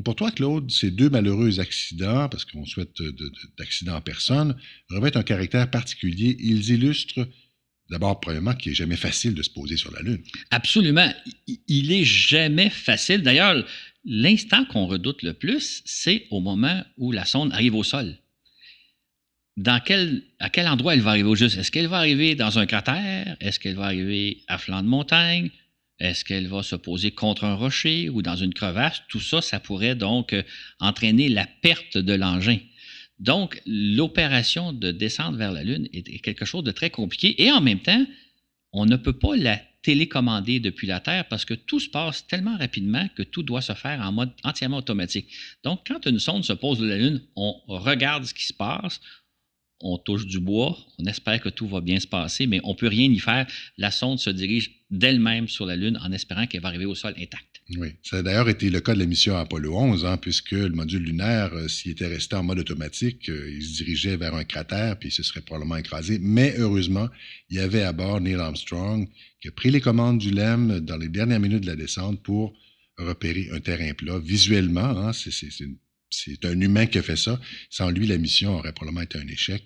Pour 0.04 0.16
toi, 0.16 0.32
Claude, 0.32 0.70
ces 0.72 0.92
deux 0.92 1.10
malheureux 1.10 1.60
accidents, 1.60 2.30
parce 2.30 2.46
qu'on 2.46 2.66
souhaite 2.66 3.02
d'accidents 3.58 3.96
en 3.96 4.02
personne, 4.02 4.56
revêtent 4.90 5.18
un 5.18 5.24
caractère 5.24 5.70
particulier. 5.70 6.36
Ils 6.40 6.70
illustrent 6.70 7.28
D'abord, 7.90 8.20
premièrement, 8.20 8.54
qu'il 8.54 8.72
n'est 8.72 8.76
jamais 8.76 8.98
facile 8.98 9.34
de 9.34 9.42
se 9.42 9.50
poser 9.50 9.78
sur 9.78 9.92
la 9.92 10.02
Lune. 10.02 10.22
Absolument. 10.52 11.10
Il 11.68 11.92
est 11.92 12.04
jamais 12.04 12.70
facile. 12.70 13.22
D'ailleurs, 13.22 13.66
l'instant 14.04 14.66
qu'on 14.66 14.88
redoute 14.88 15.24
le 15.24 15.34
plus, 15.34 15.84
c'est 15.86 16.28
au 16.30 16.42
moment 16.42 16.84
où 16.98 17.12
la 17.12 17.26
sonde 17.26 17.54
arrive 17.54 17.76
au 17.76 17.84
sol. 17.84 18.18
Dans 19.56 19.80
quel, 19.80 20.22
à 20.40 20.50
quel 20.50 20.68
endroit 20.68 20.94
elle 20.94 21.02
va 21.02 21.12
arriver 21.12 21.30
au 21.30 21.36
juste? 21.36 21.58
Est-ce 21.58 21.72
qu'elle 21.72 21.88
va 21.88 21.98
arriver 21.98 22.36
dans 22.36 22.60
un 22.60 22.66
cratère? 22.66 23.38
Est-ce 23.40 23.60
qu'elle 23.60 23.76
va 23.76 23.86
arriver 23.86 24.44
à 24.48 24.58
flanc 24.58 24.84
de 24.84 24.88
montagne? 24.88 25.50
Est-ce 26.00 26.24
qu'elle 26.24 26.48
va 26.48 26.64
se 26.64 26.76
poser 26.76 27.12
contre 27.12 27.44
un 27.44 27.56
rocher 27.56 28.10
ou 28.10 28.22
dans 28.22 28.36
une 28.36 28.54
crevasse? 28.54 29.02
Tout 29.10 29.20
ça, 29.20 29.42
ça 29.42 29.60
pourrait 29.60 29.96
donc 29.96 30.34
euh, 30.34 30.44
entraîner 30.80 31.28
la 31.30 31.48
perte 31.62 31.98
de 31.98 32.14
l'engin. 32.14 32.60
Donc, 33.20 33.62
l'opération 33.66 34.74
de 34.74 34.92
descendre 34.92 35.38
vers 35.38 35.52
la 35.52 35.64
Lune 35.64 35.88
est 35.92 36.20
quelque 36.20 36.46
chose 36.46 36.64
de 36.64 36.72
très 36.72 36.92
compliqué 36.92 37.42
et 37.42 37.52
en 37.52 37.62
même 37.62 37.80
temps, 37.80 38.06
on 38.74 38.86
ne 38.86 38.96
peut 38.96 39.18
pas 39.18 39.36
la 39.36 39.60
télécommander 39.82 40.60
depuis 40.60 40.86
la 40.86 41.00
Terre 41.00 41.28
parce 41.28 41.46
que 41.46 41.56
tout 41.56 41.80
se 41.80 41.90
passe 41.90 42.28
tellement 42.28 42.58
rapidement 42.58 43.08
que 43.16 43.24
tout 43.24 43.42
doit 43.42 43.62
se 43.62 43.74
faire 43.74 44.02
en 44.02 44.12
mode 44.12 44.32
entièrement 44.44 44.78
automatique. 44.78 45.30
Donc, 45.64 45.88
quand 45.88 46.06
une 46.06 46.20
sonde 46.20 46.44
se 46.44 46.54
pose 46.54 46.78
de 46.78 46.86
la 46.86 46.98
Lune, 46.98 47.22
on 47.36 47.56
regarde 47.68 48.26
ce 48.26 48.34
qui 48.36 48.46
se 48.46 48.54
passe, 48.54 49.00
on 49.82 49.98
touche 49.98 50.26
du 50.26 50.40
bois, 50.40 50.78
on 51.00 51.06
espère 51.06 51.40
que 51.42 51.50
tout 51.50 51.68
va 51.68 51.82
bien 51.82 52.00
se 52.00 52.08
passer, 52.08 52.48
mais 52.48 52.60
on 52.64 52.72
ne 52.72 52.76
peut 52.76 52.88
rien 52.88 53.10
y 53.10 53.20
faire. 53.20 53.48
La 53.78 53.92
sonde 53.92 54.20
se 54.20 54.30
dirige 54.30 54.77
d'elle-même 54.90 55.48
sur 55.48 55.66
la 55.66 55.76
Lune 55.76 56.00
en 56.02 56.12
espérant 56.12 56.48
qu'elle 56.48 56.62
va 56.62 56.70
arriver 56.70 56.86
au 56.86 56.96
sol 56.96 57.14
intacte. 57.18 57.62
Oui, 57.78 57.90
ça 58.02 58.18
a 58.18 58.22
d'ailleurs 58.22 58.48
été 58.48 58.70
le 58.70 58.80
cas 58.80 58.94
de 58.94 59.00
la 59.00 59.06
mission 59.06 59.36
Apollo 59.36 59.76
11, 59.76 60.06
hein, 60.06 60.18
puisque 60.18 60.52
le 60.52 60.70
module 60.70 61.04
lunaire, 61.04 61.54
euh, 61.54 61.68
s'il 61.68 61.92
était 61.92 62.08
resté 62.08 62.38
en 62.38 62.44
mode 62.44 62.60
automatique, 62.60 63.30
euh, 63.30 63.52
il 63.52 63.62
se 63.62 63.84
dirigeait 63.84 64.16
vers 64.16 64.34
un 64.36 64.46
cratère, 64.46 64.98
puis 64.98 65.10
il 65.10 65.12
se 65.12 65.24
serait 65.24 65.42
probablement 65.42 65.76
écrasé. 65.76 66.18
Mais 66.22 66.56
heureusement, 66.58 67.10
il 67.50 67.58
y 67.58 67.60
avait 67.60 67.84
à 67.84 67.92
bord 67.92 68.22
Neil 68.22 68.36
Armstrong 68.36 69.10
qui 69.42 69.50
a 69.50 69.52
pris 69.52 69.72
les 69.72 69.82
commandes 69.82 70.20
du 70.20 70.32
LEM 70.32 70.80
dans 70.80 70.98
les 70.98 71.10
dernières 71.10 71.42
minutes 71.42 71.64
de 71.64 71.68
la 71.68 71.76
descente 71.76 72.24
pour 72.24 72.54
repérer 72.98 73.50
un 73.52 73.60
terrain 73.60 73.94
plat. 73.94 74.20
Visuellement, 74.20 74.98
hein, 74.98 75.12
c'est 75.14 76.46
un 76.46 76.60
humain 76.62 76.86
qui 76.86 76.98
a 76.98 77.04
fait 77.04 77.18
ça. 77.18 77.40
Sans 77.70 77.90
lui, 77.90 78.08
la 78.08 78.18
mission 78.18 78.56
aurait 78.56 78.74
probablement 78.74 79.02
été 79.02 79.20
un 79.20 79.28
échec. 79.28 79.64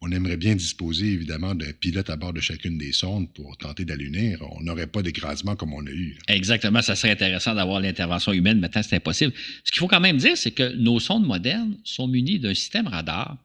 On 0.00 0.10
aimerait 0.12 0.36
bien 0.36 0.54
disposer, 0.54 1.06
évidemment, 1.06 1.54
d'un 1.54 1.72
pilote 1.72 2.10
à 2.10 2.16
bord 2.16 2.32
de 2.32 2.40
chacune 2.40 2.76
des 2.76 2.92
sondes 2.92 3.32
pour 3.32 3.56
tenter 3.56 3.84
d'allunir. 3.84 4.38
On 4.52 4.62
n'aurait 4.62 4.86
pas 4.86 5.02
d'écrasement 5.02 5.56
comme 5.56 5.72
on 5.72 5.86
a 5.86 5.90
eu. 5.90 6.18
Exactement. 6.28 6.82
Ça 6.82 6.94
serait 6.94 7.12
intéressant 7.12 7.54
d'avoir 7.54 7.80
l'intervention 7.80 8.32
humaine. 8.32 8.60
Maintenant, 8.60 8.82
c'est 8.82 8.96
impossible. 8.96 9.32
Ce 9.64 9.72
qu'il 9.72 9.80
faut 9.80 9.88
quand 9.88 10.00
même 10.00 10.18
dire, 10.18 10.36
c'est 10.36 10.50
que 10.50 10.74
nos 10.76 11.00
sondes 11.00 11.26
modernes 11.26 11.78
sont 11.84 12.06
munies 12.06 12.38
d'un 12.38 12.54
système 12.54 12.86
radar 12.86 13.38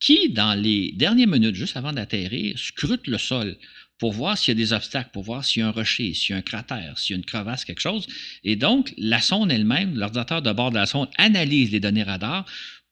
qui, 0.00 0.30
dans 0.30 0.60
les 0.60 0.92
dernières 0.96 1.28
minutes, 1.28 1.54
juste 1.54 1.76
avant 1.76 1.92
d'atterrir, 1.92 2.58
scrute 2.58 3.06
le 3.06 3.18
sol 3.18 3.56
pour 3.98 4.12
voir 4.12 4.36
s'il 4.36 4.58
y 4.58 4.60
a 4.60 4.64
des 4.64 4.72
obstacles, 4.72 5.10
pour 5.12 5.22
voir 5.22 5.44
s'il 5.44 5.60
y 5.60 5.62
a 5.62 5.68
un 5.68 5.70
rocher, 5.70 6.12
s'il 6.12 6.30
y 6.30 6.32
a 6.34 6.38
un 6.38 6.42
cratère, 6.42 6.98
s'il 6.98 7.14
y 7.14 7.16
a 7.16 7.18
une 7.18 7.24
crevasse, 7.24 7.64
quelque 7.64 7.78
chose. 7.80 8.08
Et 8.42 8.56
donc, 8.56 8.92
la 8.98 9.20
sonde 9.20 9.52
elle-même, 9.52 9.96
l'ordinateur 9.96 10.42
de 10.42 10.52
bord 10.52 10.72
de 10.72 10.74
la 10.74 10.86
sonde, 10.86 11.08
analyse 11.18 11.70
les 11.70 11.78
données 11.78 12.02
radar 12.02 12.44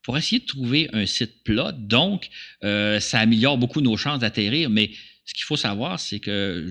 pour 0.02 0.16
essayer 0.16 0.40
de 0.40 0.46
trouver 0.46 0.88
un 0.92 1.06
site 1.06 1.42
plat. 1.44 1.72
Donc, 1.72 2.28
euh, 2.64 3.00
ça 3.00 3.18
améliore 3.20 3.58
beaucoup 3.58 3.80
nos 3.80 3.96
chances 3.96 4.20
d'atterrir, 4.20 4.70
mais 4.70 4.90
ce 5.30 5.34
qu'il 5.34 5.44
faut 5.44 5.56
savoir, 5.56 6.00
c'est 6.00 6.18
que 6.18 6.66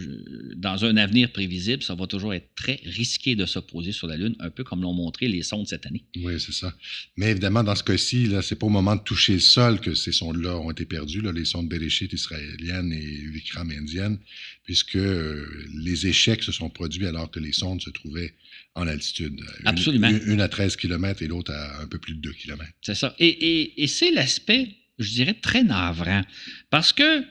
dans 0.58 0.84
un 0.84 0.98
avenir 0.98 1.32
prévisible, 1.32 1.82
ça 1.82 1.96
va 1.96 2.08
toujours 2.08 2.34
être 2.34 2.54
très 2.56 2.82
risqué 2.84 3.38
de 3.38 3.46
s'opposer 3.46 3.94
sur 3.94 4.06
la 4.06 4.18
Lune, 4.18 4.36
un 4.42 4.50
peu 4.50 4.66
comme 4.66 4.82
l'ont 4.82 4.92
montré 4.92 5.30
les 5.30 5.44
sondes 5.44 5.66
cette 5.66 5.86
année. 5.86 6.04
Oui, 6.18 6.38
c'est 6.42 6.52
ça. 6.52 6.76
Mais 7.16 7.32
évidemment, 7.32 7.64
dans 7.64 7.76
ce 7.76 7.86
cas-ci, 7.86 8.26
ce 8.26 8.34
n'est 8.36 8.60
pas 8.60 8.66
au 8.66 8.70
moment 8.70 8.98
de 8.98 9.02
toucher 9.02 9.36
le 9.36 9.40
sol 9.40 9.80
que 9.80 9.94
ces 9.94 10.12
sondes-là 10.12 10.58
ont 10.58 10.72
été 10.72 10.84
perdues, 10.84 11.22
là, 11.22 11.32
les 11.32 11.46
sondes 11.46 11.70
Bereshit 11.70 12.12
israéliennes 12.12 12.92
et 12.92 13.30
Vikram 13.32 13.72
indiennes, 13.72 14.20
puisque 14.66 14.98
euh, 14.98 15.48
les 15.74 16.08
échecs 16.08 16.44
se 16.44 16.52
sont 16.52 16.70
produits 16.70 17.06
alors 17.06 17.32
que 17.32 17.40
les 17.40 17.54
sondes 17.54 17.82
se 17.82 17.92
trouvaient 17.92 18.34
en 18.76 18.90
altitude. 18.90 19.40
Absolument. 19.64 20.10
Une, 20.10 20.42
à 20.42 20.50
13 20.50 20.76
km 20.76 21.24
et 21.24 21.28
l'autre 21.28 21.54
à 21.54 21.82
un 21.82 21.88
peu 21.88 21.98
plus 21.98 22.16
de 22.16 22.20
2 22.20 22.34
km. 22.34 22.70
C'est 22.82 22.96
ça. 22.96 23.16
Et, 23.20 23.82
et 23.82 23.88
c'est 23.88 24.12
l'aspect, 24.12 24.68
je 24.98 25.12
dirais, 25.12 25.36
très 25.36 25.64
navrant. 25.64 26.24
Parce 26.70 26.92
que 26.92 27.24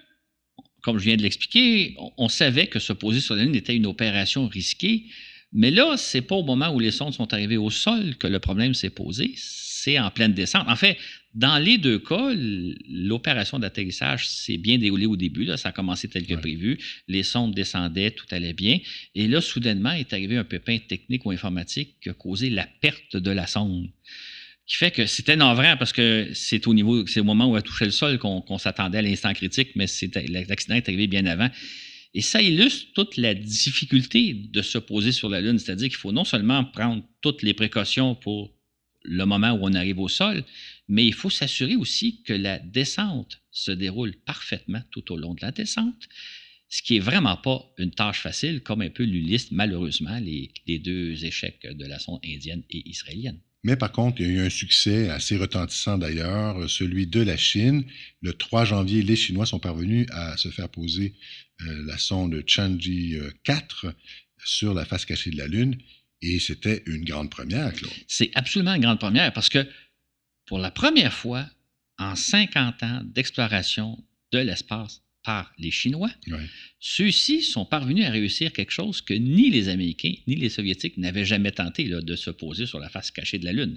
comme 0.82 0.98
je 0.98 1.04
viens 1.04 1.16
de 1.16 1.22
l'expliquer, 1.22 1.96
on, 2.16 2.28
savait 2.28 2.66
que 2.66 2.78
se 2.78 2.92
poser 2.92 3.20
sur 3.20 3.34
la 3.34 3.44
Lune 3.44 3.54
était 3.54 3.74
une 3.74 3.86
opération 3.86 4.46
risquée, 4.46 5.04
mais 5.52 5.70
là, 5.70 5.96
c'est 5.96 6.22
pas 6.22 6.34
au 6.34 6.44
moment 6.44 6.70
où 6.70 6.78
les 6.78 6.90
sondes 6.90 7.14
sont 7.14 7.32
arrivées 7.32 7.56
au 7.56 7.70
sol 7.70 8.16
que 8.16 8.26
le 8.26 8.38
problème 8.38 8.74
s'est 8.74 8.90
posé, 8.90 9.32
c'est 9.36 9.98
en 9.98 10.10
pleine 10.10 10.34
descente. 10.34 10.68
En 10.68 10.76
fait, 10.76 10.98
dans 11.34 11.58
les 11.58 11.78
deux 11.78 11.98
cas, 11.98 12.32
l'opération 12.88 13.58
d'atterrissage 13.58 14.28
s'est 14.28 14.58
bien 14.58 14.78
déroulée 14.78 15.06
au 15.06 15.16
début. 15.16 15.44
Là, 15.44 15.56
ça 15.56 15.70
a 15.70 15.72
commencé 15.72 16.08
tel 16.08 16.26
que 16.26 16.34
prévu. 16.34 16.78
Les 17.06 17.22
sondes 17.22 17.54
descendaient, 17.54 18.10
tout 18.10 18.26
allait 18.30 18.52
bien. 18.52 18.78
Et 19.14 19.28
là, 19.28 19.40
soudainement, 19.40 19.92
est 19.92 20.12
arrivé 20.12 20.36
un 20.36 20.44
pépin 20.44 20.78
technique 20.78 21.24
ou 21.26 21.30
informatique 21.30 21.96
qui 22.02 22.08
a 22.08 22.14
causé 22.14 22.50
la 22.50 22.66
perte 22.80 23.16
de 23.16 23.30
la 23.30 23.46
sonde 23.46 23.88
qui 24.68 24.76
fait 24.76 24.90
que 24.90 25.06
c'était 25.06 25.34
navrant 25.34 25.76
parce 25.78 25.94
que 25.94 26.30
c'est 26.34 26.66
au 26.66 26.74
niveau, 26.74 27.06
c'est 27.06 27.20
au 27.20 27.24
moment 27.24 27.50
où 27.50 27.56
elle 27.56 27.62
touché 27.62 27.86
le 27.86 27.90
sol 27.90 28.18
qu'on 28.18 28.58
s'attendait 28.58 28.98
à 28.98 29.02
l'instant 29.02 29.32
critique, 29.32 29.70
mais 29.74 29.86
l'accident 30.28 30.74
est 30.74 30.88
arrivé 30.88 31.06
bien 31.06 31.24
avant. 31.24 31.48
Et 32.12 32.20
ça 32.20 32.42
illustre 32.42 32.92
toute 32.94 33.16
la 33.16 33.34
difficulté 33.34 34.34
de 34.34 34.62
se 34.62 34.76
poser 34.76 35.12
sur 35.12 35.30
la 35.30 35.40
Lune, 35.40 35.58
c'est-à-dire 35.58 35.88
qu'il 35.88 35.96
faut 35.96 36.12
non 36.12 36.24
seulement 36.24 36.64
prendre 36.64 37.02
toutes 37.22 37.42
les 37.42 37.54
précautions 37.54 38.14
pour 38.14 38.54
le 39.02 39.24
moment 39.24 39.52
où 39.52 39.60
on 39.62 39.72
arrive 39.72 40.00
au 40.00 40.08
sol, 40.08 40.44
mais 40.86 41.06
il 41.06 41.14
faut 41.14 41.30
s'assurer 41.30 41.76
aussi 41.76 42.22
que 42.22 42.34
la 42.34 42.58
descente 42.58 43.40
se 43.50 43.70
déroule 43.70 44.16
parfaitement 44.26 44.82
tout 44.90 45.12
au 45.12 45.16
long 45.16 45.32
de 45.32 45.40
la 45.40 45.52
descente, 45.52 46.08
ce 46.68 46.82
qui 46.82 46.96
est 46.96 47.00
vraiment 47.00 47.36
pas 47.36 47.72
une 47.78 47.92
tâche 47.92 48.20
facile, 48.20 48.60
comme 48.60 48.82
un 48.82 48.90
peu 48.90 49.04
l'Ulysse, 49.04 49.50
malheureusement, 49.50 50.18
les, 50.18 50.52
les 50.66 50.78
deux 50.78 51.24
échecs 51.24 51.66
de 51.66 51.86
la 51.86 51.98
sonde 51.98 52.20
indienne 52.22 52.64
et 52.68 52.86
israélienne. 52.88 53.40
Mais 53.64 53.76
par 53.76 53.90
contre, 53.92 54.20
il 54.20 54.26
y 54.26 54.30
a 54.30 54.32
eu 54.34 54.46
un 54.46 54.50
succès 54.50 55.10
assez 55.10 55.36
retentissant 55.36 55.98
d'ailleurs, 55.98 56.70
celui 56.70 57.06
de 57.06 57.20
la 57.20 57.36
Chine. 57.36 57.84
Le 58.22 58.32
3 58.32 58.64
janvier, 58.64 59.02
les 59.02 59.16
Chinois 59.16 59.46
sont 59.46 59.58
parvenus 59.58 60.06
à 60.12 60.36
se 60.36 60.48
faire 60.48 60.68
poser 60.68 61.14
euh, 61.62 61.84
la 61.86 61.98
sonde 61.98 62.42
Changi 62.46 63.16
4 63.42 63.86
euh, 63.86 63.92
sur 64.44 64.74
la 64.74 64.84
face 64.84 65.04
cachée 65.04 65.30
de 65.30 65.36
la 65.36 65.48
Lune. 65.48 65.76
Et 66.22 66.38
c'était 66.38 66.82
une 66.86 67.04
grande 67.04 67.30
première, 67.30 67.72
Claude. 67.72 67.92
C'est 68.06 68.30
absolument 68.34 68.74
une 68.74 68.82
grande 68.82 69.00
première 69.00 69.32
parce 69.32 69.48
que 69.48 69.66
pour 70.46 70.58
la 70.58 70.70
première 70.70 71.12
fois 71.12 71.46
en 71.98 72.14
50 72.14 72.82
ans 72.82 73.02
d'exploration 73.04 74.02
de 74.32 74.38
l'espace, 74.38 75.02
par 75.28 75.52
les 75.58 75.70
Chinois, 75.70 76.10
ceux-ci 76.80 77.42
sont 77.42 77.66
parvenus 77.66 78.06
à 78.06 78.10
réussir 78.10 78.50
quelque 78.50 78.70
chose 78.70 79.02
que 79.02 79.12
ni 79.12 79.50
les 79.50 79.68
Américains 79.68 80.14
ni 80.26 80.36
les 80.36 80.48
Soviétiques 80.48 80.96
n'avaient 80.96 81.26
jamais 81.26 81.52
tenté 81.52 81.84
de 81.84 82.16
se 82.16 82.30
poser 82.30 82.64
sur 82.64 82.80
la 82.80 82.88
face 82.88 83.10
cachée 83.10 83.38
de 83.38 83.44
la 83.44 83.52
Lune. 83.52 83.76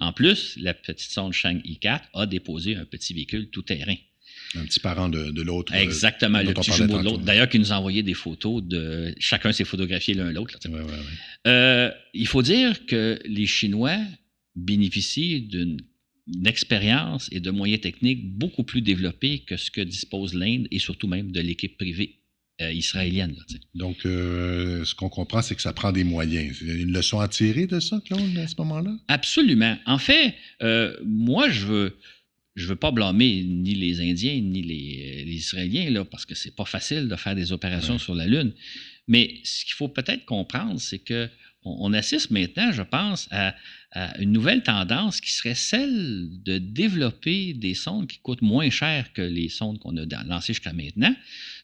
En 0.00 0.14
plus, 0.14 0.56
la 0.56 0.72
petite 0.72 1.10
sonde 1.10 1.34
Chang'e 1.34 1.78
4 1.82 2.08
a 2.14 2.24
déposé 2.24 2.76
un 2.76 2.86
petit 2.86 3.12
véhicule 3.12 3.50
tout-terrain. 3.50 3.96
Un 4.54 4.64
petit 4.64 4.80
parent 4.80 5.10
de, 5.10 5.42
l'autre. 5.42 5.74
Euh, 5.74 5.80
Exactement, 5.80 6.40
le 6.40 6.54
petit 6.54 6.72
jumeau 6.72 6.98
de 6.98 7.04
l'autre. 7.04 7.24
D'ailleurs, 7.24 7.50
qui 7.50 7.58
nous 7.58 7.74
a 7.74 7.76
envoyé 7.76 8.02
des 8.02 8.14
photos 8.14 8.62
de. 8.62 9.14
Chacun 9.18 9.52
s'est 9.52 9.64
photographié 9.64 10.14
l'un 10.14 10.32
l'autre. 10.32 10.58
Euh, 11.46 11.90
il 12.14 12.26
faut 12.26 12.42
dire 12.42 12.86
que 12.86 13.18
les 13.26 13.46
Chinois 13.46 13.98
bénéficient 14.54 15.42
d'une 15.42 15.82
d'expérience 16.26 17.28
et 17.32 17.40
de 17.40 17.50
moyens 17.50 17.80
techniques 17.80 18.28
beaucoup 18.36 18.64
plus 18.64 18.82
développés 18.82 19.40
que 19.40 19.56
ce 19.56 19.70
que 19.70 19.80
dispose 19.80 20.34
l'Inde 20.34 20.66
et 20.70 20.78
surtout 20.78 21.06
même 21.06 21.30
de 21.30 21.40
l'équipe 21.40 21.76
privée 21.76 22.18
euh, 22.62 22.72
israélienne. 22.72 23.36
Donc, 23.74 24.06
euh, 24.06 24.82
ce 24.86 24.94
qu'on 24.94 25.10
comprend, 25.10 25.42
c'est 25.42 25.54
que 25.54 25.60
ça 25.60 25.74
prend 25.74 25.92
des 25.92 26.04
moyens. 26.04 26.62
Une 26.62 26.90
leçon 26.90 27.20
à 27.20 27.28
tirer 27.28 27.66
de 27.66 27.80
ça, 27.80 28.00
Claude, 28.04 28.36
à 28.38 28.48
ce 28.48 28.54
moment-là? 28.56 28.96
Absolument. 29.08 29.76
En 29.84 29.98
fait, 29.98 30.34
euh, 30.62 30.96
moi, 31.04 31.50
je 31.50 31.66
veux. 31.66 31.98
Je 32.54 32.66
veux 32.66 32.76
pas 32.76 32.90
blâmer 32.90 33.42
ni 33.42 33.74
les 33.74 34.00
Indiens 34.00 34.40
ni 34.40 34.62
les, 34.62 35.24
Israéliens, 35.26 35.90
là, 35.90 36.06
parce 36.06 36.24
que 36.24 36.34
c'est 36.34 36.56
pas 36.56 36.64
facile 36.64 37.06
de 37.06 37.14
faire 37.16 37.34
des 37.34 37.52
opérations 37.52 37.98
sur 37.98 38.14
la 38.14 38.26
Lune. 38.26 38.54
Mais 39.06 39.34
ce 39.44 39.66
qu'il 39.66 39.74
faut 39.74 39.88
peut-être 39.88 40.24
comprendre, 40.24 40.80
c'est 40.80 41.00
que 41.00 41.28
on, 41.66 41.92
assiste 41.92 42.30
maintenant, 42.30 42.72
je 42.72 42.80
pense, 42.80 43.28
à, 43.30 43.54
une 44.18 44.32
nouvelle 44.32 44.62
tendance 44.62 45.20
qui 45.20 45.32
serait 45.32 45.54
celle 45.54 46.28
de 46.42 46.58
développer 46.58 47.54
des 47.54 47.74
sondes 47.74 48.06
qui 48.06 48.18
coûtent 48.18 48.42
moins 48.42 48.70
cher 48.70 49.12
que 49.12 49.22
les 49.22 49.48
sondes 49.48 49.78
qu'on 49.78 49.96
a 49.96 50.24
lancées 50.24 50.52
jusqu'à 50.52 50.72
maintenant. 50.72 51.14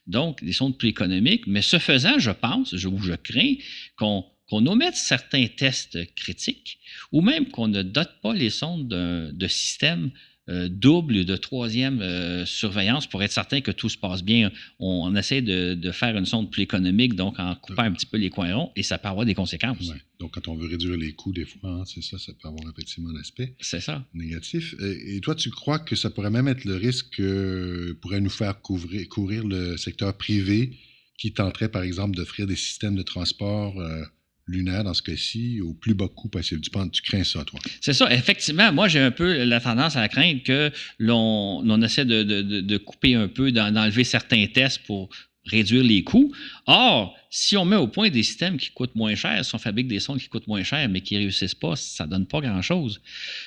Donc, 0.06 0.42
des 0.42 0.52
sondes 0.52 0.76
plus 0.78 0.88
économiques. 0.88 1.46
Mais 1.46 1.62
ce 1.62 1.78
faisant, 1.78 2.18
je 2.18 2.30
pense, 2.30 2.74
je, 2.74 2.88
je 3.02 3.14
crains 3.14 3.54
qu'on 3.96 4.24
qu'on 4.46 4.66
omette 4.66 4.96
certains 4.96 5.46
tests 5.46 6.14
critiques 6.14 6.78
ou 7.10 7.22
même 7.22 7.48
qu'on 7.48 7.68
ne 7.68 7.82
dote 7.82 8.20
pas 8.22 8.34
les 8.34 8.50
sondes 8.50 8.86
de 8.88 9.48
systèmes 9.48 10.10
euh, 10.48 10.68
double 10.68 11.24
de 11.24 11.36
troisième 11.36 12.00
euh, 12.02 12.44
surveillance 12.44 13.06
pour 13.06 13.22
être 13.22 13.30
certain 13.30 13.60
que 13.60 13.70
tout 13.70 13.88
se 13.88 13.96
passe 13.96 14.24
bien. 14.24 14.50
On, 14.80 15.14
essaie 15.14 15.40
de, 15.40 15.92
faire 15.92 16.16
une 16.16 16.26
sonde 16.26 16.50
plus 16.50 16.62
économique, 16.62 17.14
donc 17.14 17.38
en 17.38 17.54
coupant 17.54 17.82
un 17.82 17.92
petit 17.92 18.06
peu 18.06 18.16
les 18.16 18.28
coins 18.28 18.52
ronds, 18.52 18.72
et 18.74 18.82
ça 18.82 18.98
peut 18.98 19.08
avoir 19.08 19.24
des 19.24 19.34
conséquences. 19.34 19.92
Donc, 20.18 20.32
quand 20.32 20.48
on 20.48 20.56
veut 20.56 20.66
réduire 20.66 20.96
les 20.96 21.12
coûts, 21.12 21.32
des 21.32 21.44
fois, 21.44 21.70
hein, 21.70 21.84
c'est 21.84 22.02
ça, 22.02 22.18
ça 22.18 22.32
peut 22.32 22.48
avoir 22.48 22.72
effectivement 22.72 23.10
un 23.10 23.20
aspect 23.20 23.54
ça. 23.60 24.04
négatif. 24.14 24.74
Et, 24.80 25.20
toi, 25.20 25.34
tu 25.34 25.50
crois 25.50 25.78
que 25.78 25.94
ça 25.94 26.10
pourrait 26.10 26.30
même 26.30 26.48
être 26.48 26.64
le 26.64 26.74
risque 26.74 27.10
que 27.16 27.96
pourrait 28.00 28.20
nous 28.20 28.30
faire 28.30 28.60
couvrir, 28.62 29.08
courir 29.08 29.46
le 29.46 29.76
secteur 29.76 30.16
privé 30.16 30.76
qui 31.18 31.32
tenterait, 31.32 31.68
par 31.68 31.82
exemple, 31.82 32.16
d'offrir 32.16 32.48
des 32.48 32.56
systèmes 32.56 32.96
de 32.96 33.02
transport 33.02 33.78
euh, 33.80 34.02
lunaire 34.46 34.84
dans 34.84 34.94
ce 34.94 35.02
cas-ci 35.02 35.60
au 35.60 35.72
plus 35.74 35.94
bas 35.94 36.08
coût 36.08 36.28
possible. 36.28 36.60
Tu, 36.60 36.70
penses, 36.70 36.90
tu 36.92 37.02
crains 37.02 37.24
ça, 37.24 37.44
toi? 37.44 37.60
C'est 37.80 37.92
ça. 37.92 38.12
Effectivement, 38.12 38.72
moi, 38.72 38.88
j'ai 38.88 39.00
un 39.00 39.10
peu 39.10 39.44
la 39.44 39.60
tendance 39.60 39.96
à 39.96 40.08
craindre 40.08 40.42
que 40.42 40.70
l'on 40.98 41.82
essaie 41.82 42.04
de, 42.04 42.76
couper 42.78 43.14
un 43.14 43.28
peu, 43.28 43.52
d'enlever 43.52 44.04
certains 44.04 44.46
tests 44.46 44.82
pour 44.84 45.08
réduire 45.44 45.82
les 45.82 46.04
coûts. 46.04 46.32
Or, 46.66 47.16
si 47.30 47.56
on 47.56 47.64
met 47.64 47.76
au 47.76 47.88
point 47.88 48.10
des 48.10 48.22
systèmes 48.22 48.58
qui 48.58 48.70
coûtent 48.70 48.94
moins 48.94 49.14
cher, 49.14 49.44
si 49.44 49.54
on 49.54 49.58
fabrique 49.58 49.88
des 49.88 50.00
sondes 50.00 50.20
qui 50.20 50.28
coûtent 50.28 50.46
moins 50.46 50.62
cher, 50.62 50.88
mais 50.88 51.00
qui 51.00 51.14
ne 51.14 51.20
réussissent 51.20 51.54
pas, 51.54 51.74
ça 51.76 52.06
ne 52.06 52.10
donne 52.10 52.26
pas 52.26 52.40
grand-chose. 52.40 53.00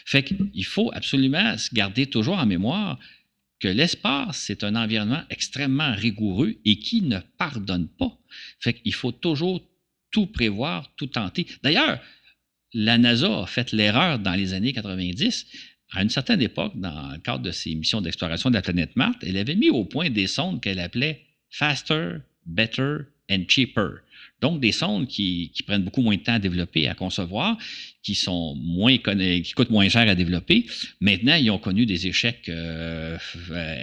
Fait 0.05 0.23
qu'il 0.23 0.65
faut 0.65 0.91
absolument 0.93 1.57
se 1.57 1.73
garder 1.73 2.05
toujours 2.07 2.37
en 2.37 2.45
mémoire 2.45 2.99
que 3.59 3.67
l'espace, 3.69 4.37
c'est 4.37 4.63
un 4.63 4.75
environnement 4.75 5.23
extrêmement 5.29 5.93
rigoureux 5.95 6.55
et 6.65 6.77
qui 6.77 7.01
ne 7.01 7.19
pardonne 7.37 7.87
pas. 7.87 8.17
Fait 8.59 8.75
faut 8.91 9.13
toujours 9.13 9.61
tout 10.15 10.27
prévoir, 10.27 10.89
tout 10.95 11.07
tenter. 11.07 11.45
D'ailleurs, 11.61 11.99
la 12.73 12.97
NASA 12.97 13.41
a 13.41 13.45
fait 13.45 13.73
l'erreur 13.73 14.17
dans 14.17 14.33
les 14.33 14.53
années 14.53 14.71
90. 14.71 15.45
À 15.91 16.03
une 16.03 16.09
certaine 16.09 16.41
époque, 16.41 16.71
dans 16.75 17.11
le 17.11 17.17
cadre 17.17 17.43
de 17.43 17.51
ses 17.51 17.75
missions 17.75 17.99
d'exploration 17.99 18.49
de 18.49 18.55
la 18.55 18.61
planète 18.61 18.95
Mars, 18.95 19.17
elle 19.21 19.35
avait 19.35 19.55
mis 19.55 19.69
au 19.69 19.83
point 19.83 20.09
des 20.09 20.27
sondes 20.27 20.61
qu'elle 20.61 20.79
appelait 20.79 21.19
Faster, 21.49 22.19
Better 22.45 22.99
and 23.29 23.43
Cheaper. 23.49 24.03
Donc, 24.39 24.61
des 24.61 24.71
sondes 24.71 25.07
qui, 25.07 25.51
prennent 25.67 25.83
beaucoup 25.83 26.01
moins 26.01 26.15
de 26.15 26.21
temps 26.21 26.35
à 26.35 26.39
développer, 26.39 26.87
à 26.87 26.93
concevoir, 26.93 27.57
qui 28.01 28.15
sont 28.15 28.55
moins 28.55 28.97
qui 28.97 29.51
coûtent 29.53 29.69
moins 29.69 29.89
cher 29.89 30.07
à 30.07 30.15
développer. 30.15 30.65
Maintenant, 31.01 31.35
ils 31.35 31.51
ont 31.51 31.59
connu 31.59 31.85
des 31.85 32.07
échecs 32.07 32.47
euh, 32.47 33.17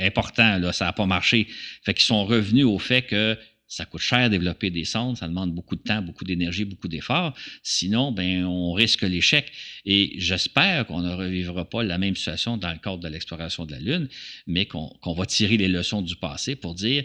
importants. 0.00 0.58
Là, 0.58 0.72
ça 0.72 0.86
n'a 0.86 0.92
pas 0.94 1.06
marché. 1.06 1.46
Fait 1.82 1.92
qu'ils 1.92 2.04
sont 2.04 2.24
revenus 2.24 2.64
au 2.64 2.78
fait 2.78 3.02
que 3.02 3.36
ça 3.72 3.86
coûte 3.86 4.02
cher 4.02 4.28
développer 4.28 4.68
des 4.68 4.84
sondes, 4.84 5.16
ça 5.16 5.26
demande 5.26 5.54
beaucoup 5.54 5.76
de 5.76 5.80
temps, 5.80 6.02
beaucoup 6.02 6.24
d'énergie, 6.24 6.66
beaucoup 6.66 6.88
d'efforts. 6.88 7.34
Sinon, 7.62 8.12
ben, 8.12 8.44
on 8.44 8.74
risque 8.74 9.00
l'échec. 9.00 9.50
Et 9.86 10.12
j'espère 10.18 10.86
qu'on 10.86 11.00
ne 11.00 11.14
revivra 11.14 11.64
pas 11.64 11.82
la 11.82 11.96
même 11.96 12.14
situation 12.14 12.58
dans 12.58 12.70
le 12.70 12.78
cadre 12.78 12.98
de 12.98 13.08
l'exploration 13.08 13.64
de 13.64 13.72
la 13.72 13.80
Lune, 13.80 14.08
mais 14.46 14.66
qu'on 14.66 15.14
va 15.16 15.24
tirer 15.24 15.56
les 15.56 15.68
leçons 15.68 16.02
du 16.02 16.16
passé 16.16 16.54
pour 16.54 16.74
dire 16.74 17.04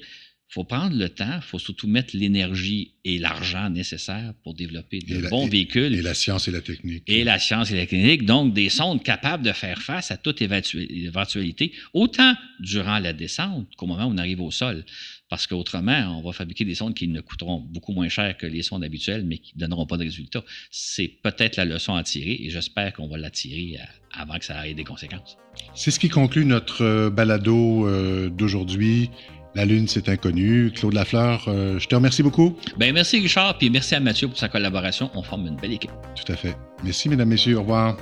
faut 0.50 0.64
prendre 0.64 0.96
le 0.96 1.10
temps, 1.10 1.36
il 1.36 1.42
faut 1.42 1.60
surtout 1.60 1.88
mettre 1.88 2.16
l'énergie 2.16 2.94
et 3.04 3.20
l'argent 3.20 3.70
nécessaires 3.70 4.34
pour 4.44 4.54
développer 4.54 5.00
de 5.00 5.28
bons 5.30 5.48
véhicules. 5.48 5.94
Et 5.94 6.02
la 6.02 6.14
science 6.14 6.48
et 6.48 6.52
la 6.52 6.62
technique. 6.62 7.04
Et 7.06 7.26
la 7.26 7.38
science 7.38 7.70
et 7.72 7.76
la 7.76 7.86
technique. 7.86 8.26
Donc, 8.26 8.54
des 8.54 8.70
sondes 8.70 9.04
capables 9.04 9.44
de 9.44 9.52
faire 9.52 9.82
face 9.82 10.10
à 10.10 10.16
toute 10.16 10.42
éventualité, 10.42 11.74
autant 11.94 12.34
durant 12.62 13.00
la 13.00 13.12
descente 13.12 13.68
qu'au 13.76 13.88
moment 13.88 14.06
où 14.06 14.14
on 14.14 14.18
arrive 14.18 14.40
au 14.40 14.52
sol. 14.52 14.86
Parce 15.30 15.46
qu'autrement, 15.46 16.18
on 16.18 16.22
va 16.22 16.32
fabriquer 16.32 16.64
des 16.64 16.76
sondes 16.76 16.94
qui 16.94 17.08
ne 17.08 17.20
coûteront 17.20 17.60
beaucoup 17.60 17.92
moins 17.92 18.08
cher 18.08 18.38
que 18.38 18.46
les 18.46 18.64
sondes 18.64 18.84
habituelles, 18.84 19.26
mais 19.26 19.40
qui 19.40 19.54
ne 19.56 19.62
donneront 19.62 19.86
pas 19.86 19.98
de 19.98 20.04
résultats. 20.04 20.44
C'est 20.72 21.20
peut-être 21.22 21.58
la 21.58 21.66
leçon 21.66 21.96
à 21.96 22.04
tirer 22.04 22.38
et 22.42 22.50
j'espère 22.50 22.94
qu'on 22.94 23.08
va 23.08 23.18
la 23.18 23.30
tirer 23.30 23.78
avant 24.14 24.38
que 24.38 24.46
ça 24.46 24.68
ait 24.68 24.74
des 24.74 24.86
conséquences. 24.86 25.38
C'est 25.76 25.92
ce 25.92 26.00
qui 26.00 26.10
conclut 26.10 26.46
notre 26.46 26.84
euh, 26.84 27.10
balado 27.10 27.88
euh, 27.88 28.30
d'aujourd'hui. 28.30 29.10
La 29.56 29.66
Lune, 29.66 29.88
c'est 29.88 30.08
inconnu. 30.08 30.72
Claude 30.72 30.94
Lafleur, 30.94 31.46
euh, 31.48 31.80
je 31.80 31.88
te 31.88 31.96
remercie 31.96 32.22
beaucoup. 32.22 32.56
Ben, 32.78 32.94
merci 32.94 33.20
Richard, 33.20 33.58
puis 33.58 33.70
merci 33.70 33.96
à 33.96 34.00
Mathieu 34.00 34.28
pour 34.28 34.38
sa 34.38 34.50
collaboration. 34.50 35.10
On 35.16 35.24
forme 35.24 35.48
une 35.48 35.56
belle 35.56 35.74
équipe. 35.74 35.92
Tout 36.16 36.32
à 36.32 36.36
fait. 36.36 36.56
Merci, 36.84 37.10
mesdames, 37.10 37.30
messieurs. 37.30 37.58
Au 37.58 37.62
revoir. 37.62 37.98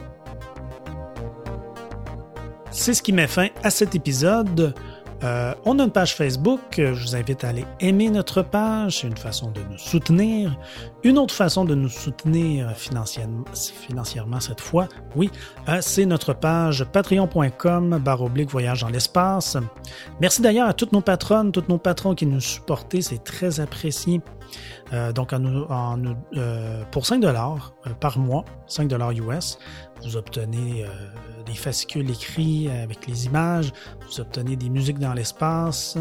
C'est 2.72 2.94
ce 2.94 3.02
qui 3.02 3.14
met 3.14 3.28
fin 3.28 3.48
à 3.64 3.70
cet 3.70 3.96
épisode. 3.96 4.76
Euh, 5.26 5.54
on 5.66 5.80
a 5.80 5.84
une 5.84 5.92
page 5.92 6.16
Facebook. 6.16 6.60
Je 6.78 6.92
vous 6.92 7.16
invite 7.16 7.44
à 7.44 7.50
aller 7.50 7.66
aimer 7.80 8.10
notre 8.10 8.44
page. 8.44 9.02
C'est 9.02 9.08
une 9.08 9.18
façon 9.18 9.50
de 9.52 9.62
nous 9.72 9.78
soutenir. 9.78 10.56
Une 11.04 11.18
autre 11.18 11.34
façon 11.34 11.66
de 11.66 11.74
nous 11.74 11.90
soutenir 11.90 12.72
financièrement, 12.72 13.44
financièrement 13.54 14.40
cette 14.40 14.62
fois, 14.62 14.88
oui, 15.16 15.32
euh, 15.68 15.80
c'est 15.82 16.06
notre 16.06 16.34
page 16.34 16.86
patreon.com 16.92 18.02
oblique 18.20 18.50
voyage 18.50 18.82
dans 18.82 18.90
l'espace. 18.90 19.58
Merci 20.22 20.42
d'ailleurs 20.42 20.68
à 20.68 20.74
toutes 20.74 20.92
nos 20.92 21.02
patronnes, 21.02 21.52
tous 21.52 21.66
nos 21.70 21.78
patrons 21.78 22.14
qui 22.14 22.26
nous 22.26 22.40
supportent. 22.40 23.02
C'est 23.02 23.24
très 23.24 23.60
apprécié. 23.60 24.22
Euh, 24.94 25.12
donc, 25.12 25.34
en, 25.34 25.98
pour 26.92 27.06
5 27.06 27.20
dollars 27.20 27.74
par 28.00 28.20
mois, 28.20 28.46
5 28.68 28.88
dollars 28.88 29.12
US, 29.12 29.58
vous 30.04 30.18
obtenez 30.18 30.86
des 31.46 31.54
fascicules 31.54 32.10
écrits 32.10 32.70
avec 32.70 33.08
les 33.08 33.26
images, 33.26 33.72
vous 34.08 34.20
obtenez 34.20 34.56
des 34.56 34.70
musiques 34.70 35.00
dans 35.00 35.14
l'espace, 35.14 35.98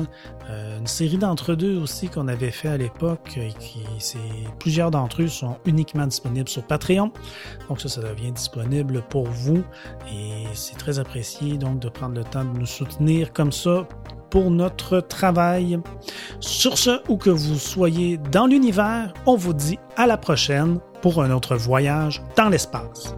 euh, 0.48 0.78
une 0.78 0.86
série 0.86 1.18
d'entre-deux 1.18 1.78
aussi 1.78 2.08
qu'on 2.08 2.28
avait 2.28 2.50
fait 2.50 2.68
à 2.68 2.76
l'époque, 2.76 3.36
et 3.36 3.52
qui 3.58 3.82
plusieurs 4.58 4.90
d'entre 4.90 5.22
eux 5.22 5.28
sont 5.28 5.56
uniquement 5.66 6.06
disponibles 6.06 6.48
sur 6.48 6.62
Patreon. 6.62 7.12
Donc 7.68 7.80
ça, 7.80 7.88
ça 7.88 8.00
devient 8.00 8.32
disponible 8.32 9.02
pour 9.08 9.24
vous 9.24 9.62
et 10.10 10.44
c'est 10.54 10.76
très 10.76 10.98
apprécié 10.98 11.56
donc 11.58 11.80
de 11.80 11.88
prendre 11.88 12.14
le 12.14 12.24
temps 12.24 12.44
de 12.44 12.58
nous 12.58 12.66
soutenir 12.66 13.32
comme 13.32 13.52
ça 13.52 13.86
pour 14.34 14.50
notre 14.50 14.98
travail. 14.98 15.78
Sur 16.40 16.76
ce, 16.76 17.00
où 17.08 17.16
que 17.16 17.30
vous 17.30 17.54
soyez 17.54 18.18
dans 18.32 18.46
l'univers, 18.46 19.14
on 19.26 19.36
vous 19.36 19.54
dit 19.54 19.78
à 19.96 20.08
la 20.08 20.16
prochaine 20.16 20.80
pour 21.02 21.22
un 21.22 21.30
autre 21.30 21.54
voyage 21.54 22.20
dans 22.36 22.48
l'espace. 22.48 23.14